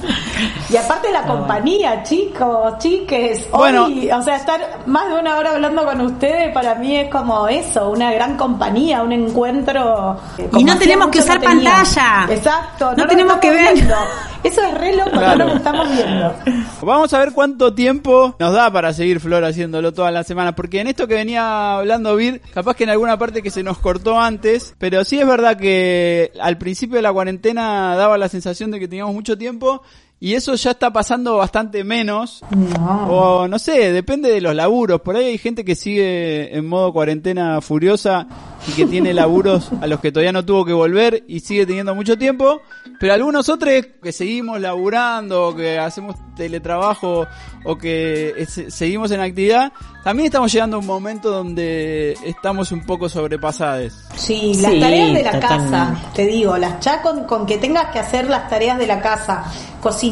Y 0.68 0.78
aparte 0.78 1.12
la 1.12 1.22
compañía, 1.24 2.02
chicos, 2.04 2.80
chiques, 2.80 3.48
Bueno. 3.52 3.86
hoy, 3.86 4.10
o 4.12 4.22
sea, 4.24 4.36
estar 4.38 4.60
más 4.88 5.08
de 5.08 5.20
una 5.20 5.38
hora 5.38 5.52
hablando 5.52 5.86
con 5.86 6.02
ustedes 6.02 6.52
para 6.54 6.74
mí 6.76 6.96
es 6.98 7.10
como 7.12 7.48
eso, 7.48 7.92
una 7.92 8.12
gran 8.12 8.36
compañía, 8.36 9.04
un 9.04 9.12
encuentro. 9.12 10.18
eh, 10.40 10.50
Y 10.58 10.64
no 10.64 10.76
tenemos 10.78 11.10
que 11.10 11.20
usar 11.20 11.40
pantalla. 11.40 12.26
Exacto, 12.30 12.94
No 12.98 13.06
tenemos 13.06 13.38
que 13.38 13.52
ver. 13.52 13.76
Eso 14.46 14.62
es 14.62 14.74
re 14.78 14.96
loco, 14.96 15.10
Claro. 15.12 15.38
no 15.40 15.46
nos 15.48 15.56
estamos 15.58 15.90
viendo. 15.92 16.36
Vamos 16.82 17.14
a 17.14 17.20
ver 17.20 17.32
cuánto 17.34 17.74
tiempo 17.74 18.36
nos 18.40 18.54
da 18.54 18.72
para 18.72 18.94
seguir 18.94 19.20
Flor 19.20 19.44
haciéndolo 19.44 19.94
toda 19.94 20.12
la 20.12 20.24
semana, 20.24 20.56
porque 20.56 20.80
en 20.82 20.88
esto 20.88 21.08
que 21.08 21.16
venía 21.16 21.78
hablando 21.78 22.16
Vir, 22.16 22.42
capaz 22.54 22.76
que 22.76 22.84
en 22.84 22.92
alguna 22.92 23.18
parte 23.18 23.42
que 23.42 23.50
se 23.50 23.64
nos 23.64 23.78
cortó 23.80 24.20
antes, 24.20 24.76
pero 24.78 25.04
sí 25.04 25.20
es 25.20 25.28
verdad 25.28 25.58
que 25.58 26.32
al 26.40 26.58
principio 26.58 26.98
de 26.98 27.02
la 27.02 27.12
cuarentena 27.14 27.96
daba 27.96 28.18
la 28.18 28.30
sensación 28.30 28.72
de 28.72 28.80
que 28.80 28.88
teníamos 28.88 29.14
mucho 29.14 29.38
tiempo 29.38 29.82
y 30.26 30.34
eso 30.34 30.56
ya 30.56 30.72
está 30.72 30.92
pasando 30.92 31.38
bastante 31.38 31.84
menos. 31.84 32.42
No. 32.50 33.08
O 33.10 33.48
no 33.48 33.60
sé, 33.60 33.92
depende 33.92 34.32
de 34.32 34.42
los 34.42 34.56
laburos. 34.56 35.02
Por 35.02 35.16
ahí 35.16 35.26
hay 35.26 35.38
gente 35.38 35.64
que 35.64 35.76
sigue 35.76 36.58
en 36.58 36.66
modo 36.68 36.92
cuarentena 36.92 37.62
furiosa 37.62 38.26
y 38.68 38.72
que 38.72 38.86
tiene 38.88 39.14
laburos 39.22 39.70
a 39.82 39.86
los 39.86 40.00
que 40.00 40.12
todavía 40.12 40.32
no 40.32 40.44
tuvo 40.44 40.66
que 40.66 40.74
volver 40.74 41.24
y 41.28 41.42
sigue 41.42 41.68
teniendo 41.68 41.94
mucho 41.94 42.18
tiempo. 42.18 42.62
Pero 43.00 43.14
algunos 43.14 43.50
otros 43.50 43.72
que 44.02 44.12
seguimos 44.12 44.60
laburando, 44.60 45.50
o 45.50 45.56
que 45.56 45.78
hacemos 45.78 46.16
teletrabajo 46.36 47.28
o 47.64 47.78
que 47.78 48.34
es- 48.38 48.74
seguimos 48.74 49.12
en 49.12 49.20
actividad, 49.22 49.72
también 50.04 50.28
estamos 50.28 50.52
llegando 50.52 50.78
a 50.78 50.80
un 50.80 50.86
momento 50.86 51.30
donde 51.32 52.14
estamos 52.26 52.72
un 52.72 52.86
poco 52.86 53.10
sobrepasados. 53.10 53.94
Sí, 54.16 54.54
las 54.62 54.72
Sí, 54.72 54.80
tareas 54.80 55.14
de 55.14 55.24
la 55.24 55.32
totalmente. 55.34 55.72
casa, 55.72 56.12
te 56.16 56.26
digo, 56.26 56.58
las 56.58 56.80
ya 56.84 57.02
con, 57.02 57.26
con 57.26 57.46
que 57.46 57.58
tengas 57.58 57.92
que 57.92 58.00
hacer 58.00 58.30
las 58.30 58.50
tareas 58.50 58.78
de 58.78 58.88
la 58.88 59.02
casa, 59.02 59.44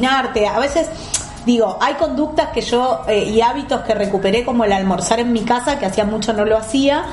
cocinarte, 0.03 0.47
a 0.47 0.59
veces 0.59 0.87
digo, 1.45 1.77
hay 1.81 1.95
conductas 1.95 2.49
que 2.49 2.61
yo 2.61 3.01
eh, 3.07 3.23
y 3.23 3.41
hábitos 3.41 3.81
que 3.81 3.93
recuperé 3.93 4.43
como 4.43 4.65
el 4.65 4.71
almorzar 4.71 5.19
en 5.19 5.31
mi 5.33 5.41
casa, 5.41 5.79
que 5.79 5.85
hacía 5.85 6.05
mucho 6.05 6.33
no 6.33 6.45
lo 6.45 6.57
hacía, 6.57 7.03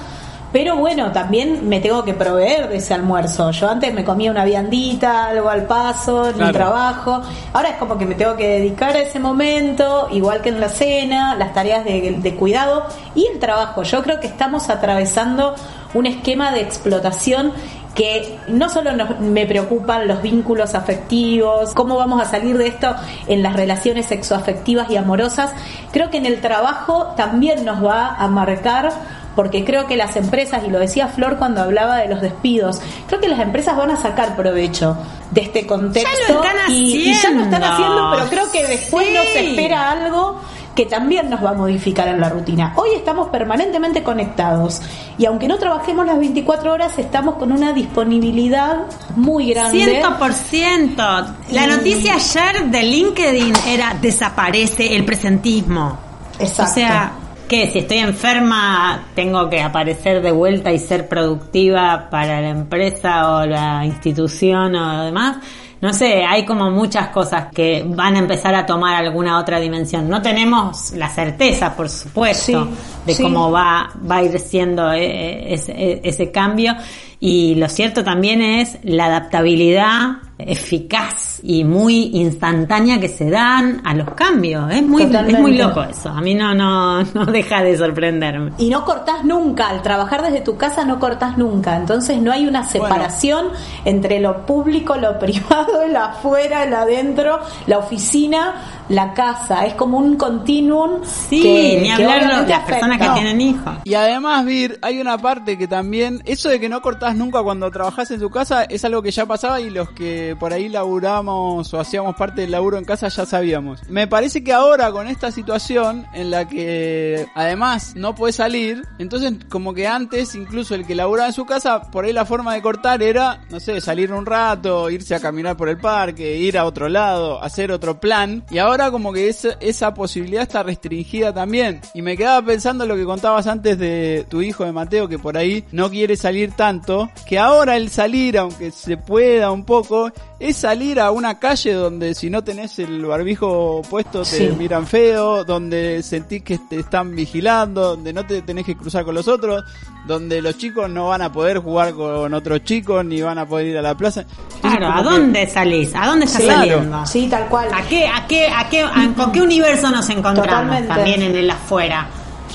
pero 0.52 0.76
bueno, 0.76 1.12
también 1.12 1.68
me 1.68 1.78
tengo 1.78 2.04
que 2.04 2.12
proveer 2.12 2.68
de 2.68 2.78
ese 2.78 2.92
almuerzo. 2.92 3.52
Yo 3.52 3.68
antes 3.68 3.94
me 3.94 4.04
comía 4.04 4.32
una 4.32 4.44
viandita, 4.44 5.26
algo 5.26 5.48
al 5.48 5.64
paso, 5.66 6.28
en 6.28 6.38
mi 6.44 6.52
trabajo, 6.52 7.22
ahora 7.52 7.70
es 7.70 7.76
como 7.76 7.96
que 7.96 8.06
me 8.06 8.16
tengo 8.16 8.36
que 8.36 8.48
dedicar 8.48 8.96
a 8.96 9.00
ese 9.00 9.20
momento, 9.20 10.08
igual 10.10 10.40
que 10.40 10.48
en 10.48 10.60
la 10.60 10.68
cena, 10.68 11.36
las 11.36 11.52
tareas 11.52 11.84
de, 11.84 12.16
de 12.20 12.34
cuidado 12.34 12.84
y 13.14 13.26
el 13.32 13.38
trabajo. 13.38 13.84
Yo 13.84 14.02
creo 14.02 14.18
que 14.18 14.26
estamos 14.26 14.68
atravesando 14.70 15.54
un 15.94 16.06
esquema 16.06 16.52
de 16.52 16.60
explotación 16.60 17.52
que 17.94 18.38
no 18.48 18.68
solo 18.68 18.92
nos- 18.92 19.18
me 19.20 19.46
preocupan 19.46 20.06
los 20.06 20.22
vínculos 20.22 20.74
afectivos, 20.74 21.74
cómo 21.74 21.96
vamos 21.96 22.22
a 22.22 22.24
salir 22.24 22.56
de 22.56 22.68
esto 22.68 22.94
en 23.26 23.42
las 23.42 23.54
relaciones 23.54 24.06
sexoafectivas 24.06 24.90
y 24.90 24.96
amorosas, 24.96 25.52
creo 25.92 26.10
que 26.10 26.18
en 26.18 26.26
el 26.26 26.40
trabajo 26.40 27.12
también 27.16 27.64
nos 27.64 27.84
va 27.84 28.14
a 28.14 28.28
marcar 28.28 28.90
porque 29.36 29.64
creo 29.64 29.86
que 29.86 29.96
las 29.96 30.16
empresas, 30.16 30.62
y 30.66 30.70
lo 30.70 30.78
decía 30.80 31.06
Flor 31.08 31.38
cuando 31.38 31.62
hablaba 31.62 31.96
de 31.98 32.08
los 32.08 32.20
despidos, 32.20 32.80
creo 33.06 33.20
que 33.20 33.28
las 33.28 33.38
empresas 33.40 33.76
van 33.76 33.90
a 33.90 33.96
sacar 33.96 34.36
provecho 34.36 34.96
de 35.30 35.42
este 35.42 35.66
contexto 35.66 36.10
Ya 36.28 36.34
lo 36.34 36.42
están 36.42 36.56
y, 36.70 37.10
y 37.10 37.14
ya 37.14 37.30
lo 37.30 37.42
están 37.44 37.62
haciendo. 37.62 38.10
pero 38.12 38.26
creo 38.28 38.50
que 38.52 38.66
después 38.66 39.06
Sí. 39.06 39.14
nos 39.14 39.26
espera 39.26 39.90
algo 39.92 40.40
que 40.74 40.86
también 40.86 41.28
nos 41.28 41.44
va 41.44 41.51
a 41.51 41.55
modificar 41.55 42.09
en 42.09 42.20
la 42.20 42.28
rutina. 42.28 42.72
Hoy 42.76 42.90
estamos 42.97 43.28
permanentemente 43.28 44.02
conectados 44.02 44.80
y 45.18 45.26
aunque 45.26 45.48
no 45.48 45.59
trabajemos 45.59 46.06
las 46.06 46.18
24 46.18 46.72
horas, 46.72 46.98
estamos 46.98 47.34
con 47.36 47.52
una 47.52 47.72
disponibilidad 47.72 48.78
muy 49.16 49.51
grande. 49.52 49.84
Ciento 49.84 50.16
por 50.18 50.32
ciento. 50.32 51.02
La 51.51 51.64
Y- 51.64 51.70
noticia 51.70 52.14
ayer 52.14 52.64
de 52.70 52.82
LinkedIn 52.82 53.55
era 53.66 53.94
desaparece 54.01 54.97
el 54.97 55.05
presentismo. 55.05 55.98
Exacto. 56.38 56.70
O 56.70 56.74
sea, 56.74 57.12
que 57.48 57.68
si 57.68 57.80
estoy 57.80 57.98
enferma 57.98 59.06
tengo 59.14 59.51
que 59.51 59.60
aparecer 59.60 60.22
de 60.22 60.30
vuelta 60.30 60.70
y 60.72 60.78
ser 60.78 61.09
productiva 61.09 62.09
para 62.09 62.40
la 62.40 62.48
empresa 62.51 63.34
o 63.36 63.44
la 63.47 63.84
institución 63.84 64.74
o 64.76 65.05
demás. 65.05 65.38
No 65.81 65.93
sé, 65.94 66.24
hay 66.24 66.44
como 66.44 66.70
muchas 66.70 67.09
cosas 67.09 67.47
que 67.55 67.82
van 67.86 68.15
a 68.16 68.19
empezar 68.19 68.55
a 68.55 68.66
tomar 68.66 68.97
alguna 68.97 69.39
otra 69.39 69.59
dimensión. 69.59 70.09
No 70.09 70.20
tenemos 70.20 70.93
la 70.93 71.09
certeza, 71.09 71.74
por 71.74 71.89
supuesto, 71.89 72.65
Sí, 72.65 72.70
de 73.07 73.15
sí. 73.15 73.23
cómo 73.23 73.51
va, 73.51 73.90
va 74.11 74.16
a 74.16 74.23
ir 74.23 74.39
siendo 74.40 74.93
eh, 74.93 75.05
eh, 75.07 75.55
ese, 75.55 76.01
ese 76.05 76.31
cambio. 76.31 76.74
Y 77.19 77.55
lo 77.55 77.69
cierto 77.69 78.05
también 78.05 78.43
es 78.43 78.77
la 78.82 79.07
adaptabilidad 79.07 80.19
eficaz 80.46 81.40
y 81.42 81.64
muy 81.64 82.10
instantánea 82.14 83.00
que 83.00 83.08
se 83.08 83.30
dan 83.30 83.80
a 83.84 83.94
los 83.94 84.10
cambios. 84.14 84.70
Es 84.72 84.82
muy, 84.82 85.02
es 85.02 85.38
muy 85.38 85.56
loco 85.56 85.82
eso. 85.82 86.08
A 86.10 86.20
mí 86.20 86.34
no, 86.34 86.54
no, 86.54 87.02
no 87.02 87.26
deja 87.26 87.62
de 87.62 87.76
sorprenderme. 87.76 88.52
Y 88.58 88.68
no 88.68 88.84
cortás 88.84 89.24
nunca, 89.24 89.68
al 89.68 89.82
trabajar 89.82 90.22
desde 90.22 90.40
tu 90.40 90.56
casa 90.56 90.84
no 90.84 90.98
cortás 90.98 91.38
nunca, 91.38 91.76
entonces 91.76 92.18
no 92.20 92.32
hay 92.32 92.46
una 92.46 92.64
separación 92.64 93.46
entre 93.84 94.20
lo 94.20 94.44
público, 94.46 94.96
lo 94.96 95.18
privado, 95.18 95.82
el 95.82 95.96
afuera, 95.96 96.64
el 96.64 96.74
adentro, 96.74 97.40
la 97.66 97.78
oficina, 97.78 98.54
la 98.88 99.14
casa, 99.14 99.64
es 99.66 99.74
como 99.74 99.98
un 99.98 100.16
continuum. 100.16 101.02
Sí, 101.04 101.42
que- 101.42 101.78
ni 101.82 101.90
hablar 101.90 102.42
de 102.44 102.48
las 102.48 102.60
personas 102.64 102.98
que 102.98 103.08
tienen 103.14 103.40
hijos. 103.40 103.72
Y 103.84 103.94
además, 103.94 104.44
Vir, 104.44 104.78
hay 104.82 105.00
una 105.00 105.16
parte 105.18 105.56
que 105.56 105.66
también, 105.68 106.22
eso 106.26 106.48
de 106.48 106.60
que 106.60 106.68
no 106.68 106.80
cortás 106.82 107.16
nunca 107.16 107.42
cuando 107.42 107.70
trabajás 107.70 108.10
en 108.10 108.20
tu 108.20 108.30
casa 108.30 108.64
es 108.64 108.84
algo 108.84 109.02
que 109.02 109.10
ya 109.10 109.26
pasaba 109.26 109.60
y 109.60 109.70
los 109.70 109.90
que 109.90 110.30
por 110.36 110.52
ahí 110.52 110.69
laburamos 110.69 111.73
o 111.73 111.81
hacíamos 111.81 112.16
parte 112.16 112.43
del 112.43 112.51
laburo 112.51 112.78
en 112.78 112.85
casa 112.85 113.09
ya 113.09 113.27
sabíamos. 113.27 113.81
Me 113.89 114.07
parece 114.07 114.44
que 114.44 114.52
ahora 114.52 114.93
con 114.93 115.09
esta 115.09 115.31
situación 115.31 116.07
en 116.15 116.31
la 116.31 116.48
que 116.48 117.27
además 117.35 117.94
no 117.97 118.15
puedes 118.15 118.36
salir, 118.36 118.82
entonces 118.98 119.32
como 119.48 119.74
que 119.74 119.86
antes 119.86 120.35
incluso 120.35 120.74
el 120.74 120.86
que 120.86 120.94
laburaba 120.94 121.28
en 121.28 121.35
su 121.35 121.47
casa, 121.47 121.90
por 121.90 122.05
ahí 122.05 122.12
la 122.12 122.24
forma 122.24 122.55
de 122.55 122.62
cortar 122.62 123.02
era, 123.02 123.40
no 123.51 123.61
sé, 123.61 123.81
salir 123.81 124.12
un 124.12 124.27
rato, 124.27 124.90
irse 124.90 125.15
a 125.15 125.20
caminar 125.20 125.57
por 125.57 125.69
el 125.69 125.78
parque, 125.78 126.36
ir 126.36 126.59
a 126.59 126.65
otro 126.65 126.89
lado, 126.89 127.43
hacer 127.43 127.73
otro 127.73 128.01
plan. 128.01 128.44
Y 128.51 128.59
ahora 128.59 128.90
como 128.90 129.12
que 129.12 129.28
esa, 129.28 129.51
esa 129.61 129.94
posibilidad 129.94 130.43
está 130.43 130.62
restringida 130.62 131.32
también. 131.32 131.81
Y 131.94 132.02
me 132.02 132.16
quedaba 132.16 132.44
pensando 132.44 132.86
lo 132.86 132.97
que 132.97 133.05
contabas 133.05 133.47
antes 133.47 133.78
de 133.78 134.27
tu 134.28 134.43
hijo 134.43 134.65
de 134.65 134.73
Mateo, 134.73 135.09
que 135.09 135.19
por 135.19 135.36
ahí 135.36 135.65
no 135.73 135.90
quiere 135.90 136.16
salir 136.16 136.52
tanto, 136.52 137.11
que 137.27 137.39
ahora 137.39 137.77
el 137.77 137.90
salir, 137.90 138.39
aunque 138.39 138.70
se 138.70 138.97
pueda 138.97 139.51
un 139.51 139.65
poco, 139.65 140.11
es 140.38 140.56
salir 140.56 140.98
a 141.01 141.10
una 141.10 141.38
calle 141.38 141.74
donde 141.74 142.14
si 142.14 142.30
no 142.30 142.42
tenés 142.42 142.78
el 142.78 143.05
barbijo 143.05 143.82
puesto 143.90 144.22
te 144.22 144.48
Sí. 144.48 144.51
miran 144.56 144.86
feo, 144.86 145.44
donde 145.44 146.02
sentís 146.02 146.42
que 146.42 146.59
te 146.59 146.80
están 146.80 147.14
vigilando, 147.14 147.90
donde 147.97 148.12
no 148.14 148.24
te 148.24 148.40
tenés 148.42 148.64
que 148.64 148.74
cruzar 148.76 149.05
con 149.05 149.14
los 149.14 149.28
otros, 149.28 149.62
donde 150.06 150.40
los 150.40 150.56
chicos 150.56 150.88
no 150.88 151.09
van 151.09 151.20
a 151.20 151.30
poder 151.30 151.59
jugar 151.59 151.92
con 151.92 152.32
otros 152.32 152.64
chicos, 152.64 153.05
ni 153.05 153.20
van 153.20 153.36
a 153.38 153.44
poder 153.47 153.66
ir 153.66 153.78
a 153.78 153.82
la 153.82 153.94
plaza. 153.94 154.22
Entonces, 154.22 154.60
Claro, 154.78 154.88
¿a 154.88 154.97
que- 154.97 155.02
dónde 155.10 155.47
salís? 155.47 155.94
¿A 155.94 156.06
dónde 156.06 156.24
estás 156.24 156.40
Sí, 156.40 156.47
claro. 156.48 156.60
saliendo? 156.60 157.06
Sí, 157.06 157.28
tal 157.28 157.47
cual. 157.48 157.68
¿A 157.74 157.82
qué, 157.82 158.06
a 158.06 158.26
qué, 158.26 158.48
a 158.48 158.68
qué, 158.70 158.80
a- 158.82 159.12
con 159.14 159.32
qué 159.32 159.42
universo 159.42 159.90
nos 159.90 160.09
encontramos 160.09 160.47
Totalmente. 160.47 160.88
también 160.88 161.22
en 161.22 161.36
el 161.36 161.51
afuera? 161.51 162.09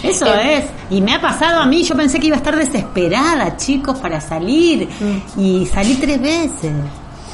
Eso 0.03 0.25
Eh, 0.25 0.57
es. 0.57 0.65
Y 0.89 1.01
me 1.01 1.13
ha 1.13 1.21
pasado 1.21 1.59
a 1.61 1.65
mí, 1.67 1.83
yo 1.83 1.95
pensé 1.95 2.19
que 2.19 2.27
iba 2.27 2.35
a 2.35 2.39
estar 2.39 2.55
desesperada, 2.57 3.55
chicos, 3.57 3.97
para 3.99 4.19
salir. 4.19 4.87
Mm. 4.99 5.39
Y 5.39 5.65
salí 5.67 5.95
tres 5.95 6.19
veces. 6.21 6.71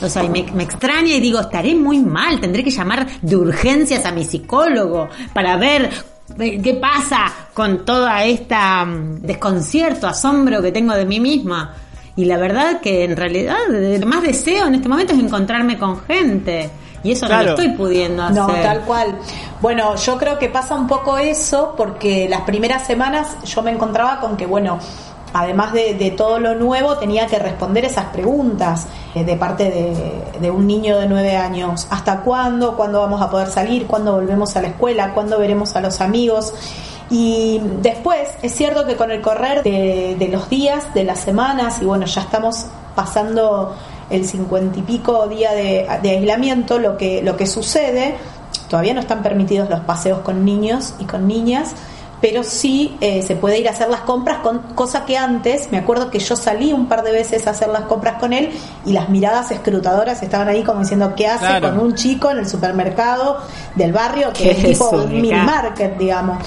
O 0.02 0.10
sea, 0.10 0.24
y 0.24 0.30
me, 0.30 0.44
me 0.54 0.64
extraña 0.64 1.14
y 1.14 1.20
digo, 1.20 1.40
estaré 1.40 1.76
muy 1.76 2.00
mal, 2.00 2.40
tendré 2.40 2.64
que 2.64 2.72
llamar 2.72 3.08
de 3.22 3.36
urgencias 3.36 4.06
a 4.06 4.12
mi 4.12 4.26
psicólogo 4.26 5.10
para 5.34 5.58
ver 5.58 5.90
eh, 6.40 6.62
qué 6.62 6.76
pasa 6.76 7.32
con 7.54 7.86
toda 7.86 8.24
esta 8.24 8.86
mm, 8.86 9.22
desconcierto, 9.22 10.08
asombro 10.08 10.62
que 10.62 10.72
tengo 10.72 10.94
de 10.94 11.06
mí 11.06 11.20
misma. 11.20 11.74
Y 12.16 12.26
la 12.26 12.38
verdad 12.38 12.82
que 12.82 13.06
en 13.06 13.16
realidad 13.16 13.58
lo 13.70 14.06
más 14.06 14.22
deseo 14.22 14.68
en 14.68 14.76
este 14.76 14.90
momento 14.90 15.14
es 15.14 15.20
encontrarme 15.20 15.78
con 15.78 16.02
gente. 16.02 16.70
Y 17.04 17.14
eso 17.14 17.28
no 17.28 17.42
lo 17.42 17.50
estoy 17.52 17.70
pudiendo 17.70 18.22
hacer. 18.22 18.36
No, 18.36 18.48
tal 18.48 18.82
cual. 18.82 19.18
Bueno, 19.60 19.96
yo 19.96 20.18
creo 20.18 20.38
que 20.38 20.50
pasa 20.50 20.76
un 20.76 20.88
poco 20.88 21.18
eso 21.18 21.74
porque 21.76 22.28
las 22.30 22.42
primeras 22.42 22.86
semanas 22.86 23.38
yo 23.44 23.64
me 23.64 23.72
encontraba 23.72 24.20
con 24.20 24.38
que, 24.38 24.46
bueno, 24.46 24.78
además 25.34 25.74
de, 25.74 26.14
todo 26.18 26.40
lo 26.40 26.56
nuevo, 26.56 26.98
tenía 26.98 27.28
que 27.28 27.40
responder 27.40 27.86
esas 27.86 28.06
preguntas 28.06 28.88
eh, 29.16 29.24
de 29.24 29.36
parte 29.36 29.94
de, 30.40 30.52
un 30.52 30.68
niño 30.68 30.98
de 31.00 31.08
nueve 31.08 31.36
años. 31.36 31.88
¿Hasta 31.90 32.22
cuándo? 32.22 32.76
¿Cuándo 32.76 33.00
vamos 33.00 33.22
a 33.22 33.30
poder 33.30 33.50
salir? 33.50 33.88
¿Cuándo 33.88 34.14
volvemos 34.14 34.56
a 34.56 34.62
la 34.62 34.70
escuela? 34.70 35.14
¿Cuándo 35.14 35.38
veremos 35.40 35.76
a 35.76 35.82
los 35.82 36.02
amigos? 36.02 36.54
Y 37.10 37.62
después, 37.82 38.30
es 38.42 38.54
cierto 38.54 38.86
que 38.86 38.96
con 38.96 39.12
el 39.12 39.22
correr 39.22 39.64
de, 39.64 40.16
de 40.18 40.28
los 40.30 40.50
días, 40.50 40.94
de 40.94 41.04
las 41.04 41.20
semanas, 41.20 41.82
y 41.82 41.86
bueno, 41.86 42.06
ya 42.06 42.22
estamos 42.22 42.66
pasando 42.96 43.76
el 44.10 44.26
cincuenta 44.26 44.80
y 44.80 44.82
pico 44.82 45.28
día 45.28 45.52
de 45.54 45.88
aislamiento, 45.90 46.80
lo 46.80 46.98
que, 46.98 47.22
lo 47.22 47.38
que 47.38 47.48
sucede, 47.48 48.16
todavía 48.70 48.94
no 48.94 49.02
están 49.02 49.22
permitidos 49.22 49.70
los 49.70 49.82
paseos 49.82 50.20
con 50.20 50.46
niños 50.46 50.94
y 51.00 51.06
con 51.06 51.28
niñas, 51.28 51.74
pero 52.22 52.44
sí 52.44 52.96
eh, 53.02 53.24
se 53.24 53.36
puede 53.36 53.60
ir 53.60 53.68
a 53.68 53.72
hacer 53.72 53.90
las 53.90 54.02
compras, 54.02 54.40
con 54.40 54.60
cosa 54.76 55.06
que 55.06 55.18
antes, 55.18 55.72
me 55.72 55.80
acuerdo 55.80 56.12
que 56.12 56.20
yo 56.20 56.36
salí 56.36 56.72
un 56.72 56.88
par 56.88 57.04
de 57.04 57.12
veces 57.12 57.48
a 57.48 57.50
hacer 57.50 57.70
las 57.70 57.82
compras 57.84 58.20
con 58.20 58.32
él 58.32 58.52
y 58.86 58.94
las 58.94 59.10
miradas 59.10 59.50
escrutadoras 59.52 60.22
estaban 60.22 60.48
ahí 60.48 60.64
como 60.64 60.82
diciendo, 60.82 61.14
¿qué 61.16 61.28
hace 61.28 61.48
Claro. 61.48 61.70
con 61.70 61.80
un 61.80 61.96
chico 61.96 62.30
en 62.30 62.38
el 62.38 62.48
supermercado 62.48 63.40
del 63.76 63.92
barrio 63.92 64.32
que 64.34 64.44
¿Qué 64.44 64.52
es 64.52 64.64
tipo 64.78 64.90
un 64.92 65.12
mini 65.12 65.32
market, 65.34 65.98
digamos? 65.98 66.38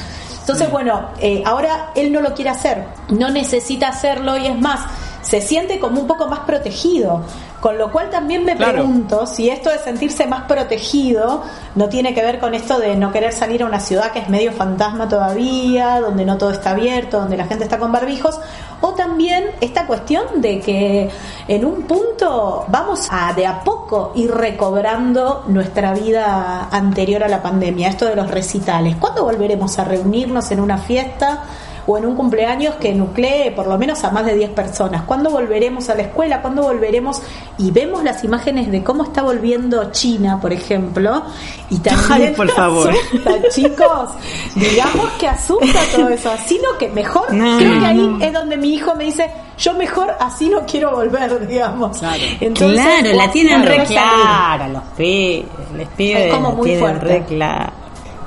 Entonces, 0.41 0.71
bueno, 0.71 1.09
eh, 1.21 1.43
ahora 1.45 1.91
él 1.95 2.13
no 2.13 2.21
lo 2.21 2.35
quiere 2.35 2.51
hacer, 2.51 2.85
no 3.09 3.31
necesita 3.31 3.89
hacerlo 3.89 4.37
y 4.37 4.47
es 4.47 4.61
más, 4.61 4.81
se 5.25 5.41
siente 5.41 5.81
como 5.81 6.01
un 6.01 6.07
poco 6.07 6.29
más 6.29 6.41
protegido. 6.41 7.23
Con 7.61 7.79
lo 7.79 7.91
cual 7.91 8.11
también 8.11 8.45
me 8.45 8.57
Claro. 8.57 8.75
pregunto 8.75 9.27
si 9.27 9.49
esto 9.49 9.71
de 9.71 9.79
sentirse 9.79 10.27
más 10.27 10.43
protegido 10.43 11.43
no 11.75 11.89
tiene 11.89 12.13
que 12.13 12.21
ver 12.21 12.39
con 12.39 12.53
esto 12.53 12.79
de 12.79 12.95
no 12.95 13.11
querer 13.11 13.33
salir 13.33 13.63
a 13.63 13.67
una 13.67 13.81
ciudad 13.81 14.13
que 14.13 14.19
es 14.19 14.29
medio 14.29 14.53
fantasma 14.53 15.09
todavía, 15.09 15.99
donde 16.01 16.27
no 16.27 16.37
todo 16.37 16.51
está 16.51 16.73
abierto, 16.73 17.21
donde 17.21 17.39
la 17.39 17.47
gente 17.47 17.65
está 17.65 17.79
con 17.79 17.91
barbijos, 17.91 18.39
O 18.83 18.93
también 18.93 19.45
esta 19.63 19.87
cuestión 19.87 20.43
de 20.43 20.61
que 20.61 21.09
en 21.49 21.65
un 21.65 21.85
punto 21.85 22.67
vamos 22.69 23.09
a 23.11 23.33
de 23.33 23.47
a 23.47 23.61
poco 23.65 24.13
ir 24.15 24.31
recobrando 24.31 25.45
nuestra 25.49 25.95
vida 25.95 26.69
anterior 26.71 27.25
a 27.25 27.29
la 27.29 27.41
pandemia, 27.43 27.89
esto 27.89 28.05
de 28.05 28.15
los 28.15 28.31
recitales. 28.31 28.97
¿Cuándo 28.97 29.25
volveremos 29.25 29.79
a 29.79 29.85
reunirnos 29.85 30.51
en 30.51 30.61
una 30.61 30.77
fiesta? 30.77 31.45
O 31.87 31.99
en 31.99 32.07
un 32.07 32.17
cumpleaños 32.17 32.75
que 32.77 32.93
nuclee 32.95 33.51
por 33.51 33.67
lo 33.67 33.77
menos 33.79 34.03
a 34.05 34.11
más 34.11 34.25
de 34.25 34.35
10 34.35 34.51
personas. 34.51 35.03
¿Cuándo 35.03 35.31
volveremos 35.31 35.89
a 35.91 35.95
la 35.95 36.03
escuela? 36.03 36.41
¿Cuándo 36.41 36.63
volveremos? 36.63 37.21
Y 37.59 37.71
vemos 37.71 38.03
las 38.03 38.25
imágenes 38.25 38.71
de 38.71 38.83
cómo 38.83 39.05
está 39.05 39.23
volviendo 39.23 39.91
China, 39.93 40.39
por 40.41 40.53
ejemplo, 40.53 41.23
y 41.71 41.79
también 41.79 42.29
Ay, 42.31 42.35
por 42.35 42.49
favor. 42.55 42.91
asusta, 42.91 43.49
chicos. 43.51 44.11
Digamos 44.55 45.11
que 45.19 45.29
asusta 45.29 45.81
todo 45.95 46.09
eso, 46.09 46.31
sino 46.47 46.77
que 46.79 46.89
mejor, 46.89 47.33
No, 47.35 47.59
creo 47.59 47.79
que 47.81 47.87
ahí 47.87 47.97
no. 47.97 48.25
es 48.25 48.33
donde 48.33 48.57
mi 48.57 48.75
hijo 48.75 48.95
me 48.95 49.05
dice, 49.05 49.31
yo 49.59 49.75
mejor 49.75 50.15
así 50.21 50.49
no 50.49 50.61
quiero 50.67 50.91
volver, 50.93 51.47
digamos. 51.47 51.99
Claro. 51.99 52.23
Entonces, 52.41 52.81
claro, 52.81 53.13
la 53.17 53.31
tienen 53.31 53.63
podés 53.63 53.79
re 53.79 53.85
clara, 53.85 54.69
los 54.69 54.83
pibes, 54.97 55.45
les 55.77 55.89
pibes 55.89 56.27
Es 56.27 56.35
como 56.35 56.53
muy 56.53 56.65
tienen 56.71 56.81
fuerte. 56.83 57.07
re 57.07 57.25
clara. 57.25 57.73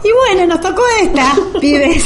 Y 0.03 0.09
bueno, 0.35 0.53
nos 0.53 0.61
tocó 0.61 0.83
esta, 1.01 1.33
pibes. 1.59 2.05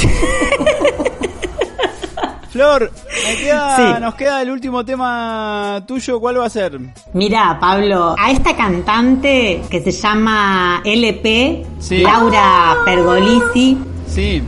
Flor, 2.52 2.90
me 3.26 3.36
queda- 3.36 3.76
Sí. 3.96 4.00
nos 4.02 4.14
queda 4.14 4.42
el 4.42 4.50
último 4.50 4.84
tema 4.84 5.82
tuyo. 5.86 6.20
¿Cuál 6.20 6.38
va 6.40 6.46
a 6.46 6.50
ser? 6.50 6.78
Mira, 7.14 7.56
Pablo, 7.58 8.14
a 8.18 8.30
esta 8.30 8.54
cantante 8.54 9.62
que 9.70 9.80
se 9.80 9.90
llama 9.90 10.82
LP, 10.84 11.64
Sí. 11.78 11.98
Laura 11.98 12.76
Pergolisi, 12.84 13.78
Sí. 14.06 14.42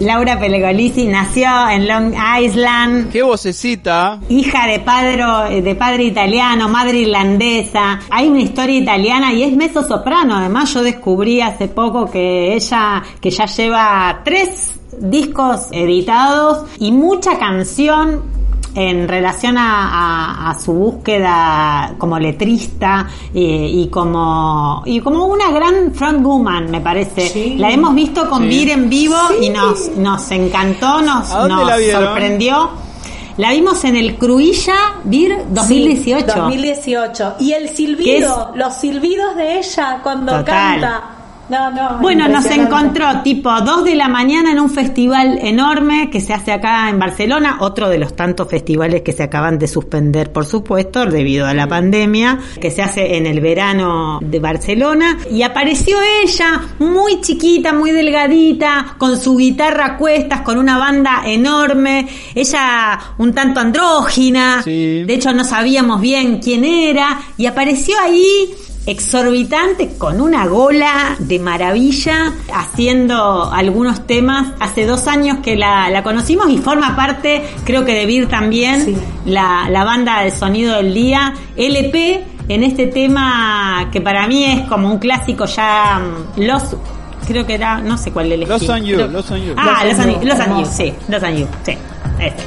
Laura 0.00 0.38
Pergolisi 0.38 1.06
nació 1.06 1.48
en 1.70 1.88
Long 1.88 2.14
Island, 2.42 3.10
Qué 3.10 3.22
vocecita. 3.22 4.20
hija 4.28 4.66
de 4.66 4.80
padre, 4.80 5.62
de 5.62 5.74
padre 5.74 6.04
italiano, 6.04 6.68
madre 6.68 6.98
irlandesa. 6.98 8.00
Hay 8.10 8.28
una 8.28 8.42
historia 8.42 8.78
italiana 8.78 9.32
y 9.32 9.42
es 9.44 9.56
mezzo 9.56 9.82
soprano. 9.82 10.36
Además, 10.36 10.74
yo 10.74 10.82
descubrí 10.82 11.40
hace 11.40 11.68
poco 11.68 12.10
que 12.10 12.54
ella, 12.54 13.02
que 13.22 13.30
ya 13.30 13.46
lleva 13.46 14.20
tres 14.22 14.75
discos 14.98 15.68
editados 15.72 16.64
y 16.78 16.92
mucha 16.92 17.38
canción 17.38 18.22
en 18.74 19.08
relación 19.08 19.56
a, 19.56 19.88
a- 20.48 20.50
a 20.50 20.58
su 20.58 20.72
búsqueda 20.74 21.94
como 21.96 22.18
letrista 22.18 23.06
eh, 23.34 23.70
y 23.72 23.88
como 23.88 24.82
y 24.84 25.00
como 25.00 25.24
una 25.26 25.50
gran 25.50 25.94
frontwoman 25.94 26.70
me 26.70 26.80
parece 26.82 27.28
Sí. 27.28 27.54
la 27.56 27.70
hemos 27.70 27.94
visto 27.94 28.28
con 28.28 28.42
Sí. 28.42 28.48
Vir 28.48 28.70
en 28.70 28.90
vivo 28.90 29.16
y 29.40 29.48
nos 29.48 29.88
nos 29.96 30.30
encantó 30.30 31.00
nos, 31.00 31.30
¿A 31.32 31.38
dónde 31.40 31.54
nos 31.54 31.66
la 31.66 32.00
sorprendió 32.00 32.68
la 33.38 33.50
vimos 33.52 33.82
en 33.84 33.96
el 33.96 34.16
Cruilla 34.16 34.74
Vir 35.04 35.36
2018 35.50 36.26
Sí, 36.32 36.38
2018. 36.40 37.34
Y 37.40 37.52
el 37.52 37.68
silbido, 37.68 38.52
los 38.54 38.74
silbidos 38.74 39.36
de 39.36 39.58
ella 39.58 40.00
cuando 40.02 40.32
Total. 40.38 40.44
canta. 40.80 41.02
No, 41.48 41.70
no. 41.70 41.98
Bueno, 42.00 42.28
nos 42.28 42.44
encontró 42.46 43.22
tipo 43.22 43.50
2 43.60 43.84
de 43.84 43.94
la 43.94 44.08
mañana 44.08 44.50
en 44.50 44.58
un 44.58 44.68
festival 44.68 45.38
enorme 45.40 46.10
que 46.10 46.20
se 46.20 46.32
hace 46.32 46.52
acá 46.52 46.88
en 46.90 46.98
Barcelona, 46.98 47.58
otro 47.60 47.88
de 47.88 47.98
los 47.98 48.16
tantos 48.16 48.48
festivales 48.48 49.02
que 49.02 49.12
se 49.12 49.22
acaban 49.22 49.58
de 49.58 49.68
suspender, 49.68 50.32
por 50.32 50.44
supuesto, 50.44 51.06
debido 51.06 51.46
a 51.46 51.54
la 51.54 51.68
pandemia, 51.68 52.38
que 52.60 52.70
se 52.70 52.82
hace 52.82 53.16
en 53.16 53.26
el 53.26 53.40
verano 53.40 54.18
de 54.22 54.40
Barcelona. 54.40 55.18
Y 55.30 55.42
apareció 55.42 55.98
ella, 56.22 56.62
muy 56.80 57.20
chiquita, 57.20 57.72
muy 57.72 57.92
delgadita, 57.92 58.96
con 58.98 59.16
su 59.20 59.36
guitarra 59.36 59.86
a 59.86 59.96
cuestas, 59.96 60.40
con 60.42 60.58
una 60.58 60.78
banda 60.78 61.22
enorme, 61.26 62.08
ella 62.34 62.98
un 63.18 63.32
tanto 63.32 63.60
andrógina, 63.60 64.62
Sí. 64.62 65.04
de 65.04 65.14
hecho 65.14 65.32
no 65.32 65.44
sabíamos 65.44 66.00
bien 66.00 66.40
quién 66.42 66.64
era, 66.64 67.20
y 67.36 67.46
apareció 67.46 67.94
ahí 68.00 68.50
exorbitante 68.86 69.96
con 69.98 70.20
una 70.20 70.46
gola 70.46 71.16
de 71.18 71.38
maravilla 71.38 72.32
haciendo 72.54 73.50
algunos 73.52 74.06
temas 74.06 74.52
hace 74.60 74.86
dos 74.86 75.06
años 75.08 75.38
que 75.42 75.56
la, 75.56 75.90
la 75.90 76.02
conocimos 76.02 76.48
y 76.50 76.58
forma 76.58 76.94
parte 76.96 77.42
creo 77.64 77.84
que 77.84 77.94
de 77.94 78.06
Vir 78.06 78.28
también 78.28 78.84
Sí. 78.84 78.96
la, 79.26 79.68
la 79.70 79.84
banda 79.84 80.22
de 80.22 80.30
sonido 80.30 80.76
del 80.76 80.94
día 80.94 81.34
LP 81.56 82.24
en 82.48 82.62
este 82.62 82.86
tema 82.86 83.88
que 83.92 84.00
para 84.00 84.26
mí 84.28 84.44
es 84.44 84.60
como 84.68 84.88
un 84.90 84.98
clásico 84.98 85.46
ya 85.46 85.98
mm, 86.36 86.40
los 86.42 86.62
creo 87.26 87.44
que 87.44 87.54
era 87.54 87.78
no 87.80 87.98
sé 87.98 88.12
cuál 88.12 88.30
elegí 88.30 88.48
Los 88.50 88.68
on 88.68 88.84
you, 88.84 88.96
Creo- 88.96 89.08
los 89.08 89.30
on 89.32 89.40
you. 89.42 89.54
ah 89.56 89.82
Los 89.84 89.98
on 89.98 90.12
you, 90.12 90.26
los 90.28 90.38
on 90.38 90.58
you, 90.60 90.66
sí 90.70 90.92
los 91.08 91.22
on 91.22 91.36
you 91.36 91.46
sí 91.64 91.72
este. 92.20 92.42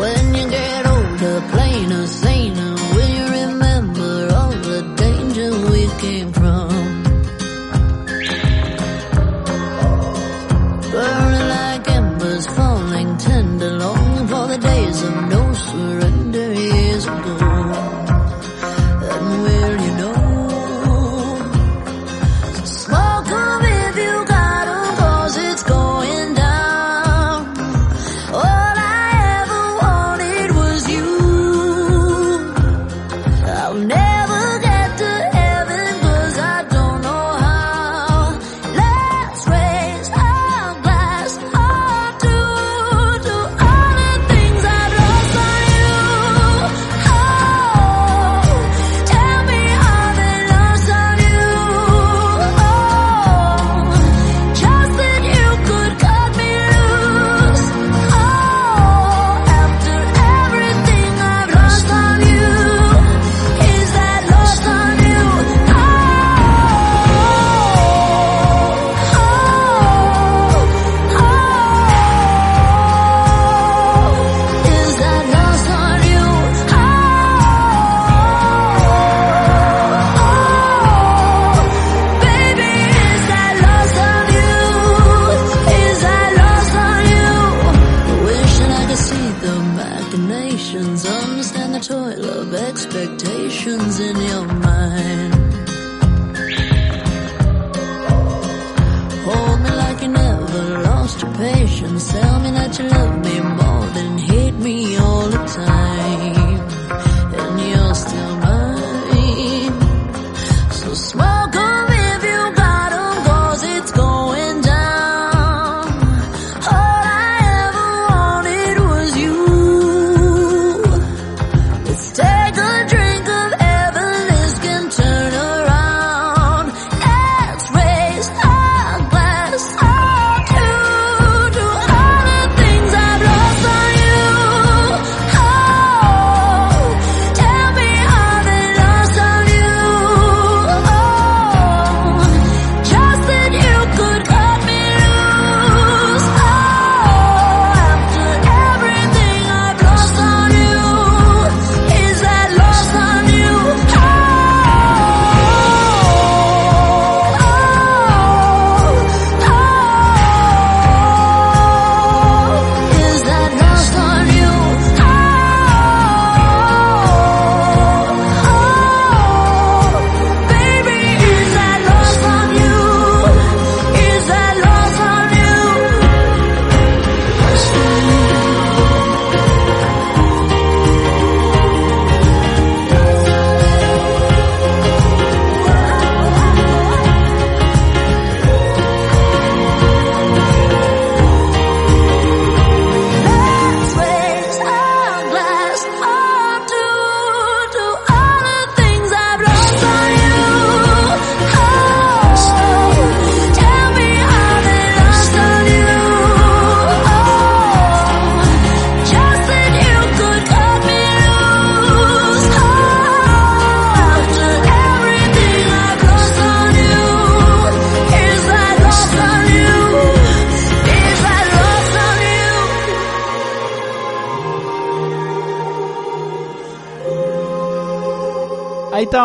When 0.00 0.34
you 0.34 0.48
get 0.48 0.86
older, 0.86 1.42
plainer, 1.52 2.06
saner, 2.08 2.69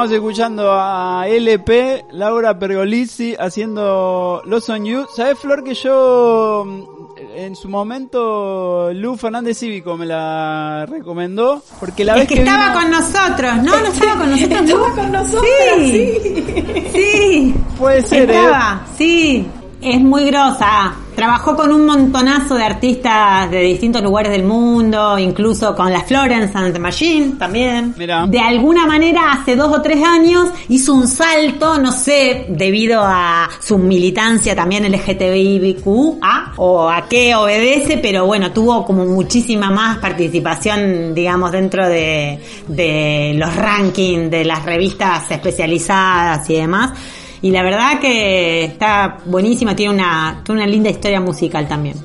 estamos 0.06 0.11
escuchando 0.11 0.72
a 0.72 1.26
LP, 1.27 2.06
Laura 2.11 2.60
Pergolizzi 2.60 3.36
haciendo 3.40 4.41
Los 4.45 4.69
On 4.69 4.86
You. 4.86 5.07
¿Sabes, 5.15 5.40
Flor, 5.40 5.64
que 5.64 5.73
yo 5.73 6.64
mm, 6.64 6.84
en 7.36 7.56
su 7.56 7.68
momento 7.69 8.91
Lu 8.94 9.18
Fernández 9.18 9.57
Cívico 9.57 9.98
me 9.98 10.06
la 10.06 10.86
recomendó? 10.88 11.64
Porque 11.80 12.03
la 12.06 12.14
Es 12.14 12.19
vez 12.19 12.27
que 12.27 12.36
que 12.36 12.41
estaba 12.41 12.68
vino- 12.69 12.80
con 12.82 12.91
nosotros, 12.91 13.56
¿no? 13.64 13.80
No 13.80 13.88
estaba 13.88 14.15
con 14.19 14.30
nosotros. 14.32 14.61
Estaba 14.61 14.91
con 14.94 15.11
nosotras, 15.11 15.44
Sí, 15.80 16.14
sí. 16.94 17.56
Puede 17.80 18.02
ser, 18.03 18.30
¿eh? 18.30 18.48
Sí. 18.98 19.48
Es 19.82 19.99
muy 20.02 20.26
grosa. 20.26 20.94
Trabajó 21.16 21.56
con 21.56 21.72
un 21.72 21.86
montonazo 21.86 22.56
de 22.56 22.64
artistas 22.64 23.50
de 23.50 23.62
distintos 23.62 24.04
lugares 24.04 24.32
del 24.32 24.44
mundo, 24.44 25.18
incluso 25.18 25.76
con 25.76 25.92
la 25.92 26.02
Florence 26.02 26.52
and 26.58 26.74
the 26.74 26.80
Machine 26.80 27.36
también. 27.40 27.94
Mirá. 27.98 28.28
De 28.28 28.40
alguna 28.40 28.86
manera, 28.86 29.32
hace 29.32 29.56
dos 29.56 29.76
o 29.76 29.82
tres 29.82 30.04
años 30.04 30.50
hizo 30.70 30.94
un 30.94 31.08
salto, 31.08 31.78
no 31.78 31.92
sé, 31.92 32.48
debido 32.50 33.02
a 33.04 33.50
su 33.62 33.78
militancia 33.78 34.56
también 34.56 34.84
LGTBIQ, 34.92 35.88
o 36.58 36.90
a 36.90 37.08
qué 37.08 37.34
obedece, 37.36 37.98
pero 37.98 38.26
bueno, 38.26 38.52
tuvo 38.52 38.86
como 38.86 39.06
muchísima 39.06 39.70
más 39.72 40.00
participación, 40.00 41.16
digamos, 41.16 41.52
dentro 41.52 41.88
de, 41.88 42.40
de 42.68 43.34
los 43.38 43.56
rankings 43.56 44.30
de 44.30 44.44
las 44.44 44.66
revistas 44.66 45.32
especializadas 45.32 46.50
y 46.50 46.56
demás. 46.56 46.92
Y 47.46 47.52
la 47.52 47.62
verdad 47.62 48.00
que 48.00 48.64
está 48.64 49.20
buenísima, 49.24 49.76
tiene 49.76 49.94
una, 49.94 50.42
tiene 50.44 50.64
una 50.64 50.68
linda 50.68 50.90
historia 50.90 51.22
musical 51.22 51.68
también. 51.68 51.96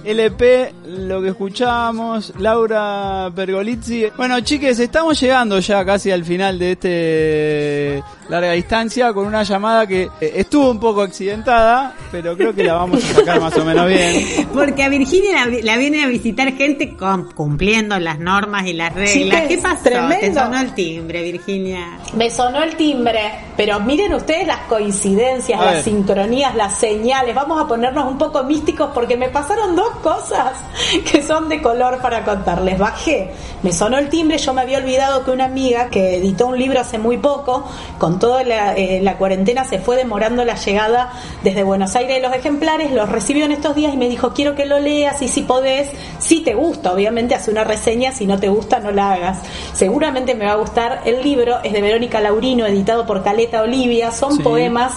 Lo 0.91 1.23
que 1.23 1.29
escuchamos, 1.29 2.33
Laura 2.39 3.31
Pergolizzi. 3.35 4.07
Bueno, 4.17 4.41
chiques, 4.41 4.79
estamos 4.81 5.21
llegando 5.21 5.59
ya 5.61 5.85
casi 5.85 6.11
al 6.11 6.25
final 6.25 6.59
de 6.59 6.73
este 6.73 8.05
larga 8.29 8.53
distancia 8.53 9.13
con 9.13 9.27
una 9.27 9.43
llamada 9.43 9.87
que 9.87 10.03
eh, 10.21 10.33
estuvo 10.37 10.71
un 10.71 10.79
poco 10.81 11.03
accidentada, 11.03 11.95
pero 12.13 12.37
creo 12.37 12.55
que 12.55 12.63
la 12.65 12.75
vamos 12.75 13.05
a 13.05 13.15
sacar 13.15 13.41
más 13.41 13.57
o 13.57 13.65
menos 13.65 13.87
bien. 13.89 14.49
Porque 14.55 14.83
a 14.85 14.89
Virginia 14.89 15.47
la, 15.47 15.59
la 15.63 15.77
viene 15.77 16.05
a 16.05 16.07
visitar 16.09 16.53
gente 16.55 16.97
con- 16.97 17.31
cumpliendo 17.33 17.99
las 17.99 18.19
normas 18.19 18.67
y 18.67 18.73
las 18.73 18.93
reglas. 18.95 19.13
Chicas, 19.13 19.43
¿Qué 19.49 19.59
pasó? 19.59 19.83
tremendo. 19.85 20.17
Te 20.21 20.35
sonó 20.35 20.61
el 20.61 20.75
timbre, 20.75 21.23
Virginia. 21.23 21.99
Me 22.15 22.31
sonó 22.31 22.63
el 22.63 22.77
timbre, 22.77 23.21
pero 23.57 23.81
miren 23.81 24.15
ustedes 24.15 24.47
las 24.47 24.61
coincidencias, 24.69 25.61
A 25.61 25.65
las 25.73 25.83
sincronías, 25.85 26.55
las 26.55 26.79
señales. 26.79 27.35
Vamos 27.35 27.61
a 27.61 27.67
ponernos 27.67 28.07
un 28.11 28.19
poco 28.19 28.45
místicos 28.45 28.91
porque 28.95 29.17
me 29.17 29.29
pasaron 29.29 29.75
dos 29.75 29.91
cosas 30.03 30.53
que 31.11 31.23
son 31.23 31.49
de 31.49 31.61
color 31.63 31.99
para 32.01 32.25
contarles. 32.25 32.79
Bajé, 32.79 33.31
me 33.63 33.73
sonó 33.73 33.99
el 33.99 34.09
timbre, 34.09 34.39
yo 34.39 34.53
me 34.55 34.63
había 34.63 34.79
olvidado 34.79 35.25
que 35.25 35.31
una 35.31 35.45
amiga 35.47 35.89
que 35.89 36.17
editó 36.17 36.47
un 36.47 36.59
libro 36.59 36.81
hace 36.81 36.99
muy 36.99 37.19
poco, 37.19 37.65
con 37.99 38.19
toda 38.19 38.45
la, 38.45 38.75
eh, 38.77 39.01
la 39.03 39.17
cuarentena 39.17 39.65
se 39.65 39.79
fue 39.79 39.97
demorando 39.97 40.45
la 40.45 40.55
llegada 40.57 41.13
desde 41.43 41.63
Buenos 41.63 41.95
Aires 41.97 42.17
de 42.17 42.23
los 42.23 42.35
ejemplares, 42.35 42.93
los 42.93 43.09
recibió 43.09 43.45
en 43.45 43.53
estos 43.53 43.75
días 43.75 43.95
y 43.95 43.97
me 43.97 44.09
dijo, 44.09 44.33
quiero 44.33 44.55
que 44.55 44.67
lo 44.67 44.79
leas 44.79 45.21
y 45.23 45.29
si 45.29 45.43
podés, 45.43 45.91
si 46.19 46.41
te 46.41 46.55
gusta, 46.55 46.93
obviamente 46.93 47.35
hace 47.35 47.51
una 47.51 47.65
reseña, 47.65 48.13
si 48.13 48.27
no 48.27 48.39
te 48.39 48.49
gusta 48.49 48.79
no 48.81 48.91
la 48.91 49.13
hagas. 49.13 49.39
Seguramente 49.75 50.35
me 50.35 50.47
va 50.47 50.53
a 50.53 50.57
gustar. 50.57 51.03
El 51.05 51.23
libro 51.23 51.59
es 51.63 51.73
de 51.73 51.83
Verónica 51.83 52.21
Laurino, 52.21 52.67
editado 52.67 53.07
por 53.07 53.23
Caleta 53.23 53.63
Olivia, 53.63 54.11
son 54.13 54.37
Sí. 54.37 54.43
poemas 54.43 54.93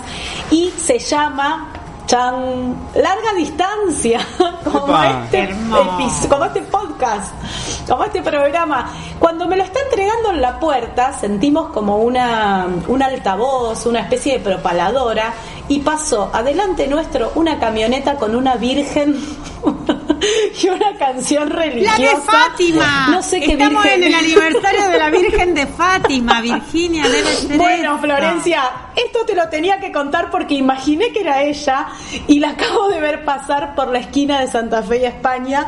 y 0.51 0.72
se 0.77 0.99
llama 0.99 1.72
Chan 2.05 2.75
Larga 2.95 3.34
Distancia, 3.35 4.19
como 4.63 5.01
este, 5.03 5.43
episodio- 5.43 6.30
como 6.30 6.45
este 6.45 6.61
podcast, 6.63 7.31
como 7.88 8.03
este 8.03 8.21
programa. 8.21 8.89
Cuando 9.19 9.47
me 9.47 9.55
lo 9.55 9.63
está 9.63 9.80
entregando 9.81 10.31
en 10.31 10.41
la 10.41 10.59
puerta, 10.59 11.17
sentimos 11.17 11.69
como 11.71 11.97
una, 11.97 12.67
un 12.88 13.01
altavoz, 13.01 13.85
una 13.85 14.01
especie 14.01 14.34
de 14.34 14.39
propaladora, 14.39 15.34
y 15.69 15.80
pasó 15.80 16.30
adelante 16.34 16.88
nuestro 16.88 17.31
una 17.35 17.57
camioneta 17.57 18.15
con 18.15 18.35
una 18.35 18.55
virgen 18.55 19.15
y 20.61 20.67
una 20.67 20.97
canción 20.97 21.49
La 21.49 21.55
religiosa. 21.55 21.97
de 22.01 22.17
Fátima. 22.21 23.07
No 23.11 23.23
sé 23.23 23.39
qué 23.39 23.53
Estamos 23.53 23.81
virgen 23.84 24.03
en 24.03 24.09
el 24.09 24.15
aniversario 24.15 24.89
de 24.89 24.99
la 24.99 25.09
Virgen 25.13 25.53
de 25.53 25.65
Fátima, 25.67 26.41
Virginia, 26.41 27.03
debe 27.07 27.34
ser 27.34 27.57
Bueno. 27.57 27.97
Florencia, 27.99 28.63
esto 28.95 29.26
te 29.26 29.36
lo 29.36 29.49
tenía 29.49 29.80
que 29.80 29.91
contar 29.91 30.30
porque 30.30 30.56
imaginé 30.56 31.11
que 31.11 31.22
era 31.22 31.44
ella 31.44 31.88
y 32.28 32.40
la 32.40 32.49
acabo 32.53 32.90
de 32.90 32.99
ver 32.99 33.24
pasar 33.26 33.76
por 33.76 33.90
la 33.90 33.99
esquina 33.99 34.40
de 34.40 34.48
Santa 34.48 34.84
Fe 34.84 34.99
y 34.99 35.06
España, 35.06 35.65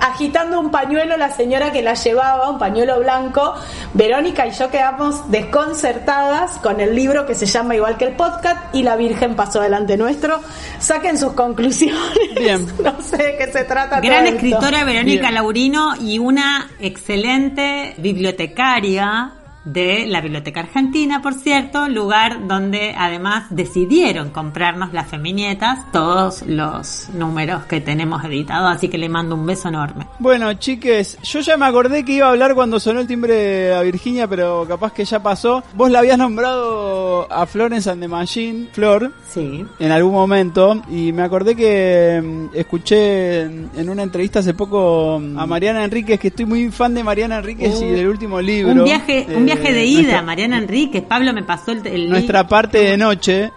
agitando 0.00 0.60
un 0.60 0.70
pañuelo 0.70 1.16
la 1.16 1.30
señora 1.30 1.72
que 1.72 1.82
la 1.82 1.94
llevaba, 1.94 2.50
un 2.50 2.58
pañuelo 2.58 2.98
blanco. 3.00 3.54
Verónica 3.92 4.46
y 4.46 4.50
yo 4.50 4.70
quedamos 4.70 5.30
desconcertadas 5.30 6.58
con 6.58 6.80
el 6.80 6.94
libro 6.94 7.26
que 7.26 7.34
se 7.34 7.46
llama 7.46 7.74
igual 7.76 7.96
que 7.96 8.06
el 8.06 8.12
podcast 8.12 8.74
y 8.74 8.82
la 8.82 8.96
Virgen 8.96 9.36
pasó 9.36 9.60
delante 9.60 9.96
nuestro. 9.96 10.40
Saquen 10.78 11.18
sus 11.18 11.32
conclusiones. 11.32 12.34
Bien. 12.38 12.66
No 12.84 13.00
sé 13.00 13.16
de 13.16 13.36
qué 13.38 13.50
se 13.50 13.64
trata. 13.64 14.00
Gran 14.00 14.24
todo 14.24 14.34
esto. 14.34 14.46
escritora 14.46 14.84
Verónica 14.84 15.22
Bien. 15.22 15.34
Laurino 15.34 15.94
y 16.00 16.18
una 16.18 16.70
excelente 16.80 17.94
bibliotecaria 17.98 19.32
de 19.64 20.06
la 20.06 20.20
Biblioteca 20.20 20.60
Argentina, 20.60 21.22
por 21.22 21.34
cierto, 21.34 21.88
lugar 21.88 22.46
donde 22.46 22.94
además 22.96 23.44
decidieron 23.50 24.30
comprarnos 24.30 24.92
las 24.92 25.08
feminietas, 25.08 25.90
todos 25.92 26.42
los 26.46 27.08
números 27.14 27.64
que 27.64 27.80
tenemos 27.80 28.24
editados, 28.24 28.76
así 28.76 28.88
que 28.88 28.98
le 28.98 29.08
mando 29.08 29.34
un 29.34 29.46
beso 29.46 29.68
enorme. 29.68 30.06
Bueno, 30.18 30.52
chiques, 30.54 31.18
yo 31.22 31.40
ya 31.40 31.56
me 31.56 31.66
acordé 31.66 32.04
que 32.04 32.12
iba 32.12 32.26
a 32.26 32.30
hablar 32.30 32.54
cuando 32.54 32.78
sonó 32.78 33.00
el 33.00 33.06
timbre 33.06 33.74
a 33.74 33.82
Virginia, 33.82 34.28
pero 34.28 34.66
capaz 34.68 34.92
que 34.92 35.04
ya 35.04 35.22
pasó. 35.22 35.62
Vos 35.74 35.90
la 35.90 36.00
habías 36.00 36.18
nombrado 36.18 37.30
a 37.32 37.46
Florence 37.46 37.90
and 37.90 38.00
the 38.00 38.08
Machine, 38.08 38.68
Flor, 38.72 39.12
Sí. 39.28 39.64
en 39.78 39.90
algún 39.90 40.12
momento, 40.12 40.82
y 40.90 41.12
me 41.12 41.22
acordé 41.22 41.56
que 41.56 42.22
mm, 42.22 42.56
escuché 42.56 43.42
en, 43.42 43.88
una 43.88 44.02
entrevista 44.02 44.40
hace 44.40 44.54
poco 44.54 45.18
mm, 45.20 45.38
a 45.38 45.46
Mariana 45.46 45.84
Enríquez, 45.84 46.20
que 46.20 46.28
estoy 46.28 46.44
muy 46.44 46.70
fan 46.70 46.94
de 46.94 47.02
Mariana 47.02 47.38
Enríquez 47.38 47.80
y 47.80 47.86
del 47.86 48.08
último 48.08 48.40
libro. 48.40 48.72
Un 48.72 48.84
viaje, 48.84 49.26
un 49.34 49.48
eh, 49.48 49.53
viaje 49.54 49.72
de 49.74 49.84
ida, 49.84 50.00
nuestra- 50.02 50.22
Mariana 50.22 50.58
Enríquez. 50.58 51.02
Pablo 51.02 51.32
me 51.32 51.42
pasó 51.42 51.72
el, 51.72 51.86
el 51.86 52.08
Nuestra 52.10 52.46
parte 52.46 52.78
de 52.78 52.96
noche. 52.96 53.52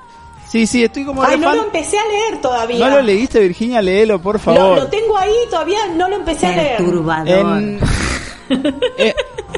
Sí, 0.50 0.66
sí, 0.66 0.82
estoy 0.84 1.04
como 1.04 1.22
Ay, 1.24 1.38
no 1.38 1.48
fan. 1.48 1.58
lo 1.58 1.64
empecé 1.66 1.98
a 2.00 2.06
leer 2.08 2.42
todavía. 2.42 2.80
¿No 2.80 2.96
lo 2.96 3.02
leíste, 3.02 3.40
Virginia? 3.42 3.82
Léelo, 3.82 4.22
por 4.22 4.36
Lo, 4.36 4.40
favor. 4.40 4.78
lo 4.78 4.88
tengo 4.88 5.18
ahí, 5.18 5.34
todavía 5.50 5.80
no 5.96 6.08
lo 6.08 6.16
empecé 6.16 6.48
a 6.48 6.56
leer. 6.56 6.78
perturbador. 6.78 7.58
En- 7.58 7.80
Eh, 8.98 9.14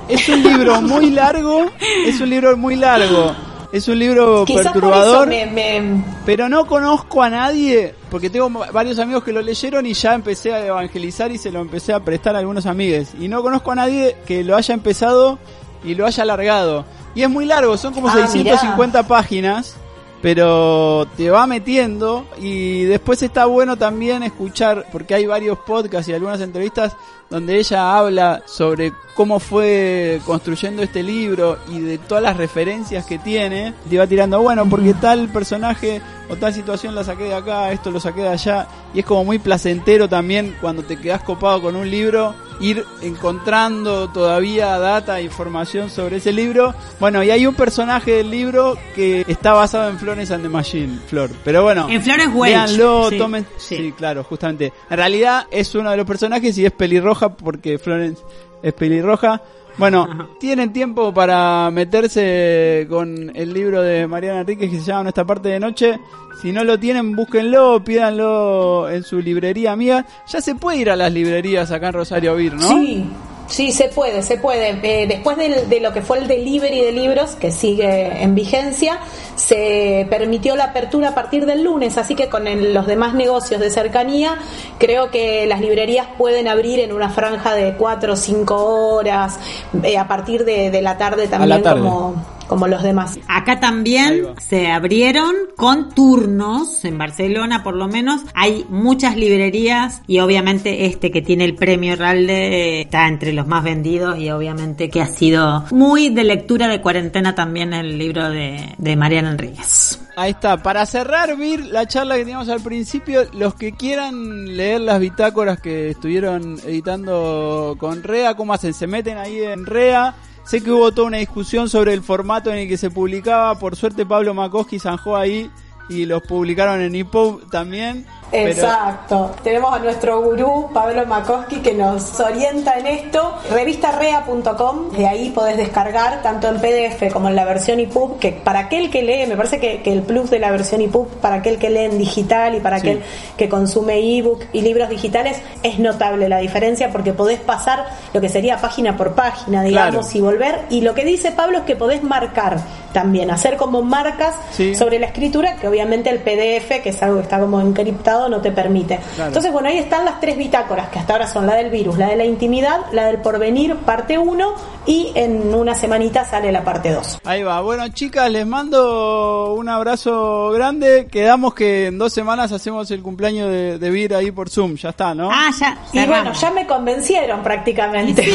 es 0.07 0.27
un 0.29 0.41
libro 0.41 0.81
muy 0.81 1.11
largo, 1.11 1.67
es 2.07 2.19
un 2.21 2.27
libro 2.31 2.57
muy 2.57 2.75
largo, 2.75 3.35
es 3.71 3.87
un 3.87 3.99
libro 3.99 4.45
Quizás 4.45 4.63
por 4.63 4.65
eso 4.65 4.73
perturbador, 4.73 5.27
me, 5.27 5.45
me- 5.45 6.03
pero 6.25 6.49
no 6.49 6.65
conozco 6.65 7.21
a 7.21 7.29
nadie, 7.29 7.93
porque 8.09 8.31
tengo 8.31 8.49
varios 8.49 8.97
amigos 8.97 9.23
que 9.23 9.31
lo 9.31 9.43
leyeron 9.43 9.85
y 9.85 9.93
ya 9.93 10.15
empecé 10.15 10.53
a 10.55 10.65
evangelizar 10.65 11.31
y 11.31 11.37
se 11.37 11.51
lo 11.51 11.61
empecé 11.61 11.93
a 11.93 11.99
prestar 11.99 12.35
a 12.35 12.39
algunos 12.39 12.65
amigos, 12.65 13.09
y 13.19 13.27
no 13.27 13.43
conozco 13.43 13.71
a 13.73 13.75
nadie 13.75 14.15
que 14.25 14.43
lo 14.43 14.55
haya 14.55 14.73
empezado 14.73 15.37
y 15.83 15.95
lo 15.95 16.05
haya 16.05 16.23
alargado. 16.23 16.85
Y 17.15 17.23
es 17.23 17.29
muy 17.29 17.45
largo, 17.45 17.77
son 17.77 17.93
como 17.93 18.07
Ah, 18.09 18.13
650 18.27 19.07
páginas, 19.07 19.75
pero 20.21 21.07
te 21.17 21.29
va 21.29 21.47
metiendo 21.47 22.25
y 22.39 22.83
después 22.83 23.21
está 23.23 23.45
bueno 23.45 23.77
también 23.77 24.23
escuchar, 24.23 24.85
porque 24.91 25.15
hay 25.15 25.25
varios 25.25 25.57
podcasts 25.59 26.09
y 26.09 26.13
algunas 26.13 26.41
entrevistas 26.41 26.95
donde 27.29 27.57
ella 27.57 27.97
habla 27.97 28.41
sobre 28.45 28.91
cómo 29.15 29.39
fue 29.39 30.21
construyendo 30.25 30.81
este 30.81 31.03
libro 31.03 31.57
y 31.67 31.79
de 31.79 31.97
todas 31.97 32.23
las 32.23 32.37
referencias 32.37 33.05
que 33.05 33.17
tiene, 33.17 33.73
te 33.89 33.97
va 33.97 34.07
tirando, 34.07 34.41
bueno, 34.41 34.67
porque 34.69 34.93
tal 34.93 35.27
personaje 35.27 36.01
o 36.29 36.35
tal 36.37 36.53
situación 36.53 36.95
la 36.95 37.03
saqué 37.03 37.25
de 37.25 37.33
acá, 37.33 37.71
esto 37.71 37.91
lo 37.91 37.99
saqué 37.99 38.21
de 38.21 38.29
allá, 38.29 38.67
y 38.93 38.99
es 38.99 39.05
como 39.05 39.25
muy 39.25 39.39
placentero 39.39 40.07
también 40.07 40.55
cuando 40.61 40.83
te 40.83 40.95
quedas 40.97 41.21
copado 41.23 41.61
con 41.61 41.75
un 41.75 41.89
libro, 41.89 42.33
ir 42.61 42.85
encontrando 43.01 44.09
todavía 44.09 44.77
data 44.79 45.21
información 45.21 45.89
sobre 45.89 46.17
ese 46.17 46.31
libro. 46.31 46.73
Bueno, 46.99 47.23
y 47.23 47.31
hay 47.31 47.45
un 47.45 47.55
personaje 47.55 48.11
del 48.15 48.29
libro 48.31 48.77
que 48.95 49.25
está 49.27 49.53
basado 49.53 49.89
en 49.89 49.97
Flores 49.99 50.31
and 50.31 50.43
the 50.43 50.49
Machine, 50.49 50.99
Flor. 51.07 51.29
Pero 51.43 51.63
bueno, 51.63 51.87
En 51.89 52.01
Florence 52.01 52.35
Welch. 52.35 52.53
Léanlo, 52.53 53.09
Sí, 53.09 53.17
tomen. 53.17 53.45
sí. 53.57 53.75
Sí. 53.77 53.93
claro, 53.97 54.23
justamente. 54.23 54.73
En 54.89 54.97
realidad 54.97 55.45
es 55.51 55.73
uno 55.75 55.91
de 55.91 55.97
los 55.97 56.05
personajes 56.05 56.57
y 56.57 56.65
es 56.65 56.71
pelirroja 57.19 57.29
porque 57.29 57.77
Florence 57.77 58.23
es 58.61 58.73
pelirroja. 58.73 59.41
Bueno, 59.77 60.29
tienen 60.39 60.73
tiempo 60.73 61.13
para 61.13 61.69
meterse 61.71 62.85
con 62.89 63.31
el 63.35 63.53
libro 63.53 63.81
de 63.81 64.07
Mariana 64.07 64.41
Enríquez 64.41 64.69
que 64.69 64.79
se 64.79 64.85
llama 64.85 65.03
Nuestra 65.03 65.25
parte 65.25 65.49
de 65.49 65.59
noche. 65.59 65.99
Si 66.41 66.51
no 66.51 66.63
lo 66.63 66.79
tienen, 66.79 67.15
búsquenlo, 67.15 67.83
pídanlo 67.83 68.89
en 68.89 69.03
su 69.03 69.19
librería 69.19 69.73
amiga. 69.73 70.05
Ya 70.27 70.41
se 70.41 70.55
puede 70.55 70.77
ir 70.77 70.89
a 70.89 70.95
las 70.95 71.11
librerías 71.11 71.71
acá 71.71 71.87
en 71.87 71.93
Rosario 71.93 72.35
Vir, 72.35 72.53
¿no? 72.53 72.69
Sí, 72.69 73.05
sí, 73.49 73.71
se 73.73 73.89
puede, 73.89 74.21
se 74.21 74.37
puede. 74.37 74.79
Eh, 74.83 75.07
después 75.07 75.35
del- 75.37 75.67
de 75.67 75.79
lo 75.81 75.91
que 75.91 76.01
fue 76.01 76.19
el 76.19 76.27
delivery 76.27 76.81
de 76.81 76.91
libros, 76.93 77.35
que 77.35 77.51
sigue 77.51 78.23
en 78.23 78.35
vigencia, 78.35 78.99
se 79.35 80.07
permitió 80.09 80.55
la 80.55 80.65
apertura 80.65 81.09
a 81.09 81.15
partir 81.15 81.45
del 81.45 81.63
lunes, 81.63 81.97
así 81.97 82.15
que 82.15 82.29
con 82.29 82.47
el- 82.47 82.73
los 82.73 82.87
demás 82.87 83.13
negocios 83.13 83.59
de 83.59 83.69
cercanía, 83.69 84.37
creo 84.77 85.11
que 85.11 85.45
las 85.47 85.59
librerías 85.61 86.07
pueden 86.17 86.47
abrir 86.47 86.79
en 86.79 86.93
una 86.93 87.09
franja 87.09 87.53
de 87.55 87.73
4 87.75 88.13
o 88.13 88.15
5 88.15 88.55
horas, 88.93 89.39
eh, 89.83 89.97
a 89.97 90.07
partir 90.07 90.45
de, 90.45 90.69
de 90.71 90.81
la 90.81 90.97
tarde 90.97 91.27
también 91.27 91.61
tarde. 91.63 91.81
como 91.81 92.15
como 92.49 92.67
los 92.67 92.83
demás. 92.83 93.19
Acá 93.27 93.59
también 93.59 94.25
se 94.41 94.67
abrieron 94.67 95.33
con 95.55 95.93
turnos, 95.93 96.83
en 96.83 96.97
Barcelona 96.97 97.63
por 97.63 97.75
lo 97.75 97.87
menos. 97.87 98.21
Hay 98.33 98.65
muchas 98.69 99.15
librerías 99.15 100.01
y 100.07 100.19
obviamente 100.19 100.85
este 100.87 101.11
que 101.11 101.21
tiene 101.21 101.45
el 101.45 101.55
premio 101.55 101.95
Ralde 101.95 102.81
está 102.81 103.07
entre 103.07 103.31
los 103.31 103.47
más 103.47 103.63
vendidos 103.63 104.17
y 104.19 104.31
obviamente 104.31 104.89
que 104.89 105.01
ha 105.01 105.07
sido 105.07 105.65
muy 105.71 106.09
de 106.09 106.23
lectura 106.23 106.67
de 106.67 106.81
cuarentena 106.81 107.35
también 107.35 107.71
el 107.71 107.97
libro 107.97 108.29
de, 108.29 108.73
de 108.77 108.95
Mariana 108.95 109.31
Enríquez. 109.31 110.01
Ahí 110.15 110.31
está. 110.31 110.57
Para 110.57 110.85
cerrar, 110.85 111.37
Vir, 111.37 111.67
la 111.67 111.85
charla 111.85 112.15
que 112.15 112.21
teníamos 112.21 112.49
al 112.49 112.61
principio, 112.61 113.25
los 113.33 113.53
que 113.53 113.73
quieran 113.73 114.57
leer 114.57 114.81
las 114.81 114.99
bitácoras 114.99 115.61
que 115.61 115.91
estuvieron 115.91 116.59
editando 116.65 117.77
con 117.79 118.03
Rea, 118.03 118.33
¿cómo 118.35 118.53
hacen? 118.53 118.73
Se 118.73 118.87
meten 118.87 119.17
ahí 119.17 119.39
en 119.41 119.65
Rea. 119.65 120.15
Sé 120.49 120.63
que 120.63 120.71
hubo 120.71 120.91
toda 120.91 121.05
una 121.05 121.17
discusión 121.17 121.69
sobre 121.69 121.93
el 121.93 122.01
formato 122.01 122.49
en 122.49 122.57
el 122.57 122.67
que 122.67 122.75
se 122.75 122.89
publicaba. 122.89 123.59
Por 123.59 123.75
suerte, 123.75 124.03
Pablo 124.03 124.33
Makoski 124.33 124.79
zanjó 124.79 125.15
ahí 125.15 125.51
y 125.89 126.05
los 126.05 126.21
publicaron 126.23 126.81
en 126.81 126.95
EPUB 126.95 127.49
también. 127.49 128.05
pero- 128.31 128.49
Exacto. 128.51 129.31
Tenemos 129.43 129.73
a 129.73 129.79
nuestro 129.79 130.21
gurú 130.21 130.69
Pablo 130.71 131.03
Makoski 131.07 131.57
que 131.61 131.73
nos 131.73 132.19
orienta 132.19 132.77
en 132.77 132.85
esto. 132.85 133.33
Revistarrea.com, 133.49 134.91
de 134.91 135.07
ahí 135.07 135.29
podés 135.31 135.57
descargar 135.57 136.21
tanto 136.21 136.47
en 136.47 136.59
PDF 136.59 137.11
como 137.11 137.29
en 137.29 137.35
la 137.35 137.45
versión 137.45 137.79
EPUB, 137.79 138.19
que 138.19 138.31
para 138.31 138.59
aquel 138.59 138.89
que 138.91 139.01
lee, 139.01 139.25
me 139.27 139.35
parece 139.35 139.59
que, 139.59 139.81
que 139.81 139.91
el 139.91 140.03
plus 140.03 140.29
de 140.29 140.37
la 140.39 140.51
versión 140.51 140.81
EPUB, 140.81 141.07
para 141.21 141.35
aquel 141.37 141.57
que 141.57 141.69
lee 141.71 141.85
en 141.85 141.97
digital 141.97 142.53
y 142.55 142.59
para 142.59 142.79
Sí. 142.79 142.87
aquel 142.89 143.03
que 143.35 143.49
consume 143.49 143.97
ebook 144.17 144.43
y 144.53 144.61
libros 144.61 144.89
digitales, 144.89 145.41
es 145.63 145.79
notable 145.79 146.29
la 146.29 146.37
diferencia 146.37 146.91
porque 146.91 147.13
podés 147.13 147.39
pasar 147.39 147.87
lo 148.13 148.21
que 148.21 148.29
sería 148.29 148.57
página 148.57 148.95
por 148.95 149.13
página, 149.15 149.63
digamos, 149.63 150.05
Claro. 150.05 150.17
y 150.17 150.21
volver. 150.21 150.59
Y 150.69 150.81
lo 150.81 150.93
que 150.93 151.03
dice 151.03 151.31
Pablo 151.31 151.57
es 151.59 151.63
que 151.63 151.75
podés 151.75 152.03
marcar 152.03 152.57
también, 152.93 153.31
hacer 153.31 153.57
como 153.57 153.81
marcas 153.81 154.35
Sí. 154.51 154.75
sobre 154.75 154.99
la 154.99 155.07
escritura, 155.07 155.55
que 155.55 155.67
obviamente 155.67 155.78
el 155.81 156.19
PDF, 156.19 156.81
que 156.81 156.89
es 156.89 157.03
algo 157.03 157.17
que 157.17 157.23
está 157.23 157.39
como 157.39 157.59
encriptado, 157.59 158.29
no 158.29 158.41
te 158.41 158.51
permite. 158.51 158.99
Claro. 159.15 159.29
Entonces, 159.29 159.51
bueno, 159.51 159.69
ahí 159.69 159.77
están 159.77 160.05
las 160.05 160.19
tres 160.19 160.37
bitácoras, 160.37 160.89
que 160.89 160.99
hasta 160.99 161.13
ahora 161.13 161.27
son 161.27 161.45
la 161.45 161.55
del 161.55 161.69
virus, 161.69 161.97
la 161.97 162.07
de 162.07 162.15
la 162.15 162.25
intimidad, 162.25 162.81
la 162.91 163.05
del 163.07 163.17
porvenir, 163.17 163.75
parte 163.77 164.17
1, 164.17 164.55
y 164.85 165.11
en 165.15 165.53
una 165.53 165.75
semanita 165.75 166.25
sale 166.25 166.51
la 166.51 166.63
parte 166.63 166.91
2. 166.91 167.19
Ahí 167.25 167.43
va. 167.43 167.61
Bueno, 167.61 167.87
chicas, 167.89 168.29
les 168.31 168.45
mando 168.45 169.53
un 169.53 169.69
abrazo 169.69 170.51
grande. 170.51 171.07
Quedamos 171.11 171.53
que 171.53 171.87
en 171.87 171.97
dos 171.97 172.13
semanas 172.13 172.51
hacemos 172.51 172.89
el 172.91 173.01
cumpleaños 173.01 173.49
de, 173.49 173.77
de 173.77 173.89
Vir 173.89 174.15
ahí 174.15 174.31
por 174.31 174.49
Zoom. 174.49 174.75
Ya 174.75 174.89
está, 174.89 175.13
¿no? 175.13 175.29
Ah, 175.31 175.49
ya. 175.59 175.77
Y 175.93 176.05
bueno, 176.05 176.33
ya 176.33 176.51
me 176.51 176.65
convencieron 176.65 177.41
prácticamente. 177.43 178.27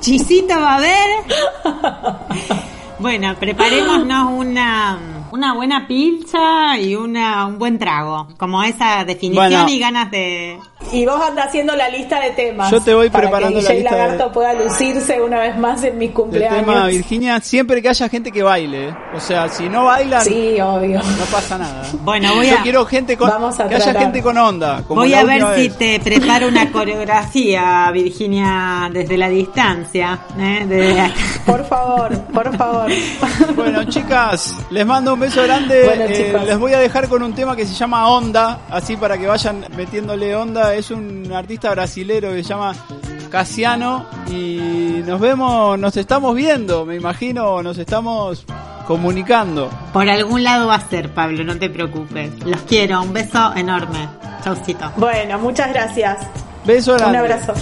Chisito 0.00 0.54
va 0.60 0.72
a 0.72 0.76
haber. 0.76 1.06
Bueno, 2.98 3.36
preparémonos 3.38 4.32
una, 4.32 4.98
una 5.32 5.54
buena 5.54 5.86
pizza 5.88 6.78
y 6.78 6.94
una, 6.94 7.46
un 7.46 7.58
buen 7.58 7.78
trago. 7.78 8.28
Como 8.38 8.62
esa 8.62 9.04
definición 9.04 9.50
Bueno. 9.50 9.68
y 9.68 9.78
ganas 9.78 10.10
de... 10.10 10.58
Y 10.92 11.04
vos 11.04 11.20
andás 11.20 11.48
haciendo 11.48 11.74
la 11.74 11.88
lista 11.88 12.20
de 12.20 12.30
temas. 12.30 12.70
Yo 12.70 12.80
te 12.80 12.94
voy 12.94 13.10
para 13.10 13.22
preparando 13.24 13.58
que 13.58 13.64
la 13.64 13.72
lista 13.72 13.94
de- 13.94 14.00
Lagarto 14.02 14.30
pueda 14.32 14.52
lucirse 14.52 15.20
una 15.20 15.40
vez 15.40 15.56
más 15.58 15.82
en 15.82 15.98
mis 15.98 16.10
el 16.10 16.14
cumpleaños. 16.14 16.60
tema, 16.64 16.86
Virginia, 16.86 17.40
siempre 17.40 17.82
que 17.82 17.88
haya 17.88 18.08
gente 18.08 18.30
que 18.30 18.42
baile. 18.42 18.88
¿eh? 18.90 18.94
O 19.14 19.18
sea, 19.20 19.48
si 19.48 19.68
no 19.68 19.84
bailan, 19.86 20.22
Sí, 20.22 20.60
obvio. 20.60 21.00
no 21.02 21.24
pasa 21.32 21.58
nada. 21.58 21.82
Bueno, 22.02 22.34
voy 22.36 22.50
Yo 22.50 22.58
a- 22.58 22.62
quiero 22.62 22.84
gente 22.86 23.16
con, 23.16 23.28
Vamos 23.28 23.58
a 23.58 23.68
que 23.68 23.74
haya 23.76 23.98
gente 23.98 24.22
con 24.22 24.38
onda. 24.38 24.82
Como 24.86 25.00
Voy 25.00 25.12
a 25.14 25.24
ver 25.24 25.42
si 25.56 25.68
vez. 25.70 25.78
te 25.78 25.98
preparo 26.00 26.46
una 26.48 26.70
coreografía, 26.70 27.90
Virginia, 27.92 28.88
desde 28.92 29.16
la 29.16 29.28
distancia. 29.28 30.20
¿eh? 30.38 30.64
Desde. 30.68 31.12
Por 31.44 31.64
favor, 31.66 32.16
por 32.32 32.56
favor. 32.56 32.90
Bueno, 33.56 33.84
chicas, 33.84 34.54
les 34.70 34.86
mando 34.86 35.14
un 35.14 35.15
beso 35.20 35.42
grande. 35.42 35.84
Bueno, 35.84 36.04
Eh, 36.08 36.42
les 36.46 36.58
voy 36.58 36.72
a 36.74 36.78
dejar 36.78 37.08
con 37.08 37.22
un 37.22 37.34
tema 37.34 37.54
que 37.56 37.66
se 37.66 37.74
llama 37.74 38.08
Onda, 38.08 38.60
así 38.70 38.96
para 38.96 39.16
que 39.18 39.26
vayan 39.26 39.64
metiéndole 39.76 40.34
onda. 40.34 40.74
Es 40.74 40.90
un 40.90 41.32
artista 41.32 41.70
brasilero 41.70 42.30
que 42.30 42.42
se 42.42 42.48
llama 42.50 42.74
Casiano 43.30 44.06
y 44.30 45.02
nos 45.06 45.20
vemos, 45.20 45.78
nos 45.78 45.96
estamos 45.96 46.34
viendo, 46.34 46.84
me 46.84 46.96
imagino, 46.96 47.62
nos 47.62 47.76
estamos 47.78 48.44
comunicando. 48.86 49.68
Por 49.92 50.08
algún 50.08 50.44
lado 50.44 50.68
va 50.68 50.76
a 50.76 50.88
ser, 50.88 51.10
Pablo, 51.12 51.42
no 51.44 51.58
te 51.58 51.68
preocupes. 51.68 52.30
Los 52.44 52.60
quiero, 52.62 53.02
un 53.02 53.12
beso 53.12 53.52
enorme. 53.56 54.08
Chaucito. 54.44 54.90
Bueno, 54.96 55.38
muchas 55.38 55.72
gracias. 55.72 56.18
Beso 56.64 56.94
grande. 56.94 57.18
Un 57.18 57.24
abrazo. 57.24 57.54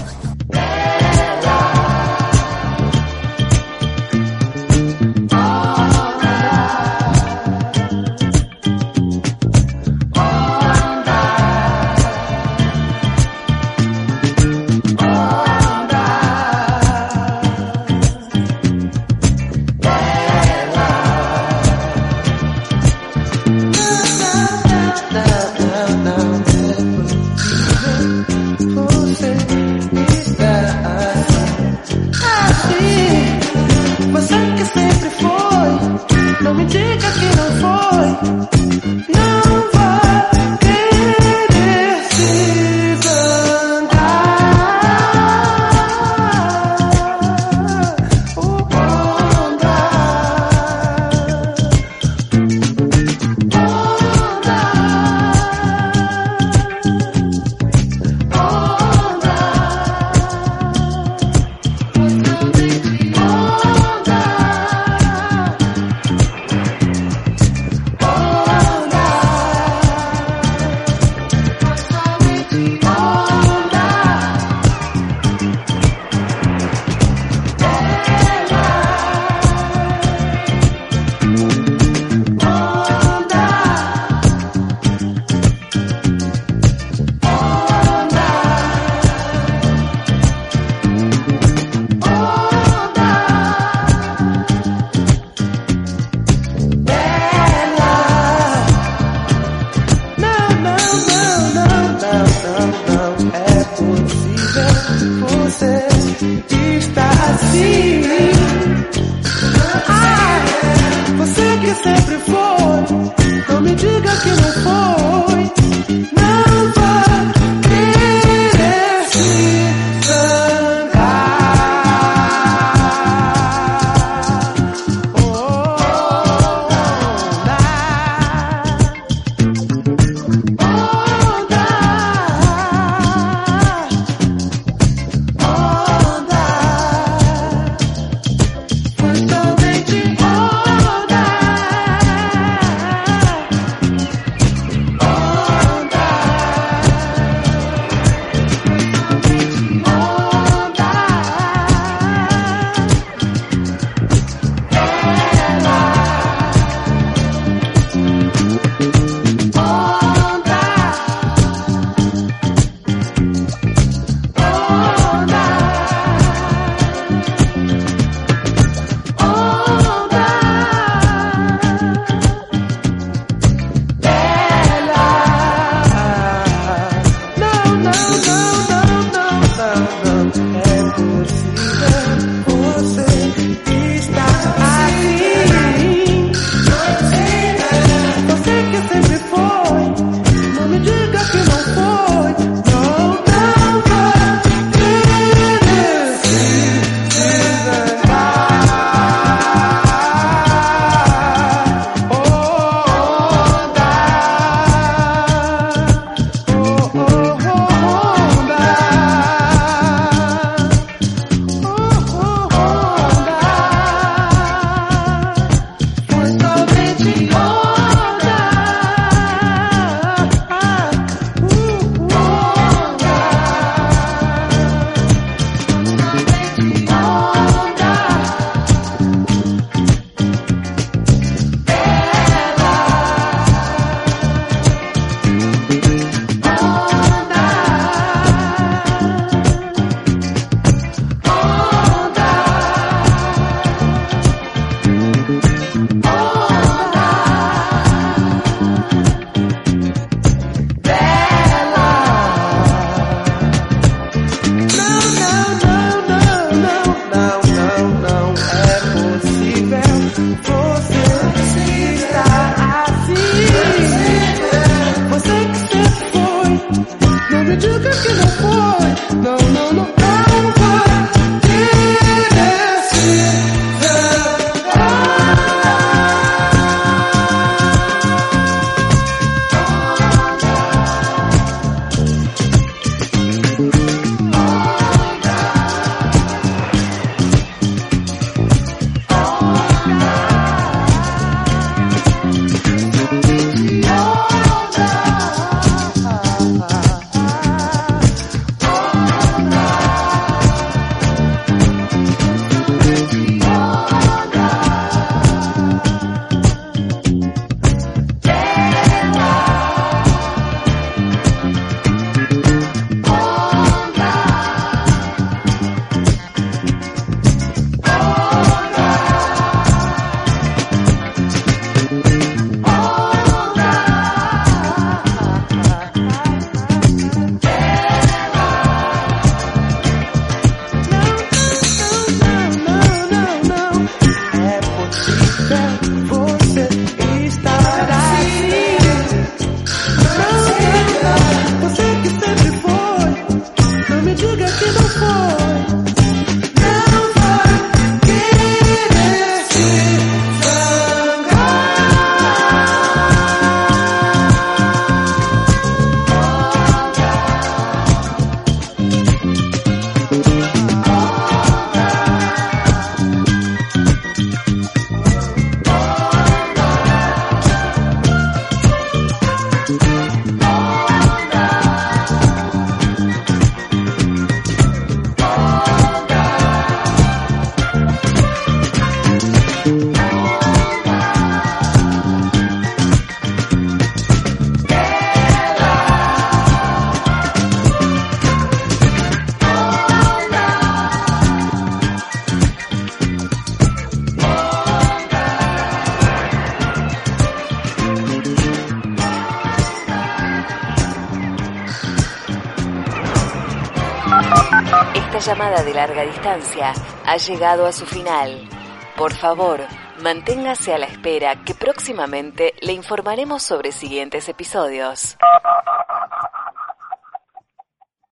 Llamada 405.24 405.62
de 405.62 405.72
larga 405.72 406.02
distancia 406.02 406.74
ha 407.06 407.16
llegado 407.16 407.64
a 407.64 407.72
su 407.72 407.86
final. 407.86 408.46
Por 408.94 409.14
favor, 409.14 409.60
manténgase 410.02 410.74
a 410.74 410.78
la 410.78 410.84
espera 410.84 411.42
que 411.44 411.54
próximamente 411.54 412.52
le 412.60 412.74
informaremos 412.74 413.42
sobre 413.42 413.72
siguientes 413.72 414.28
episodios. 414.28 415.16